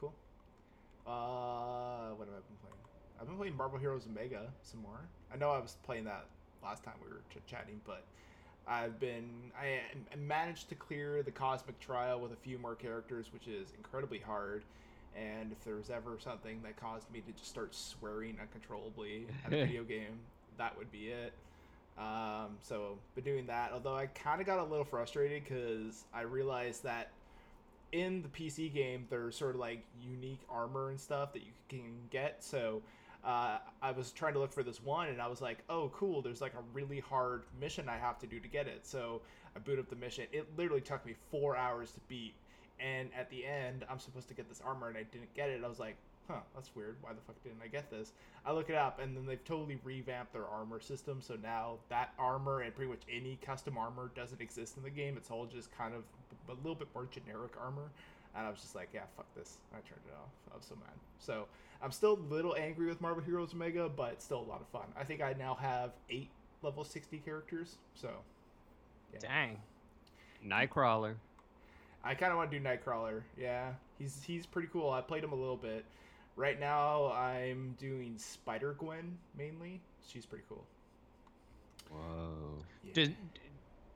Cool. 0.00 0.12
Uh, 1.06 2.10
what 2.16 2.26
have 2.28 2.36
I 2.36 2.40
been 2.40 2.56
playing? 2.60 2.71
I've 3.22 3.28
been 3.28 3.36
playing 3.36 3.56
Marvel 3.56 3.78
Heroes 3.78 4.04
Omega 4.10 4.48
some 4.62 4.82
more. 4.82 4.98
I 5.32 5.36
know 5.36 5.52
I 5.52 5.60
was 5.60 5.76
playing 5.84 6.04
that 6.04 6.26
last 6.60 6.82
time 6.82 6.94
we 7.04 7.08
were 7.08 7.20
ch- 7.30 7.46
chatting, 7.48 7.80
but 7.86 8.02
I've 8.66 8.98
been 8.98 9.52
I, 9.58 9.80
I 10.12 10.16
managed 10.16 10.68
to 10.70 10.74
clear 10.74 11.22
the 11.22 11.30
cosmic 11.30 11.78
trial 11.78 12.20
with 12.20 12.32
a 12.32 12.36
few 12.36 12.58
more 12.58 12.74
characters, 12.74 13.26
which 13.32 13.46
is 13.46 13.72
incredibly 13.76 14.18
hard. 14.18 14.64
And 15.16 15.52
if 15.52 15.62
there 15.64 15.76
was 15.76 15.88
ever 15.88 16.16
something 16.18 16.62
that 16.64 16.76
caused 16.76 17.08
me 17.12 17.20
to 17.20 17.32
just 17.32 17.48
start 17.48 17.76
swearing 17.76 18.38
uncontrollably 18.40 19.28
at 19.46 19.52
a 19.52 19.66
video 19.66 19.84
game, 19.88 20.18
that 20.58 20.76
would 20.76 20.90
be 20.90 21.10
it. 21.10 21.32
Um, 21.98 22.56
so 22.60 22.98
been 23.14 23.22
doing 23.22 23.46
that. 23.46 23.70
Although 23.72 23.94
I 23.94 24.06
kind 24.06 24.40
of 24.40 24.48
got 24.48 24.58
a 24.58 24.64
little 24.64 24.84
frustrated 24.84 25.44
because 25.44 26.06
I 26.12 26.22
realized 26.22 26.82
that 26.82 27.12
in 27.92 28.22
the 28.22 28.28
PC 28.28 28.72
game 28.72 29.06
there's 29.10 29.36
sort 29.36 29.54
of 29.54 29.60
like 29.60 29.84
unique 30.02 30.40
armor 30.50 30.88
and 30.90 30.98
stuff 30.98 31.32
that 31.34 31.42
you 31.42 31.52
can 31.68 31.92
get. 32.10 32.42
So 32.42 32.82
uh, 33.24 33.58
I 33.80 33.92
was 33.92 34.10
trying 34.10 34.32
to 34.34 34.40
look 34.40 34.52
for 34.52 34.62
this 34.62 34.82
one, 34.82 35.08
and 35.08 35.20
I 35.20 35.28
was 35.28 35.40
like, 35.40 35.58
"Oh, 35.68 35.90
cool! 35.94 36.22
There's 36.22 36.40
like 36.40 36.54
a 36.54 36.62
really 36.72 37.00
hard 37.00 37.44
mission 37.60 37.88
I 37.88 37.96
have 37.96 38.18
to 38.20 38.26
do 38.26 38.40
to 38.40 38.48
get 38.48 38.66
it." 38.66 38.86
So 38.86 39.22
I 39.54 39.60
boot 39.60 39.78
up 39.78 39.88
the 39.88 39.96
mission. 39.96 40.26
It 40.32 40.46
literally 40.56 40.80
took 40.80 41.04
me 41.06 41.14
four 41.30 41.56
hours 41.56 41.92
to 41.92 42.00
beat, 42.08 42.34
and 42.80 43.10
at 43.16 43.30
the 43.30 43.46
end, 43.46 43.84
I'm 43.88 43.98
supposed 43.98 44.28
to 44.28 44.34
get 44.34 44.48
this 44.48 44.60
armor, 44.64 44.88
and 44.88 44.96
I 44.96 45.04
didn't 45.04 45.32
get 45.34 45.50
it. 45.50 45.62
I 45.64 45.68
was 45.68 45.78
like, 45.78 45.96
"Huh, 46.26 46.40
that's 46.54 46.74
weird. 46.74 46.96
Why 47.00 47.12
the 47.12 47.20
fuck 47.20 47.40
didn't 47.44 47.62
I 47.62 47.68
get 47.68 47.90
this?" 47.90 48.12
I 48.44 48.52
look 48.52 48.70
it 48.70 48.76
up, 48.76 48.98
and 48.98 49.16
then 49.16 49.24
they've 49.24 49.44
totally 49.44 49.78
revamped 49.84 50.32
their 50.32 50.46
armor 50.46 50.80
system. 50.80 51.20
So 51.20 51.36
now 51.40 51.78
that 51.90 52.12
armor 52.18 52.62
and 52.62 52.74
pretty 52.74 52.90
much 52.90 53.02
any 53.08 53.38
custom 53.40 53.78
armor 53.78 54.10
doesn't 54.16 54.40
exist 54.40 54.76
in 54.76 54.82
the 54.82 54.90
game. 54.90 55.16
It's 55.16 55.30
all 55.30 55.46
just 55.46 55.70
kind 55.76 55.94
of 55.94 56.02
a 56.48 56.54
little 56.54 56.74
bit 56.74 56.88
more 56.92 57.06
generic 57.06 57.52
armor. 57.62 57.90
And 58.34 58.46
I 58.46 58.50
was 58.50 58.60
just 58.60 58.74
like, 58.74 58.88
yeah, 58.94 59.02
fuck 59.16 59.26
this. 59.34 59.58
I 59.72 59.76
turned 59.76 60.00
it 60.06 60.14
off. 60.14 60.30
I 60.52 60.56
was 60.56 60.64
so 60.66 60.74
mad. 60.76 60.94
So 61.18 61.46
I'm 61.82 61.92
still 61.92 62.14
a 62.14 62.32
little 62.32 62.56
angry 62.56 62.86
with 62.86 63.00
Marvel 63.00 63.22
Heroes 63.22 63.52
Omega, 63.52 63.88
but 63.94 64.12
it's 64.12 64.24
still 64.24 64.40
a 64.40 64.48
lot 64.48 64.60
of 64.60 64.68
fun. 64.68 64.88
I 64.98 65.04
think 65.04 65.20
I 65.20 65.34
now 65.38 65.54
have 65.54 65.90
eight 66.08 66.30
level 66.62 66.84
60 66.84 67.18
characters. 67.18 67.76
So 67.94 68.08
Yeah. 69.12 69.18
Dang. 69.20 69.58
Nightcrawler. 70.46 71.14
I 72.04 72.14
kind 72.14 72.32
of 72.32 72.38
want 72.38 72.50
to 72.50 72.58
do 72.58 72.64
Nightcrawler. 72.64 73.22
Yeah, 73.38 73.72
he's 73.98 74.22
he's 74.24 74.44
pretty 74.44 74.68
cool. 74.72 74.90
I 74.90 75.00
played 75.00 75.22
him 75.22 75.32
a 75.32 75.36
little 75.36 75.56
bit. 75.56 75.84
Right 76.34 76.58
now, 76.58 77.12
I'm 77.12 77.76
doing 77.78 78.14
Spider 78.16 78.74
Gwen 78.78 79.18
mainly. 79.36 79.80
She's 80.08 80.26
pretty 80.26 80.44
cool. 80.48 80.64
Whoa. 81.90 82.64
Yeah. 82.84 82.92
Did, 82.94 83.16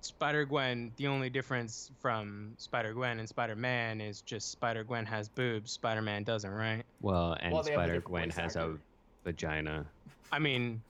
Spider 0.07 0.45
Gwen, 0.45 0.93
the 0.97 1.07
only 1.09 1.31
difference 1.31 1.91
from 2.01 2.55
Spider 2.59 2.93
Gwen 2.95 3.19
and 3.19 3.29
Spider 3.29 3.57
Man 3.57 4.01
is 4.01 4.21
just 4.23 4.51
Spider 4.51 4.85
Gwen 4.85 5.05
has 5.07 5.29
boobs, 5.29 5.73
Spider 5.73 6.03
Man 6.03 6.23
doesn't, 6.23 6.51
right? 6.51 6.83
Well, 7.01 7.37
and 7.41 7.53
Well, 7.53 7.63
they 7.63 7.73
have 7.73 7.81
a 7.81 7.83
Spider 7.83 7.93
different 7.95 8.05
Gwen 8.07 8.25
voice 8.31 8.37
has 8.37 8.57
a 8.57 8.77
vagina. 9.25 9.87
I 10.33 10.39
mean, 10.39 10.83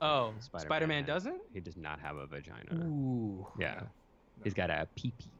oh, 0.00 0.32
Spider-Man 0.40 0.66
Spider 0.66 0.86
Man 0.86 1.04
has- 1.04 1.06
doesn't? 1.06 1.40
He 1.52 1.60
does 1.60 1.76
not 1.76 2.00
have 2.00 2.16
a 2.16 2.26
vagina. 2.26 2.74
Ooh. 2.74 3.46
Yeah. 3.58 3.74
No. 3.80 3.86
He's 4.44 4.54
got 4.54 4.70
a 4.70 4.88
pee 4.96 5.12
pee. 5.18 5.30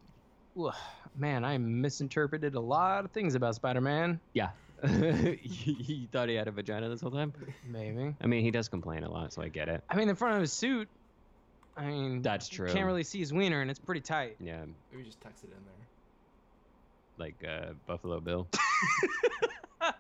Ugh, 0.65 0.75
Man, 1.17 1.45
I 1.45 1.59
misinterpreted 1.59 2.55
a 2.55 2.61
lot 2.61 3.05
of 3.05 3.11
things 3.11 3.35
about 3.35 3.55
Spider 3.55 3.81
Man. 3.81 4.21
Yeah. 4.33 4.51
he, 4.87 5.37
he 5.43 6.09
thought 6.11 6.29
he 6.29 6.35
had 6.35 6.49
a 6.49 6.51
vagina 6.51 6.89
this 6.89 7.01
whole 7.01 7.11
time. 7.11 7.33
Maybe. 7.69 8.15
I 8.21 8.27
mean, 8.27 8.43
he 8.45 8.51
does 8.51 8.69
complain 8.69 9.05
a 9.05 9.11
lot, 9.11 9.33
so 9.33 9.43
I 9.43 9.49
get 9.49 9.69
it. 9.69 9.83
I 9.89 9.97
mean, 9.97 10.09
in 10.09 10.17
front 10.17 10.35
of 10.35 10.41
his 10.41 10.53
suit, 10.53 10.89
I 11.77 11.87
mean, 11.87 12.23
That's 12.23 12.49
true. 12.49 12.71
can't 12.71 12.85
really 12.87 13.05
see 13.05 13.19
his 13.19 13.33
wiener, 13.33 13.61
and 13.63 13.71
it's 13.71 13.81
pretty 13.81 14.01
tight. 14.03 14.37
Yeah, 14.41 14.65
Maybe 14.91 15.05
just 15.05 15.21
text 15.21 15.43
it 15.45 15.51
in 15.57 15.65
there. 15.65 15.87
like 17.19 17.45
uh, 17.49 17.73
Buffalo 17.87 18.21
Bill. 18.21 18.47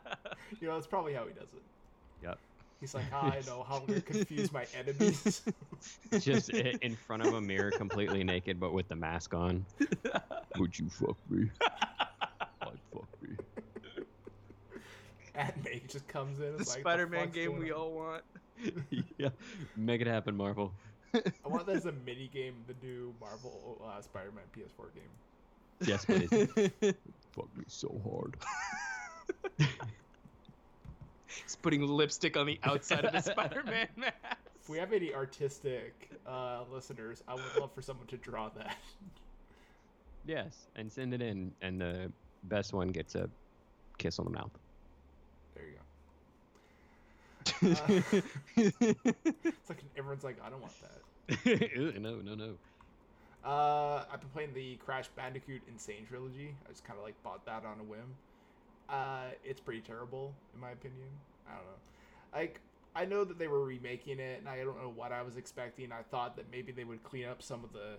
You 0.60 0.68
know, 0.68 0.74
that's 0.74 0.86
probably 0.86 1.14
how 1.14 1.24
he 1.26 1.32
does 1.32 1.48
it. 1.54 1.62
Yep. 2.22 2.38
He's 2.80 2.94
like, 2.94 3.10
I 3.12 3.40
know 3.46 3.64
how 3.66 3.78
to 3.80 4.00
confuse 4.02 4.52
my 4.52 4.66
enemies. 4.78 5.42
Just 6.20 6.50
in 6.50 6.94
front 6.94 7.24
of 7.26 7.34
a 7.34 7.40
mirror, 7.40 7.70
completely 7.70 8.22
naked, 8.22 8.60
but 8.60 8.72
with 8.72 8.86
the 8.88 8.94
mask 8.94 9.34
on. 9.34 9.64
Would 10.58 10.78
you 10.78 10.88
fuck 10.90 11.16
me? 11.30 11.50
I'd 12.60 12.78
fuck 12.92 13.08
me. 13.22 13.36
and 15.34 15.52
May 15.64 15.82
just 15.88 16.06
comes 16.06 16.38
in. 16.38 16.52
the 16.52 16.58
It's 16.58 16.70
like, 16.70 16.80
Spider 16.80 17.06
Man 17.08 17.24
fuck's 17.24 17.34
game 17.34 17.58
we 17.58 17.72
on? 17.72 17.78
all 17.80 17.92
want. 17.92 18.22
yeah, 19.18 19.30
make 19.76 20.00
it 20.00 20.06
happen, 20.06 20.36
Marvel. 20.36 20.72
I 21.14 21.48
want 21.48 21.66
that 21.66 21.76
as 21.76 21.86
a 21.86 21.92
mini 22.06 22.28
game, 22.28 22.54
the 22.66 22.74
new 22.86 23.14
Marvel 23.20 23.80
uh, 23.84 24.00
Spider-Man 24.00 24.44
PS4 24.56 24.94
game. 24.94 25.10
Yes, 25.86 26.04
please. 26.06 26.28
fuck 27.32 27.48
me 27.56 27.64
so 27.66 28.00
hard. 28.04 28.36
He's 31.26 31.56
putting 31.56 31.82
lipstick 31.86 32.36
on 32.36 32.46
the 32.46 32.58
outside 32.62 33.04
of 33.04 33.12
the 33.12 33.20
Spider 33.20 33.62
Man 33.64 33.88
mask. 33.96 34.14
If 34.60 34.68
we 34.68 34.78
have 34.78 34.92
any 34.92 35.12
artistic 35.12 36.10
uh, 36.26 36.62
listeners, 36.70 37.22
I 37.26 37.34
would 37.34 37.56
love 37.58 37.72
for 37.74 37.82
someone 37.82 38.06
to 38.08 38.16
draw 38.16 38.48
that. 38.50 38.76
Yes, 40.24 40.68
and 40.76 40.92
send 40.92 41.14
it 41.14 41.20
in, 41.20 41.52
and 41.62 41.80
the 41.80 42.12
best 42.44 42.72
one 42.72 42.88
gets 42.88 43.14
a 43.16 43.28
kiss 43.98 44.18
on 44.18 44.24
the 44.26 44.30
mouth. 44.30 44.52
There 45.54 45.64
you 45.64 45.74
go. 45.74 47.51
It's 47.62 48.22
like 49.68 49.84
everyone's 49.96 50.24
like, 50.24 50.38
I 50.44 50.50
don't 50.50 50.60
want 50.60 50.74
that. 50.80 51.02
No, 52.00 52.16
no, 52.16 52.34
no. 52.34 52.54
Uh, 53.44 54.04
I've 54.12 54.20
been 54.20 54.30
playing 54.30 54.54
the 54.54 54.76
Crash 54.76 55.08
Bandicoot 55.16 55.62
N. 55.68 55.78
Sane 55.78 56.06
trilogy. 56.06 56.54
I 56.66 56.70
just 56.70 56.84
kind 56.84 56.98
of 56.98 57.04
like 57.04 57.20
bought 57.22 57.44
that 57.46 57.64
on 57.64 57.80
a 57.80 57.84
whim. 57.84 58.16
Uh, 58.88 59.30
it's 59.44 59.60
pretty 59.60 59.80
terrible 59.80 60.34
in 60.54 60.60
my 60.60 60.70
opinion. 60.70 61.08
I 61.46 61.52
don't 61.54 61.64
know. 61.64 62.38
Like 62.38 62.60
I 62.94 63.04
know 63.06 63.24
that 63.24 63.38
they 63.38 63.48
were 63.48 63.64
remaking 63.64 64.20
it, 64.20 64.38
and 64.40 64.48
I 64.48 64.58
don't 64.64 64.80
know 64.80 64.92
what 64.94 65.12
I 65.12 65.22
was 65.22 65.36
expecting. 65.36 65.92
I 65.92 66.02
thought 66.02 66.36
that 66.36 66.50
maybe 66.50 66.72
they 66.72 66.84
would 66.84 67.02
clean 67.02 67.26
up 67.26 67.42
some 67.42 67.64
of 67.64 67.72
the, 67.72 67.96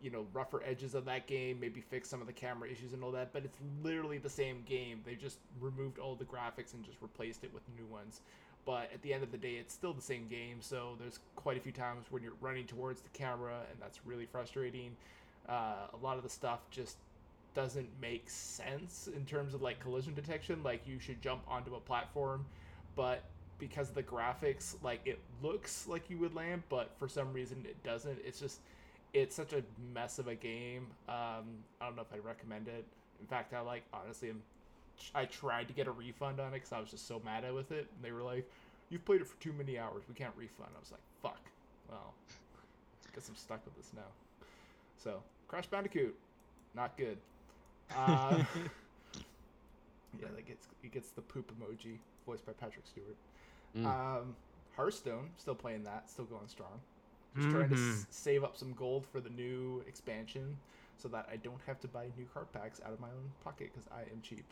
you 0.00 0.10
know, 0.10 0.26
rougher 0.32 0.62
edges 0.64 0.94
of 0.94 1.04
that 1.06 1.26
game, 1.26 1.60
maybe 1.60 1.80
fix 1.80 2.08
some 2.08 2.20
of 2.22 2.26
the 2.26 2.32
camera 2.32 2.68
issues 2.70 2.92
and 2.94 3.04
all 3.04 3.10
that. 3.12 3.32
But 3.32 3.44
it's 3.44 3.58
literally 3.82 4.18
the 4.18 4.30
same 4.30 4.62
game. 4.62 5.02
They 5.04 5.14
just 5.14 5.38
removed 5.60 5.98
all 5.98 6.16
the 6.16 6.24
graphics 6.24 6.72
and 6.74 6.82
just 6.84 7.02
replaced 7.02 7.44
it 7.44 7.52
with 7.52 7.62
new 7.76 7.86
ones. 7.86 8.22
But 8.66 8.90
at 8.92 9.02
the 9.02 9.12
end 9.12 9.22
of 9.22 9.32
the 9.32 9.38
day, 9.38 9.54
it's 9.54 9.72
still 9.72 9.92
the 9.92 10.02
same 10.02 10.28
game. 10.28 10.58
So 10.60 10.96
there's 11.00 11.18
quite 11.36 11.56
a 11.56 11.60
few 11.60 11.72
times 11.72 12.06
when 12.10 12.22
you're 12.22 12.32
running 12.40 12.66
towards 12.66 13.00
the 13.00 13.08
camera, 13.10 13.60
and 13.70 13.80
that's 13.80 14.00
really 14.04 14.26
frustrating. 14.26 14.96
Uh, 15.48 15.88
a 15.92 15.96
lot 16.02 16.16
of 16.16 16.22
the 16.22 16.28
stuff 16.28 16.60
just 16.70 16.96
doesn't 17.54 17.88
make 18.00 18.28
sense 18.30 19.08
in 19.14 19.24
terms 19.24 19.54
of 19.54 19.62
like 19.62 19.80
collision 19.80 20.14
detection. 20.14 20.62
Like 20.62 20.86
you 20.86 20.98
should 20.98 21.20
jump 21.22 21.42
onto 21.48 21.74
a 21.74 21.80
platform, 21.80 22.44
but 22.96 23.24
because 23.58 23.88
of 23.88 23.94
the 23.94 24.02
graphics, 24.02 24.74
like 24.82 25.00
it 25.04 25.18
looks 25.42 25.86
like 25.88 26.08
you 26.08 26.18
would 26.18 26.34
land, 26.34 26.62
but 26.68 26.90
for 26.98 27.08
some 27.08 27.32
reason 27.32 27.64
it 27.64 27.82
doesn't. 27.82 28.18
It's 28.24 28.40
just 28.40 28.60
it's 29.12 29.34
such 29.34 29.52
a 29.52 29.62
mess 29.92 30.18
of 30.18 30.28
a 30.28 30.34
game. 30.34 30.86
Um, 31.08 31.44
I 31.80 31.86
don't 31.86 31.96
know 31.96 32.02
if 32.02 32.12
I'd 32.12 32.24
recommend 32.24 32.68
it. 32.68 32.84
In 33.20 33.26
fact, 33.26 33.52
I 33.52 33.60
like 33.60 33.82
honestly 33.92 34.30
am 34.30 34.42
I 35.14 35.24
tried 35.26 35.68
to 35.68 35.74
get 35.74 35.86
a 35.86 35.90
refund 35.90 36.40
on 36.40 36.48
it 36.48 36.54
because 36.54 36.72
I 36.72 36.80
was 36.80 36.90
just 36.90 37.06
so 37.08 37.20
mad 37.24 37.44
at 37.44 37.54
with 37.54 37.72
it. 37.72 37.86
And 37.94 38.04
they 38.04 38.12
were 38.12 38.22
like, 38.22 38.48
"You've 38.90 39.04
played 39.04 39.20
it 39.20 39.26
for 39.26 39.40
too 39.40 39.52
many 39.52 39.78
hours. 39.78 40.02
We 40.08 40.14
can't 40.14 40.34
refund." 40.36 40.70
I 40.76 40.80
was 40.80 40.90
like, 40.92 41.00
"Fuck." 41.22 41.40
Well, 41.88 42.14
I 43.06 43.14
guess 43.14 43.28
I'm 43.28 43.36
stuck 43.36 43.64
with 43.64 43.76
this 43.76 43.92
now. 43.94 44.46
So 44.96 45.22
Crash 45.48 45.66
Bandicoot, 45.66 46.14
not 46.74 46.96
good. 46.96 47.18
Uh, 47.96 48.38
yeah, 50.20 50.28
that 50.34 50.46
gets 50.46 50.66
it 50.84 50.92
gets 50.92 51.10
the 51.10 51.22
poop 51.22 51.50
emoji, 51.58 51.98
voiced 52.26 52.46
by 52.46 52.52
Patrick 52.52 52.86
Stewart. 52.86 53.16
Mm. 53.76 53.86
Um, 53.86 54.36
Hearthstone, 54.76 55.30
still 55.38 55.54
playing 55.54 55.82
that, 55.84 56.08
still 56.08 56.24
going 56.26 56.46
strong. 56.48 56.80
Just 57.36 57.50
trying 57.50 57.68
to 57.68 57.74
s- 57.74 57.80
Mhm. 57.80 58.06
save 58.10 58.44
up 58.44 58.56
some 58.56 58.72
gold 58.74 59.06
for 59.06 59.20
the 59.20 59.30
new 59.30 59.82
expansion, 59.86 60.56
so 60.98 61.08
that 61.08 61.28
I 61.30 61.36
don't 61.36 61.60
have 61.66 61.80
to 61.80 61.88
buy 61.88 62.06
new 62.16 62.26
card 62.32 62.52
packs 62.52 62.80
out 62.84 62.92
of 62.92 63.00
my 63.00 63.08
own 63.08 63.32
pocket 63.44 63.70
because 63.72 63.88
I 63.92 64.02
am 64.02 64.20
cheap. 64.22 64.44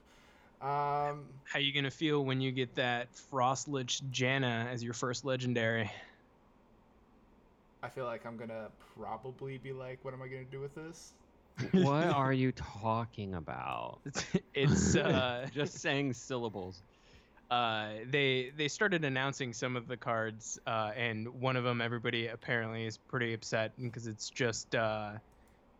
Um, 0.60 1.42
How 1.44 1.58
you 1.58 1.72
gonna 1.72 1.90
feel 1.90 2.24
when 2.24 2.40
you 2.40 2.52
get 2.52 2.74
that 2.76 3.16
Frost 3.16 3.68
Lich 3.68 4.02
Jaina 4.10 4.68
as 4.70 4.84
your 4.84 4.92
first 4.94 5.24
legendary? 5.24 5.90
I 7.82 7.88
feel 7.90 8.04
like 8.06 8.24
I'm 8.26 8.36
gonna 8.36 8.72
probably 8.78 9.58
be 9.58 9.72
like, 9.72 10.04
"What 10.04 10.14
am 10.14 10.22
I 10.22 10.28
gonna 10.28 10.44
do 10.44 10.60
with 10.60 10.74
this?" 10.74 11.14
what 11.72 12.08
are 12.08 12.32
you 12.32 12.52
talking 12.52 13.34
about? 13.34 14.02
It's, 14.04 14.24
it's 14.54 14.96
uh, 14.96 15.48
Just 15.50 15.78
saying 15.80 16.12
syllables. 16.14 16.84
uh, 17.50 18.00
they 18.06 18.50
they 18.50 18.68
started 18.68 19.04
announcing 19.04 19.52
some 19.52 19.76
of 19.76 19.86
the 19.88 19.96
cards, 19.96 20.58
uh, 20.66 20.92
and 20.96 21.28
one 21.28 21.56
of 21.56 21.64
them 21.64 21.80
everybody 21.80 22.26
apparently 22.28 22.84
is 22.86 22.98
pretty 22.98 23.32
upset 23.34 23.74
because 23.76 24.06
it's 24.06 24.30
just 24.30 24.74
uh, 24.74 25.18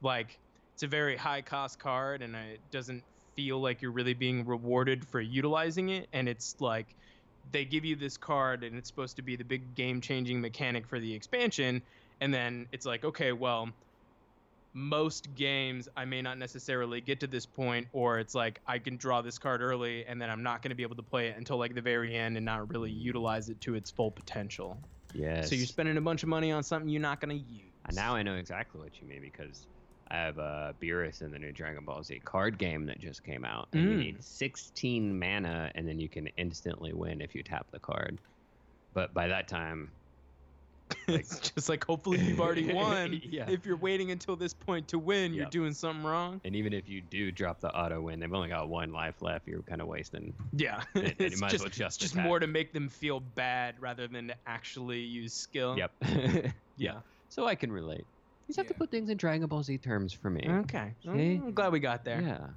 like 0.00 0.40
it's 0.74 0.82
a 0.84 0.88
very 0.88 1.16
high 1.16 1.42
cost 1.42 1.78
card, 1.78 2.22
and 2.22 2.34
it 2.36 2.70
doesn't 2.70 3.04
feel 3.38 3.60
like 3.60 3.80
you're 3.80 3.92
really 3.92 4.14
being 4.14 4.44
rewarded 4.44 5.06
for 5.06 5.20
utilizing 5.20 5.90
it. 5.90 6.08
And 6.12 6.28
it's 6.28 6.56
like 6.58 6.96
they 7.52 7.64
give 7.64 7.84
you 7.84 7.94
this 7.94 8.16
card, 8.16 8.64
and 8.64 8.76
it's 8.76 8.88
supposed 8.88 9.14
to 9.14 9.22
be 9.22 9.36
the 9.36 9.44
big 9.44 9.76
game 9.76 10.00
changing 10.00 10.40
mechanic 10.40 10.88
for 10.88 10.98
the 10.98 11.14
expansion, 11.14 11.82
and 12.20 12.34
then 12.34 12.66
it's 12.72 12.84
like, 12.84 13.04
okay, 13.04 13.30
well. 13.32 13.68
Most 14.74 15.34
games, 15.34 15.88
I 15.96 16.04
may 16.04 16.20
not 16.20 16.38
necessarily 16.38 17.00
get 17.00 17.20
to 17.20 17.26
this 17.26 17.46
point, 17.46 17.88
or 17.92 18.18
it's 18.18 18.34
like 18.34 18.60
I 18.66 18.78
can 18.78 18.96
draw 18.96 19.22
this 19.22 19.38
card 19.38 19.62
early, 19.62 20.04
and 20.04 20.20
then 20.20 20.28
I'm 20.30 20.42
not 20.42 20.62
going 20.62 20.68
to 20.70 20.76
be 20.76 20.82
able 20.82 20.94
to 20.96 21.02
play 21.02 21.28
it 21.28 21.36
until 21.36 21.56
like 21.56 21.74
the 21.74 21.80
very 21.80 22.14
end 22.14 22.36
and 22.36 22.44
not 22.44 22.70
really 22.70 22.90
utilize 22.90 23.48
it 23.48 23.60
to 23.62 23.74
its 23.74 23.90
full 23.90 24.10
potential. 24.10 24.76
Yes. 25.14 25.48
So 25.48 25.56
you're 25.56 25.66
spending 25.66 25.96
a 25.96 26.02
bunch 26.02 26.22
of 26.22 26.28
money 26.28 26.52
on 26.52 26.62
something 26.62 26.88
you're 26.90 27.00
not 27.00 27.18
going 27.18 27.30
to 27.30 27.44
use. 27.52 27.72
And 27.86 27.96
now 27.96 28.14
I 28.14 28.22
know 28.22 28.34
exactly 28.34 28.80
what 28.80 29.00
you 29.00 29.08
mean 29.08 29.22
because 29.22 29.66
I 30.10 30.16
have 30.16 30.38
uh, 30.38 30.72
Beerus 30.80 31.20
in 31.22 31.30
the 31.30 31.38
new 31.38 31.52
Dragon 31.52 31.84
Ball 31.84 32.02
Z 32.02 32.20
card 32.24 32.58
game 32.58 32.86
that 32.86 32.98
just 32.98 33.22
came 33.22 33.44
out, 33.44 33.68
and 33.72 33.82
you 33.82 33.96
Mm. 33.96 33.98
need 33.98 34.24
16 34.24 35.18
mana, 35.18 35.70
and 35.74 35.86
then 35.86 35.98
you 35.98 36.08
can 36.08 36.28
instantly 36.38 36.92
win 36.94 37.20
if 37.20 37.34
you 37.34 37.42
tap 37.42 37.70
the 37.70 37.78
card. 37.80 38.20
But 38.94 39.12
by 39.12 39.28
that 39.28 39.48
time, 39.48 39.92
it's 41.08 41.50
just 41.50 41.68
like 41.68 41.84
hopefully 41.84 42.18
you've 42.18 42.40
already 42.40 42.72
won. 42.72 43.20
Yeah. 43.22 43.50
If 43.50 43.66
you're 43.66 43.76
waiting 43.76 44.10
until 44.10 44.36
this 44.36 44.54
point 44.54 44.88
to 44.88 44.98
win, 44.98 45.34
you're 45.34 45.44
doing 45.50 45.74
something 45.74 46.04
wrong. 46.04 46.40
and 46.44 46.56
even 46.56 46.72
if 46.72 46.88
you 46.88 47.02
do 47.02 47.30
drop 47.30 47.60
the 47.60 47.70
auto 47.70 48.00
win, 48.00 48.18
they've 48.20 48.32
only 48.32 48.48
got 48.48 48.70
one 48.70 48.92
life 48.92 49.20
left. 49.20 49.46
You're 49.46 49.62
kind 49.62 49.82
of 49.82 49.88
wasting. 49.88 50.34
Yeah, 50.52 50.84
you 50.94 51.02
it's 51.18 51.40
just, 51.40 51.60
well 51.60 51.68
just 51.68 52.00
just 52.00 52.16
more 52.16 52.38
to 52.38 52.46
make 52.46 52.72
them 52.72 52.88
feel 52.88 53.20
bad 53.20 53.74
rather 53.80 54.08
than 54.08 54.28
to 54.28 54.36
actually 54.46 55.00
use 55.00 55.34
skill. 55.34 55.76
Yep. 55.76 55.92
Yeah. 56.76 57.00
So 57.28 57.46
I 57.46 57.54
can 57.54 57.70
relate. 57.70 58.06
You 58.48 58.52
just 58.54 58.58
have 58.60 58.66
to 58.68 58.74
Yeah. 58.74 58.78
put 58.78 58.90
things 58.90 59.10
in 59.10 59.18
Dragon 59.18 59.46
Ball 59.46 59.62
Z 59.62 59.76
terms 59.78 60.14
for 60.14 60.30
me. 60.30 60.42
Okay. 60.48 60.94
See? 61.04 61.36
I'm 61.36 61.52
glad 61.52 61.70
we 61.70 61.80
got 61.80 62.02
there. 62.04 62.22
Yeah. 62.22 62.48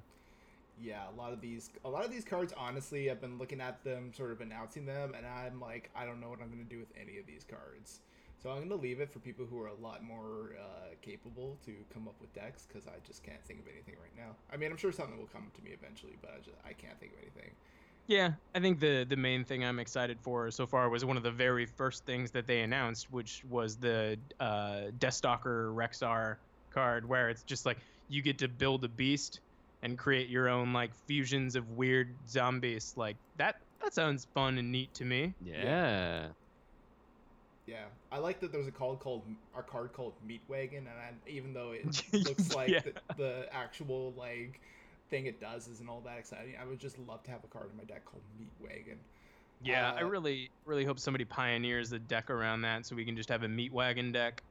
Yeah, 0.79 1.09
a 1.09 1.11
lot 1.11 1.33
of 1.33 1.41
these, 1.41 1.69
a 1.83 1.89
lot 1.89 2.05
of 2.05 2.11
these 2.11 2.23
cards. 2.23 2.53
Honestly, 2.57 3.11
I've 3.11 3.19
been 3.19 3.37
looking 3.37 3.59
at 3.59 3.83
them, 3.83 4.13
sort 4.13 4.31
of 4.31 4.39
announcing 4.39 4.85
them, 4.85 5.13
and 5.13 5.27
I'm 5.27 5.59
like, 5.59 5.91
I 5.93 6.05
don't 6.05 6.21
know 6.21 6.29
what 6.29 6.41
I'm 6.41 6.49
gonna 6.49 6.63
do 6.63 6.79
with 6.79 6.91
any 6.99 7.17
of 7.19 7.27
these 7.27 7.43
cards. 7.43 7.99
So 8.41 8.49
I'm 8.49 8.67
gonna 8.67 8.81
leave 8.81 9.01
it 9.01 9.11
for 9.11 9.19
people 9.19 9.45
who 9.45 9.59
are 9.59 9.67
a 9.67 9.75
lot 9.75 10.01
more 10.01 10.55
uh, 10.57 10.95
capable 11.01 11.59
to 11.65 11.75
come 11.93 12.07
up 12.07 12.15
with 12.21 12.33
decks, 12.33 12.65
because 12.65 12.87
I 12.87 12.93
just 13.05 13.21
can't 13.21 13.43
think 13.45 13.59
of 13.59 13.67
anything 13.67 13.95
right 14.01 14.15
now. 14.17 14.37
I 14.51 14.55
mean, 14.57 14.71
I'm 14.71 14.77
sure 14.77 14.93
something 14.93 15.19
will 15.19 15.27
come 15.27 15.51
to 15.53 15.61
me 15.61 15.71
eventually, 15.71 16.15
but 16.21 16.31
I 16.31 16.37
just 16.37 16.57
I 16.65 16.73
can't 16.73 16.97
think 16.99 17.13
of 17.13 17.19
anything. 17.19 17.51
Yeah, 18.11 18.33
I 18.53 18.59
think 18.59 18.81
the 18.81 19.05
the 19.07 19.15
main 19.15 19.45
thing 19.45 19.63
I'm 19.63 19.79
excited 19.79 20.19
for 20.21 20.51
so 20.51 20.67
far 20.67 20.89
was 20.89 21.05
one 21.05 21.15
of 21.15 21.23
the 21.23 21.31
very 21.31 21.65
first 21.65 22.05
things 22.05 22.31
that 22.31 22.45
they 22.45 22.59
announced, 22.59 23.09
which 23.09 23.41
was 23.45 23.77
the 23.77 24.19
uh, 24.37 24.91
Deathstalker 24.97 25.73
Rexxar 25.73 26.35
card, 26.73 27.07
where 27.07 27.29
it's 27.29 27.43
just 27.43 27.65
like 27.65 27.77
you 28.09 28.21
get 28.21 28.39
to 28.39 28.49
build 28.49 28.83
a 28.83 28.89
beast 28.89 29.39
and 29.81 29.97
create 29.97 30.27
your 30.27 30.49
own 30.49 30.73
like 30.73 30.93
fusions 30.93 31.55
of 31.55 31.69
weird 31.69 32.27
zombies. 32.27 32.91
Like 32.97 33.15
that 33.37 33.55
that 33.81 33.93
sounds 33.93 34.25
fun 34.33 34.57
and 34.57 34.73
neat 34.73 34.93
to 34.95 35.05
me. 35.05 35.33
Yeah. 35.39 36.33
Yeah, 37.65 37.85
I 38.11 38.17
like 38.17 38.41
that 38.41 38.51
there's 38.51 38.67
a 38.67 38.73
card 38.73 38.99
called 38.99 39.23
a 39.55 39.63
card 39.63 39.93
called 39.93 40.15
Meat 40.21 40.41
Wagon, 40.49 40.79
and 40.79 40.89
I, 40.89 41.29
even 41.29 41.53
though 41.53 41.71
it 41.71 41.85
looks 42.13 42.53
like 42.53 42.67
Yeah. 42.71 42.81
the, 42.81 42.93
the 43.15 43.49
actual 43.53 44.11
like 44.17 44.59
thing 45.11 45.27
it 45.27 45.39
does 45.39 45.67
isn't 45.67 45.87
all 45.87 46.01
that 46.01 46.17
exciting, 46.17 46.55
I 46.59 46.65
would 46.65 46.79
just 46.79 46.97
love 46.97 47.21
to 47.23 47.31
have 47.31 47.43
a 47.43 47.47
card 47.47 47.69
in 47.69 47.77
my 47.77 47.83
deck 47.83 48.03
called 48.05 48.23
Meat 48.39 48.49
Wagon. 48.59 48.97
Yeah, 49.63 49.93
I 49.93 50.01
Uh, 50.01 50.07
really 50.07 50.49
really 50.65 50.85
hope 50.85 50.97
somebody 50.97 51.25
pioneers 51.25 51.91
the 51.91 51.99
deck 51.99 52.31
around 52.31 52.61
that 52.61 52.87
so 52.87 52.95
we 52.95 53.05
can 53.05 53.15
just 53.15 53.29
have 53.29 53.43
a 53.43 53.47
meat 53.47 53.71
wagon 53.71 54.11
deck. 54.11 54.41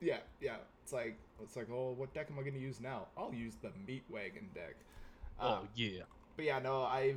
Yeah, 0.00 0.18
yeah. 0.40 0.56
It's 0.82 0.92
like 0.92 1.16
it's 1.42 1.56
like, 1.56 1.68
oh, 1.72 1.92
what 1.92 2.12
deck 2.12 2.26
am 2.30 2.38
I 2.38 2.42
gonna 2.42 2.58
use 2.58 2.80
now? 2.80 3.06
I'll 3.16 3.32
use 3.32 3.54
the 3.62 3.70
Meat 3.86 4.02
Wagon 4.10 4.50
deck. 4.54 4.74
Oh 5.40 5.54
Um, 5.54 5.68
yeah. 5.74 6.02
But 6.36 6.44
yeah, 6.44 6.58
no, 6.58 6.82
I. 6.82 7.14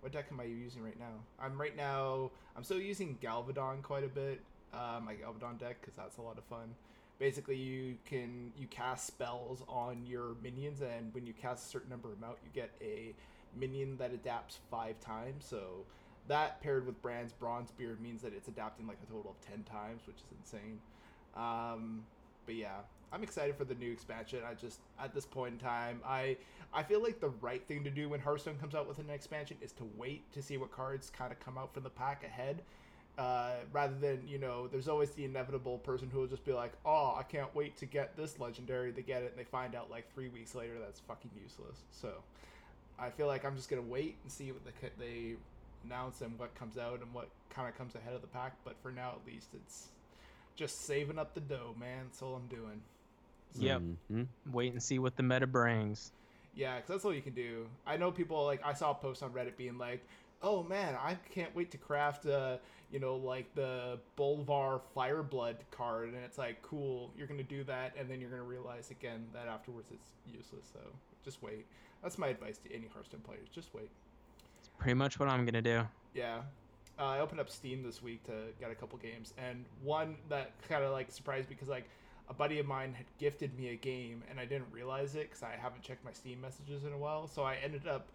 What 0.00 0.12
deck 0.12 0.26
am 0.30 0.38
I 0.38 0.44
using 0.44 0.84
right 0.84 0.98
now? 0.98 1.14
I'm 1.40 1.60
right 1.60 1.76
now. 1.76 2.30
I'm 2.56 2.62
still 2.62 2.80
using 2.80 3.18
Galvadon 3.20 3.82
quite 3.82 4.04
a 4.04 4.08
bit. 4.08 4.40
Uh, 4.72 5.00
my 5.04 5.14
Galvadon 5.14 5.58
deck 5.58 5.80
because 5.80 5.96
that's 5.96 6.18
a 6.18 6.22
lot 6.22 6.38
of 6.38 6.44
fun. 6.44 6.74
Basically, 7.18 7.56
you 7.56 7.96
can 8.04 8.52
you 8.58 8.66
cast 8.66 9.06
spells 9.06 9.62
on 9.68 10.04
your 10.06 10.36
minions, 10.42 10.82
and 10.82 11.14
when 11.14 11.26
you 11.26 11.32
cast 11.32 11.66
a 11.66 11.68
certain 11.68 11.88
number 11.88 12.12
amount, 12.12 12.36
you 12.44 12.50
get 12.52 12.70
a 12.82 13.14
minion 13.58 13.96
that 13.96 14.12
adapts 14.12 14.58
five 14.70 15.00
times. 15.00 15.44
So 15.48 15.84
that 16.28 16.60
paired 16.60 16.86
with 16.86 17.00
Brann 17.02 17.30
Bronzebeard 17.40 18.00
means 18.00 18.20
that 18.22 18.34
it's 18.34 18.48
adapting 18.48 18.86
like 18.86 18.98
a 19.02 19.06
total 19.06 19.30
of 19.30 19.40
ten 19.48 19.62
times, 19.64 20.02
which 20.06 20.16
is 20.16 20.24
insane. 20.38 20.78
Um, 21.34 22.04
but 22.44 22.54
yeah, 22.54 22.80
I'm 23.12 23.22
excited 23.22 23.56
for 23.56 23.64
the 23.64 23.74
new 23.74 23.90
expansion. 23.90 24.40
I 24.48 24.54
just 24.54 24.80
at 25.00 25.14
this 25.14 25.24
point 25.24 25.54
in 25.54 25.58
time, 25.58 26.00
I 26.04 26.36
I 26.72 26.82
feel 26.82 27.02
like 27.02 27.20
the 27.20 27.30
right 27.40 27.66
thing 27.66 27.84
to 27.84 27.90
do 27.90 28.08
when 28.10 28.20
Hearthstone 28.20 28.58
comes 28.58 28.74
out 28.74 28.86
with 28.86 28.98
an 28.98 29.08
expansion 29.08 29.56
is 29.62 29.72
to 29.72 29.88
wait 29.96 30.30
to 30.32 30.42
see 30.42 30.58
what 30.58 30.70
cards 30.70 31.10
kind 31.16 31.32
of 31.32 31.40
come 31.40 31.56
out 31.56 31.72
from 31.72 31.84
the 31.84 31.90
pack 31.90 32.24
ahead. 32.24 32.62
Uh, 33.18 33.52
rather 33.72 33.94
than 33.94 34.26
you 34.28 34.38
know, 34.38 34.66
there's 34.66 34.88
always 34.88 35.10
the 35.12 35.24
inevitable 35.24 35.78
person 35.78 36.10
who 36.10 36.18
will 36.18 36.26
just 36.26 36.44
be 36.44 36.52
like, 36.52 36.72
"Oh, 36.84 37.14
I 37.18 37.22
can't 37.22 37.54
wait 37.54 37.76
to 37.78 37.86
get 37.86 38.16
this 38.16 38.38
legendary." 38.38 38.90
They 38.90 39.02
get 39.02 39.22
it, 39.22 39.30
and 39.30 39.38
they 39.38 39.44
find 39.44 39.74
out 39.74 39.90
like 39.90 40.12
three 40.12 40.28
weeks 40.28 40.54
later 40.54 40.74
that's 40.78 41.00
fucking 41.00 41.30
useless. 41.42 41.78
So, 41.90 42.10
I 42.98 43.08
feel 43.10 43.26
like 43.26 43.44
I'm 43.44 43.56
just 43.56 43.70
gonna 43.70 43.80
wait 43.82 44.16
and 44.22 44.30
see 44.30 44.52
what 44.52 44.64
the, 44.64 44.72
they 44.98 45.36
announce 45.84 46.20
and 46.20 46.38
what 46.38 46.54
comes 46.54 46.76
out 46.76 47.00
and 47.00 47.12
what 47.14 47.28
kind 47.48 47.68
of 47.68 47.76
comes 47.78 47.94
ahead 47.94 48.12
of 48.12 48.20
the 48.20 48.26
pack. 48.26 48.54
But 48.64 48.76
for 48.82 48.92
now, 48.92 49.14
at 49.18 49.32
least, 49.32 49.48
it's 49.54 49.88
just 50.54 50.84
saving 50.86 51.18
up 51.18 51.34
the 51.34 51.40
dough, 51.40 51.74
man. 51.78 52.04
That's 52.04 52.20
all 52.20 52.34
I'm 52.34 52.48
doing. 52.48 52.82
Yep. 53.58 53.82
Mhm. 54.12 54.26
Wait 54.52 54.72
and 54.72 54.82
see 54.82 54.98
what 54.98 55.16
the 55.16 55.22
meta 55.22 55.46
brings. 55.46 56.12
Yeah, 56.54 56.76
because 56.76 56.88
that's 56.88 57.04
all 57.04 57.14
you 57.14 57.22
can 57.22 57.34
do. 57.34 57.66
I 57.86 57.96
know 57.96 58.10
people 58.10 58.44
like 58.44 58.64
I 58.64 58.72
saw 58.72 58.90
a 58.90 58.94
post 58.94 59.22
on 59.22 59.30
Reddit 59.30 59.56
being 59.56 59.78
like, 59.78 60.02
"Oh 60.42 60.62
man, 60.62 60.94
I 60.94 61.16
can't 61.30 61.54
wait 61.54 61.70
to 61.72 61.78
craft 61.78 62.26
uh, 62.26 62.58
you 62.90 63.00
know, 63.00 63.16
like 63.16 63.54
the 63.54 63.98
Bolvar 64.16 64.80
Fireblood 64.96 65.56
card," 65.70 66.08
and 66.08 66.18
it's 66.24 66.38
like, 66.38 66.62
"Cool, 66.62 67.12
you're 67.16 67.26
gonna 67.26 67.42
do 67.42 67.64
that, 67.64 67.94
and 67.98 68.10
then 68.10 68.20
you're 68.20 68.30
gonna 68.30 68.42
realize 68.42 68.90
again 68.90 69.26
that 69.32 69.48
afterwards 69.48 69.90
it's 69.90 70.08
useless." 70.26 70.66
So 70.72 70.80
just 71.24 71.42
wait. 71.42 71.66
That's 72.02 72.18
my 72.18 72.28
advice 72.28 72.58
to 72.58 72.72
any 72.72 72.86
Hearthstone 72.86 73.20
players. 73.20 73.48
Just 73.48 73.74
wait. 73.74 73.90
It's 74.58 74.68
pretty 74.78 74.94
much 74.94 75.18
what 75.18 75.28
I'm 75.28 75.44
gonna 75.44 75.62
do. 75.62 75.86
Yeah. 76.14 76.42
Uh, 76.98 77.04
I 77.04 77.20
opened 77.20 77.40
up 77.40 77.50
Steam 77.50 77.82
this 77.82 78.02
week 78.02 78.24
to 78.24 78.32
get 78.58 78.70
a 78.70 78.74
couple 78.74 78.98
games, 78.98 79.34
and 79.36 79.64
one 79.82 80.16
that 80.28 80.52
kind 80.68 80.82
of 80.82 80.92
like 80.92 81.10
surprised 81.10 81.48
me 81.48 81.54
because 81.54 81.68
like 81.68 81.88
a 82.28 82.34
buddy 82.34 82.58
of 82.58 82.66
mine 82.66 82.94
had 82.94 83.06
gifted 83.18 83.56
me 83.58 83.68
a 83.68 83.76
game, 83.76 84.22
and 84.30 84.40
I 84.40 84.46
didn't 84.46 84.72
realize 84.72 85.14
it 85.14 85.28
because 85.28 85.42
I 85.42 85.56
haven't 85.60 85.82
checked 85.82 86.04
my 86.04 86.12
Steam 86.12 86.40
messages 86.40 86.84
in 86.84 86.92
a 86.92 86.98
while. 86.98 87.26
So 87.28 87.42
I 87.42 87.56
ended 87.56 87.86
up 87.86 88.08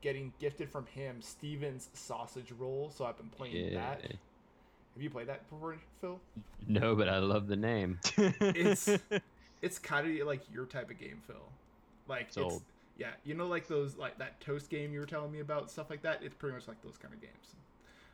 getting 0.00 0.32
gifted 0.38 0.70
from 0.70 0.86
him 0.86 1.20
Stephen's 1.20 1.88
Sausage 1.94 2.52
Roll. 2.58 2.90
So 2.94 3.04
I've 3.04 3.16
been 3.16 3.28
playing 3.28 3.74
that. 3.74 4.02
Have 4.02 5.02
you 5.02 5.10
played 5.10 5.26
that 5.26 5.48
before, 5.48 5.76
Phil? 6.00 6.18
No, 6.66 6.94
but 6.94 7.08
I 7.08 7.18
love 7.18 7.48
the 7.48 7.56
name. 7.56 7.98
It's 8.40 8.88
it's 9.62 9.78
kind 9.78 10.20
of 10.20 10.26
like 10.26 10.40
your 10.52 10.66
type 10.66 10.90
of 10.90 10.98
game, 10.98 11.20
Phil. 11.26 11.36
Like 12.08 12.26
it's, 12.28 12.34
Sold. 12.34 12.62
yeah, 12.98 13.10
you 13.24 13.34
know, 13.34 13.46
like 13.46 13.66
those 13.66 13.96
like 13.96 14.18
that 14.18 14.40
toast 14.40 14.70
game 14.70 14.92
you 14.92 15.00
were 15.00 15.06
telling 15.06 15.32
me 15.32 15.40
about, 15.40 15.70
stuff 15.70 15.90
like 15.90 16.02
that. 16.02 16.22
It's 16.22 16.34
pretty 16.34 16.54
much 16.54 16.68
like 16.68 16.80
those 16.82 16.96
kind 16.96 17.12
of 17.12 17.20
games. 17.20 17.56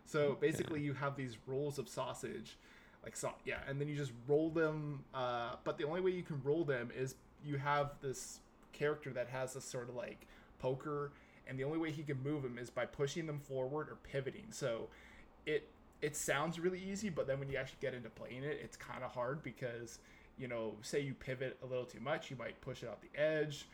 So 0.04 0.36
basically, 0.40 0.80
you 0.80 0.92
have 0.94 1.16
these 1.16 1.36
rolls 1.46 1.78
of 1.78 1.88
sausage, 1.88 2.56
like 3.04 3.16
so, 3.16 3.30
yeah, 3.44 3.58
and 3.68 3.80
then 3.80 3.88
you 3.88 3.96
just 3.96 4.12
roll 4.26 4.50
them. 4.50 5.04
Uh, 5.14 5.52
but 5.64 5.78
the 5.78 5.84
only 5.84 6.00
way 6.00 6.10
you 6.10 6.22
can 6.22 6.40
roll 6.42 6.64
them 6.64 6.90
is 6.96 7.14
you 7.44 7.58
have 7.58 7.92
this 8.00 8.40
character 8.72 9.10
that 9.10 9.28
has 9.28 9.54
this 9.54 9.64
sort 9.64 9.88
of 9.88 9.94
like 9.94 10.26
poker, 10.58 11.12
and 11.46 11.58
the 11.58 11.64
only 11.64 11.78
way 11.78 11.90
he 11.90 12.02
can 12.02 12.22
move 12.22 12.42
them 12.42 12.58
is 12.58 12.70
by 12.70 12.86
pushing 12.86 13.26
them 13.26 13.38
forward 13.38 13.88
or 13.88 13.96
pivoting. 14.02 14.46
So 14.50 14.88
it 15.46 15.68
it 16.00 16.16
sounds 16.16 16.58
really 16.58 16.82
easy, 16.82 17.10
but 17.10 17.26
then 17.26 17.38
when 17.38 17.48
you 17.48 17.56
actually 17.56 17.78
get 17.80 17.94
into 17.94 18.10
playing 18.10 18.42
it, 18.42 18.60
it's 18.62 18.76
kind 18.76 19.04
of 19.04 19.12
hard 19.12 19.42
because 19.42 19.98
you 20.38 20.48
know, 20.48 20.74
say 20.82 21.00
you 21.00 21.14
pivot 21.14 21.56
a 21.62 21.66
little 21.66 21.84
too 21.84 22.00
much, 22.00 22.30
you 22.30 22.36
might 22.36 22.60
push 22.60 22.82
it 22.82 22.88
out 22.88 23.00
the 23.02 23.20
edge. 23.20 23.66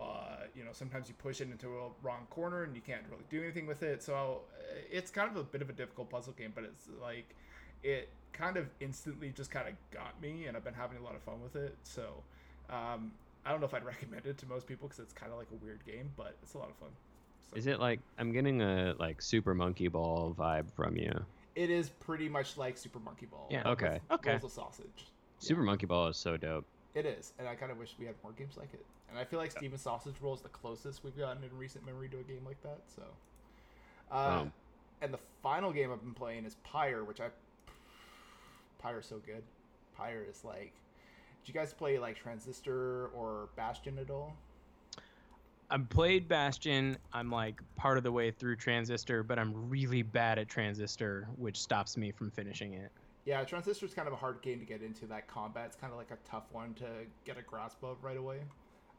Uh, 0.00 0.44
you 0.54 0.64
know, 0.64 0.70
sometimes 0.72 1.08
you 1.08 1.14
push 1.18 1.40
it 1.40 1.50
into 1.50 1.68
a 1.68 1.88
wrong 2.02 2.26
corner 2.30 2.62
and 2.62 2.74
you 2.74 2.80
can't 2.80 3.02
really 3.10 3.24
do 3.30 3.42
anything 3.42 3.66
with 3.66 3.82
it. 3.82 4.02
So 4.02 4.42
it's 4.90 5.10
kind 5.10 5.30
of 5.30 5.36
a 5.36 5.42
bit 5.42 5.60
of 5.60 5.70
a 5.70 5.72
difficult 5.72 6.08
puzzle 6.08 6.34
game, 6.34 6.52
but 6.54 6.64
it's 6.64 6.88
like 7.02 7.34
it 7.82 8.08
kind 8.32 8.56
of 8.56 8.66
instantly 8.80 9.30
just 9.30 9.50
kind 9.50 9.68
of 9.68 9.74
got 9.90 10.20
me, 10.22 10.46
and 10.46 10.56
I've 10.56 10.64
been 10.64 10.74
having 10.74 10.98
a 10.98 11.02
lot 11.02 11.14
of 11.14 11.22
fun 11.22 11.42
with 11.42 11.56
it. 11.56 11.76
So 11.82 12.22
um, 12.70 13.12
I 13.44 13.50
don't 13.50 13.60
know 13.60 13.66
if 13.66 13.74
I'd 13.74 13.84
recommend 13.96 14.26
it 14.26 14.38
to 14.38 14.46
most 14.46 14.66
people 14.66 14.88
because 14.88 15.00
it's 15.00 15.12
kind 15.12 15.32
of 15.32 15.38
like 15.38 15.48
a 15.52 15.64
weird 15.64 15.84
game, 15.84 16.10
but 16.16 16.36
it's 16.42 16.54
a 16.54 16.58
lot 16.58 16.70
of 16.70 16.76
fun. 16.76 16.90
So. 17.50 17.56
Is 17.56 17.66
it 17.66 17.80
like 17.80 18.00
I'm 18.18 18.32
getting 18.32 18.60
a 18.60 18.94
like 18.98 19.22
Super 19.22 19.54
Monkey 19.54 19.88
Ball 19.88 20.34
vibe 20.38 20.70
from 20.72 20.96
you? 20.96 21.12
It 21.54 21.70
is 21.70 21.88
pretty 21.88 22.28
much 22.28 22.56
like 22.56 22.76
Super 22.76 22.98
Monkey 23.00 23.26
Ball. 23.26 23.48
Yeah. 23.50 23.68
Okay. 23.68 24.00
Okay. 24.10 24.32
Rolls 24.32 24.44
of 24.44 24.52
sausage. 24.52 25.06
Super 25.38 25.62
yeah. 25.62 25.66
Monkey 25.66 25.86
Ball 25.86 26.08
is 26.08 26.16
so 26.16 26.36
dope. 26.36 26.64
It 26.94 27.06
is, 27.06 27.32
and 27.38 27.46
I 27.46 27.54
kind 27.54 27.70
of 27.70 27.78
wish 27.78 27.94
we 27.98 28.06
had 28.06 28.14
more 28.22 28.32
games 28.32 28.56
like 28.56 28.72
it. 28.74 28.84
And 29.10 29.18
I 29.18 29.24
feel 29.24 29.38
like 29.38 29.50
Stephen 29.50 29.78
Sausage 29.78 30.14
Roll 30.20 30.34
is 30.34 30.40
the 30.40 30.48
closest 30.48 31.04
we've 31.04 31.16
gotten 31.16 31.44
in 31.44 31.56
recent 31.56 31.86
memory 31.86 32.08
to 32.08 32.18
a 32.18 32.22
game 32.22 32.44
like 32.44 32.60
that. 32.62 32.80
So, 32.94 33.02
uh, 34.10 34.14
wow. 34.14 34.50
and 35.00 35.14
the 35.14 35.18
final 35.42 35.72
game 35.72 35.92
I've 35.92 36.02
been 36.02 36.14
playing 36.14 36.44
is 36.44 36.56
Pyre, 36.64 37.04
which 37.04 37.20
I 37.20 37.28
Pyre 38.78 39.00
is 39.00 39.06
so 39.06 39.20
good. 39.24 39.42
Pyre 39.96 40.24
is 40.28 40.44
like, 40.44 40.72
did 41.44 41.52
you 41.52 41.54
guys 41.54 41.72
play 41.72 41.98
like 41.98 42.16
Transistor 42.16 43.08
or 43.08 43.48
Bastion 43.56 43.98
at 43.98 44.10
all? 44.10 44.36
I've 45.70 45.88
played 45.90 46.28
Bastion. 46.28 46.96
I'm 47.12 47.30
like 47.30 47.60
part 47.76 47.98
of 47.98 48.04
the 48.04 48.12
way 48.12 48.30
through 48.30 48.56
Transistor, 48.56 49.22
but 49.22 49.38
I'm 49.38 49.68
really 49.68 50.02
bad 50.02 50.38
at 50.38 50.48
Transistor, 50.48 51.28
which 51.36 51.60
stops 51.60 51.96
me 51.96 52.10
from 52.10 52.30
finishing 52.30 52.74
it. 52.74 52.90
Yeah, 53.26 53.44
Transistor 53.44 53.84
is 53.84 53.92
kind 53.92 54.08
of 54.08 54.14
a 54.14 54.16
hard 54.16 54.40
game 54.40 54.58
to 54.60 54.64
get 54.64 54.82
into. 54.82 55.06
That 55.06 55.28
combat, 55.28 55.66
it's 55.66 55.76
kind 55.76 55.92
of 55.92 55.98
like 55.98 56.10
a 56.10 56.16
tough 56.28 56.44
one 56.52 56.72
to 56.74 56.86
get 57.26 57.36
a 57.36 57.42
grasp 57.42 57.82
of 57.82 58.02
right 58.02 58.16
away. 58.16 58.38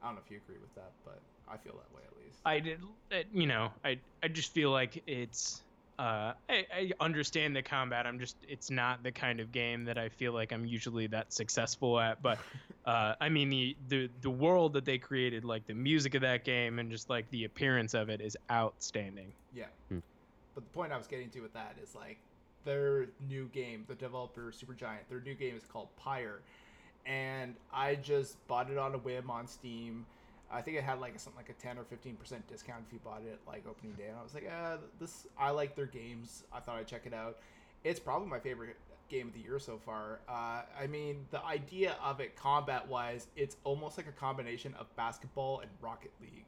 I 0.03 0.05
don't 0.05 0.15
know 0.15 0.21
if 0.23 0.31
you 0.31 0.37
agree 0.37 0.59
with 0.61 0.73
that, 0.75 0.91
but 1.03 1.19
I 1.51 1.57
feel 1.57 1.73
that 1.73 1.95
way 1.95 2.03
at 2.05 2.23
least. 2.23 2.39
I 2.45 2.59
did, 2.59 2.79
uh, 3.11 3.23
you 3.33 3.47
know, 3.47 3.71
I 3.83 3.99
I 4.21 4.27
just 4.27 4.53
feel 4.53 4.71
like 4.71 5.01
it's 5.07 5.63
uh, 5.99 6.33
I, 6.47 6.65
I, 6.73 6.91
understand 7.01 7.53
the 7.53 7.61
combat. 7.61 8.07
I'm 8.07 8.19
just, 8.19 8.37
it's 8.47 8.71
not 8.71 9.03
the 9.03 9.11
kind 9.11 9.41
of 9.41 9.51
game 9.51 9.83
that 9.83 9.97
I 9.97 10.07
feel 10.07 10.31
like 10.31 10.53
I'm 10.53 10.65
usually 10.65 11.07
that 11.07 11.33
successful 11.33 11.99
at. 11.99 12.21
But 12.21 12.39
uh, 12.85 13.15
I 13.19 13.27
mean, 13.27 13.49
the, 13.49 13.75
the 13.89 14.09
the 14.21 14.29
world 14.29 14.71
that 14.73 14.85
they 14.85 14.97
created, 14.97 15.43
like 15.43 15.67
the 15.67 15.73
music 15.73 16.15
of 16.15 16.21
that 16.21 16.45
game, 16.45 16.79
and 16.79 16.89
just 16.89 17.09
like 17.09 17.29
the 17.31 17.43
appearance 17.43 17.93
of 17.93 18.07
it, 18.07 18.21
is 18.21 18.37
outstanding. 18.49 19.33
Yeah. 19.53 19.65
Hmm. 19.89 19.99
But 20.55 20.63
the 20.63 20.69
point 20.69 20.93
I 20.93 20.97
was 20.97 21.05
getting 21.05 21.29
to 21.31 21.41
with 21.41 21.53
that 21.53 21.75
is 21.83 21.93
like 21.93 22.17
their 22.63 23.07
new 23.27 23.49
game, 23.51 23.83
the 23.85 23.95
developer 23.95 24.53
Supergiant, 24.53 24.99
their 25.09 25.19
new 25.19 25.35
game 25.35 25.57
is 25.57 25.63
called 25.65 25.89
Pyre, 25.97 26.39
and 27.05 27.55
I 27.73 27.95
just 27.95 28.37
bought 28.47 28.71
it 28.71 28.77
on 28.77 28.95
a 28.95 28.99
whim 28.99 29.29
on 29.29 29.47
Steam 29.47 30.05
I 30.51 30.61
think 30.61 30.77
it 30.77 30.83
had 30.83 30.99
like 30.99 31.19
something 31.19 31.37
like 31.37 31.49
a 31.49 31.61
ten 31.61 31.77
or 31.77 31.83
fifteen 31.83 32.15
percent 32.15 32.47
discount 32.47 32.83
if 32.87 32.93
you 32.93 32.99
bought 33.03 33.21
it 33.21 33.39
like 33.47 33.65
opening 33.69 33.93
day. 33.93 34.07
And 34.07 34.17
I 34.17 34.23
was 34.23 34.33
like, 34.33 34.49
uh, 34.49 34.77
this 34.99 35.27
I 35.37 35.51
like 35.51 35.75
their 35.75 35.85
games. 35.85 36.43
I 36.51 36.59
thought 36.59 36.77
I'd 36.77 36.87
check 36.87 37.03
it 37.05 37.13
out. 37.13 37.37
It's 37.83 37.99
probably 37.99 38.27
my 38.27 38.39
favorite 38.39 38.75
game 39.09 39.27
of 39.27 39.33
the 39.33 39.39
year 39.39 39.59
so 39.59 39.77
far. 39.77 40.19
Uh, 40.27 40.61
I 40.79 40.87
mean, 40.87 41.25
the 41.31 41.43
idea 41.43 41.95
of 42.03 42.19
it 42.19 42.35
combat 42.35 42.87
wise, 42.87 43.27
it's 43.35 43.57
almost 43.63 43.97
like 43.97 44.07
a 44.07 44.11
combination 44.11 44.73
of 44.79 44.93
basketball 44.95 45.61
and 45.61 45.69
Rocket 45.81 46.11
League. 46.21 46.45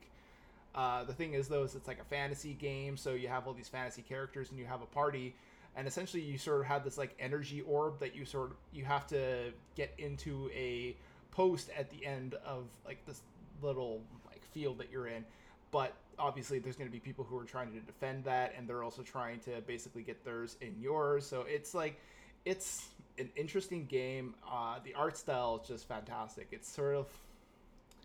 Uh, 0.74 1.04
the 1.04 1.14
thing 1.14 1.34
is, 1.34 1.48
though, 1.48 1.64
is 1.64 1.76
it's 1.76 1.88
like 1.88 2.00
a 2.00 2.06
fantasy 2.06 2.54
game, 2.54 2.96
so 2.96 3.14
you 3.14 3.28
have 3.28 3.48
all 3.48 3.54
these 3.54 3.68
fantasy 3.68 4.02
characters 4.02 4.52
and 4.52 4.60
you 4.60 4.66
have 4.66 4.82
a 4.82 4.86
party, 4.86 5.36
and 5.76 5.88
essentially 5.88 6.22
you 6.22 6.38
sort 6.38 6.62
of 6.62 6.66
have 6.68 6.84
this 6.84 6.98
like 6.98 7.16
energy 7.20 7.62
orb 7.62 8.00
that 8.00 8.16
you 8.16 8.26
sort 8.26 8.52
of 8.52 8.58
you 8.72 8.86
have 8.86 9.06
to 9.08 9.52
get 9.76 9.94
into 9.98 10.50
a 10.56 10.96
post 11.32 11.70
at 11.78 11.90
the 11.90 12.06
end 12.06 12.36
of 12.46 12.66
like 12.86 13.06
this 13.06 13.22
little 13.62 14.02
like 14.28 14.44
field 14.54 14.78
that 14.80 14.92
you're 14.92 15.08
in. 15.08 15.26
But 15.72 15.94
obviously 16.20 16.60
there's 16.60 16.76
going 16.76 16.90
to 16.90 16.92
be 16.92 17.00
people 17.00 17.24
who 17.24 17.38
are 17.38 17.46
trying 17.46 17.72
to 17.74 17.80
defend 17.80 18.24
that 18.26 18.54
and 18.58 18.68
they're 18.68 18.84
also 18.84 19.02
trying 19.02 19.40
to 19.42 19.62
basically 19.66 20.04
get 20.04 20.24
theirs 20.24 20.58
in 20.62 20.76
yours. 20.80 21.26
So 21.26 21.46
it's 21.48 21.74
like 21.74 22.00
it's 22.46 22.90
an 23.18 23.30
interesting 23.36 23.86
game. 23.86 24.36
Uh, 24.50 24.80
the 24.84 24.94
art 24.94 25.18
style 25.18 25.60
is 25.62 25.68
just 25.68 25.88
fantastic. 25.88 26.48
It's 26.52 26.70
sort 26.70 26.96
of 26.96 27.08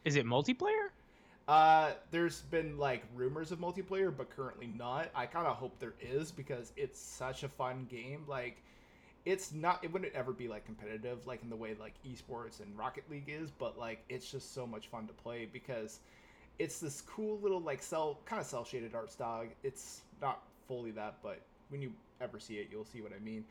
is 0.04 0.16
it 0.16 0.26
multiplayer? 0.26 0.90
Uh, 1.48 1.92
there's 2.10 2.42
been 2.42 2.76
like 2.76 3.04
rumors 3.14 3.52
of 3.52 3.58
multiplayer 3.58 4.16
but 4.16 4.30
currently 4.30 4.68
not. 4.76 5.10
I 5.14 5.26
kind 5.26 5.46
of 5.46 5.56
hope 5.56 5.78
there 5.78 5.94
is 6.00 6.30
because 6.32 6.72
it's 6.76 7.00
such 7.00 7.42
a 7.42 7.48
fun 7.48 7.86
game. 7.90 8.24
Like 8.26 8.62
it's 9.26 9.52
not 9.52 9.82
it 9.82 9.92
wouldn't 9.92 10.14
ever 10.14 10.32
be 10.32 10.48
like 10.48 10.64
competitive 10.64 11.26
like 11.26 11.42
in 11.42 11.50
the 11.50 11.56
way 11.56 11.76
like 11.78 11.94
esports 12.08 12.60
and 12.60 12.78
rocket 12.78 13.04
league 13.10 13.28
is 13.28 13.50
but 13.50 13.76
like 13.76 13.98
it's 14.08 14.30
just 14.30 14.54
so 14.54 14.66
much 14.66 14.86
fun 14.86 15.06
to 15.06 15.12
play 15.12 15.46
because 15.52 15.98
it's 16.58 16.78
this 16.78 17.02
cool 17.02 17.38
little 17.40 17.60
like 17.60 17.82
cell 17.82 18.20
kind 18.24 18.40
of 18.40 18.46
cell 18.46 18.64
shaded 18.64 18.94
art 18.94 19.12
style. 19.12 19.44
It's 19.62 20.02
not 20.22 20.42
fully 20.66 20.92
that 20.92 21.16
but 21.22 21.40
when 21.68 21.82
you 21.82 21.92
ever 22.20 22.38
see 22.38 22.54
it 22.54 22.68
you'll 22.70 22.84
see 22.84 23.02
what 23.02 23.12
i 23.12 23.22
mean. 23.22 23.44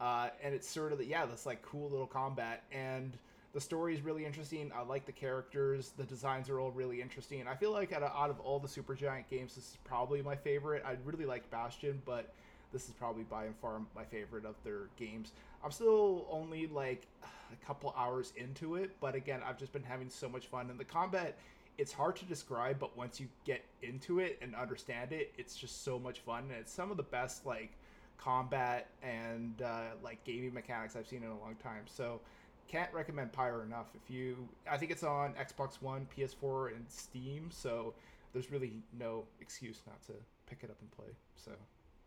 Uh, 0.00 0.30
and 0.42 0.52
it's 0.52 0.68
sort 0.68 0.90
of 0.90 0.98
the, 0.98 1.06
yeah 1.06 1.24
this 1.24 1.46
like 1.46 1.62
cool 1.62 1.88
little 1.88 2.06
combat 2.06 2.64
and 2.72 3.16
the 3.54 3.60
story 3.60 3.94
is 3.94 4.00
really 4.00 4.24
interesting. 4.24 4.72
I 4.74 4.82
like 4.82 5.04
the 5.04 5.12
characters. 5.12 5.92
The 5.98 6.04
designs 6.04 6.48
are 6.48 6.58
all 6.58 6.70
really 6.70 7.02
interesting. 7.02 7.46
I 7.46 7.54
feel 7.54 7.70
like 7.70 7.92
out 7.92 8.02
of, 8.02 8.10
out 8.16 8.30
of 8.30 8.40
all 8.40 8.58
the 8.58 8.66
Supergiant 8.66 9.28
games 9.30 9.54
this 9.54 9.64
is 9.64 9.78
probably 9.84 10.22
my 10.22 10.34
favorite. 10.34 10.82
I 10.84 10.96
really 11.04 11.26
liked 11.26 11.48
bastion 11.50 12.02
but 12.04 12.34
this 12.72 12.88
is 12.88 12.94
probably 12.94 13.24
by 13.24 13.44
and 13.44 13.56
far 13.56 13.80
my 13.94 14.04
favorite 14.04 14.44
of 14.44 14.54
their 14.64 14.88
games. 14.96 15.32
I'm 15.64 15.70
still 15.70 16.26
only 16.30 16.66
like 16.66 17.06
a 17.22 17.66
couple 17.66 17.94
hours 17.96 18.32
into 18.36 18.76
it, 18.76 18.92
but 19.00 19.14
again, 19.14 19.40
I've 19.46 19.58
just 19.58 19.72
been 19.72 19.82
having 19.82 20.08
so 20.08 20.28
much 20.28 20.46
fun. 20.46 20.70
And 20.70 20.80
the 20.80 20.84
combat, 20.84 21.38
it's 21.78 21.92
hard 21.92 22.16
to 22.16 22.24
describe, 22.24 22.78
but 22.78 22.96
once 22.96 23.20
you 23.20 23.28
get 23.44 23.64
into 23.82 24.18
it 24.18 24.38
and 24.42 24.54
understand 24.54 25.12
it, 25.12 25.32
it's 25.38 25.56
just 25.56 25.84
so 25.84 25.98
much 25.98 26.20
fun. 26.20 26.44
And 26.44 26.52
it's 26.52 26.72
some 26.72 26.90
of 26.90 26.96
the 26.96 27.02
best 27.02 27.46
like 27.46 27.72
combat 28.18 28.88
and 29.02 29.60
uh, 29.62 29.94
like 30.02 30.22
gaming 30.24 30.54
mechanics 30.54 30.96
I've 30.96 31.06
seen 31.06 31.22
in 31.22 31.30
a 31.30 31.38
long 31.38 31.56
time. 31.62 31.84
So 31.86 32.20
can't 32.68 32.92
recommend 32.94 33.32
Pyre 33.32 33.62
enough. 33.62 33.88
If 33.94 34.10
you, 34.14 34.48
I 34.70 34.78
think 34.78 34.90
it's 34.90 35.02
on 35.02 35.34
Xbox 35.34 35.82
One, 35.82 36.06
PS4, 36.16 36.74
and 36.74 36.84
Steam. 36.88 37.50
So 37.50 37.94
there's 38.32 38.50
really 38.50 38.72
no 38.98 39.24
excuse 39.40 39.80
not 39.86 40.00
to 40.06 40.12
pick 40.46 40.60
it 40.62 40.70
up 40.70 40.76
and 40.80 40.90
play. 40.90 41.14
So 41.36 41.52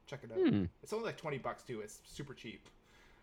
check 0.05 0.21
it 0.23 0.31
out. 0.31 0.37
Hmm. 0.37 0.65
It's 0.83 0.93
only 0.93 1.05
like 1.05 1.17
twenty 1.17 1.37
bucks 1.37 1.63
too. 1.63 1.81
It's 1.81 1.99
super 2.05 2.33
cheap. 2.33 2.67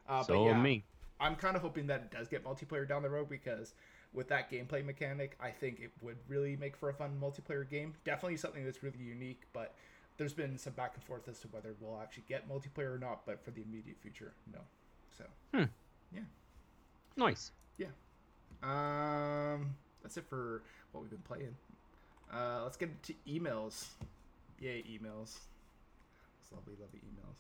Uh, 0.09 0.23
so 0.23 0.35
but 0.35 0.43
yeah, 0.45 0.61
me. 0.61 0.85
I'm 1.21 1.37
kind 1.37 1.57
of 1.57 1.63
hoping 1.63 1.87
that 1.87 2.01
it 2.01 2.11
does 2.11 2.29
get 2.29 2.45
multiplayer 2.45 2.89
down 2.89 3.03
the 3.03 3.11
road 3.11 3.29
because 3.29 3.75
with 4.13 4.29
that 4.29 4.51
gameplay 4.51 4.85
mechanic, 4.85 5.37
I 5.41 5.51
think 5.51 5.81
it 5.81 5.91
would 6.03 6.17
really 6.29 6.57
make 6.57 6.77
for 6.77 6.89
a 6.89 6.95
fun 6.95 7.17
multiplayer 7.21 7.69
game. 7.69 7.95
Definitely 8.05 8.37
something 8.37 8.65
that's 8.65 8.83
really 8.83 8.99
unique, 8.99 9.43
but 9.53 9.75
there's 10.19 10.33
been 10.33 10.59
some 10.59 10.73
back 10.73 10.93
and 10.95 11.05
forth 11.05 11.29
as 11.29 11.39
to 11.41 11.49
whether 11.49 11.75
we'll 11.81 12.01
actually 12.01 12.25
get 12.29 12.49
multiplayer 12.49 12.95
or 12.95 12.99
not. 12.99 13.25
But 13.25 13.45
for 13.45 13.53
the 13.53 13.63
immediate 13.63 13.97
future, 14.01 14.33
no. 14.53 14.59
So, 15.17 15.25
hmm. 15.55 15.65
yeah, 16.13 16.23
nice. 17.17 17.53
Yeah. 17.79 17.87
Um, 18.63 19.75
that's 20.03 20.17
it 20.17 20.25
for 20.29 20.63
what 20.91 21.03
we've 21.03 21.11
been 21.11 21.21
playing. 21.21 21.55
Uh, 22.33 22.63
let's 22.65 22.77
get 22.77 22.91
into 22.91 23.15
emails. 23.29 23.87
Yay, 24.61 24.83
emails 24.83 25.39
lovely, 26.55 26.75
lovely 26.81 27.01
emails. 27.01 27.37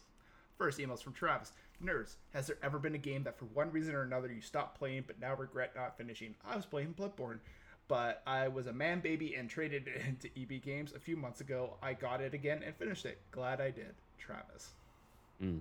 First 0.59 0.79
emails 0.79 1.03
from 1.03 1.13
Travis. 1.13 1.53
Nerds, 1.83 2.17
has 2.33 2.47
there 2.47 2.59
ever 2.63 2.79
been 2.79 2.95
a 2.95 2.99
game 2.99 3.25
that 3.25 3.39
for 3.39 3.47
one 3.47 3.71
reason 3.73 3.95
or 3.95 4.03
another 4.03 4.33
you 4.33 4.41
stopped 4.41 4.79
playing 4.79 5.05
but 5.07 5.21
now 5.21 5.35
regret 5.35 5.73
not 5.75 5.97
finishing? 5.97 6.35
I 6.49 6.55
was 6.57 6.67
playing 6.67 6.95
Bloodborne, 6.95 7.39
but 7.89 8.23
I 8.27 8.49
was 8.49 8.67
a 8.67 8.73
man 8.73 9.01
baby 9.01 9.35
and 9.35 9.51
traded 9.51 9.89
it 9.89 10.03
into 10.09 10.29
EB 10.41 10.63
Games 10.63 10.93
a 10.95 11.01
few 11.01 11.17
months 11.17 11.41
ago. 11.41 11.75
I 11.83 11.95
got 11.95 12.21
it 12.21 12.35
again 12.35 12.63
and 12.65 12.75
finished 12.77 13.07
it. 13.07 13.19
Glad 13.33 13.61
I 13.61 13.71
did. 13.71 13.95
Travis. 14.19 14.71
Mm. 15.43 15.61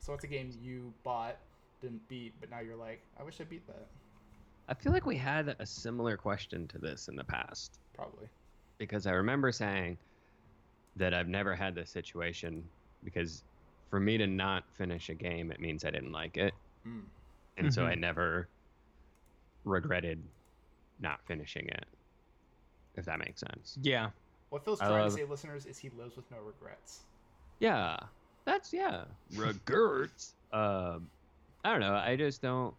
So 0.00 0.14
it's 0.14 0.24
a 0.24 0.26
game 0.26 0.50
you 0.62 0.92
bought, 1.04 1.36
didn't 1.80 2.06
beat, 2.08 2.32
but 2.40 2.50
now 2.50 2.60
you're 2.60 2.76
like, 2.76 3.00
I 3.18 3.22
wish 3.22 3.40
I 3.40 3.44
beat 3.44 3.66
that. 3.66 3.86
I 4.68 4.74
feel 4.74 4.92
like 4.92 5.06
we 5.06 5.16
had 5.16 5.56
a 5.58 5.66
similar 5.66 6.16
question 6.16 6.66
to 6.68 6.78
this 6.78 7.08
in 7.08 7.16
the 7.16 7.24
past. 7.24 7.78
Probably. 7.94 8.28
Because 8.78 9.06
I 9.06 9.12
remember 9.12 9.52
saying, 9.52 9.98
that 10.96 11.14
I've 11.14 11.28
never 11.28 11.54
had 11.54 11.74
this 11.74 11.90
situation 11.90 12.62
because 13.04 13.42
for 13.90 14.00
me 14.00 14.18
to 14.18 14.26
not 14.26 14.64
finish 14.74 15.08
a 15.08 15.14
game, 15.14 15.50
it 15.50 15.60
means 15.60 15.84
I 15.84 15.90
didn't 15.90 16.12
like 16.12 16.36
it. 16.36 16.54
Mm. 16.86 17.02
And 17.56 17.66
mm-hmm. 17.66 17.70
so 17.70 17.84
I 17.84 17.92
mm-hmm. 17.92 18.00
never 18.00 18.48
regretted 19.64 20.22
not 21.00 21.20
finishing 21.26 21.66
it, 21.68 21.84
if 22.96 23.04
that 23.04 23.18
makes 23.18 23.40
sense. 23.40 23.78
Yeah. 23.82 24.10
What 24.50 24.64
Phil's 24.64 24.78
trying 24.78 24.92
love... 24.92 25.12
to 25.12 25.16
say, 25.18 25.24
listeners, 25.24 25.66
is 25.66 25.78
he 25.78 25.90
lives 25.98 26.16
with 26.16 26.30
no 26.30 26.38
regrets. 26.38 27.00
Yeah. 27.58 27.96
That's, 28.44 28.72
yeah. 28.72 29.04
Regrets. 29.34 30.34
um, 30.52 31.08
I 31.64 31.70
don't 31.70 31.80
know. 31.80 31.94
I 31.94 32.16
just 32.16 32.40
don't. 32.42 32.74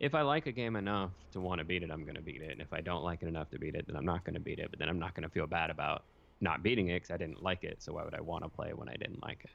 if 0.00 0.14
I 0.14 0.22
like 0.22 0.46
a 0.46 0.52
game 0.52 0.76
enough 0.76 1.12
to 1.32 1.40
want 1.40 1.60
to 1.60 1.64
beat 1.64 1.82
it, 1.82 1.90
I'm 1.90 2.02
going 2.02 2.16
to 2.16 2.22
beat 2.22 2.42
it. 2.42 2.50
And 2.50 2.60
if 2.60 2.72
I 2.72 2.80
don't 2.80 3.04
like 3.04 3.22
it 3.22 3.28
enough 3.28 3.50
to 3.50 3.58
beat 3.58 3.74
it, 3.74 3.86
then 3.86 3.96
I'm 3.96 4.04
not 4.04 4.24
going 4.24 4.34
to 4.34 4.40
beat 4.40 4.58
it. 4.58 4.68
But 4.70 4.78
then 4.78 4.88
I'm 4.88 4.98
not 4.98 5.14
going 5.14 5.22
to 5.22 5.28
feel 5.28 5.46
bad 5.46 5.70
about 5.70 6.02
not 6.40 6.62
beating 6.62 6.88
it 6.88 6.96
because 6.96 7.10
I 7.10 7.16
didn't 7.16 7.42
like 7.42 7.64
it. 7.64 7.82
So 7.82 7.94
why 7.94 8.04
would 8.04 8.14
I 8.14 8.20
want 8.20 8.44
to 8.44 8.48
play 8.48 8.72
when 8.74 8.88
I 8.88 8.96
didn't 8.96 9.22
like 9.22 9.40
it? 9.44 9.50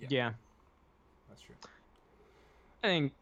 Yeah. 0.00 0.06
yeah. 0.10 0.30
That's 1.28 1.42
true. 1.42 1.54
I 2.82 2.86
think 2.86 3.12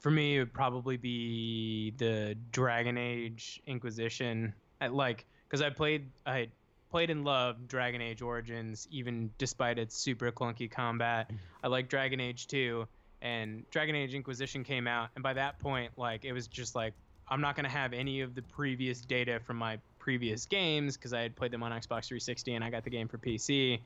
for 0.00 0.10
me 0.10 0.36
it 0.36 0.38
would 0.40 0.52
probably 0.52 0.96
be 0.96 1.92
the 1.98 2.36
Dragon 2.50 2.98
Age 2.98 3.60
Inquisition. 3.66 4.52
I 4.80 4.88
like 4.88 5.24
because 5.48 5.62
I 5.62 5.70
played 5.70 6.08
I 6.26 6.48
played 6.90 7.10
and 7.10 7.24
loved 7.24 7.68
Dragon 7.68 8.00
Age 8.00 8.22
Origins 8.22 8.88
even 8.90 9.30
despite 9.38 9.78
its 9.78 9.96
super 9.96 10.30
clunky 10.32 10.70
combat. 10.70 11.30
I 11.62 11.68
like 11.68 11.88
Dragon 11.88 12.20
Age 12.20 12.48
2 12.48 12.86
and 13.22 13.68
Dragon 13.70 13.94
Age 13.94 14.14
Inquisition 14.14 14.64
came 14.64 14.86
out 14.86 15.10
and 15.14 15.22
by 15.22 15.32
that 15.34 15.58
point 15.58 15.92
like 15.96 16.24
it 16.24 16.32
was 16.32 16.48
just 16.48 16.74
like 16.74 16.94
I'm 17.28 17.40
not 17.40 17.54
going 17.54 17.64
to 17.64 17.70
have 17.70 17.92
any 17.92 18.20
of 18.20 18.34
the 18.34 18.42
previous 18.42 19.00
data 19.00 19.40
from 19.46 19.56
my 19.56 19.78
previous 20.02 20.46
games 20.46 20.96
because 20.96 21.12
I 21.12 21.20
had 21.20 21.36
played 21.36 21.52
them 21.52 21.62
on 21.62 21.70
Xbox 21.70 22.06
360 22.06 22.54
and 22.54 22.64
I 22.64 22.70
got 22.70 22.82
the 22.82 22.90
game 22.90 23.06
for 23.06 23.18
PC. 23.18 23.78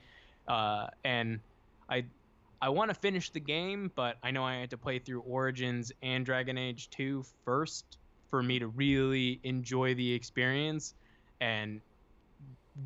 Uh, 0.48 0.86
and 1.04 1.40
I 1.90 2.04
I 2.62 2.70
want 2.70 2.88
to 2.88 2.94
finish 2.94 3.28
the 3.30 3.40
game, 3.40 3.92
but 3.94 4.16
I 4.22 4.30
know 4.30 4.42
I 4.42 4.56
had 4.56 4.70
to 4.70 4.78
play 4.78 4.98
through 4.98 5.20
Origins 5.20 5.92
and 6.02 6.24
Dragon 6.24 6.56
Age 6.56 6.88
2 6.88 7.22
first 7.44 7.98
for 8.30 8.42
me 8.42 8.58
to 8.58 8.68
really 8.68 9.38
enjoy 9.42 9.94
the 9.94 10.10
experience. 10.14 10.94
And 11.42 11.82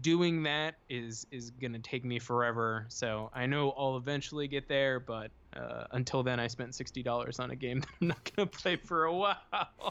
doing 0.01 0.43
that 0.45 0.75
is 0.89 1.27
is 1.31 1.51
going 1.51 1.73
to 1.73 1.79
take 1.79 2.05
me 2.05 2.19
forever. 2.19 2.87
So 2.89 3.31
I 3.33 3.47
know 3.47 3.73
I'll 3.79 3.97
eventually 3.97 4.49
get 4.49 4.67
there, 4.67 4.99
but 4.99 5.31
uh, 5.57 5.85
until 5.93 6.23
then, 6.25 6.41
I 6.41 6.49
spent 6.49 6.75
sixty 6.75 7.03
dollars 7.03 7.39
on 7.39 7.53
a 7.53 7.57
game 7.57 7.81
that 7.81 7.89
I'm 8.01 8.09
not 8.09 8.37
going 8.37 8.49
to 8.49 8.59
play 8.59 8.77
for 8.77 9.05
a 9.05 9.15
while. 9.15 9.37
Uh, 9.53 9.91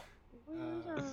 man. 0.86 1.04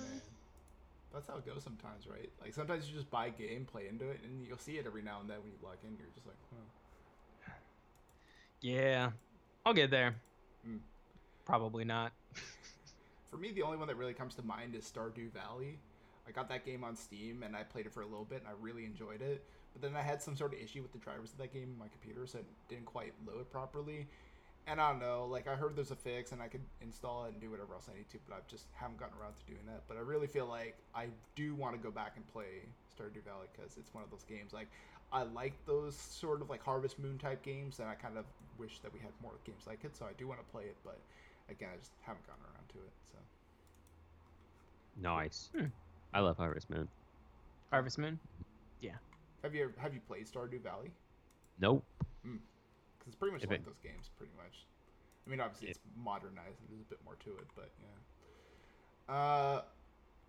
That's 1.12 1.26
how 1.26 1.36
it 1.36 1.46
goes 1.46 1.62
sometimes, 1.64 2.06
right? 2.06 2.30
Like 2.40 2.54
sometimes 2.54 2.88
you 2.88 2.94
just 2.94 3.10
buy 3.10 3.26
a 3.26 3.30
game, 3.30 3.64
play 3.64 3.88
into 3.88 4.08
it, 4.08 4.20
and 4.24 4.46
you'll 4.46 4.58
see 4.58 4.78
it 4.78 4.86
every 4.86 5.02
now 5.02 5.20
and 5.20 5.28
then 5.28 5.38
when 5.42 5.50
you 5.50 5.58
log 5.62 5.76
in. 5.82 5.96
You're 5.98 6.08
just 6.14 6.26
like, 6.26 6.36
oh. 6.54 7.52
yeah, 8.60 9.10
I'll 9.64 9.74
get 9.74 9.90
there. 9.90 10.16
Mm. 10.68 10.80
Probably 11.44 11.84
not. 11.84 12.12
For 13.30 13.36
me, 13.36 13.52
the 13.52 13.62
only 13.62 13.78
one 13.78 13.88
that 13.88 13.96
really 13.96 14.14
comes 14.14 14.34
to 14.36 14.42
mind 14.42 14.74
is 14.74 14.84
Stardew 14.84 15.32
Valley. 15.32 15.78
I 16.26 16.30
got 16.30 16.48
that 16.50 16.64
game 16.64 16.84
on 16.84 16.94
Steam 16.94 17.42
and 17.42 17.56
I 17.56 17.62
played 17.62 17.86
it 17.86 17.92
for 17.92 18.02
a 18.02 18.06
little 18.06 18.24
bit 18.24 18.40
and 18.40 18.48
I 18.48 18.52
really 18.60 18.84
enjoyed 18.84 19.22
it. 19.22 19.44
But 19.72 19.82
then 19.82 19.96
I 19.96 20.02
had 20.02 20.22
some 20.22 20.36
sort 20.36 20.52
of 20.52 20.60
issue 20.60 20.82
with 20.82 20.92
the 20.92 20.98
drivers 20.98 21.32
of 21.32 21.38
that 21.38 21.52
game 21.52 21.70
in 21.72 21.78
my 21.78 21.88
computer, 21.88 22.26
so 22.26 22.38
it 22.38 22.46
didn't 22.68 22.84
quite 22.84 23.12
load 23.26 23.50
properly. 23.50 24.06
And 24.70 24.80
I 24.80 24.90
don't 24.90 25.00
know, 25.00 25.26
like 25.30 25.48
I 25.48 25.54
heard 25.54 25.74
there's 25.76 25.92
a 25.92 25.96
fix 25.96 26.32
and 26.32 26.42
I 26.42 26.48
could 26.48 26.60
install 26.82 27.24
it 27.24 27.32
and 27.32 27.40
do 27.40 27.50
whatever 27.50 27.72
else 27.72 27.88
I 27.90 27.96
need 27.96 28.08
to, 28.10 28.18
but 28.28 28.36
I 28.36 28.40
just 28.48 28.66
haven't 28.74 28.98
gotten 29.00 29.16
around 29.18 29.32
to 29.40 29.46
doing 29.46 29.64
that. 29.66 29.82
But 29.88 29.96
I 29.96 30.00
really 30.00 30.26
feel 30.26 30.46
like 30.46 30.76
I 30.94 31.06
do 31.36 31.54
want 31.54 31.74
to 31.74 31.80
go 31.80 31.90
back 31.90 32.12
and 32.16 32.32
play 32.32 32.68
Stardew 32.92 33.24
Valley 33.24 33.48
because 33.56 33.78
it's 33.78 33.94
one 33.94 34.04
of 34.04 34.10
those 34.10 34.24
games. 34.28 34.52
Like 34.52 34.68
I 35.10 35.22
like 35.22 35.54
those 35.64 35.96
sort 35.96 36.42
of 36.42 36.50
like 36.50 36.62
Harvest 36.62 36.98
Moon 36.98 37.16
type 37.16 37.42
games, 37.42 37.78
and 37.78 37.88
I 37.88 37.94
kind 37.94 38.18
of 38.18 38.26
wish 38.58 38.80
that 38.80 38.92
we 38.92 39.00
had 39.00 39.10
more 39.22 39.32
games 39.46 39.64
like 39.66 39.84
it. 39.84 39.96
So 39.96 40.04
I 40.04 40.12
do 40.18 40.28
want 40.28 40.40
to 40.40 40.52
play 40.52 40.64
it, 40.64 40.76
but 40.84 40.98
again, 41.48 41.70
I 41.72 41.78
just 41.78 41.92
haven't 42.02 42.26
gotten 42.26 42.44
around 42.44 42.68
to 42.68 42.78
it. 42.78 42.92
So 43.10 43.18
Nice. 45.00 45.50
Hmm. 45.56 45.66
I 46.12 46.20
love 46.20 46.36
Harvest 46.36 46.68
Moon. 46.68 46.88
Harvest 47.70 47.98
Moon. 47.98 48.18
Yeah. 48.80 48.96
Have 49.42 49.54
you 49.54 49.72
have 49.78 49.94
you 49.94 50.00
played 50.06 50.26
Stardew 50.26 50.62
Valley? 50.62 50.90
Nope. 51.60 51.84
Because 52.22 52.38
it's 53.08 53.16
pretty 53.16 53.32
much 53.32 53.42
If 53.42 53.50
like 53.50 53.60
it- 53.60 53.64
those 53.66 53.78
games, 53.82 54.10
pretty 54.16 54.32
much. 54.36 54.64
I 55.26 55.30
mean, 55.30 55.40
obviously 55.40 55.68
It- 55.68 55.70
it's 55.76 55.80
modernized 55.96 56.60
and 56.60 56.68
there's 56.70 56.82
a 56.82 56.84
bit 56.88 57.02
more 57.04 57.16
to 57.16 57.30
it, 57.38 57.46
but 57.56 57.70
yeah. 57.82 59.14
Uh, 59.14 59.64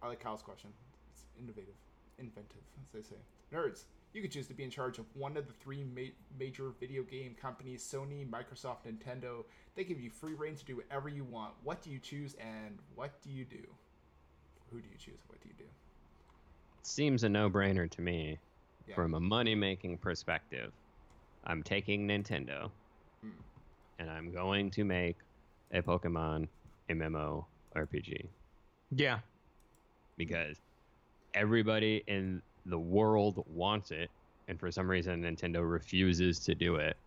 I 0.01 0.07
like 0.07 0.19
Kyle's 0.19 0.41
question. 0.41 0.71
It's 1.11 1.25
innovative, 1.37 1.75
inventive, 2.17 2.63
as 2.81 2.91
they 2.91 3.01
say. 3.01 3.21
Nerds, 3.51 3.83
you 4.13 4.21
could 4.21 4.31
choose 4.31 4.47
to 4.47 4.53
be 4.53 4.63
in 4.63 4.69
charge 4.69 4.97
of 4.99 5.05
one 5.15 5.35
of 5.37 5.47
the 5.47 5.53
three 5.53 5.83
ma- 5.83 6.13
major 6.37 6.69
video 6.69 7.03
game 7.03 7.35
companies: 7.35 7.83
Sony, 7.83 8.27
Microsoft, 8.29 8.83
Nintendo. 8.85 9.45
They 9.75 9.83
give 9.83 9.99
you 9.99 10.09
free 10.09 10.33
reign 10.33 10.55
to 10.55 10.65
do 10.65 10.77
whatever 10.77 11.09
you 11.09 11.23
want. 11.25 11.53
What 11.63 11.81
do 11.81 11.89
you 11.89 11.99
choose, 11.99 12.35
and 12.35 12.79
what 12.95 13.21
do 13.21 13.29
you 13.29 13.43
do? 13.45 13.63
Who 14.71 14.81
do 14.81 14.87
you 14.87 14.97
choose? 14.97 15.19
What 15.27 15.41
do 15.41 15.49
you 15.49 15.55
do? 15.55 15.65
Seems 16.81 17.23
a 17.23 17.29
no-brainer 17.29 17.89
to 17.91 18.01
me. 18.01 18.39
Yeah. 18.87 18.95
From 18.95 19.13
a 19.13 19.19
money-making 19.19 19.97
perspective, 19.99 20.73
I'm 21.45 21.63
taking 21.63 22.07
Nintendo, 22.07 22.69
and 23.97 24.09
I'm 24.09 24.31
going 24.31 24.69
to 24.71 24.83
make 24.83 25.15
a 25.71 25.81
Pokemon 25.81 26.47
MMO 26.89 27.45
RPG 27.75 28.25
Yeah. 28.91 29.19
because 30.17 30.57
everybody 31.33 32.03
in 32.07 32.41
the 32.65 32.79
world 32.79 33.43
wants 33.53 33.91
it, 33.91 34.09
and 34.47 34.59
for 34.59 34.71
some 34.71 34.89
reason 34.89 35.21
Nintendo 35.23 35.69
refuses 35.69 36.39
to 36.39 36.55
do 36.55 36.75
it. 36.75 36.97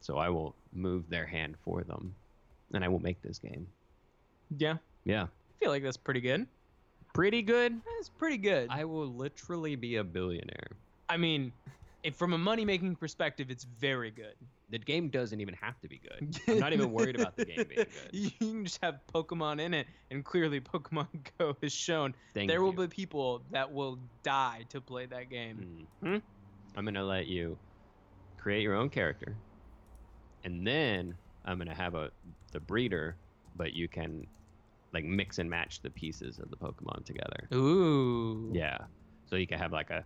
So 0.00 0.16
I 0.18 0.28
will 0.28 0.54
move 0.72 1.08
their 1.08 1.26
hand 1.26 1.56
for 1.64 1.82
them, 1.82 2.14
and 2.72 2.84
I 2.84 2.88
will 2.88 3.00
make 3.00 3.20
this 3.22 3.38
game. 3.38 3.66
Yeah. 4.56 4.76
Yeah, 5.04 5.24
I 5.24 5.28
feel 5.60 5.70
like 5.70 5.82
that's 5.82 5.96
pretty 5.96 6.20
good. 6.20 6.46
pretty 7.14 7.42
good. 7.42 7.72
That's 7.96 8.08
pretty 8.10 8.36
good. 8.36 8.68
I 8.70 8.84
will 8.84 9.06
literally 9.08 9.74
be 9.76 9.96
a 9.96 10.04
billionaire. 10.04 10.68
I 11.08 11.16
mean, 11.16 11.52
if 12.02 12.16
from 12.16 12.32
a 12.32 12.38
money 12.38 12.64
making 12.64 12.96
perspective, 12.96 13.50
it's 13.50 13.64
very 13.64 14.10
good. 14.10 14.34
The 14.70 14.78
game 14.78 15.08
doesn't 15.08 15.40
even 15.40 15.54
have 15.54 15.80
to 15.80 15.88
be 15.88 15.98
good. 15.98 16.38
I'm 16.48 16.58
not 16.58 16.72
even 16.72 16.92
worried 16.92 17.16
about 17.16 17.36
the 17.36 17.44
game 17.44 17.66
being 17.68 17.86
good. 17.86 18.10
You 18.12 18.30
can 18.30 18.64
just 18.64 18.82
have 18.82 19.00
Pokemon 19.12 19.60
in 19.60 19.74
it, 19.74 19.86
and 20.10 20.24
clearly 20.24 20.60
Pokemon 20.72 21.08
Go 21.38 21.56
has 21.62 21.72
shown 21.72 22.14
Thank 22.34 22.50
there 22.50 22.60
you. 22.60 22.64
will 22.66 22.72
be 22.72 22.88
people 22.88 23.42
that 23.50 23.72
will 23.72 23.98
die 24.22 24.64
to 24.70 24.80
play 24.80 25.06
that 25.06 25.30
game. 25.30 25.88
hmm 26.02 26.16
I'm 26.76 26.84
gonna 26.84 27.02
let 27.04 27.26
you 27.26 27.58
create 28.38 28.62
your 28.62 28.74
own 28.74 28.90
character, 28.90 29.36
and 30.44 30.66
then 30.66 31.16
I'm 31.44 31.58
gonna 31.58 31.74
have 31.74 31.94
a 31.94 32.10
the 32.52 32.60
breeder, 32.60 33.16
but 33.56 33.72
you 33.72 33.88
can 33.88 34.26
like 34.92 35.04
mix 35.04 35.38
and 35.38 35.50
match 35.50 35.82
the 35.82 35.90
pieces 35.90 36.38
of 36.38 36.50
the 36.50 36.56
Pokemon 36.56 37.04
together. 37.04 37.48
Ooh. 37.54 38.52
Yeah, 38.54 38.78
so 39.26 39.36
you 39.36 39.46
can 39.46 39.58
have 39.58 39.72
like 39.72 39.90
a 39.90 40.04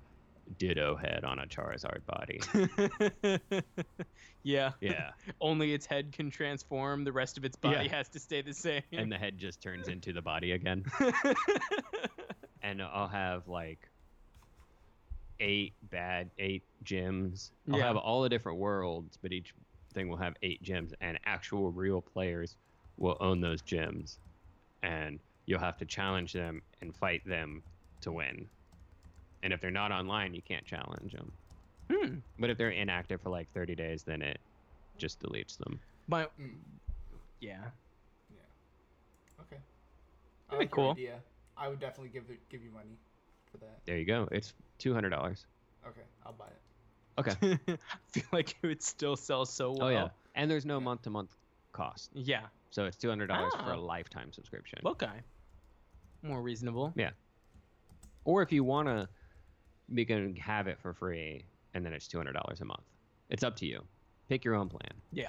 Ditto 0.59 0.97
head 0.97 1.25
on 1.25 1.39
a 1.39 1.47
Charizard 1.47 2.05
body. 2.07 2.41
yeah. 4.43 4.73
Yeah, 4.81 5.11
Only 5.41 5.73
its 5.75 5.87
head 5.87 6.13
can 6.13 6.31
transform. 6.31 7.05
The 7.05 7.13
rest 7.13 7.37
of 7.39 7.45
its 7.45 7.57
body 7.57 7.87
Yeah. 7.87 7.97
has 7.97 8.09
to 8.11 8.21
stay 8.21 8.43
the 8.43 8.53
same. 8.55 8.83
and 8.93 9.11
the 9.11 9.19
head 9.19 9.39
just 9.39 9.61
turns 9.63 9.89
into 9.89 10.13
the 10.13 10.23
body 10.23 10.53
again. 10.53 10.85
and 12.63 12.83
I'll 12.83 13.09
have 13.09 13.49
like 13.49 13.89
eight 15.41 15.75
bad 15.91 16.31
eight 16.39 16.65
gyms. 16.85 17.51
I'll 17.71 17.79
Yeah. 17.79 17.87
have 17.87 17.97
all 17.97 18.23
the 18.23 18.29
different 18.29 18.59
worlds, 18.59 19.19
but 19.21 19.33
each 19.33 19.55
thing 19.95 20.09
will 20.09 20.17
have 20.17 20.35
eight 20.43 20.63
gyms, 20.63 20.93
and 21.01 21.19
actual 21.25 21.71
real 21.71 22.01
players 22.01 22.57
will 22.97 23.17
own 23.21 23.41
those 23.41 23.61
gyms, 23.63 24.19
and 24.83 25.19
you'll 25.47 25.59
have 25.61 25.77
to 25.79 25.85
challenge 25.85 26.33
them 26.33 26.63
and 26.81 26.95
fight 26.95 27.25
them 27.27 27.63
to 28.03 28.13
win. 28.13 28.49
And 29.43 29.53
if 29.53 29.61
they're 29.61 29.71
not 29.71 29.91
online, 29.93 30.35
you 30.35 30.43
can't 30.43 30.65
challenge 30.65 31.13
them. 31.13 31.33
hmm. 31.91 32.15
But 32.39 32.51
if 32.51 32.59
they're 32.59 32.71
inactive 32.71 33.21
for 33.21 33.31
like 33.31 33.49
30 33.53 33.75
days, 33.75 34.03
then 34.03 34.23
it 34.23 34.39
just 34.99 35.21
deletes 35.21 35.57
them. 35.59 35.81
But 36.09 36.33
Mm. 36.41 36.55
yeah. 37.41 37.59
Okay. 39.41 39.57
That'd 40.49 40.51
be 40.51 40.57
like 40.59 40.71
cool. 40.71 40.85
your 40.85 40.93
idea. 40.93 41.21
I 41.57 41.69
would 41.69 41.81
definitely 41.81 42.11
give 42.11 42.25
it, 42.31 42.39
give 42.49 42.63
you 42.63 42.71
money 42.71 42.97
for 43.51 43.59
that. 43.59 43.81
There 43.85 43.97
you 43.99 44.05
go. 44.05 44.29
It's 44.33 44.55
$200. 44.79 45.13
Okay, 45.87 46.01
I'll 46.25 46.33
buy 46.33 46.47
it. 46.47 47.19
Okay. 47.19 47.59
I 47.69 47.79
feel 48.11 48.25
like 48.33 48.51
it 48.63 48.67
would 48.67 48.83
still 48.83 49.17
sell 49.17 49.45
so 49.45 49.73
well. 49.73 49.83
Oh 49.83 49.89
yeah, 49.91 50.09
and 50.35 50.51
there's 50.51 50.65
no 50.65 50.81
month 50.81 51.03
to 51.03 51.11
month 51.11 51.37
cost, 51.73 52.11
Yeah. 52.15 52.47
so 52.71 52.85
it's 52.87 52.97
two 52.97 53.09
hundred 53.11 53.27
dollars 53.27 53.53
for 53.55 53.73
a 53.73 53.77
Oh. 53.79 53.85
lifetime 53.85 54.33
subscription. 54.33 54.79
Okay. 54.87 55.11
More 56.23 56.41
reasonable. 56.41 56.93
Yeah. 56.97 57.11
Or 58.25 58.41
if 58.43 58.51
you 58.53 58.65
wanna, 58.65 59.09
you 59.89 60.07
can 60.07 60.37
have 60.37 60.67
it 60.67 60.79
for 60.81 60.93
free, 60.93 61.45
and 61.75 61.85
then 61.85 61.93
it's 61.93 62.09
two 62.09 62.19
hundred 62.19 62.33
dollars 62.33 62.61
a 62.61 62.65
month. 62.65 62.85
It's 63.31 63.43
up 63.43 63.57
to 63.57 63.67
you. 63.67 63.83
Pick 64.29 64.45
your 64.45 64.55
own 64.55 64.69
plan. 64.69 64.93
Yeah. 65.13 65.29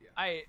Yeah. 0.00 0.08
I 0.16 0.42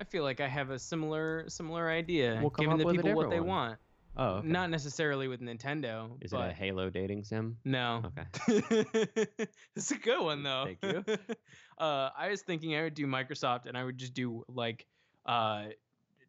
I 0.00 0.04
feel 0.04 0.22
like 0.22 0.40
I 0.40 0.48
have 0.48 0.70
a 0.70 0.78
similar 0.78 1.44
similar 1.48 1.90
idea. 1.90 2.38
We'll 2.40 2.50
giving 2.50 2.76
the 2.78 2.86
people 2.86 3.14
what 3.14 3.30
they 3.30 3.40
one. 3.40 3.48
want. 3.48 3.78
Oh, 4.16 4.40
Not 4.44 4.70
necessarily 4.70 5.26
with 5.26 5.40
Nintendo. 5.40 6.08
Is 6.20 6.30
but 6.30 6.48
it 6.48 6.52
a 6.52 6.54
Halo 6.54 6.88
dating 6.88 7.24
sim? 7.24 7.56
no. 7.64 8.04
Okay. 8.16 8.86
it's 9.74 9.90
a 9.90 9.96
good 9.96 10.22
one 10.22 10.44
though. 10.44 10.66
Thank 10.80 11.06
you. 11.08 11.16
uh, 11.78 12.10
I 12.16 12.28
was 12.28 12.42
thinking 12.42 12.76
I 12.76 12.82
would 12.82 12.94
do 12.94 13.06
Microsoft 13.06 13.66
and 13.66 13.76
I 13.76 13.82
would 13.82 13.98
just 13.98 14.14
do 14.14 14.44
like 14.46 14.86
uh, 15.26 15.64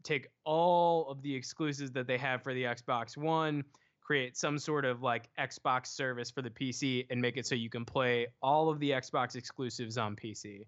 take 0.02 0.30
all 0.46 1.10
of 1.10 1.22
the 1.22 1.36
exclusives 1.36 1.92
that 1.92 2.08
they 2.08 2.18
have 2.18 2.42
for 2.42 2.54
the 2.54 2.64
Xbox 2.64 3.18
One, 3.18 3.64
create 4.06 4.38
some 4.38 4.60
sort 4.60 4.86
of 4.86 5.02
like 5.02 5.30
Xbox 5.40 5.88
service 5.88 6.30
for 6.30 6.42
the 6.44 6.50
PC, 6.50 7.08
and 7.10 7.20
make 7.20 7.38
it 7.38 7.46
so 7.46 7.56
you 7.56 7.70
can 7.70 7.84
play 7.84 8.28
all 8.42 8.70
of 8.70 8.80
the 8.80 8.92
Xbox 8.92 9.36
exclusives 9.36 9.98
on 9.98 10.16
PC. 10.16 10.66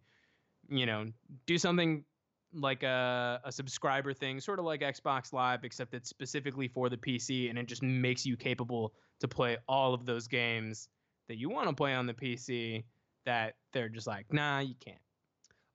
You 0.70 0.86
know, 0.86 1.06
do 1.46 1.58
something 1.58 2.04
like 2.54 2.84
a, 2.84 3.40
a 3.44 3.52
subscriber 3.52 4.14
thing, 4.14 4.40
sort 4.40 4.60
of 4.60 4.66
like 4.66 4.82
Xbox 4.82 5.34
Live, 5.34 5.64
except 5.64 5.94
it's 5.94 6.10
specifically 6.10 6.68
for 6.68 6.90
the 6.90 6.98
PC 6.98 7.50
and 7.50 7.60
it 7.60 7.68
just 7.68 7.84
makes 7.84 8.26
you 8.26 8.36
capable 8.36 8.94
to 9.20 9.28
play 9.28 9.58
all 9.68 9.94
of 9.94 10.06
those 10.06 10.28
games 10.28 10.90
that 11.28 11.38
you 11.38 11.50
want 11.50 11.68
to 11.68 11.76
play 11.76 11.94
on 11.94 12.08
the 12.08 12.14
PC 12.14 12.84
that 13.26 13.56
they're 13.74 13.90
just 13.90 14.08
like, 14.08 14.32
nah, 14.32 14.60
you 14.60 14.76
can't. 14.84 14.98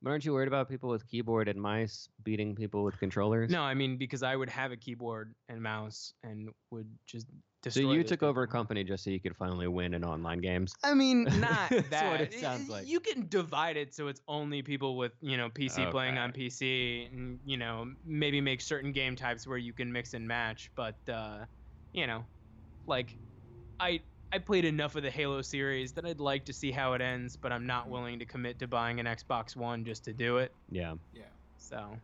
But 0.03 0.11
aren't 0.11 0.25
you 0.25 0.33
worried 0.33 0.49
about 0.49 0.69
people 0.69 0.89
with 0.89 1.07
keyboard 1.07 1.47
and 1.49 1.61
mice 1.61 2.09
beating 2.25 2.57
people 2.57 2.83
with 2.83 2.99
controllers? 2.99 3.51
No, 3.51 3.63
I 3.63 3.75
mean 3.75 3.99
because 3.99 4.25
I 4.25 4.35
would 4.35 4.51
have 4.51 4.73
a 4.73 4.77
keyboard 4.77 5.35
and 5.49 5.63
mouse 5.63 6.13
and 6.25 6.51
would 6.71 6.89
just 7.07 7.27
So 7.71 7.81
you 7.81 8.03
those 8.03 8.09
took 8.09 8.23
over 8.23 8.43
a 8.43 8.49
company 8.49 8.83
just 8.83 9.05
so 9.05 9.11
you 9.11 9.21
could 9.21 9.37
finally 9.37 9.69
win 9.69 9.95
in 9.95 10.05
online 10.05 10.41
games? 10.41 10.75
I 10.83 10.95
mean, 10.95 11.25
not 11.41 11.71
That's 11.71 11.89
that. 11.91 12.11
what 12.11 12.21
it 12.21 12.35
sounds 12.35 12.69
like. 12.69 12.89
You 12.89 13.01
can 13.01 13.29
divide 13.29 13.77
it 13.77 13.95
so 13.95 14.09
it's 14.09 14.21
only 14.27 14.63
people 14.63 14.97
with 14.97 15.13
you 15.21 15.37
know 15.37 15.49
PC 15.49 15.91
playing 15.91 16.19
on 16.19 16.33
PC, 16.33 17.07
and 17.13 17.41
you 17.45 17.57
know 17.57 17.87
maybe 18.05 18.41
make 18.41 18.61
certain 18.61 18.93
game 18.93 19.15
types 19.17 19.47
where 19.47 19.59
you 19.59 19.73
can 19.73 19.93
mix 19.93 20.15
and 20.15 20.27
match. 20.27 20.71
But 20.75 20.97
uh, 21.09 21.47
you 21.93 22.07
know, 22.07 22.25
like 22.87 23.17
I 23.81 24.01
I 24.33 24.39
played 24.39 24.65
enough 24.65 24.97
of 24.97 25.03
the 25.03 25.11
Halo 25.11 25.43
series 25.43 25.93
that 25.95 26.05
I'd 26.07 26.21
like 26.21 26.47
to 26.47 26.53
see 26.53 26.73
how 26.73 26.95
it 26.95 27.01
ends, 27.03 27.37
but 27.37 27.53
I'm 27.53 27.67
not 27.67 27.89
willing 27.91 28.19
to 28.21 28.27
commit 28.27 28.59
to 28.61 28.69
buying 28.69 29.01
an 29.01 29.07
Xbox 29.07 29.57
One 29.57 29.85
just 29.85 30.05
to 30.05 30.13
do 30.13 30.39
it. 30.39 30.57
Yeah. 30.69 30.95
Yeah. 31.13 31.31
So 31.59 32.01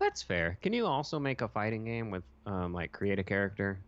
That's 0.00 0.22
fair. 0.22 0.58
Can 0.62 0.72
you 0.72 0.86
also 0.86 1.18
make 1.18 1.40
a 1.40 1.48
fighting 1.48 1.84
game 1.84 2.10
with 2.10 2.24
um 2.46 2.72
like 2.72 2.92
create 2.92 3.18
a 3.18 3.24
character? 3.24 3.84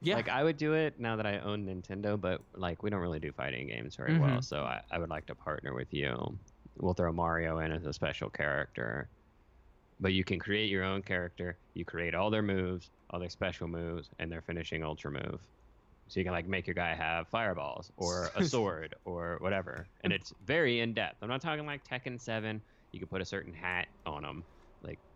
Yeah, 0.00 0.14
Like 0.16 0.28
I 0.28 0.42
would 0.44 0.56
do 0.56 0.74
it 0.74 0.98
now 0.98 1.16
that 1.16 1.26
I 1.26 1.38
own 1.40 1.66
Nintendo, 1.66 2.20
but 2.20 2.42
like 2.54 2.82
we 2.82 2.90
don't 2.90 3.00
really 3.00 3.20
do 3.20 3.32
fighting 3.32 3.66
games 3.68 3.96
very 3.96 4.14
well, 4.16 4.40
Mhm. 4.40 4.44
so 4.44 4.64
I, 4.64 4.82
I 4.90 4.98
would 4.98 5.10
like 5.10 5.26
to 5.26 5.34
partner 5.34 5.74
with 5.74 5.92
you. 5.92 6.40
We'll 6.76 6.94
throw 6.94 7.12
Mario 7.12 7.58
in 7.58 7.72
as 7.72 7.84
a 7.84 7.92
special 7.92 8.30
character. 8.30 9.10
But 10.00 10.12
you 10.14 10.24
can 10.24 10.38
create 10.38 10.70
your 10.70 10.84
own 10.84 11.02
character. 11.02 11.60
You 11.74 11.84
create 11.84 12.14
all 12.14 12.30
their 12.30 12.42
moves, 12.42 12.90
all 13.10 13.20
their 13.20 13.28
special 13.30 13.68
moves, 13.68 14.10
and 14.18 14.32
their 14.32 14.42
finishing 14.42 14.82
ultra 14.82 15.10
move. 15.12 15.46
So 16.08 16.20
you 16.20 16.24
can 16.24 16.32
like 16.32 16.46
make 16.46 16.66
your 16.66 16.74
guy 16.74 16.94
have 16.94 17.28
fireballs 17.28 17.90
or 17.96 18.32
a 18.34 18.42
sword 18.44 18.94
or 19.04 19.38
whatever. 19.40 19.90
And 20.02 20.12
it's 20.12 20.32
very 20.40 20.80
in 20.80 20.94
depth. 20.94 21.18
I'm 21.22 21.28
not 21.28 21.40
talking 21.42 21.66
like 21.66 21.84
Tekken 21.84 22.20
7. 22.20 22.64
You 22.92 23.00
can 23.00 23.08
put 23.08 23.22
a 23.22 23.26
certain 23.26 23.54
hat 23.54 23.88
on 24.06 24.22
them, 24.22 24.48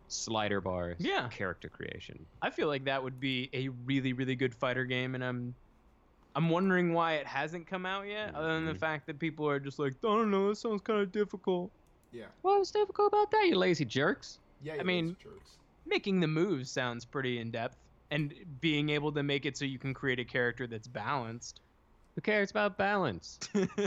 slider 0.09 0.61
bars, 0.61 0.97
Yeah. 0.99 1.29
character 1.29 1.69
creation. 1.69 2.25
I 2.43 2.51
feel 2.51 2.69
like 2.69 2.85
that 2.85 3.03
would 3.03 3.19
be 3.21 3.49
a 3.53 3.69
really 3.87 4.13
really 4.13 4.37
good 4.37 4.55
fighter 4.55 4.85
game, 4.85 5.15
and 5.15 5.25
I'm 5.25 5.55
I'm 6.37 6.51
wondering 6.51 6.93
why 6.93 7.15
it 7.15 7.27
hasn't 7.29 7.67
come 7.69 7.87
out 7.87 8.09
yet, 8.09 8.35
other 8.35 8.49
than 8.55 8.67
the 8.67 8.73
Mhm. 8.75 8.79
fact 8.81 9.07
that 9.07 9.21
people 9.21 9.49
are 9.49 9.61
just 9.61 9.79
like, 9.79 9.93
I 9.93 10.09
don't 10.09 10.33
know, 10.33 10.49
that 10.49 10.57
sounds 10.57 10.81
kind 10.83 10.99
of 11.01 11.13
difficult. 11.13 11.71
Yeah. 12.11 12.27
What 12.43 12.59
was 12.59 12.73
difficult 12.73 13.13
about 13.13 13.31
that, 13.31 13.47
you 13.49 13.57
lazy 13.57 13.85
jerks? 13.85 14.41
Yeah. 14.61 14.75
I 14.81 14.83
mean- 14.83 15.11
lazy 15.11 15.17
jerks. 15.23 15.59
Making 15.87 16.19
the 16.21 16.27
moves 16.27 16.71
sounds 16.71 17.05
pretty 17.05 17.39
in 17.39 17.51
depth, 17.53 17.77
and 18.11 18.35
being 18.61 18.89
able 18.89 19.13
to 19.13 19.23
make 19.23 19.47
it 19.47 19.57
so 19.57 19.65
you 19.65 19.79
can 19.79 19.95
create 19.95 20.19
a 20.19 20.25
character 20.25 20.67
that's 20.67 20.89
balanced. 20.89 21.61
Who 22.15 22.21
cares 22.21 22.51
about 22.51 22.79
balance? 22.79 23.39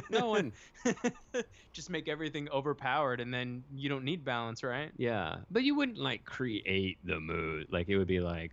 No 0.09 0.29
one. 0.29 0.51
just 1.73 1.89
make 1.89 2.07
everything 2.09 2.49
overpowered, 2.49 3.19
and 3.21 3.33
then 3.33 3.63
you 3.73 3.87
don't 3.89 4.03
need 4.03 4.25
balance, 4.25 4.63
right? 4.63 4.91
Yeah, 4.97 5.37
but 5.49 5.63
you 5.63 5.75
wouldn't 5.75 5.97
like 5.97 6.25
create 6.25 6.97
the 7.05 7.19
mood. 7.19 7.67
Like 7.71 7.87
it 7.89 7.97
would 7.97 8.07
be 8.07 8.19
like 8.19 8.51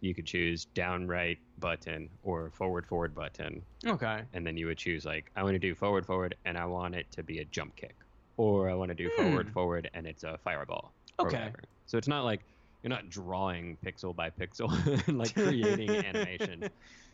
you 0.00 0.14
could 0.14 0.26
choose 0.26 0.66
down 0.74 1.06
right 1.06 1.38
button 1.58 2.08
or 2.22 2.50
forward 2.50 2.86
forward 2.86 3.14
button, 3.14 3.62
Okay. 3.86 4.22
and 4.32 4.46
then 4.46 4.56
you 4.56 4.66
would 4.66 4.78
choose 4.78 5.04
like 5.04 5.30
I 5.36 5.42
want 5.42 5.54
to 5.54 5.58
do 5.58 5.74
forward 5.74 6.06
forward 6.06 6.34
and 6.44 6.56
I 6.56 6.64
want 6.66 6.94
it 6.94 7.06
to 7.12 7.22
be 7.22 7.38
a 7.40 7.44
jump 7.44 7.76
kick, 7.76 7.96
or 8.38 8.70
I 8.70 8.74
want 8.74 8.88
to 8.90 8.94
do 8.94 9.10
forward 9.10 9.46
Hmm. 9.48 9.52
forward 9.52 9.90
and 9.94 10.06
it's 10.06 10.24
a 10.24 10.38
fireball. 10.38 10.94
Okay. 11.20 11.52
So 11.86 11.98
it's 11.98 12.08
not 12.08 12.24
like 12.24 12.40
you're 12.82 12.90
not 12.90 13.08
drawing 13.10 13.76
pixel 13.84 14.14
by 14.16 14.30
pixel 14.30 14.70
and 15.08 15.18
like 15.18 15.34
creating 15.34 15.90
animation. 16.06 16.68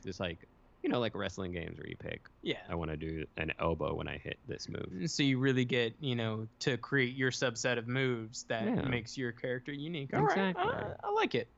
Just 0.05 0.19
like 0.21 0.39
you 0.83 0.89
know, 0.89 0.99
like 1.01 1.15
wrestling 1.15 1.53
games 1.53 1.79
where 1.79 1.87
you 1.87 1.97
pick 1.97 2.27
Yeah. 2.43 2.57
I 2.69 2.75
want 2.75 2.91
to 2.91 2.97
do 2.97 3.25
an 3.37 3.53
elbow 3.59 3.95
when 3.95 4.09
I 4.09 4.19
hit 4.19 4.39
this 4.49 4.69
move. 4.69 5.11
So 5.11 5.23
you 5.23 5.39
really 5.39 5.65
get, 5.65 5.95
you 6.01 6.17
know, 6.17 6.47
to 6.61 6.77
create 6.79 7.15
your 7.15 7.31
subset 7.31 7.77
of 7.79 7.87
moves 7.87 8.45
that 8.45 8.65
Yeah. 8.65 8.83
makes 8.83 9.17
your 9.19 9.33
character 9.33 9.73
unique. 9.73 10.15
All 10.15 10.23
right, 10.23 10.31
Exactly. 10.51 10.65
I, 10.73 10.95
I 11.05 11.11
like 11.13 11.35
it. 11.35 11.49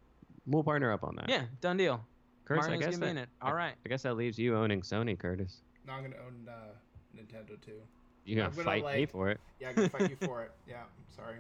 We'll 0.47 0.65
partner 0.65 0.93
up 0.93 1.05
on 1.05 1.15
that. 1.17 1.29
Yeah, 1.29 1.45
done 1.61 1.77
deal. 1.77 2.05
Curtis, 2.45 2.67
Mario's 2.67 2.83
I 2.83 2.85
guess 2.87 2.97
gonna 2.97 3.07
be 3.07 3.11
in 3.11 3.17
that, 3.17 3.23
it. 3.23 3.29
All 3.41 3.55
right. 3.55 3.75
I 3.87 3.89
guess 3.89 4.03
that 4.03 4.17
leaves 4.17 4.39
you 4.39 4.57
owning 4.57 4.81
Sony, 4.83 5.17
Curtis. 5.17 5.61
No, 5.87 5.93
I'm 5.93 6.03
gonna 6.03 6.17
own 6.17 6.49
uh, 6.49 6.73
Nintendo 7.17 7.61
too. 7.65 7.81
You 8.25 8.37
gonna 8.37 8.49
I'm 8.49 8.55
gonna, 8.55 8.65
fight 8.65 8.99
me 8.99 9.07
for 9.07 9.31
it? 9.31 9.41
Yeah, 9.61 9.69
I'm 9.69 9.75
gonna 9.77 9.89
fight 9.89 10.11
you 10.11 10.17
for 10.21 10.43
it. 10.43 10.51
Yeah, 10.69 10.83
sorry. 11.15 11.37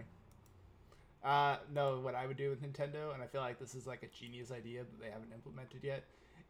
Uh, 1.24 1.56
no, 1.72 2.00
what 2.00 2.14
I 2.14 2.26
would 2.26 2.36
do 2.36 2.50
with 2.50 2.62
Nintendo, 2.62 3.14
and 3.14 3.22
I 3.22 3.26
feel 3.26 3.40
like 3.40 3.58
this 3.60 3.74
is 3.74 3.86
like 3.86 4.02
a 4.02 4.08
genius 4.08 4.50
idea 4.50 4.80
that 4.80 5.00
they 5.00 5.10
haven't 5.10 5.32
implemented 5.32 5.80
yet, 5.84 6.04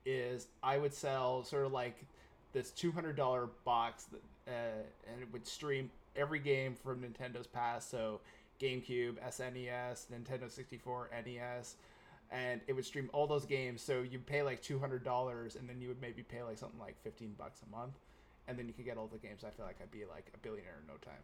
is 0.04 0.48
I 0.62 0.78
would 0.78 0.94
sell 0.94 1.44
sort 1.44 1.66
of 1.66 1.72
like 1.72 2.04
this 2.52 2.70
two 2.70 2.92
hundred 2.92 3.16
dollar 3.16 3.48
box 3.64 4.04
that, 4.04 4.22
uh, 4.48 5.10
and 5.12 5.22
it 5.22 5.28
would 5.32 5.46
stream 5.46 5.90
every 6.16 6.38
game 6.38 6.74
from 6.74 7.02
Nintendo's 7.02 7.46
past, 7.46 7.90
so 7.90 8.20
GameCube, 8.60 9.14
SNES, 9.26 10.06
Nintendo 10.12 10.50
sixty 10.50 10.76
four, 10.76 11.10
NES, 11.24 11.76
and 12.30 12.60
it 12.66 12.74
would 12.74 12.84
stream 12.84 13.10
all 13.12 13.26
those 13.26 13.44
games. 13.44 13.82
So 13.82 14.02
you 14.02 14.18
pay 14.18 14.42
like 14.42 14.62
two 14.62 14.78
hundred 14.78 15.04
dollars, 15.04 15.56
and 15.56 15.68
then 15.68 15.80
you 15.80 15.88
would 15.88 16.00
maybe 16.00 16.22
pay 16.22 16.42
like 16.42 16.58
something 16.58 16.80
like 16.80 16.96
fifteen 17.02 17.34
bucks 17.38 17.60
a 17.66 17.76
month, 17.76 17.94
and 18.48 18.58
then 18.58 18.66
you 18.66 18.72
could 18.72 18.84
get 18.84 18.96
all 18.96 19.08
the 19.12 19.18
games. 19.18 19.44
I 19.44 19.50
feel 19.50 19.66
like 19.66 19.76
I'd 19.80 19.90
be 19.90 20.04
like 20.04 20.26
a 20.34 20.38
billionaire 20.38 20.78
in 20.80 20.86
no 20.86 20.94
time. 21.04 21.22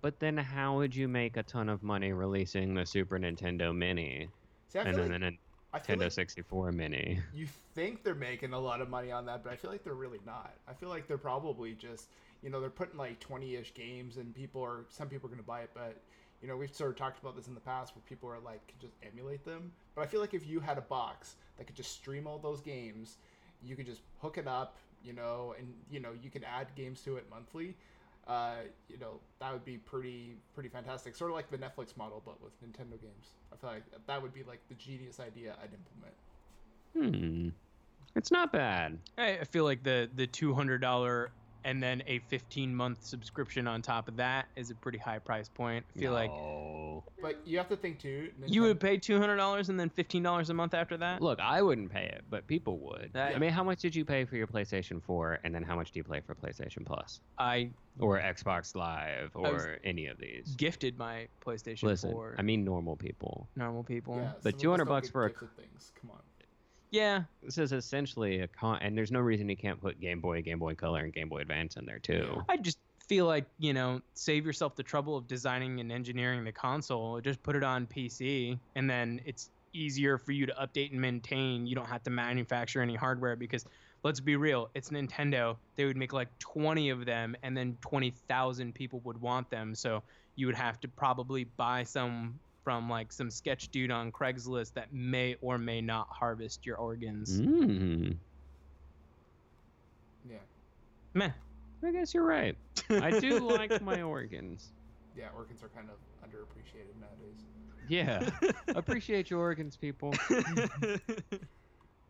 But 0.00 0.20
then 0.20 0.36
how 0.36 0.76
would 0.76 0.94
you 0.94 1.08
make 1.08 1.36
a 1.36 1.42
ton 1.42 1.68
of 1.68 1.82
money 1.82 2.12
releasing 2.12 2.72
the 2.74 2.86
Super 2.86 3.18
Nintendo 3.18 3.74
Mini 3.74 4.28
See, 4.68 4.78
and 4.78 4.96
then 4.96 5.20
like, 5.22 5.38
I 5.72 5.78
Nintendo 5.80 6.00
like 6.00 6.12
64 6.12 6.72
Mini? 6.72 7.20
you 7.34 7.46
think 7.74 8.02
they're 8.02 8.14
making 8.14 8.52
a 8.54 8.58
lot 8.58 8.80
of 8.80 8.88
money 8.88 9.12
on 9.12 9.26
that, 9.26 9.44
but 9.44 9.52
I 9.52 9.56
feel 9.56 9.70
like 9.70 9.84
they're 9.84 9.94
really 9.94 10.20
not. 10.24 10.54
I 10.66 10.72
feel 10.72 10.88
like 10.88 11.06
they're 11.06 11.18
probably 11.18 11.74
just, 11.74 12.08
you 12.42 12.48
know, 12.48 12.60
they're 12.60 12.70
putting 12.70 12.98
like 12.98 13.20
20-ish 13.20 13.74
games 13.74 14.16
and 14.16 14.34
people 14.34 14.62
are, 14.62 14.86
some 14.88 15.08
people 15.08 15.26
are 15.26 15.30
going 15.30 15.42
to 15.42 15.46
buy 15.46 15.60
it, 15.60 15.70
but, 15.74 16.00
you 16.40 16.48
know, 16.48 16.56
we've 16.56 16.74
sort 16.74 16.90
of 16.90 16.96
talked 16.96 17.20
about 17.20 17.36
this 17.36 17.48
in 17.48 17.54
the 17.54 17.60
past 17.60 17.94
where 17.94 18.02
people 18.08 18.30
are 18.30 18.38
like, 18.38 18.66
can 18.66 18.78
just 18.80 18.94
emulate 19.06 19.44
them. 19.44 19.70
But 19.94 20.02
I 20.02 20.06
feel 20.06 20.20
like 20.20 20.32
if 20.32 20.46
you 20.46 20.60
had 20.60 20.78
a 20.78 20.82
box 20.82 21.36
that 21.58 21.66
could 21.66 21.76
just 21.76 21.92
stream 21.92 22.26
all 22.26 22.38
those 22.38 22.62
games, 22.62 23.18
you 23.62 23.76
could 23.76 23.86
just 23.86 24.00
hook 24.22 24.38
it 24.38 24.46
up, 24.46 24.78
you 25.04 25.12
know, 25.12 25.54
and, 25.58 25.74
you 25.90 26.00
know, 26.00 26.10
you 26.22 26.30
could 26.30 26.44
add 26.44 26.68
games 26.76 27.02
to 27.02 27.16
it 27.16 27.26
monthly. 27.28 27.74
Uh, 28.28 28.56
you 28.88 28.98
know, 28.98 29.20
that 29.40 29.52
would 29.52 29.64
be 29.64 29.78
pretty, 29.78 30.36
pretty 30.54 30.68
fantastic. 30.68 31.16
Sort 31.16 31.30
of 31.30 31.34
like 31.36 31.50
the 31.50 31.56
Netflix 31.56 31.96
model, 31.96 32.22
but 32.24 32.40
with 32.42 32.52
Nintendo 32.62 33.00
games. 33.00 33.34
I 33.52 33.56
feel 33.56 33.70
like 33.70 33.84
that 34.06 34.20
would 34.20 34.34
be 34.34 34.42
like 34.42 34.60
the 34.68 34.74
genius 34.74 35.18
idea 35.18 35.56
I'd 35.62 35.70
implement. 35.72 37.14
Hmm. 37.14 37.48
It's 38.14 38.30
not 38.30 38.52
bad. 38.52 38.98
I 39.16 39.38
I 39.38 39.44
feel 39.44 39.64
like 39.64 39.82
the 39.82 40.10
the 40.14 40.26
two 40.26 40.52
hundred 40.52 40.80
dollar 40.80 41.30
and 41.64 41.82
then 41.82 42.02
a 42.06 42.18
fifteen 42.20 42.74
month 42.74 43.02
subscription 43.04 43.66
on 43.66 43.82
top 43.82 44.08
of 44.08 44.16
that 44.16 44.46
is 44.56 44.70
a 44.70 44.74
pretty 44.74 44.98
high 44.98 45.18
price 45.18 45.48
point. 45.48 45.84
I 45.96 45.98
feel 45.98 46.12
like 46.12 46.30
But 47.20 47.40
you 47.46 47.58
have 47.58 47.68
to 47.68 47.76
think 47.76 47.98
too. 48.00 48.30
you 48.46 48.62
would 48.62 48.80
pay 48.80 48.96
two 48.96 49.18
hundred 49.18 49.36
dollars 49.36 49.68
and 49.68 49.78
then 49.78 49.88
fifteen 49.90 50.22
dollars 50.22 50.50
a 50.50 50.54
month 50.54 50.74
after 50.74 50.96
that. 50.98 51.20
Look, 51.22 51.40
I 51.40 51.62
wouldn't 51.62 51.90
pay 51.90 52.04
it, 52.04 52.24
but 52.30 52.46
people 52.46 52.78
would. 52.78 53.10
That- 53.12 53.34
I 53.34 53.38
mean, 53.38 53.50
how 53.50 53.64
much 53.64 53.80
did 53.80 53.94
you 53.94 54.04
pay 54.04 54.24
for 54.24 54.36
your 54.36 54.46
PlayStation 54.46 55.02
4, 55.02 55.40
and 55.44 55.54
then 55.54 55.62
how 55.62 55.76
much 55.76 55.90
do 55.92 55.98
you 55.98 56.04
pay 56.04 56.20
for 56.20 56.34
PlayStation 56.34 56.84
Plus 56.86 57.20
I 57.38 57.70
or 57.98 58.18
Xbox 58.18 58.74
Live 58.74 59.30
or 59.34 59.78
any 59.84 60.06
of 60.06 60.18
these? 60.18 60.54
gifted 60.56 60.98
my 60.98 61.28
PlayStation 61.44 61.84
Listen, 61.84 62.12
for 62.12 62.34
I 62.38 62.42
mean 62.42 62.64
normal 62.64 62.96
people. 62.96 63.48
normal 63.56 63.84
people. 63.84 64.16
Yeah, 64.16 64.32
But 64.42 64.42
some 64.42 64.48
of 64.50 64.54
us 64.54 64.62
200 64.62 64.84
don't 64.84 64.88
bucks 64.94 65.10
for 65.10 65.24
a 65.24 65.30
gifted 65.30 65.56
things. 65.56 65.92
Come 66.00 66.10
on. 66.10 66.20
Yeah, 66.90 67.24
This 67.42 67.58
is 67.58 67.72
essentially 67.72 68.40
a 68.40 68.48
con, 68.48 68.78
and 68.80 68.96
there's 68.96 69.12
no 69.12 69.20
reason 69.20 69.48
you 69.48 69.56
can't 69.56 69.80
put 69.80 70.00
Game 70.00 70.20
Boy, 70.20 70.42
Game 70.42 70.58
Boy 70.58 70.74
Color, 70.74 71.00
and 71.00 71.12
Game 71.12 71.28
Boy 71.28 71.40
Advance 71.40 71.76
in 71.76 71.84
there 71.84 71.98
too. 71.98 72.42
I 72.48 72.56
just 72.56 72.78
feel 73.06 73.26
like 73.26 73.46
you 73.58 73.72
know 73.72 74.00
save 74.14 74.44
yourself 74.44 74.76
the 74.76 74.82
trouble 74.82 75.16
of 75.16 75.26
designing 75.26 75.80
and 75.80 75.90
engineering 75.92 76.44
the 76.44 76.52
console. 76.52 77.20
Just 77.20 77.42
put 77.42 77.56
it 77.56 77.64
on 77.64 77.86
PC, 77.86 78.58
and 78.74 78.88
then 78.88 79.20
it's 79.24 79.50
easier 79.74 80.18
for 80.18 80.32
you 80.32 80.46
to 80.46 80.54
update 80.54 80.92
and 80.92 81.00
maintain. 81.00 81.66
You 81.66 81.74
don't 81.74 81.88
have 81.88 82.02
to 82.04 82.10
manufacture 82.10 82.80
any 82.80 82.94
hardware 82.94 83.36
because 83.36 83.66
let's 84.02 84.20
be 84.20 84.36
real, 84.36 84.70
it's 84.74 84.90
Nintendo. 84.90 85.56
They 85.76 85.84
would 85.84 85.96
make 85.96 86.12
like 86.12 86.28
20 86.38 86.90
of 86.90 87.04
them, 87.04 87.36
and 87.42 87.56
then 87.56 87.76
20,000 87.80 88.74
people 88.74 89.00
would 89.04 89.20
want 89.20 89.50
them. 89.50 89.74
So 89.74 90.02
you 90.36 90.46
would 90.46 90.56
have 90.56 90.80
to 90.80 90.88
probably 90.88 91.44
buy 91.44 91.82
some 91.82 92.38
from 92.68 92.90
like 92.90 93.10
some 93.14 93.30
sketch 93.30 93.70
dude 93.70 93.90
on 93.90 94.12
Craigslist 94.12 94.74
that 94.74 94.92
may 94.92 95.36
or 95.40 95.56
may 95.56 95.80
not 95.80 96.06
harvest 96.10 96.66
your 96.66 96.76
organs. 96.76 97.40
Mm, 97.40 98.14
Yeah. 100.28 100.36
Meh. 101.14 101.30
I 101.82 101.92
guess 101.92 102.12
you're 102.12 102.26
right. 102.26 102.58
I 102.90 103.18
do 103.20 103.38
like 103.56 103.80
my 103.80 104.02
organs. 104.02 104.68
Yeah, 105.16 105.28
organs 105.34 105.62
are 105.62 105.70
kind 105.70 105.88
of 105.88 105.96
underappreciated 106.28 107.00
nowadays. 107.00 107.46
Yeah, 107.88 108.28
appreciate 108.76 109.30
your 109.30 109.40
organs, 109.40 109.78
people. 109.78 110.12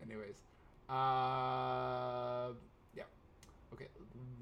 Anyways, 0.02 0.42
uh, 0.90 2.48
yeah. 2.96 3.04
Okay, 3.72 3.86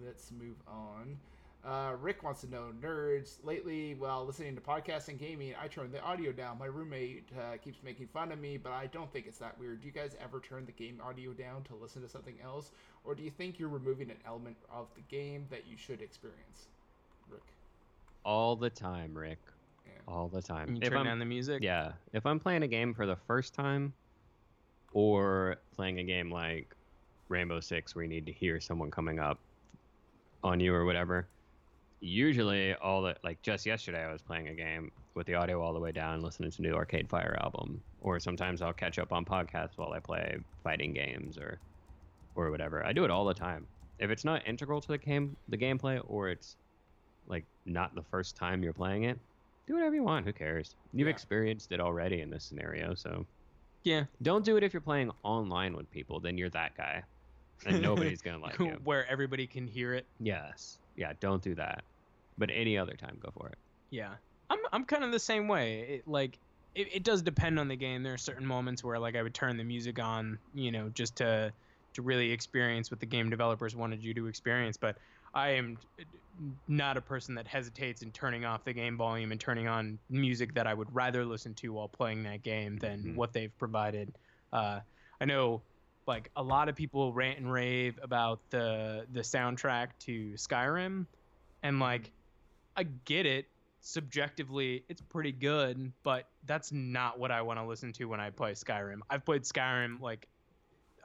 let's 0.03 0.33
move 0.33 0.57
on. 0.67 1.19
Uh, 1.67 1.95
Rick 2.01 2.23
wants 2.23 2.43
to 2.43 2.49
know 2.51 2.67
nerds. 2.81 3.45
Lately, 3.45 3.95
while 3.95 4.25
listening 4.25 4.55
to 4.55 4.61
podcasts 4.61 5.09
and 5.09 5.19
gaming, 5.19 5.53
I 5.61 5.67
turn 5.67 5.91
the 5.91 6.01
audio 6.01 6.31
down. 6.31 6.59
My 6.59 6.67
roommate 6.67 7.29
uh, 7.37 7.57
keeps 7.57 7.83
making 7.83 8.07
fun 8.07 8.31
of 8.31 8.39
me, 8.39 8.57
but 8.57 8.71
I 8.73 8.87
don't 8.87 9.13
think 9.13 9.27
it's 9.27 9.39
that 9.39 9.59
weird. 9.59 9.81
Do 9.81 9.87
you 9.89 9.93
guys 9.93 10.15
ever 10.23 10.39
turn 10.39 10.65
the 10.65 10.71
game 10.73 11.01
audio 11.05 11.33
down 11.33 11.65
to 11.65 11.75
listen 11.75 12.03
to 12.03 12.09
something 12.09 12.37
else, 12.45 12.71
or 13.05 13.17
do 13.17 13.25
you 13.25 13.31
think 13.33 13.59
you're 13.59 13.69
removing 13.69 14.11
an 14.13 14.17
element 14.25 14.57
of 14.73 14.87
the 14.95 15.01
game 15.09 15.45
that 15.51 15.67
you 15.69 15.77
should 15.77 16.01
experience? 16.01 16.69
Rick. 17.29 17.43
All 18.25 18.55
the 18.55 18.71
time, 18.71 19.13
Rick. 19.13 19.39
Yeah. 19.87 19.93
All 20.07 20.29
the 20.29 20.43
time. 20.43 20.77
You 20.77 20.83
If 20.83 20.89
turn 20.91 20.99
I'm- 20.99 21.07
down 21.07 21.19
the 21.19 21.25
music. 21.25 21.65
Yeah. 21.65 21.93
If 22.13 22.27
I'm 22.27 22.39
playing 22.39 22.63
a 22.63 22.69
game 22.69 22.95
for 22.95 23.07
the 23.07 23.17
first 23.17 23.55
time 23.55 23.93
or 24.93 25.57
playing 25.75 25.99
a 25.99 26.05
game 26.05 26.31
like 26.31 26.77
Rainbow 27.29 27.59
Six 27.59 27.97
where 27.97 28.05
you 28.05 28.09
need 28.09 28.27
to 28.27 28.33
hear 28.33 28.61
someone 28.61 28.91
coming 28.93 29.19
up 29.19 29.41
on 30.45 30.61
you 30.61 30.73
or 30.73 30.85
whatever, 30.85 31.27
usually 32.01 32.75
all 32.75 33.03
the 33.03 33.17
like 33.25 33.43
just 33.43 33.67
yesterday 33.67 34.05
I 34.05 34.13
was 34.13 34.23
playing 34.23 34.49
a 34.49 34.55
game 34.55 34.91
with 35.15 35.27
the 35.27 35.35
audio 35.35 35.63
all 35.63 35.73
the 35.73 35.81
way 35.81 35.93
down 35.93 36.21
listening 36.21 36.51
to 36.51 36.63
new 36.63 36.75
Arcade 36.75 37.09
Fire 37.09 37.37
album. 37.41 37.83
Or 37.99 38.21
sometimes 38.21 38.63
I'll 38.63 38.73
catch 38.75 38.99
up 38.99 39.13
on 39.13 39.25
podcasts 39.25 39.77
while 39.77 39.93
I 39.93 40.01
play 40.01 40.37
fighting 40.63 40.93
games 40.93 41.39
or 41.39 41.61
or 42.35 42.51
whatever. 42.51 42.85
I 42.85 42.93
do 42.93 43.05
it 43.05 43.11
all 43.11 43.25
the 43.25 43.35
time. 43.35 43.67
If 43.99 44.11
it's 44.11 44.25
not 44.25 44.47
integral 44.47 44.81
to 44.83 44.89
the 44.89 44.99
game 44.99 45.37
the 45.49 45.57
gameplay 45.57 46.01
or 46.05 46.29
it's 46.29 46.57
like 47.27 47.47
not 47.65 47.95
the 47.95 48.05
first 48.05 48.37
time 48.37 48.63
you're 48.63 48.73
playing 48.75 49.05
it, 49.05 49.19
do 49.67 49.75
whatever 49.75 49.95
you 49.95 50.03
want. 50.05 50.27
Who 50.27 50.33
cares? 50.33 50.77
You've 50.93 51.09
Yeah. 51.09 51.15
experienced 51.15 51.73
it 51.73 51.81
already 51.81 52.21
in 52.21 52.31
this 52.31 52.45
scenario, 52.45 52.95
so 52.95 53.27
Yeah. 53.85 54.05
don't 54.23 54.45
do 54.45 54.57
it 54.57 54.63
if 54.63 54.73
you're 54.73 54.81
playing 54.83 55.11
online 55.25 55.75
with 55.77 55.91
people. 55.91 56.21
Then 56.21 56.37
you're 56.39 56.51
that 56.51 56.77
guy, 56.77 57.03
and 57.65 57.81
nobody's 57.83 58.21
gonna 58.23 58.39
like 58.43 58.59
you. 58.61 58.79
Where 58.85 59.07
everybody 59.07 59.47
can 59.47 59.67
hear 59.67 59.95
it. 59.95 60.07
Yes, 60.21 60.79
yeah, 60.97 61.13
don't 61.21 61.43
do 61.43 61.55
that. 61.57 61.85
But 62.39 62.51
any 62.53 62.77
other 62.77 62.95
time, 62.95 63.19
go 63.21 63.31
for 63.31 63.49
it. 63.49 63.59
Yeah, 63.91 64.17
I'm 64.51 64.59
I'm 64.73 64.85
kind 64.85 65.05
of 65.05 65.13
the 65.13 65.19
same 65.19 65.49
way. 65.49 65.81
It, 65.99 66.09
like, 66.09 66.39
it, 66.75 66.89
it 66.97 67.03
does 67.05 67.23
depend 67.23 67.59
on 67.59 67.69
the 67.69 67.77
game. 67.77 68.03
There 68.03 68.15
are 68.15 68.19
certain 68.19 68.47
moments 68.47 68.85
where 68.85 68.99
like 68.99 69.17
I 69.17 69.23
would 69.23 69.35
turn 69.35 69.57
the 69.57 69.65
music 69.65 69.99
on, 69.99 70.39
you 70.53 70.71
know, 70.73 70.89
just 70.91 71.17
to 71.17 71.53
to 71.95 72.03
really 72.03 72.31
experience 72.31 72.91
what 72.91 73.01
the 73.01 73.07
game 73.07 73.31
developers 73.31 73.75
wanted 73.75 74.03
you 74.03 74.13
to 74.15 74.27
experience. 74.27 74.77
But 74.77 74.99
I 75.33 75.51
am 75.51 75.79
not 76.69 76.99
a 76.99 77.01
person 77.01 77.35
that 77.37 77.47
hesitates 77.47 78.03
in 78.03 78.13
turning 78.13 78.45
off 78.45 78.65
the 78.65 78.75
game 78.75 78.99
volume 78.99 79.33
and 79.33 79.41
turning 79.41 79.67
on 79.67 79.99
music 80.11 80.55
that 80.55 80.67
I 80.67 80.75
would 80.75 80.95
rather 80.95 81.25
listen 81.25 81.55
to 81.57 81.73
while 81.73 81.89
playing 81.89 82.25
that 82.25 82.43
game 82.43 82.77
than 82.77 83.03
Mhm. 83.03 83.15
what 83.15 83.33
they've 83.33 83.57
provided. 83.59 84.15
Uh, 84.53 84.81
I 85.21 85.25
know, 85.25 85.63
like 86.07 86.31
a 86.37 86.43
lot 86.43 86.69
of 86.69 86.77
people 86.77 87.13
rant 87.13 87.39
and 87.39 87.51
rave 87.51 87.99
about 88.03 88.41
the 88.51 89.07
the 89.13 89.21
soundtrack 89.21 89.89
to 90.01 90.33
Skyrim, 90.35 91.07
and 91.63 91.81
like 91.81 92.03
mm-hmm. 92.03 92.81
I 92.81 92.83
get 93.05 93.27
it. 93.27 93.47
Subjectively 93.81 94.85
it's 94.89 95.01
pretty 95.01 95.31
good 95.31 95.93
but 96.03 96.27
that's 96.47 96.73
not 96.73 97.21
what 97.21 97.31
i 97.31 97.41
want 97.41 97.57
to 97.57 97.65
listen 97.65 97.93
to 97.93 98.07
when 98.07 98.19
i 98.19 98.31
play 98.31 98.51
skyrim. 98.51 98.99
I've 99.09 99.25
played 99.25 99.43
skyrim 99.43 100.01
like 100.01 100.27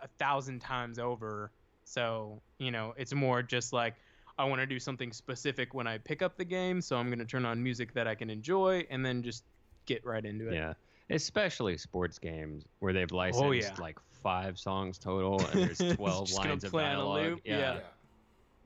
a 0.01 0.07
thousand 0.17 0.61
times 0.61 0.97
over. 0.97 1.51
So 1.83 2.41
you 2.57 2.71
know 2.71 2.95
it's 2.97 3.13
more 3.13 3.43
just 3.43 3.71
like 3.71 3.95
i 4.39 4.45
want 4.45 4.61
to 4.61 4.65
do 4.65 4.79
something 4.79 5.11
specific 5.11 5.75
when 5.75 5.85
i 5.85 5.99
pick 5.99 6.23
up 6.23 6.37
the 6.37 6.45
game 6.45 6.81
so 6.81 6.95
i'm 6.95 7.07
going 7.07 7.19
to 7.19 7.25
turn 7.25 7.45
on 7.45 7.61
music 7.61 7.93
that 7.93 8.07
i 8.07 8.15
can 8.15 8.29
enjoy 8.31 8.83
and 8.89 9.05
then 9.05 9.21
just 9.21 9.43
get 9.85 10.05
right 10.05 10.25
into 10.25 10.47
it. 10.49 10.53
Yeah, 10.53 10.73
especially 11.09 11.77
sports 11.77 12.19
games 12.19 12.63
where 12.79 12.93
they've 12.93 13.11
oh, 13.11 13.17
licensed 13.17 13.43
Oh, 13.43 13.51
yeah. 13.51 13.73
like 13.79 13.97
five 14.21 14.57
songs 14.59 14.97
total 14.97 15.39
and 15.47 15.69
there's 15.71 15.95
twelve 15.95 16.31
lines 16.33 16.63
of 16.63 16.71
play 16.71 16.83
on 16.85 16.91
a 16.91 16.95
dialogue. 16.95 17.23
loop, 17.23 17.41
Yeah, 17.43 17.57
yeah. 17.59 17.79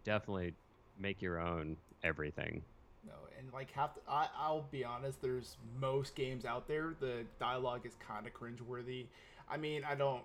definitely 0.03 0.53
make 0.99 1.21
your 1.21 1.39
own 1.39 1.77
everything. 2.03 2.61
No, 3.05 3.13
and 3.37 3.51
like 3.53 3.71
half, 3.71 3.95
the, 3.95 4.01
I, 4.09 4.27
I'll 4.37 4.65
be 4.71 4.83
honest. 4.83 5.21
There's 5.21 5.57
most 5.79 6.15
games 6.15 6.45
out 6.45 6.67
there. 6.67 6.95
The 6.99 7.25
dialogue 7.39 7.85
is 7.85 7.93
kind 8.05 8.25
of 8.27 8.33
cringeworthy. 8.33 9.05
I 9.49 9.57
mean, 9.57 9.83
I 9.83 9.95
don't. 9.95 10.23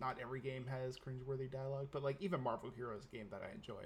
Not 0.00 0.16
every 0.20 0.40
game 0.40 0.64
has 0.68 0.96
cringeworthy 0.98 1.50
dialogue, 1.50 1.88
but 1.92 2.02
like 2.02 2.16
even 2.20 2.40
Marvel 2.42 2.70
Heroes, 2.74 3.06
game 3.12 3.26
that 3.30 3.42
I 3.48 3.54
enjoy, 3.54 3.84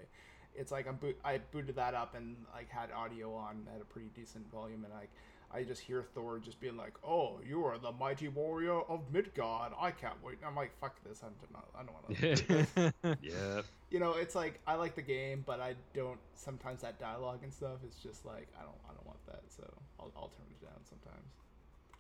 it's 0.55 0.73
like 0.73 0.89
I'm 0.89 0.97
boot, 0.97 1.19
I 1.25 1.39
booted 1.53 1.77
that 1.77 1.93
up 1.95 2.15
and 2.15 2.37
like 2.55 2.71
had 2.71 2.91
audio 2.91 3.35
on 3.35 3.67
at 3.75 3.83
a 3.83 3.85
pretty 3.85 4.09
decent 4.15 4.51
volume, 4.51 4.85
and 4.85 4.95
like 4.95 5.11
I 5.53 5.63
just 5.63 5.81
hear 5.81 6.03
Thor 6.15 6.39
just 6.39 6.61
being 6.61 6.77
like, 6.77 6.95
"Oh, 7.05 7.41
you 7.47 7.65
are 7.65 7.79
the 7.79 7.93
mighty 7.93 8.29
warrior 8.29 8.81
of 8.83 9.01
Midgard. 9.13 9.73
I 9.81 9.91
can't 9.91 10.23
wait." 10.23 10.39
I'm 10.47 10.57
like, 10.57 10.73
"Fuck 10.81 11.03
this! 11.05 11.23
I'm 11.23 11.33
not, 11.53 11.69
I 11.75 11.83
don't 11.83 11.95
want 11.95 12.95
to." 13.03 13.19
yeah. 13.23 13.63
you 13.91 14.01
know, 14.01 14.13
it's 14.13 14.35
like 14.35 14.61
I 14.67 14.75
like 14.75 14.95
the 14.95 15.03
game, 15.03 15.45
but 15.47 15.61
I 15.61 15.75
don't. 15.95 16.19
Sometimes 16.35 16.83
that 16.83 16.99
dialogue 16.99 17.41
and 17.43 17.53
stuff 17.53 17.79
is 17.87 17.97
just 17.97 18.25
like 18.27 18.49
I 18.59 18.63
don't. 18.63 18.79
I 18.89 18.95
don't 18.95 19.07
want 19.07 19.25
that, 19.27 19.43
so 19.49 19.63
I'll, 20.01 20.13
I'll 20.17 20.29
turn 20.29 20.47
it 20.51 20.63
down 20.63 20.81
sometimes. 20.89 21.31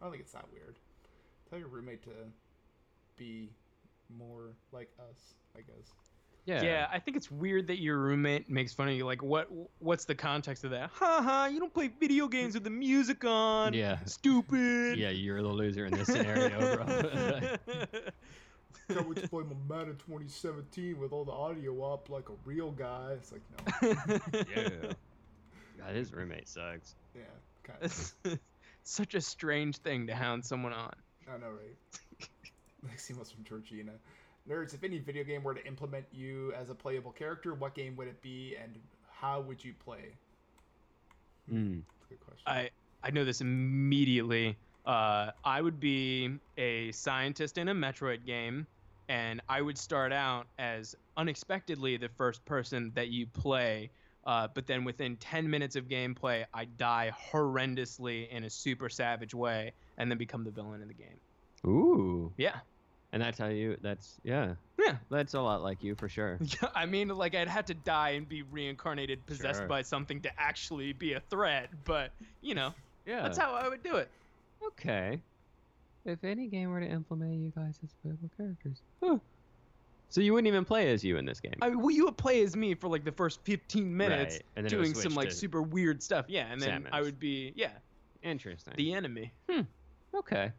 I 0.00 0.04
don't 0.04 0.12
think 0.12 0.22
it's 0.22 0.32
that 0.32 0.46
weird. 0.52 0.76
Tell 1.48 1.58
your 1.58 1.68
roommate 1.68 2.02
to 2.02 2.10
be 3.16 3.50
more 4.18 4.52
like 4.72 4.90
us, 4.98 5.34
I 5.56 5.60
guess. 5.60 5.92
Yeah. 6.46 6.62
yeah 6.62 6.86
i 6.92 6.98
think 7.00 7.16
it's 7.16 7.28
weird 7.30 7.66
that 7.66 7.80
your 7.80 7.98
roommate 7.98 8.48
makes 8.48 8.72
fun 8.72 8.88
of 8.88 8.94
you 8.94 9.04
like 9.04 9.20
what 9.22 9.48
what's 9.80 10.04
the 10.04 10.14
context 10.14 10.62
of 10.64 10.70
that 10.70 10.90
ha 10.92 11.20
ha 11.20 11.46
you 11.52 11.58
don't 11.58 11.74
play 11.74 11.88
video 12.00 12.28
games 12.28 12.54
with 12.54 12.62
the 12.64 12.70
music 12.70 13.24
on 13.24 13.72
Yeah. 13.74 13.98
stupid 14.04 14.96
Yeah, 14.96 15.10
you're 15.10 15.42
the 15.42 15.48
loser 15.48 15.86
in 15.86 15.92
this 15.92 16.06
scenario, 16.06 16.76
bro. 16.76 16.86
Can't 18.88 19.08
wait 19.08 19.28
play 19.30 19.42
my 19.42 19.76
Madden 19.76 19.96
2017 19.96 20.98
with 21.00 21.12
all 21.12 21.24
the 21.24 21.32
audio 21.32 21.92
up 21.92 22.08
like 22.08 22.28
a 22.28 22.34
real 22.44 22.70
guy. 22.70 23.14
It's 23.14 23.32
like 23.32 23.42
no, 23.82 23.90
yeah. 24.56 24.92
God, 25.78 25.94
his 25.94 26.12
roommate 26.12 26.48
sucks. 26.48 26.94
yeah, 27.14 27.22
kind 27.64 27.78
of. 27.82 28.38
Such 28.84 29.16
a 29.16 29.20
strange 29.20 29.78
thing 29.78 30.06
to 30.06 30.14
hound 30.14 30.44
someone 30.44 30.72
on. 30.72 30.92
I 31.28 31.36
know, 31.38 31.48
right? 31.48 32.28
Next 32.86 33.10
email's 33.10 33.32
from 33.32 33.42
Georgina. 33.42 33.90
Nerds, 34.48 34.74
if 34.74 34.84
any 34.84 34.98
video 34.98 35.24
game 35.24 35.42
were 35.42 35.54
to 35.54 35.66
implement 35.66 36.06
you 36.12 36.52
as 36.52 36.70
a 36.70 36.74
playable 36.74 37.10
character, 37.10 37.54
what 37.54 37.74
game 37.74 37.96
would 37.96 38.08
it 38.08 38.22
be 38.22 38.56
and 38.62 38.78
how 39.10 39.40
would 39.40 39.64
you 39.64 39.74
play? 39.84 40.14
Mm. 41.52 41.82
That's 41.86 42.04
a 42.04 42.14
good 42.14 42.20
question. 42.20 42.42
I 42.46 42.70
I 43.02 43.10
know 43.10 43.24
this 43.24 43.40
immediately. 43.40 44.56
Uh, 44.84 45.30
I 45.44 45.60
would 45.60 45.80
be 45.80 46.38
a 46.56 46.92
scientist 46.92 47.58
in 47.58 47.68
a 47.68 47.74
Metroid 47.74 48.24
game, 48.24 48.66
and 49.08 49.40
I 49.48 49.62
would 49.62 49.78
start 49.78 50.12
out 50.12 50.46
as 50.58 50.94
unexpectedly 51.16 51.96
the 51.96 52.08
first 52.08 52.44
person 52.44 52.92
that 52.94 53.08
you 53.08 53.26
play. 53.26 53.90
Uh, 54.24 54.48
but 54.52 54.66
then 54.66 54.82
within 54.82 55.16
10 55.16 55.48
minutes 55.48 55.76
of 55.76 55.86
gameplay, 55.86 56.44
I 56.52 56.64
die 56.64 57.12
horrendously 57.32 58.28
in 58.30 58.44
a 58.44 58.50
super 58.50 58.88
savage 58.88 59.34
way, 59.34 59.72
and 59.98 60.10
then 60.10 60.18
become 60.18 60.42
the 60.42 60.50
villain 60.50 60.82
in 60.82 60.88
the 60.88 60.94
game. 60.94 61.20
Ooh. 61.64 62.32
Yeah, 62.36 62.56
And 63.16 63.22
that's 63.24 63.38
how 63.38 63.46
you. 63.46 63.78
That's 63.80 64.16
yeah. 64.24 64.56
yeah. 64.78 64.96
That's 65.10 65.32
a 65.32 65.40
lot 65.40 65.62
like 65.62 65.82
you 65.82 65.94
for 65.94 66.06
sure. 66.06 66.38
Yeah, 66.62 66.68
I 66.74 66.84
mean, 66.84 67.08
like 67.08 67.34
I'd 67.34 67.48
have 67.48 67.64
to 67.64 67.72
die 67.74 68.10
and 68.10 68.28
be 68.28 68.42
reincarnated, 68.42 69.24
possessed 69.24 69.60
Sure. 69.60 69.66
by 69.66 69.80
something 69.80 70.20
to 70.20 70.30
actually 70.38 70.92
be 70.92 71.14
a 71.14 71.20
threat. 71.30 71.70
But 71.86 72.10
you 72.42 72.54
know, 72.54 72.74
Yeah. 73.06 73.22
that's 73.22 73.38
how 73.38 73.54
I 73.54 73.68
would 73.70 73.82
do 73.82 73.96
it. 73.96 74.10
Okay. 74.66 75.18
If 76.04 76.22
any 76.24 76.46
game 76.46 76.68
were 76.68 76.80
to 76.80 76.86
implement 76.86 77.32
you 77.40 77.52
guys 77.56 77.78
as 77.82 77.94
playable 78.02 78.28
characters. 78.36 78.82
Huh. 79.02 79.16
So 80.10 80.20
you 80.20 80.34
wouldn't 80.34 80.48
even 80.48 80.66
play 80.66 80.92
as 80.92 81.02
you 81.02 81.16
in 81.16 81.24
this 81.24 81.40
game. 81.40 81.54
I 81.62 81.70
mean, 81.70 81.80
well, 81.80 81.90
you 81.90 82.04
would 82.04 82.18
play 82.18 82.42
as 82.42 82.54
me 82.54 82.74
for 82.74 82.88
like 82.88 83.04
the 83.04 83.12
first 83.12 83.40
15 83.44 83.96
minutes, 83.96 84.34
Right, 84.34 84.42
and 84.56 84.66
then 84.66 84.70
doing 84.70 84.92
some 84.92 85.14
like 85.14 85.32
super 85.32 85.62
weird 85.62 86.02
stuff. 86.02 86.26
Yeah, 86.28 86.52
and 86.52 86.60
then 86.60 86.86
I 86.92 87.00
would 87.00 87.18
be 87.18 87.54
yeah 87.56 87.70
Interesting. 88.22 88.74
the 88.76 88.92
enemy. 88.92 89.32
Hmm. 89.48 89.62
Okay. 90.14 90.52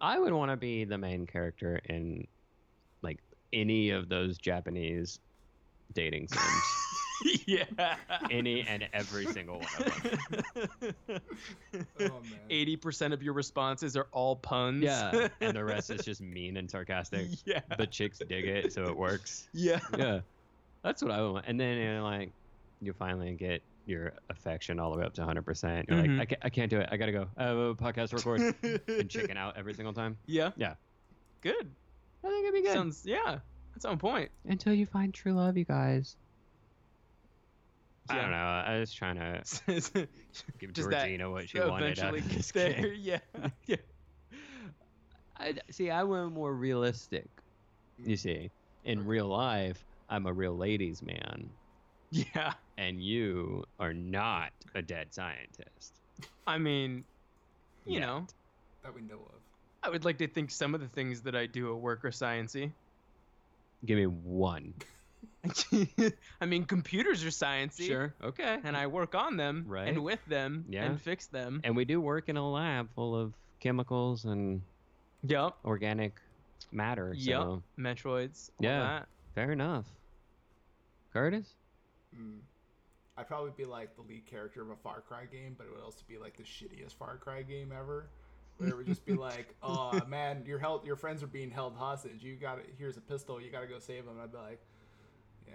I 0.00 0.18
would 0.18 0.32
want 0.32 0.50
to 0.50 0.56
be 0.56 0.84
the 0.84 0.98
main 0.98 1.26
character 1.26 1.80
in 1.84 2.26
like 3.02 3.18
any 3.52 3.90
of 3.90 4.08
those 4.08 4.38
Japanese 4.38 5.18
dating 5.92 6.28
sims. 6.28 7.42
yeah. 7.46 7.96
any 8.30 8.62
and 8.62 8.88
every 8.92 9.26
single 9.26 9.60
one 9.60 9.66
of 9.86 10.02
them. 11.06 11.20
Oh, 12.00 12.20
man. 12.20 12.22
Eighty 12.50 12.76
percent 12.76 13.12
of 13.12 13.22
your 13.22 13.32
responses 13.32 13.96
are 13.96 14.06
all 14.12 14.36
puns. 14.36 14.84
Yeah. 14.84 15.28
And 15.40 15.56
the 15.56 15.64
rest 15.64 15.90
is 15.90 16.04
just 16.04 16.20
mean 16.20 16.56
and 16.56 16.70
sarcastic. 16.70 17.26
yeah. 17.44 17.60
But 17.76 17.90
chicks 17.90 18.18
dig 18.18 18.46
it, 18.46 18.72
so 18.72 18.84
it 18.84 18.96
works. 18.96 19.48
Yeah. 19.52 19.80
Yeah. 19.96 20.20
That's 20.82 21.02
what 21.02 21.10
I 21.10 21.20
would 21.20 21.32
want. 21.32 21.44
And 21.48 21.58
then 21.58 21.76
you 21.76 21.94
know, 21.94 22.04
like 22.04 22.30
you 22.80 22.92
finally 22.92 23.32
get 23.32 23.62
your 23.88 24.12
affection 24.30 24.78
all 24.78 24.90
the 24.92 24.98
way 24.98 25.04
up 25.04 25.14
to 25.14 25.22
100%. 25.22 25.88
You're 25.88 25.98
Mhm. 25.98 26.18
like, 26.18 26.20
I 26.20 26.24
can't, 26.26 26.44
I 26.44 26.48
can't 26.50 26.70
do 26.70 26.78
it. 26.80 26.88
I 26.92 26.96
got 26.96 27.06
to 27.06 27.12
go. 27.12 27.28
I 27.36 27.44
have 27.44 27.56
a 27.56 27.74
podcast 27.74 28.10
to 28.10 28.16
record. 28.16 28.54
and 28.88 29.08
chicken 29.10 29.36
out 29.36 29.56
every 29.56 29.74
single 29.74 29.92
time. 29.92 30.16
Yeah. 30.26 30.50
Yeah. 30.56 30.74
Good. 31.40 31.70
I 32.24 32.28
think 32.28 32.42
it'd 32.48 32.54
be 32.54 32.62
good. 32.62 32.72
Sounds 32.74 33.02
yeah. 33.06 33.38
That's 33.74 33.84
on 33.84 33.98
point. 33.98 34.30
Until 34.44 34.74
you 34.74 34.86
find 34.86 35.14
true 35.14 35.32
love, 35.32 35.56
you 35.56 35.64
guys. 35.64 36.16
I 38.10 38.16
don't 38.22 38.30
know. 38.30 38.36
I 38.36 38.78
was 38.80 38.92
trying 38.92 39.16
to 39.16 39.42
give 40.58 40.72
Just 40.72 40.90
Georgina 40.90 41.30
what 41.30 41.48
she 41.48 41.60
wanted 41.60 41.98
out 42.00 42.14
eventually 42.14 42.18
of 42.20 42.34
this 42.34 42.50
there. 42.52 42.86
Yeah. 42.94 43.18
Yeah. 43.66 43.76
I, 45.38 45.54
see, 45.70 45.90
I 45.90 46.02
went 46.04 46.32
more 46.32 46.52
realistic. 46.52 47.28
You 48.02 48.16
see, 48.16 48.50
in 48.84 49.06
real 49.06 49.26
life, 49.28 49.84
I'm 50.08 50.26
a 50.26 50.32
real 50.32 50.56
ladies' 50.56 51.02
man. 51.02 51.50
Yeah. 52.34 52.54
and 52.76 53.02
you 53.02 53.64
are 53.78 53.92
not 53.92 54.50
a 54.74 54.82
dead 54.82 55.08
scientist. 55.12 55.92
I 56.46 56.58
mean, 56.58 57.04
you 57.86 57.94
Yet. 57.94 58.00
know, 58.00 58.26
That 58.82 58.94
we 58.94 59.02
know 59.02 59.16
of. 59.16 59.34
I 59.82 59.90
would 59.90 60.04
like 60.04 60.18
to 60.18 60.26
think 60.28 60.50
some 60.50 60.74
of 60.74 60.80
the 60.80 60.88
things 60.88 61.20
that 61.22 61.34
I 61.36 61.46
do 61.46 61.70
at 61.74 61.80
work 61.80 62.04
are 62.04 62.10
sciency. 62.10 62.72
Give 63.84 63.96
me 63.98 64.06
one. 64.06 64.74
I 66.40 66.46
mean, 66.46 66.64
computers 66.64 67.24
are 67.24 67.28
sciencey. 67.28 67.86
Sure. 67.86 68.12
Okay. 68.22 68.58
And 68.64 68.76
I 68.76 68.86
work 68.88 69.14
on 69.14 69.36
them 69.36 69.64
Right. 69.68 69.88
and 69.88 70.02
with 70.02 70.24
them 70.26 70.64
Yeah. 70.68 70.84
and 70.84 71.00
fix 71.00 71.26
them. 71.26 71.60
And 71.64 71.76
we 71.76 71.84
do 71.84 72.00
work 72.00 72.28
in 72.28 72.36
a 72.36 72.48
lab 72.50 72.88
full 72.94 73.14
of 73.16 73.32
chemicals 73.60 74.24
and 74.24 74.62
Yep. 75.24 75.54
organic 75.64 76.20
matter. 76.72 77.12
Yep. 77.16 77.40
So 77.40 77.62
Metroids. 77.78 78.50
All 78.58 78.64
Yeah. 78.64 78.80
That. 78.80 79.08
fair 79.34 79.52
enough. 79.52 79.86
Curtis? 81.12 81.54
Mm. 82.16 82.38
I'd 83.16 83.26
probably 83.26 83.50
be 83.56 83.64
like 83.64 83.96
the 83.96 84.02
lead 84.02 84.26
character 84.26 84.62
of 84.62 84.70
a 84.70 84.76
Far 84.76 85.00
Cry 85.00 85.24
game, 85.24 85.54
but 85.58 85.66
it 85.66 85.72
would 85.72 85.82
also 85.82 86.02
be 86.08 86.18
like 86.18 86.36
the 86.36 86.44
shittiest 86.44 86.94
Far 86.94 87.16
Cry 87.16 87.42
game 87.42 87.72
ever. 87.76 88.06
Where 88.58 88.70
it 88.70 88.76
would 88.76 88.86
just 88.86 89.04
be 89.04 89.14
like, 89.28 89.54
"Oh 89.62 90.00
man, 90.08 90.44
your 90.46 90.58
held, 90.58 90.86
your 90.86 90.96
friends 90.96 91.22
are 91.22 91.26
being 91.28 91.50
held 91.50 91.76
hostage. 91.76 92.22
You 92.22 92.36
got 92.36 92.56
to 92.56 92.62
Here's 92.78 92.96
a 92.96 93.00
pistol. 93.00 93.40
You 93.40 93.50
got 93.50 93.60
to 93.60 93.66
go 93.66 93.78
save 93.78 94.04
them." 94.06 94.16
I'd 94.22 94.30
be 94.32 94.38
like, 94.38 94.60
"Yeah." 95.46 95.52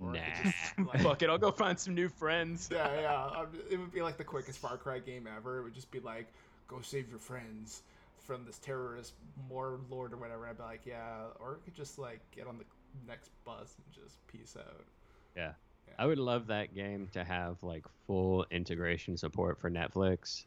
Or 0.00 0.10
I 0.16 0.18
could 0.18 0.44
just, 0.52 0.78
Nah. 0.78 0.84
like- 0.92 1.00
Fuck 1.02 1.22
it. 1.22 1.30
I'll 1.30 1.38
go 1.38 1.50
find 1.52 1.78
some 1.78 1.94
new 1.94 2.08
friends. 2.08 2.68
yeah, 2.72 3.00
yeah. 3.00 3.44
It 3.70 3.78
would 3.78 3.92
be 3.92 4.02
like 4.02 4.16
the 4.18 4.24
quickest 4.24 4.58
Far 4.58 4.76
Cry 4.76 4.98
game 4.98 5.26
ever. 5.34 5.58
It 5.58 5.62
would 5.64 5.74
just 5.74 5.90
be 5.90 6.00
like, 6.00 6.26
"Go 6.68 6.80
save 6.82 7.08
your 7.08 7.18
friends 7.18 7.82
from 8.18 8.44
this 8.44 8.58
terrorist 8.58 9.14
war 9.48 9.78
lord 9.90 10.12
or 10.12 10.16
whatever." 10.16 10.46
I'd 10.46 10.56
be 10.58 10.62
like, 10.62 10.86
"Yeah." 10.86 11.24
Or 11.40 11.54
it 11.54 11.64
could 11.64 11.74
just 11.74 11.98
like 11.98 12.20
get 12.34 12.46
on 12.46 12.58
the 12.58 12.64
next 13.06 13.30
bus 13.44 13.74
and 13.78 14.04
just 14.04 14.26
peace 14.26 14.56
out. 14.58 14.84
Yeah. 15.36 15.52
I 15.98 16.06
would 16.06 16.18
love 16.18 16.46
that 16.48 16.74
game 16.74 17.08
to 17.12 17.24
have 17.24 17.62
like 17.62 17.84
full 18.06 18.46
integration 18.50 19.16
support 19.16 19.60
for 19.60 19.70
Netflix. 19.70 20.44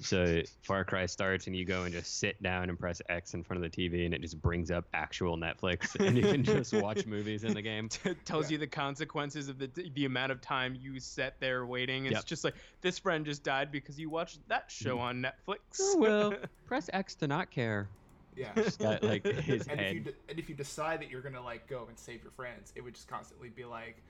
So 0.00 0.42
Far 0.62 0.84
Cry 0.84 1.06
starts 1.06 1.46
and 1.46 1.56
you 1.56 1.64
go 1.64 1.84
and 1.84 1.92
just 1.94 2.18
sit 2.18 2.42
down 2.42 2.68
and 2.68 2.78
press 2.78 3.00
X 3.08 3.34
in 3.34 3.42
front 3.42 3.64
of 3.64 3.70
the 3.70 3.76
TV 3.76 4.04
and 4.04 4.12
it 4.12 4.20
just 4.20 4.40
brings 4.42 4.70
up 4.70 4.84
actual 4.92 5.36
Netflix 5.36 5.94
and 6.06 6.16
you 6.16 6.24
can 6.24 6.42
just 6.42 6.74
watch 6.74 7.06
movies 7.06 7.44
in 7.44 7.54
the 7.54 7.62
game. 7.62 7.88
T- 7.90 8.14
tells 8.24 8.46
Yeah. 8.50 8.54
you 8.54 8.58
the 8.58 8.66
consequences 8.66 9.48
of 9.48 9.58
the 9.58 9.68
the 9.94 10.04
amount 10.04 10.32
of 10.32 10.40
time 10.40 10.76
you 10.80 11.00
sat 11.00 11.38
there 11.40 11.64
waiting. 11.66 12.06
It's 12.06 12.14
Yep. 12.14 12.24
just 12.26 12.44
like 12.44 12.54
this 12.80 12.98
friend 12.98 13.24
just 13.24 13.42
died 13.42 13.70
because 13.72 13.98
you 13.98 14.10
watched 14.10 14.40
that 14.48 14.70
show 14.70 14.96
mm-hmm. 14.96 15.04
on 15.04 15.22
Netflix. 15.22 15.58
Oh, 15.80 15.96
well, 15.98 16.34
press 16.66 16.90
X 16.92 17.14
to 17.16 17.26
not 17.26 17.50
care. 17.50 17.88
Yeah. 18.36 18.52
Just 18.54 18.78
got 18.78 19.02
like 19.02 19.24
his 19.26 19.66
and 19.66 19.80
if 19.80 19.94
you 19.94 20.02
head. 20.02 20.04
de- 20.04 20.30
and 20.30 20.38
if 20.38 20.48
you 20.48 20.54
decide 20.54 21.00
that 21.00 21.10
you're 21.10 21.22
gonna 21.22 21.42
like 21.42 21.66
go 21.66 21.86
and 21.88 21.98
save 21.98 22.22
your 22.22 22.30
friends, 22.32 22.72
it 22.76 22.82
would 22.82 22.94
just 22.94 23.08
constantly 23.08 23.48
be 23.48 23.64
like, 23.64 24.02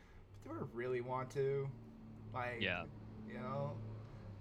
"Do 0.48 0.54
I 0.54 0.64
really 0.72 1.00
want 1.00 1.30
to?" 1.32 1.68
Like, 2.32 2.60
Yeah. 2.60 2.84
you 3.26 3.34
know. 3.34 3.76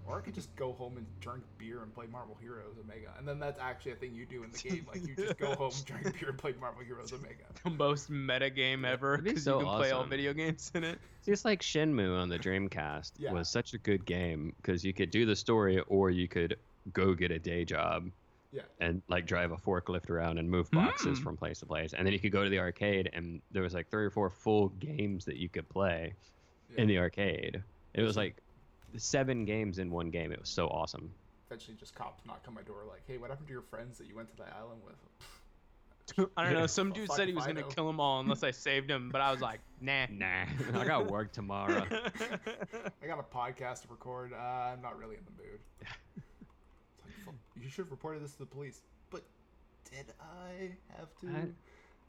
Or 0.06 0.16
I 0.16 0.20
could 0.22 0.34
just 0.34 0.54
go 0.56 0.72
home 0.72 0.96
and 0.96 1.06
drink 1.20 1.44
beer 1.58 1.82
and 1.82 1.92
play 1.92 2.06
Marvel 2.06 2.34
Heroes 2.40 2.76
Omega, 2.82 3.12
and 3.18 3.28
then 3.28 3.38
that's 3.38 3.60
actually 3.60 3.92
a 3.92 3.96
thing 3.96 4.14
you 4.14 4.24
do 4.24 4.42
in 4.42 4.50
the 4.50 4.58
game. 4.58 4.86
Like 4.90 5.06
you 5.06 5.14
just 5.14 5.36
go 5.36 5.54
home, 5.54 5.72
drink 5.84 6.18
beer, 6.18 6.30
and 6.30 6.38
play 6.38 6.54
Marvel 6.58 6.82
Heroes 6.82 7.12
Omega. 7.12 7.44
the 7.64 7.68
most 7.68 8.08
meta 8.08 8.48
game 8.48 8.86
ever 8.86 9.18
because 9.18 9.44
so 9.44 9.58
you 9.58 9.66
can 9.66 9.76
play 9.76 9.90
all 9.90 10.04
video 10.04 10.32
games 10.32 10.70
in 10.74 10.82
it. 10.82 10.98
Just 11.26 11.44
like 11.44 11.60
Shenmue 11.60 12.18
on 12.18 12.30
the 12.30 12.38
Dreamcast 12.38 13.12
Yeah. 13.18 13.32
was 13.32 13.50
such 13.50 13.74
a 13.74 13.78
good 13.78 14.06
game 14.06 14.54
because 14.56 14.82
you 14.82 14.94
could 14.94 15.10
do 15.10 15.26
the 15.26 15.36
story 15.36 15.78
or 15.88 16.08
you 16.08 16.26
could 16.26 16.56
go 16.90 17.12
get 17.12 17.30
a 17.30 17.38
day 17.38 17.66
job 17.66 18.08
Yeah. 18.50 18.62
and 18.80 19.02
like 19.08 19.26
drive 19.26 19.52
a 19.52 19.56
forklift 19.56 20.08
around 20.08 20.38
and 20.38 20.50
move 20.50 20.70
boxes 20.70 21.18
Mm. 21.20 21.22
from 21.22 21.36
place 21.36 21.58
to 21.60 21.66
place. 21.66 21.92
And 21.92 22.06
then 22.06 22.12
you 22.14 22.18
could 22.18 22.32
go 22.32 22.44
to 22.44 22.48
the 22.50 22.58
arcade 22.58 23.10
and 23.12 23.42
there 23.50 23.62
was 23.62 23.74
like 23.74 23.90
three 23.90 24.04
or 24.06 24.10
four 24.10 24.30
full 24.30 24.68
games 24.70 25.26
that 25.26 25.36
you 25.36 25.48
could 25.50 25.68
play 25.68 26.14
yeah. 26.74 26.80
in 26.82 26.88
the 26.88 26.98
arcade. 26.98 27.62
It 27.92 28.02
was 28.02 28.16
like 28.16 28.36
seven 28.96 29.44
games 29.44 29.78
in 29.78 29.90
one 29.90 30.10
game. 30.10 30.32
It 30.32 30.40
was 30.40 30.48
so 30.48 30.66
awesome. 30.68 31.10
Eventually, 31.50 31.76
just 31.78 31.94
cops 31.94 32.24
knock 32.26 32.42
on 32.48 32.54
my 32.54 32.62
door, 32.62 32.84
like, 32.88 33.02
"Hey, 33.06 33.16
what 33.18 33.30
happened 33.30 33.48
to 33.48 33.52
your 33.52 33.62
friends 33.62 33.96
that 33.98 34.06
you 34.06 34.14
went 34.16 34.28
to 34.28 34.36
the 34.36 34.44
island 34.54 34.80
with?" 34.84 36.28
I 36.36 36.44
don't 36.44 36.54
know. 36.54 36.66
Some 36.66 36.92
dude 36.92 37.10
said 37.12 37.28
he 37.28 37.34
was 37.34 37.46
gonna 37.46 37.62
kill 37.62 37.86
them 37.86 38.00
all 38.00 38.20
unless 38.20 38.42
I 38.42 38.50
saved 38.50 38.90
him, 38.90 39.10
but 39.10 39.20
I 39.20 39.30
was 39.30 39.40
like, 39.42 39.60
nah. 39.80 40.06
Nah, 40.10 40.44
I 40.74 40.84
got 40.86 41.10
work 41.10 41.32
tomorrow. 41.40 41.86
I 43.02 43.06
got 43.06 43.18
a 43.18 43.22
podcast 43.22 43.82
to 43.82 43.88
record. 43.88 44.32
Uh, 44.32 44.36
I'm 44.36 44.80
not 44.82 44.98
really 44.98 45.16
in 45.16 45.22
the 45.24 45.42
mood. 45.42 45.60
It's 47.58 47.64
like, 47.64 47.64
"Fuck, 47.64 47.64
you 47.64 47.70
should 47.70 47.84
have 47.84 47.90
reported 47.90 48.22
this 48.24 48.32
to 48.32 48.38
the 48.40 48.46
police. 48.46 48.82
But 49.10 49.22
did 49.90 50.06
I 50.20 50.70
have 50.98 51.08
to? 51.20 51.28
I- 51.28 51.52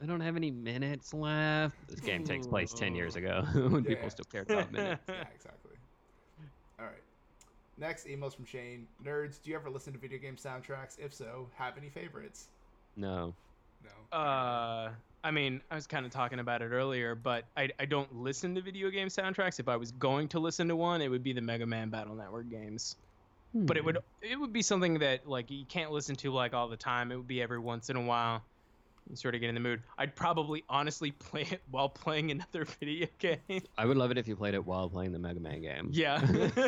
I 0.02 0.06
don't 0.06 0.20
have 0.20 0.34
any 0.36 0.50
minutes 0.50 1.12
left. 1.12 1.76
This 1.88 2.00
game 2.00 2.24
takes 2.24 2.46
place 2.46 2.72
10 2.72 2.94
years 2.94 3.16
ago 3.16 3.42
when 3.54 3.84
Yeah. 3.84 3.90
people 3.90 4.08
still 4.08 4.24
cared 4.32 4.50
about 4.50 4.72
minutes. 4.72 5.02
yeah, 5.06 5.24
exactly. 5.34 5.76
All 6.78 6.86
right. 6.86 7.02
Next 7.76 8.06
emails 8.06 8.34
from 8.34 8.46
Shane. 8.46 8.86
Nerds, 9.04 9.42
do 9.42 9.50
you 9.50 9.56
ever 9.56 9.68
listen 9.68 9.92
to 9.92 9.98
video 9.98 10.18
game 10.18 10.36
soundtracks? 10.36 10.98
If 10.98 11.12
so, 11.12 11.50
have 11.54 11.76
any 11.76 11.90
favorites? 11.90 12.48
No. 12.96 13.34
No. 13.84 14.18
Uh, 14.18 14.90
I 15.22 15.30
mean, 15.30 15.60
I 15.70 15.74
was 15.74 15.86
kind 15.86 16.06
of 16.06 16.12
talking 16.12 16.38
about 16.38 16.62
it 16.62 16.68
earlier, 16.68 17.14
but 17.14 17.44
I, 17.54 17.68
I 17.78 17.84
don't 17.84 18.14
listen 18.16 18.54
to 18.54 18.62
video 18.62 18.88
game 18.88 19.08
soundtracks. 19.08 19.60
If 19.60 19.68
I 19.68 19.76
was 19.76 19.92
going 19.92 20.28
to 20.28 20.38
listen 20.38 20.66
to 20.68 20.76
one, 20.76 21.02
it 21.02 21.08
would 21.08 21.22
be 21.22 21.34
the 21.34 21.42
Mega 21.42 21.66
Man 21.66 21.90
Battle 21.90 22.14
Network 22.14 22.48
games. 22.48 22.96
But 23.54 23.76
it 23.76 23.80
hmm. 23.80 23.86
would 23.86 23.98
it 24.22 24.38
would 24.38 24.52
be 24.52 24.62
something 24.62 24.98
that 25.00 25.28
like 25.28 25.50
you 25.50 25.64
can't 25.64 25.90
listen 25.90 26.16
to 26.16 26.32
like 26.32 26.54
all 26.54 26.68
the 26.68 26.76
time. 26.76 27.10
It 27.10 27.16
would 27.16 27.28
be 27.28 27.42
every 27.42 27.58
once 27.58 27.90
in 27.90 27.96
a 27.96 28.02
while. 28.02 28.42
You 29.08 29.16
sort 29.16 29.34
of 29.34 29.40
get 29.40 29.48
in 29.48 29.54
the 29.54 29.60
mood. 29.60 29.82
I'd 29.98 30.14
probably 30.14 30.64
honestly 30.68 31.10
play 31.18 31.46
it 31.50 31.62
while 31.70 31.88
playing 31.88 32.30
another 32.30 32.64
video 32.80 33.08
game. 33.18 33.62
I 33.76 33.86
would 33.86 33.96
love 33.96 34.10
it 34.10 34.18
if 34.18 34.28
you 34.28 34.36
played 34.36 34.54
it 34.54 34.64
while 34.64 34.88
playing 34.88 35.12
the 35.12 35.18
Mega 35.18 35.40
Man 35.40 35.62
game. 35.62 35.88
Yeah. 35.90 36.20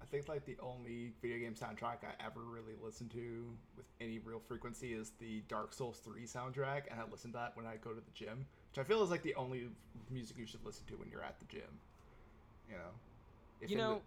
I 0.00 0.10
think 0.10 0.28
like 0.28 0.44
the 0.46 0.56
only 0.62 1.12
video 1.20 1.38
game 1.38 1.54
soundtrack 1.54 1.98
I 2.02 2.24
ever 2.24 2.40
really 2.40 2.74
listened 2.82 3.10
to 3.10 3.44
with 3.76 3.84
any 4.00 4.18
real 4.18 4.40
frequency 4.40 4.94
is 4.94 5.12
the 5.20 5.42
Dark 5.48 5.74
Souls 5.74 5.98
3 5.98 6.22
soundtrack, 6.24 6.84
and 6.90 6.98
I 6.98 7.04
listen 7.10 7.30
to 7.32 7.38
that 7.38 7.54
when 7.56 7.66
I 7.66 7.76
go 7.76 7.90
to 7.90 8.00
the 8.00 8.10
gym, 8.14 8.46
which 8.70 8.78
I 8.78 8.84
feel 8.84 9.02
is 9.02 9.10
like 9.10 9.22
the 9.22 9.34
only 9.34 9.68
music 10.10 10.38
you 10.38 10.46
should 10.46 10.64
listen 10.64 10.86
to 10.86 10.94
when 10.94 11.10
you're 11.10 11.22
at 11.22 11.38
the 11.38 11.44
gym. 11.44 11.78
You 12.70 12.76
know. 12.76 12.90
If 13.60 13.70
you 13.70 13.76
in 13.76 13.84
the- 13.84 13.88
know, 13.90 14.02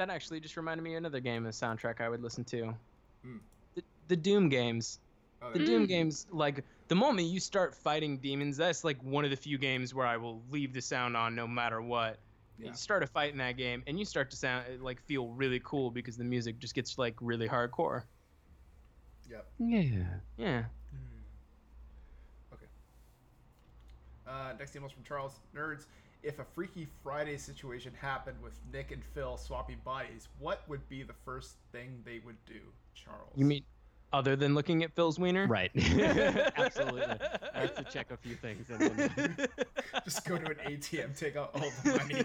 that 0.00 0.08
actually 0.10 0.40
just 0.40 0.56
reminded 0.56 0.82
me 0.82 0.94
of 0.94 0.98
another 0.98 1.20
game, 1.20 1.44
a 1.46 1.50
soundtrack 1.50 2.00
I 2.00 2.08
would 2.08 2.22
listen 2.22 2.42
to. 2.44 2.74
Hmm. 3.22 3.36
The, 3.74 3.82
the 4.08 4.16
Doom 4.16 4.48
games. 4.48 4.98
oh, 5.42 5.52
The 5.52 5.58
there- 5.58 5.66
Doom 5.66 5.86
games, 5.86 6.26
like 6.30 6.64
the 6.88 6.94
moment 6.94 7.28
you 7.28 7.38
start 7.38 7.74
fighting 7.74 8.16
demons, 8.18 8.56
that's 8.56 8.82
like 8.82 9.00
one 9.02 9.24
of 9.24 9.30
the 9.30 9.36
few 9.36 9.58
games 9.58 9.94
where 9.94 10.06
I 10.06 10.16
will 10.16 10.42
leave 10.50 10.72
the 10.72 10.80
sound 10.80 11.16
on 11.18 11.34
no 11.34 11.46
matter 11.46 11.82
what. 11.82 12.18
Yeah. 12.58 12.68
You 12.68 12.74
start 12.74 13.02
a 13.02 13.06
fight 13.06 13.32
in 13.32 13.38
that 13.38 13.56
game, 13.58 13.82
and 13.86 13.98
you 13.98 14.04
start 14.06 14.30
to 14.30 14.36
sound 14.36 14.64
like 14.82 15.00
feel 15.02 15.28
really 15.28 15.60
cool 15.64 15.90
because 15.90 16.16
the 16.16 16.24
music 16.24 16.58
just 16.58 16.74
gets 16.74 16.96
like 16.98 17.14
really 17.20 17.48
hardcore. 17.48 18.02
Yep. 19.30 19.46
Yeah. 19.58 20.04
Yeah. 20.38 20.64
Okay. 22.52 22.66
Uh, 24.26 24.52
next 24.58 24.74
email's 24.76 24.92
from 24.92 25.04
Charles. 25.04 25.40
Nerds, 25.54 25.86
if 26.22 26.38
a 26.38 26.44
Freaky 26.44 26.86
Friday 27.02 27.36
situation 27.36 27.92
happened 28.00 28.36
with 28.42 28.58
Nick 28.72 28.92
and 28.92 29.02
Phil 29.14 29.36
swapping 29.36 29.78
bodies, 29.84 30.28
what 30.38 30.62
would 30.68 30.88
be 30.88 31.02
the 31.02 31.14
first 31.24 31.56
thing 31.72 32.02
they 32.04 32.20
would 32.24 32.42
do, 32.46 32.60
Charles? 32.94 33.32
You 33.34 33.44
mean 33.44 33.64
other 34.12 34.36
than 34.36 34.54
looking 34.54 34.82
at 34.82 34.94
Phil's 34.94 35.18
wiener? 35.18 35.46
Right. 35.46 35.70
Absolutely. 36.56 37.16
I 37.54 37.60
have 37.60 37.74
to 37.76 37.84
check 37.84 38.10
a 38.10 38.16
few 38.16 38.34
things. 38.34 38.68
And 38.70 38.80
then 38.80 39.48
just 40.04 40.24
go 40.24 40.36
to 40.36 40.46
an 40.46 40.56
ATM, 40.66 41.18
take 41.18 41.36
out 41.36 41.50
all 41.54 41.70
the 41.84 41.98
money? 41.98 42.24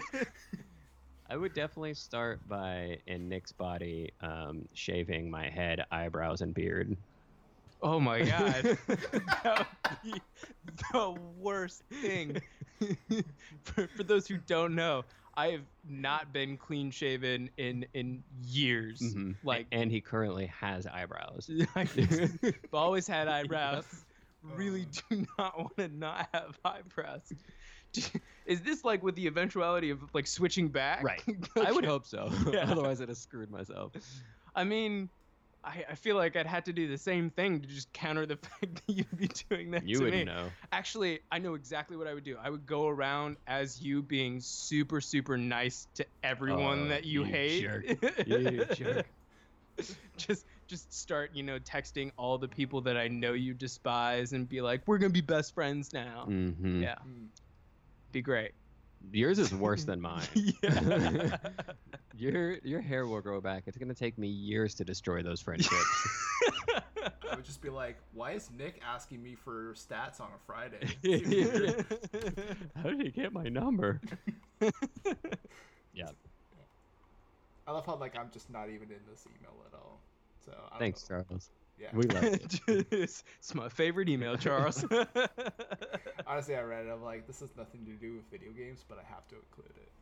I 1.28 1.36
would 1.36 1.54
definitely 1.54 1.94
start 1.94 2.46
by, 2.48 2.98
in 3.06 3.28
Nick's 3.28 3.52
body, 3.52 4.12
um, 4.20 4.68
shaving 4.74 5.30
my 5.30 5.48
head, 5.48 5.84
eyebrows, 5.90 6.40
and 6.40 6.54
beard. 6.54 6.96
Oh 7.82 8.00
my 8.00 8.22
god. 8.22 8.78
that 9.42 9.66
would 9.84 10.12
be 10.12 10.20
the 10.92 11.16
worst 11.38 11.82
thing. 11.90 12.40
for, 13.64 13.86
for 13.88 14.02
those 14.02 14.26
who 14.26 14.38
don't 14.38 14.74
know, 14.74 15.04
I 15.36 15.48
have 15.48 15.64
not 15.88 16.32
been 16.32 16.56
clean 16.56 16.90
shaven 16.90 17.50
in 17.56 17.86
in 17.92 18.22
years. 18.46 19.00
Mhm. 19.00 19.36
Like 19.44 19.66
and 19.70 19.90
he 19.90 20.00
currently 20.00 20.46
has 20.46 20.86
eyebrows. 20.86 21.50
I've 21.74 22.54
always 22.72 23.06
had 23.06 23.28
eyebrows. 23.28 23.84
Really 24.42 24.86
do 25.10 25.26
not 25.38 25.58
want 25.58 25.76
to 25.76 25.88
not 25.88 26.28
have 26.32 26.58
eyebrows. 26.64 27.32
Is 28.46 28.60
this 28.60 28.84
like 28.84 29.02
with 29.02 29.14
the 29.14 29.26
eventuality 29.26 29.90
of 29.90 30.00
like 30.14 30.26
switching 30.26 30.68
back? 30.68 31.02
Right. 31.02 31.22
I 31.56 31.72
would 31.72 31.84
hope 31.84 32.06
so. 32.06 32.30
Yeah. 32.50 32.70
Otherwise, 32.70 33.00
I'd 33.00 33.08
have 33.08 33.16
screwed 33.16 33.50
myself. 33.50 33.92
I 34.54 34.64
mean, 34.64 35.08
I, 35.66 35.84
I 35.90 35.94
feel 35.96 36.14
like 36.16 36.36
I'd 36.36 36.46
have 36.46 36.64
to 36.64 36.72
do 36.72 36.86
the 36.86 36.96
same 36.96 37.28
thing 37.30 37.60
to 37.60 37.66
just 37.66 37.92
counter 37.92 38.24
the 38.24 38.36
fact 38.60 38.60
that 38.86 38.88
you'd 38.88 39.16
be 39.16 39.28
doing 39.50 39.72
that 39.72 39.82
You 39.84 39.98
to 39.98 40.04
wouldn't 40.04 40.26
me. 40.26 40.32
know. 40.32 40.48
Actually, 40.72 41.20
I 41.32 41.40
know 41.40 41.54
exactly 41.54 41.96
what 41.96 42.06
I 42.06 42.14
would 42.14 42.24
do. 42.24 42.36
I 42.40 42.48
would 42.50 42.66
go 42.66 42.86
around 42.86 43.36
as 43.46 43.80
you 43.80 44.02
being 44.02 44.40
super, 44.40 45.00
super 45.00 45.36
nice 45.36 45.88
to 45.96 46.06
everyone 46.22 46.84
Oh, 46.84 46.88
that 46.88 47.04
you, 47.04 47.24
you 47.24 47.32
hate. 47.32 47.62
jerk. 47.62 47.84
You 48.26 48.64
jerk. 48.74 49.06
just 50.16 50.46
just 50.68 50.92
start, 50.94 51.32
you 51.34 51.42
know, 51.42 51.58
texting 51.58 52.10
all 52.16 52.38
the 52.38 52.48
people 52.48 52.80
that 52.82 52.96
I 52.96 53.08
know 53.08 53.34
you 53.34 53.52
despise 53.52 54.32
and 54.32 54.48
be 54.48 54.62
like, 54.62 54.82
we're 54.86 54.98
gonna 54.98 55.10
be 55.10 55.20
best 55.20 55.52
friends 55.54 55.92
now. 55.92 56.26
Mm-hmm. 56.28 56.82
Yeah. 56.82 56.94
Hmm. 57.02 57.26
Be 58.12 58.22
great. 58.22 58.52
Yours 59.12 59.38
is 59.38 59.54
worse 59.54 59.84
than 59.90 60.00
mine. 60.00 60.26
Your 62.18 62.56
your 62.64 62.80
hair 62.80 63.06
will 63.06 63.20
grow 63.20 63.42
back. 63.42 63.64
It's 63.66 63.76
gonna 63.76 63.94
take 63.94 64.16
me 64.16 64.26
years 64.28 64.74
to 64.76 64.84
destroy 64.84 65.22
those 65.22 65.40
friendships. 65.42 66.28
I 67.30 67.36
would 67.36 67.44
just 67.44 67.60
be 67.60 67.68
like, 67.68 67.98
why 68.14 68.32
is 68.32 68.50
Nick 68.56 68.80
asking 68.82 69.22
me 69.22 69.34
for 69.34 69.74
stats 69.74 70.18
on 70.18 70.28
a 70.28 70.38
Friday? 70.46 70.86
How 72.74 72.88
did 72.88 73.02
he 73.02 73.10
get 73.10 73.34
my 73.34 73.48
number? 73.48 74.00
yeah. 75.92 76.08
I 77.66 77.72
love 77.72 77.84
how 77.84 77.96
like 77.96 78.16
I'm 78.16 78.30
just 78.30 78.48
not 78.48 78.70
even 78.70 78.90
in 78.90 79.00
this 79.10 79.26
email 79.26 79.54
at 79.66 79.74
all. 79.74 80.00
So 80.44 80.52
I 80.72 80.78
Thanks, 80.78 81.08
know. 81.10 81.22
Charles. 81.28 81.50
Yeah. 81.78 81.88
We 81.92 82.04
love 82.06 82.24
it. 82.24 82.60
it's, 82.90 83.22
it's 83.38 83.54
my 83.54 83.68
favorite 83.68 84.08
email, 84.08 84.36
Charles. 84.36 84.84
Honestly, 86.26 86.56
I 86.56 86.62
read 86.62 86.86
it. 86.86 86.90
I'm 86.90 87.02
like, 87.02 87.26
this 87.26 87.40
has 87.40 87.54
nothing 87.56 87.84
to 87.86 87.92
do 87.92 88.14
with 88.14 88.30
video 88.30 88.50
games, 88.52 88.84
but 88.88 88.98
I 88.98 89.02
have 89.02 89.26
to 89.28 89.36
include 89.36 89.76
it. 89.76 89.92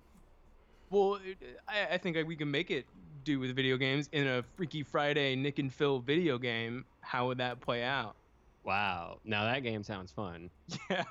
well, 0.91 1.17
it- 1.17 1.59
I, 1.69 1.95
I 1.95 1.99
think 1.99 2.17
we 2.27 2.37
can 2.37 2.51
make 2.51 2.71
it 2.71 2.87
do 3.25 3.41
with 3.41 3.55
video 3.57 3.77
games 3.77 4.09
in 4.13 4.27
a 4.27 4.43
Freaky 4.57 4.83
Friday 4.83 5.35
Nick 5.37 5.59
and 5.59 5.73
Phil 5.73 5.99
video 5.99 6.39
game. 6.39 6.85
How 7.01 7.27
would 7.29 7.39
that 7.39 7.61
play 7.61 7.83
out? 7.83 8.17
Wow. 8.63 9.21
Now 9.25 9.45
that 9.45 9.63
game 9.63 9.83
sounds 9.83 10.11
fun. 10.13 10.51
Yeah. 10.91 11.05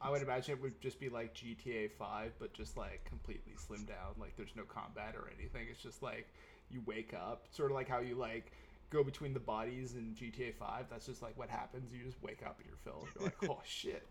I 0.00 0.10
would 0.10 0.22
imagine 0.22 0.54
it 0.56 0.62
would 0.62 0.80
just 0.80 1.00
be 1.00 1.08
like 1.08 1.34
GTA 1.34 1.90
5, 1.92 2.32
but 2.38 2.52
just 2.52 2.76
like 2.76 3.04
completely 3.04 3.54
slimmed 3.54 3.88
down. 3.88 4.14
Like 4.18 4.36
there's 4.36 4.54
no 4.54 4.64
combat 4.64 5.14
or 5.16 5.30
anything. 5.36 5.66
It's 5.70 5.82
just 5.82 6.02
like 6.02 6.32
you 6.70 6.82
wake 6.86 7.12
up, 7.14 7.46
sort 7.50 7.70
of 7.70 7.74
like 7.76 7.88
how 7.88 7.98
you 8.00 8.14
like 8.14 8.52
go 8.92 9.02
between 9.02 9.32
the 9.34 9.40
bodies 9.40 9.94
in 9.94 10.14
GTA 10.14 10.54
5. 10.54 10.86
That's 10.90 11.06
just 11.06 11.22
like 11.22 11.36
what 11.38 11.48
happens. 11.48 11.92
You 11.92 12.04
just 12.04 12.22
wake 12.22 12.42
up 12.44 12.58
and 12.58 12.66
you're 12.68 12.76
Phil. 12.84 13.06
You're 13.16 13.24
like, 13.24 13.50
oh 13.50 13.60
shit. 13.64 14.06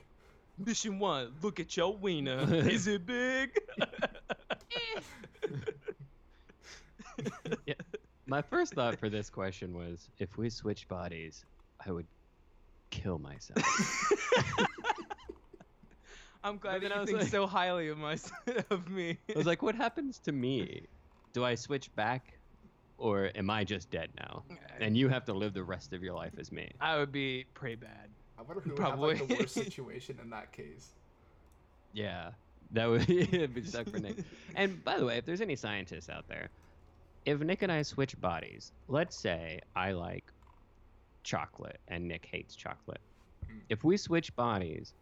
Mission 0.57 0.99
one, 0.99 1.31
look 1.41 1.59
at 1.59 1.75
your 1.77 1.95
wiener. 1.95 2.45
Is 2.69 2.87
it 2.87 3.05
big? 3.05 3.51
Yeah. 7.65 7.73
My 8.25 8.41
first 8.41 8.73
thought 8.73 8.97
for 8.97 9.09
this 9.09 9.29
question 9.29 9.75
was 9.75 10.09
if 10.17 10.37
we 10.37 10.49
switched 10.49 10.87
bodies, 10.87 11.45
I 11.85 11.91
would 11.91 12.07
kill 12.89 13.19
myself. 13.19 13.59
I'm 16.43 16.57
glad 16.57 16.73
But 16.75 16.81
then 16.81 16.89
that 16.89 16.97
I 16.97 17.01
was 17.01 17.09
think 17.09 17.21
like- 17.21 17.29
so 17.29 17.45
highly 17.45 17.89
of 17.89 17.97
my 17.97 18.17
of 18.71 18.89
me. 18.89 19.17
I 19.29 19.37
was 19.37 19.45
like, 19.45 19.61
what 19.61 19.75
happens 19.75 20.17
to 20.19 20.31
me? 20.31 20.87
Do 21.33 21.43
I 21.45 21.55
switch 21.55 21.93
back 21.95 22.33
or 23.01 23.31
am 23.35 23.49
I 23.49 23.63
just 23.63 23.89
dead 23.89 24.09
now? 24.17 24.43
And 24.79 24.95
you 24.95 25.09
have 25.09 25.25
to 25.25 25.33
live 25.33 25.53
the 25.53 25.63
rest 25.63 25.91
of 25.91 26.03
your 26.03 26.13
life 26.13 26.33
as 26.37 26.51
me. 26.51 26.69
I 26.79 26.97
would 26.97 27.11
be 27.11 27.45
pretty 27.55 27.75
bad. 27.75 28.09
I 28.37 28.43
wonder 28.43 28.61
who 28.61 28.71
would 28.71 28.79
have 28.79 28.99
like 28.99 29.27
the 29.27 29.35
worst 29.35 29.53
situation 29.65 30.19
in 30.21 30.29
that 30.29 30.51
case. 30.51 30.91
Yeah. 31.93 32.29
That 32.71 32.85
would 32.85 33.07
be 33.07 33.63
stuck 33.65 33.89
for 33.89 33.97
Nick. 33.97 34.17
And 34.55 34.83
by 34.83 34.99
the 34.99 35.05
way, 35.05 35.17
if 35.17 35.25
there's 35.25 35.41
any 35.41 35.55
scientists 35.55 36.09
out 36.09 36.27
there, 36.27 36.49
if 37.25 37.39
Nick 37.39 37.63
and 37.63 37.71
I 37.71 37.81
switch 37.81 38.19
bodies, 38.21 38.71
let's 38.87 39.17
say 39.17 39.59
I 39.75 39.93
like 39.93 40.31
chocolate 41.23 41.79
and 41.87 42.07
Nick 42.07 42.27
hates 42.31 42.55
chocolate. 42.55 43.01
Mm. 43.45 43.61
If 43.69 43.83
we 43.83 43.97
switch 43.97 44.35
bodies, 44.35 44.93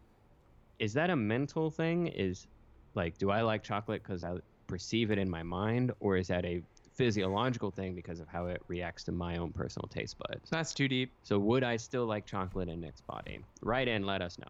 is 0.78 0.94
that 0.94 1.10
a 1.10 1.16
mental 1.16 1.70
thing? 1.70 2.06
Is 2.06 2.46
like, 2.94 3.18
do 3.18 3.30
I 3.30 3.42
like 3.42 3.62
chocolate 3.62 4.02
because 4.02 4.24
I 4.24 4.36
perceive 4.66 5.10
it 5.10 5.18
in 5.18 5.28
my 5.28 5.42
mind, 5.42 5.92
or 6.00 6.16
is 6.16 6.28
that 6.28 6.46
a 6.46 6.62
physiological 7.00 7.70
thing 7.70 7.94
because 7.94 8.20
of 8.20 8.28
how 8.28 8.44
it 8.46 8.60
reacts 8.68 9.04
to 9.04 9.12
my 9.12 9.38
own 9.38 9.52
personal 9.52 9.88
taste 9.88 10.16
buds? 10.18 10.50
That's 10.50 10.74
too 10.74 10.86
deep. 10.86 11.10
So 11.22 11.38
would 11.38 11.64
I 11.64 11.78
still 11.78 12.04
like 12.04 12.26
chocolate 12.26 12.68
in 12.68 12.80
Nick's 12.80 13.00
body? 13.00 13.40
Write 13.62 13.88
in, 13.88 14.04
let 14.04 14.20
us 14.20 14.38
know. 14.38 14.48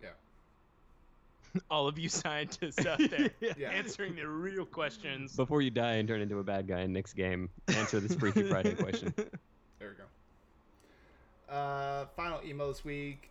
Yeah. 0.00 0.10
All 1.70 1.88
of 1.88 1.98
you 1.98 2.08
scientists 2.08 2.86
out 2.86 3.00
there 3.10 3.30
Yeah. 3.58 3.70
answering 3.72 4.14
the 4.14 4.28
real 4.28 4.64
questions. 4.64 5.34
Before 5.34 5.62
you 5.62 5.70
die 5.70 5.94
and 5.94 6.06
turn 6.06 6.20
into 6.20 6.38
a 6.38 6.44
bad 6.44 6.68
guy 6.68 6.82
in 6.82 6.92
Nick's 6.92 7.12
game, 7.12 7.48
answer 7.68 7.98
this 7.98 8.14
Freaky 8.14 8.44
Friday 8.44 8.74
question. 8.74 9.12
There 9.16 9.88
we 9.88 9.94
go. 11.48 11.52
Uh, 11.52 12.06
final 12.14 12.38
email 12.46 12.68
this 12.68 12.84
week. 12.84 13.30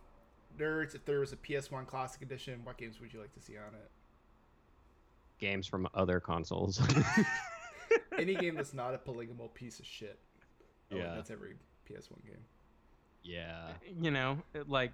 Nerds, 0.58 0.94
if 0.94 1.06
there 1.06 1.20
was 1.20 1.32
a 1.32 1.36
PS1 1.36 1.86
Classic 1.86 2.20
Edition, 2.20 2.60
what 2.64 2.76
games 2.76 3.00
would 3.00 3.14
you 3.14 3.20
like 3.20 3.32
to 3.32 3.40
see 3.40 3.56
on 3.56 3.72
it? 3.72 3.90
Games 5.38 5.66
from 5.66 5.88
other 5.94 6.20
consoles. 6.20 6.82
Any 8.18 8.34
game 8.34 8.54
that's 8.54 8.74
not 8.74 8.94
a 8.94 8.98
polygonal 8.98 9.48
piece 9.48 9.78
of 9.80 9.86
shit. 9.86 10.18
Oh, 10.92 10.96
Yeah. 10.96 11.14
that's 11.14 11.30
every 11.30 11.54
PS1 11.88 12.24
game. 12.24 12.44
yeah. 13.22 13.68
you 14.00 14.10
know, 14.10 14.38
it- 14.54 14.68
like 14.68 14.92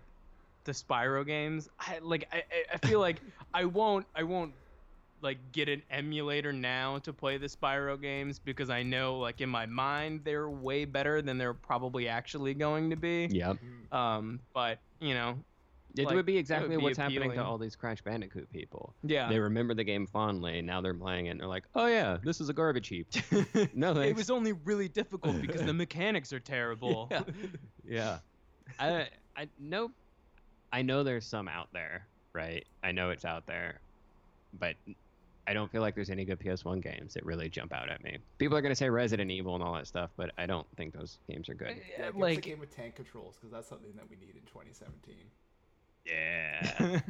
the 0.65 0.73
Spyro 0.73 1.25
games. 1.27 1.69
I 1.79 1.99
like 2.01 2.29
I, 2.33 2.39
I- 2.39 2.75
I 2.83 2.87
feel 2.87 3.01
like 3.01 3.21
I 3.55 3.65
won't 3.65 4.07
I 4.15 4.23
won't 4.25 4.53
like 5.23 5.39
get 5.53 5.69
an 5.69 5.83
emulator 5.91 6.53
now 6.53 6.99
to 6.99 7.13
play 7.13 7.39
the 7.39 7.47
Spyro 7.47 8.01
games 8.01 8.39
because 8.39 8.69
I 8.69 8.83
know 8.83 9.19
like 9.19 9.41
in 9.41 9.49
my 9.49 9.65
mind 9.67 10.21
they're 10.25 10.49
way 10.51 10.85
better 10.85 11.23
than 11.23 11.39
they're 11.39 11.55
probably 11.55 12.09
actually 12.09 12.53
going 12.55 12.91
to 12.91 12.97
be. 12.97 13.29
Yep. 13.31 13.57
Mm. 13.93 13.97
Um, 13.97 14.41
but 14.53 14.79
you 15.01 15.15
know, 15.15 15.39
It 15.99 16.05
Like, 16.07 16.15
would 16.15 16.27
be 16.27 16.37
exactly 16.37 16.69
would 16.71 16.79
be 16.79 16.85
what's 16.85 16.99
happening 16.99 17.33
to 17.33 17.45
all 17.45 17.59
these 17.59 17.77
Crash 17.77 18.03
Bandicoot 18.03 18.51
people. 18.53 18.95
yeah. 19.03 19.29
They 19.29 19.39
remember 19.39 19.75
the 19.75 19.85
game 19.85 20.07
fondly, 20.07 20.59
and 20.59 20.67
now 20.67 20.81
they're 20.81 20.95
playing 20.95 21.27
it 21.27 21.31
and 21.31 21.41
they're 21.41 21.47
like, 21.49 21.65
oh 21.75 21.87
yeah, 21.87 22.19
this 22.23 22.41
is 22.41 22.49
a 22.49 22.53
garbage 22.53 22.89
heap. 22.89 23.07
no 23.75 23.95
thanks. 23.95 24.11
it 24.11 24.17
was 24.17 24.31
only 24.31 24.53
really 24.53 24.89
difficult 24.89 25.41
because 25.41 25.65
the 25.65 25.73
mechanics 25.75 26.33
are 26.33 26.41
terrible. 26.41 27.09
Yeah. 27.11 27.23
yeah. 27.89 28.19
I 28.79 29.09
I 29.37 29.49
know 29.59 29.91
I 30.73 30.83
know 30.83 31.03
there's 31.03 31.27
some 31.27 31.49
out 31.49 31.69
there, 31.73 32.07
right? 32.33 32.67
I 32.83 32.93
know 32.93 33.11
it's 33.11 33.25
out 33.25 33.47
there. 33.47 33.81
But 34.59 34.75
I 35.47 35.53
don't 35.53 35.71
feel 35.71 35.81
like 35.81 35.95
there's 35.95 36.11
any 36.11 36.25
good 36.25 36.41
PS1 36.41 36.83
games 36.83 37.15
that 37.15 37.25
really 37.25 37.49
jump 37.49 37.73
out 37.73 37.89
at 37.89 38.03
me. 38.03 38.19
People 38.39 38.57
are 38.57 38.63
going 38.63 38.73
to 38.73 38.77
say 38.77 38.91
Resident 38.91 39.31
Evil 39.31 39.55
and 39.55 39.63
all 39.63 39.75
that 39.75 39.87
stuff, 39.87 40.11
but 40.17 40.33
I 40.39 40.47
don't 40.47 40.67
think 40.77 40.93
those 40.93 41.19
games 41.31 41.49
are 41.49 41.55
good. 41.55 41.77
Yeah, 41.99 42.11
give 42.11 42.23
us 42.23 42.37
a 42.39 42.41
game 42.41 42.59
with 42.59 42.75
tank 42.75 42.97
controls 42.97 43.37
because 43.37 43.53
that's 43.53 43.69
something 43.69 43.93
that 43.97 44.09
we 44.11 44.17
need 44.17 44.35
in 44.35 44.43
2017. 44.47 45.15
Yeah. 46.07 46.73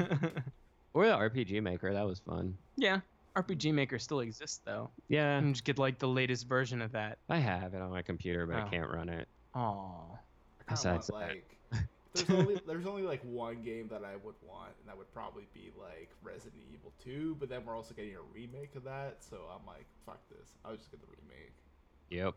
or 0.94 1.06
the 1.06 1.12
RPG 1.16 1.62
Maker, 1.62 1.92
that 1.92 2.06
was 2.06 2.18
fun. 2.20 2.56
yeah, 2.76 3.00
RPG 3.36 3.72
Maker 3.74 3.98
still 3.98 4.20
exists 4.20 4.60
though. 4.64 4.90
Yeah, 5.08 5.36
And 5.38 5.54
just 5.54 5.64
get 5.64 5.78
like 5.78 5.98
the 5.98 6.08
latest 6.08 6.46
version 6.48 6.80
of 6.80 6.92
that. 6.92 7.18
I 7.28 7.36
have 7.38 7.74
it 7.74 7.82
on 7.82 7.90
my 7.90 8.02
computer, 8.02 8.46
but 8.46 8.56
I 8.56 8.62
Oh. 8.62 8.68
can't 8.70 8.90
run 8.90 9.08
it. 9.08 9.28
Oh. 9.54 9.58
I 9.60 10.64
kind 10.64 10.68
of 10.68 10.68
Besides 10.68 11.10
want 11.10 11.24
that. 11.28 11.34
like. 11.34 11.52
There's 12.14 12.30
only 12.30 12.60
there's 12.66 12.86
only 12.86 13.02
like 13.02 13.20
one 13.24 13.60
game 13.62 13.88
that 13.88 14.02
I 14.02 14.16
would 14.24 14.34
want, 14.42 14.70
and 14.80 14.88
that 14.88 14.96
would 14.96 15.12
probably 15.12 15.46
be 15.52 15.70
like 15.78 16.08
Resident 16.22 16.62
Evil 16.72 16.92
2. 17.04 17.36
But 17.38 17.50
then 17.50 17.60
we're 17.66 17.76
also 17.76 17.92
getting 17.94 18.14
a 18.16 18.22
remake 18.34 18.74
of 18.74 18.84
that, 18.84 19.16
so 19.20 19.36
I'm 19.54 19.66
like, 19.66 19.84
fuck 20.06 20.18
this. 20.30 20.48
I'll 20.64 20.74
just 20.76 20.90
get 20.90 21.00
the 21.00 21.06
remake. 21.08 21.52
Yep. 22.08 22.34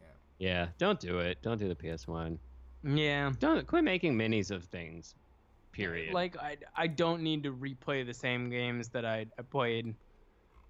Yeah. 0.00 0.06
Yeah, 0.38 0.66
don't 0.78 0.98
do 0.98 1.18
it. 1.18 1.42
Don't 1.42 1.58
do 1.58 1.68
the 1.68 1.74
PS1. 1.74 2.38
Yeah. 2.82 3.32
Don't 3.38 3.66
quit 3.66 3.84
making 3.84 4.16
minis 4.16 4.50
of 4.50 4.64
things. 4.64 5.14
Period. 5.72 6.12
Like 6.12 6.36
I, 6.36 6.56
I 6.76 6.86
don't 6.86 7.22
need 7.22 7.42
to 7.44 7.52
replay 7.52 8.04
the 8.04 8.14
same 8.14 8.50
games 8.50 8.88
that 8.88 9.04
I, 9.04 9.26
I 9.38 9.42
played 9.42 9.94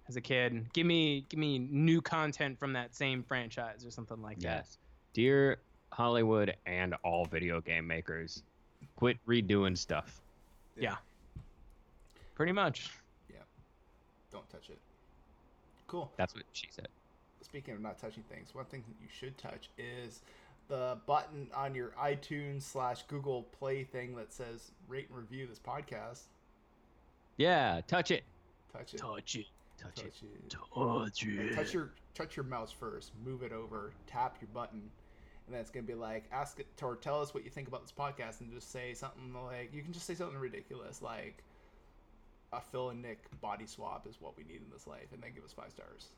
as 0.07 0.15
a 0.15 0.21
kid. 0.21 0.71
Give 0.73 0.85
me 0.85 1.25
give 1.29 1.39
me 1.39 1.59
new 1.59 2.01
content 2.01 2.59
from 2.59 2.73
that 2.73 2.95
same 2.95 3.23
franchise 3.23 3.85
or 3.85 3.91
something 3.91 4.21
like 4.21 4.39
that. 4.39 4.65
Yes. 4.65 4.77
Dear 5.13 5.57
Hollywood 5.91 6.55
and 6.65 6.95
all 7.03 7.25
video 7.25 7.61
game 7.61 7.87
makers, 7.87 8.43
quit 8.95 9.17
redoing 9.27 9.77
stuff. 9.77 10.21
Yeah. 10.77 10.91
that. 10.91 10.99
Pretty 12.35 12.51
much. 12.51 12.89
Yeah. 13.29 13.37
Don't 14.31 14.49
touch 14.49 14.69
it. 14.69 14.77
Cool. 15.87 16.11
That's 16.15 16.33
what 16.33 16.43
she 16.53 16.67
said. 16.71 16.87
Speaking 17.41 17.73
of 17.73 17.81
not 17.81 17.99
touching 17.99 18.23
things, 18.29 18.55
one 18.55 18.65
thing 18.65 18.83
that 18.87 18.95
you 19.01 19.09
should 19.11 19.37
touch 19.37 19.69
is 19.77 20.21
the 20.71 20.97
button 21.05 21.49
on 21.53 21.75
your 21.75 21.89
iTunes 22.01 22.61
slash 22.61 23.03
Google 23.03 23.43
Play 23.43 23.83
thing 23.83 24.15
that 24.15 24.31
says 24.31 24.71
rate 24.87 25.09
and 25.09 25.17
review 25.17 25.45
this 25.45 25.59
podcast. 25.59 26.21
Yeah, 27.35 27.81
touch 27.87 28.09
it. 28.09 28.23
Touch 28.71 28.93
it. 28.93 28.97
Touch 28.97 29.35
it. 29.35 29.45
Touch, 29.77 29.95
touch 29.95 30.05
it. 30.05 30.13
it. 30.45 30.49
Touch 30.49 31.23
And 31.23 31.53
touch 31.53 31.73
your 31.73 31.91
touch 32.13 32.37
your 32.37 32.45
mouse 32.45 32.71
first. 32.71 33.11
Move 33.25 33.43
it 33.43 33.51
over. 33.51 33.91
Tap 34.07 34.37
your 34.39 34.47
button, 34.53 34.79
and 35.45 35.53
then 35.53 35.59
it's 35.59 35.69
gonna 35.69 35.85
be 35.85 35.93
like 35.93 36.23
ask 36.31 36.57
it 36.61 36.67
or 36.81 36.95
tell 36.95 37.21
us 37.21 37.33
what 37.33 37.43
you 37.43 37.49
think 37.49 37.67
about 37.67 37.81
this 37.81 37.91
podcast, 37.91 38.39
and 38.39 38.49
just 38.53 38.71
say 38.71 38.93
something 38.93 39.33
like 39.45 39.73
you 39.73 39.81
can 39.81 39.91
just 39.91 40.05
say 40.05 40.15
something 40.15 40.37
ridiculous 40.37 41.01
like 41.01 41.43
a 42.53 42.61
Phil 42.61 42.91
and 42.91 43.01
Nick 43.01 43.25
body 43.41 43.65
swap 43.65 44.07
is 44.07 44.21
what 44.21 44.37
we 44.37 44.45
need 44.45 44.61
in 44.61 44.71
this 44.71 44.87
life, 44.87 45.07
and 45.11 45.21
then 45.21 45.31
give 45.35 45.43
us 45.43 45.51
five 45.51 45.71
stars. 45.71 46.11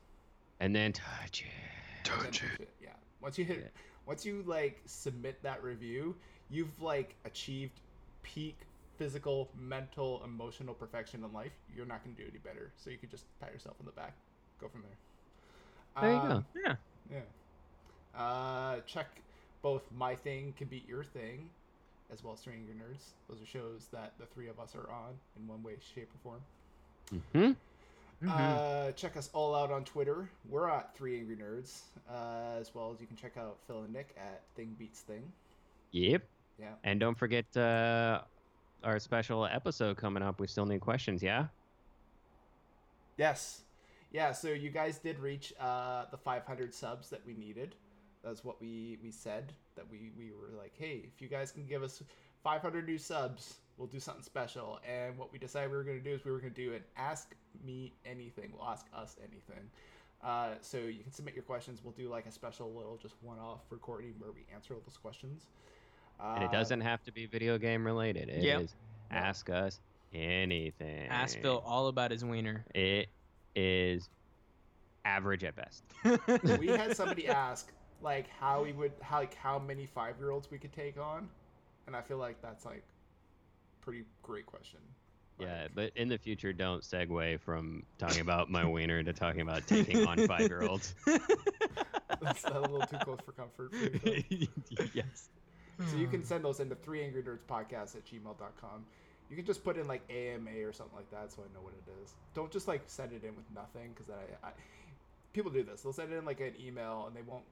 And 0.60 0.76
then 0.76 0.94
touch 0.94 1.42
it. 1.42 2.12
And 2.12 2.22
then 2.22 2.32
touch 2.32 2.44
it. 2.44 2.70
Yeah. 2.80 2.90
Once 3.20 3.38
you 3.40 3.46
hit, 3.46 3.60
Yeah. 3.62 3.68
Once 4.06 4.26
you 4.26 4.44
like 4.46 4.82
submit 4.86 5.42
that 5.44 5.64
review, 5.64 6.16
you've 6.50 6.82
like 6.82 7.16
achieved 7.26 7.80
peak 8.24 8.58
physical, 8.98 9.50
mental, 9.60 10.22
emotional 10.24 10.74
perfection 10.74 11.24
in 11.24 11.34
life. 11.34 11.52
You're 11.76 11.86
not 11.86 12.04
gonna 12.04 12.16
do 12.16 12.24
any 12.30 12.38
better. 12.40 12.72
So 12.78 12.90
you 12.90 12.98
could 12.98 13.10
just 13.10 13.26
pat 13.40 13.52
yourself 13.52 13.76
on 13.80 13.86
the 13.86 13.92
back. 13.92 14.14
Go 14.62 14.68
from 14.68 14.82
there. 14.84 16.04
There 16.04 16.12
you 16.12 16.18
Um, 16.20 16.46
go. 16.54 16.60
Yeah. 16.64 16.76
Yeah. 17.12 18.20
Uh, 18.20 18.80
check 18.86 19.08
both 19.62 19.84
My 19.92 20.16
Thing 20.16 20.54
Can 20.58 20.68
Beat 20.68 20.88
Your 20.88 21.04
Thing, 21.04 21.50
as 22.12 22.24
well 22.24 22.34
as 22.34 22.40
Stranger 22.40 22.74
Nerds. 22.74 23.10
Those 23.28 23.42
are 23.42 23.46
shows 23.46 23.88
that 23.92 24.14
the 24.20 24.26
three 24.28 24.48
of 24.48 24.60
us 24.60 24.76
are 24.76 24.90
on 24.90 25.18
in 25.38 25.48
one 25.48 25.64
way, 25.64 25.78
shape, 25.96 26.10
or 26.14 26.40
form. 27.32 27.56
Hmm. 28.24 28.30
Uh, 28.30 28.92
check 28.94 29.18
us 29.18 29.30
all 29.34 29.54
out 29.54 29.70
on 29.70 29.84
Twitter. 29.84 30.30
We're 30.50 30.70
at 30.70 30.96
Three 30.96 31.20
Angry 31.20 31.36
Nerds, 31.36 31.82
uh, 32.10 32.58
as 32.58 32.74
well 32.74 32.90
as 32.94 33.02
you 33.02 33.08
can 33.08 33.18
check 33.18 33.36
out 33.38 33.58
Phil 33.68 33.82
and 33.82 33.92
Nick 33.92 34.16
at 34.18 34.44
Thing 34.56 34.76
Beats 34.80 35.02
Thing. 35.02 35.24
Yep. 35.92 36.24
Yeah. 36.58 36.68
And 36.86 37.02
don't 37.02 37.18
forget 37.18 37.46
uh, 37.58 38.22
our 38.84 38.98
special 39.00 39.46
episode 39.46 39.98
coming 39.98 40.24
up. 40.24 40.40
We 40.40 40.48
still 40.48 40.66
need 40.66 40.80
questions. 40.80 41.22
Yeah. 41.22 41.48
Yes. 43.18 43.64
Yeah, 44.14 44.32
so 44.32 44.50
you 44.50 44.70
guys 44.70 45.00
did 45.00 45.20
reach 45.20 45.54
uh, 45.60 46.06
the 46.10 46.18
500 46.18 46.74
subs 46.74 47.10
that 47.10 47.26
we 47.26 47.34
needed. 47.34 47.76
That's 48.24 48.46
what 48.46 48.62
we, 48.62 49.00
we 49.04 49.12
said. 49.12 49.52
That 49.76 49.86
we, 49.92 50.12
we 50.18 50.32
were 50.32 50.58
like, 50.58 50.74
hey, 50.78 51.02
if 51.14 51.22
you 51.22 51.28
guys 51.28 51.52
can 51.52 51.66
give 51.66 51.84
us 51.84 52.02
500 52.44 52.88
new 52.88 52.98
subs, 52.98 53.56
we'll 53.78 53.88
do 53.88 54.00
something 54.00 54.24
special. 54.24 54.80
And 54.88 55.18
what 55.18 55.32
we 55.32 55.40
decided 55.40 55.72
we 55.72 55.78
were 55.78 55.84
going 55.84 55.98
to 55.98 56.04
do 56.04 56.14
is 56.16 56.24
we 56.26 56.32
were 56.32 56.40
going 56.40 56.54
to 56.54 56.62
do 56.62 56.74
an 56.74 56.84
Ask 56.98 57.34
Me 57.66 57.94
Anything. 58.06 58.52
We'll 58.58 58.68
ask 58.68 58.86
us 58.96 59.18
anything. 59.22 59.70
Uh, 60.24 60.52
so 60.62 60.78
you 60.78 61.04
can 61.04 61.12
submit 61.12 61.34
your 61.36 61.44
questions. 61.44 61.82
We'll 61.84 61.94
do 61.94 62.08
like 62.10 62.26
a 62.26 62.32
special 62.32 62.72
little 62.74 62.98
just 62.98 63.16
one 63.22 63.40
off 63.40 63.62
recording 63.70 64.14
where 64.20 64.32
we 64.32 64.46
answer 64.54 64.74
all 64.74 64.82
those 64.86 64.98
questions. 64.98 65.48
Uh, 66.20 66.36
And 66.36 66.44
it 66.46 66.52
doesn't 66.52 66.82
have 66.82 67.04
to 67.04 67.12
be 67.12 67.26
video 67.26 67.58
game 67.58 67.86
related. 67.86 68.30
It 68.30 68.38
is 68.38 68.44
Yep. 68.46 68.70
ask 69.12 69.50
us 69.50 69.80
anything. 70.14 71.08
Ask 71.10 71.40
Phil 71.40 71.62
all 71.66 71.88
about 71.88 72.12
his 72.12 72.24
wiener. 72.24 72.64
It 72.74 73.10
is 73.56 74.10
average 75.06 75.44
at 75.44 75.56
best. 75.56 75.84
we 76.60 76.68
had 76.68 76.96
somebody 76.96 77.28
ask 77.28 77.72
like 78.02 78.30
how 78.30 78.64
we 78.64 78.72
would 78.74 78.94
how 79.02 79.20
like 79.20 79.36
how 79.36 79.60
many 79.60 79.86
five 79.86 80.18
year 80.20 80.32
olds 80.32 80.50
we 80.50 80.58
could 80.58 80.72
take 80.74 80.98
on, 80.98 81.30
and 81.88 81.96
I 81.96 82.02
feel 82.02 82.18
like 82.18 82.42
that's 82.42 82.66
like 82.66 82.84
pretty 83.84 84.04
great 84.22 84.46
question. 84.46 84.80
Yeah, 85.40 85.68
but 85.74 85.92
in 85.96 86.10
the 86.10 86.18
future, 86.18 86.54
don't 86.54 86.84
segue 86.84 87.40
from 87.42 87.84
talking 87.98 88.22
about 88.22 88.50
my 88.50 88.66
wiener 88.66 89.02
to 89.04 89.14
talking 89.14 89.42
about 89.42 89.68
taking 89.68 90.06
on 90.08 90.18
five 90.28 90.42
year 90.42 90.64
olds. 90.64 90.94
that's 92.22 92.46
a 92.46 92.60
little 92.62 92.82
too 92.82 92.98
close 92.98 93.20
for 93.26 93.32
comfort. 93.32 93.74
For 93.74 94.10
you, 94.30 94.48
yes. 94.94 95.30
so 95.90 95.98
you 95.98 96.08
can 96.08 96.24
send 96.24 96.46
those 96.46 96.60
into 96.60 96.76
three 96.76 97.04
angry 97.04 97.24
nerds 97.24 97.40
podcast 97.50 97.96
at 97.96 98.06
gmail.com. 98.06 98.86
You 99.30 99.36
can 99.36 99.46
just 99.46 99.64
put 99.64 99.78
in 99.78 99.88
like 99.88 100.02
AMA 100.12 100.64
or 100.64 100.72
something 100.72 100.96
like 100.96 101.10
that, 101.10 101.34
so 101.34 101.42
I 101.42 101.54
know 101.54 101.64
what 101.64 101.74
it 101.74 101.92
is. 102.04 102.14
Don't 102.36 102.52
just 102.52 102.68
like 102.68 102.84
send 102.86 103.12
it 103.12 103.24
in 103.24 103.36
with 103.36 103.46
nothing, 103.56 103.90
because 103.94 104.12
I, 104.12 104.48
I 104.48 104.52
people 105.34 105.52
do 105.52 105.64
this. 105.64 105.82
They'll 105.82 105.94
send 105.94 106.14
it 106.14 106.18
in 106.18 106.26
like 106.26 106.40
an 106.40 106.54
email 106.64 107.06
and 107.08 107.16
they 107.16 107.24
won't 107.24 107.44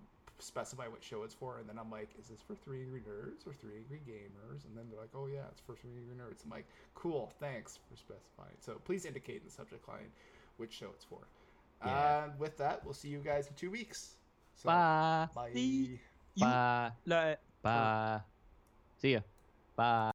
specify 0.41 0.88
what 0.88 1.03
show 1.03 1.23
it's 1.23 1.34
for, 1.34 1.59
and 1.59 1.68
then 1.69 1.77
I'm 1.77 1.89
like, 1.91 2.09
is 2.19 2.27
this 2.27 2.41
for 2.41 2.55
three 2.55 2.81
angry 2.81 3.01
nerds 3.01 3.47
or 3.47 3.53
three 3.53 3.77
angry 3.77 4.01
gamers? 4.07 4.65
And 4.65 4.76
then 4.77 4.85
they're 4.89 4.99
like, 4.99 5.15
oh 5.15 5.27
yeah, 5.27 5.45
it's 5.51 5.61
for 5.61 5.76
three 5.76 5.91
angry 5.97 6.15
nerds. 6.15 6.43
I'm 6.43 6.49
like, 6.51 6.68
cool, 6.95 7.31
thanks 7.39 7.80
for 7.89 7.95
specifying. 7.95 8.55
So 8.59 8.81
please 8.84 9.05
indicate 9.05 9.38
in 9.38 9.45
the 9.45 9.51
subject 9.51 9.88
line 9.88 10.11
which 10.57 10.73
show 10.73 10.89
it's 10.93 11.05
for. 11.05 11.27
Yeah. 11.85 12.26
And 12.26 12.39
with 12.39 12.57
that, 12.57 12.84
we'll 12.85 12.93
see 12.93 13.07
you 13.09 13.19
guys 13.19 13.47
in 13.47 13.53
two 13.55 13.72
weeks. 13.72 14.15
So, 14.55 14.68
Bye. 14.69 15.27
Bye. 15.34 15.49
See 15.53 15.99
You- 16.35 16.45
Bye. 16.45 17.38
Bye. 17.63 18.22
See 18.97 19.13
ya. 19.13 19.19
Bye. 19.76 20.10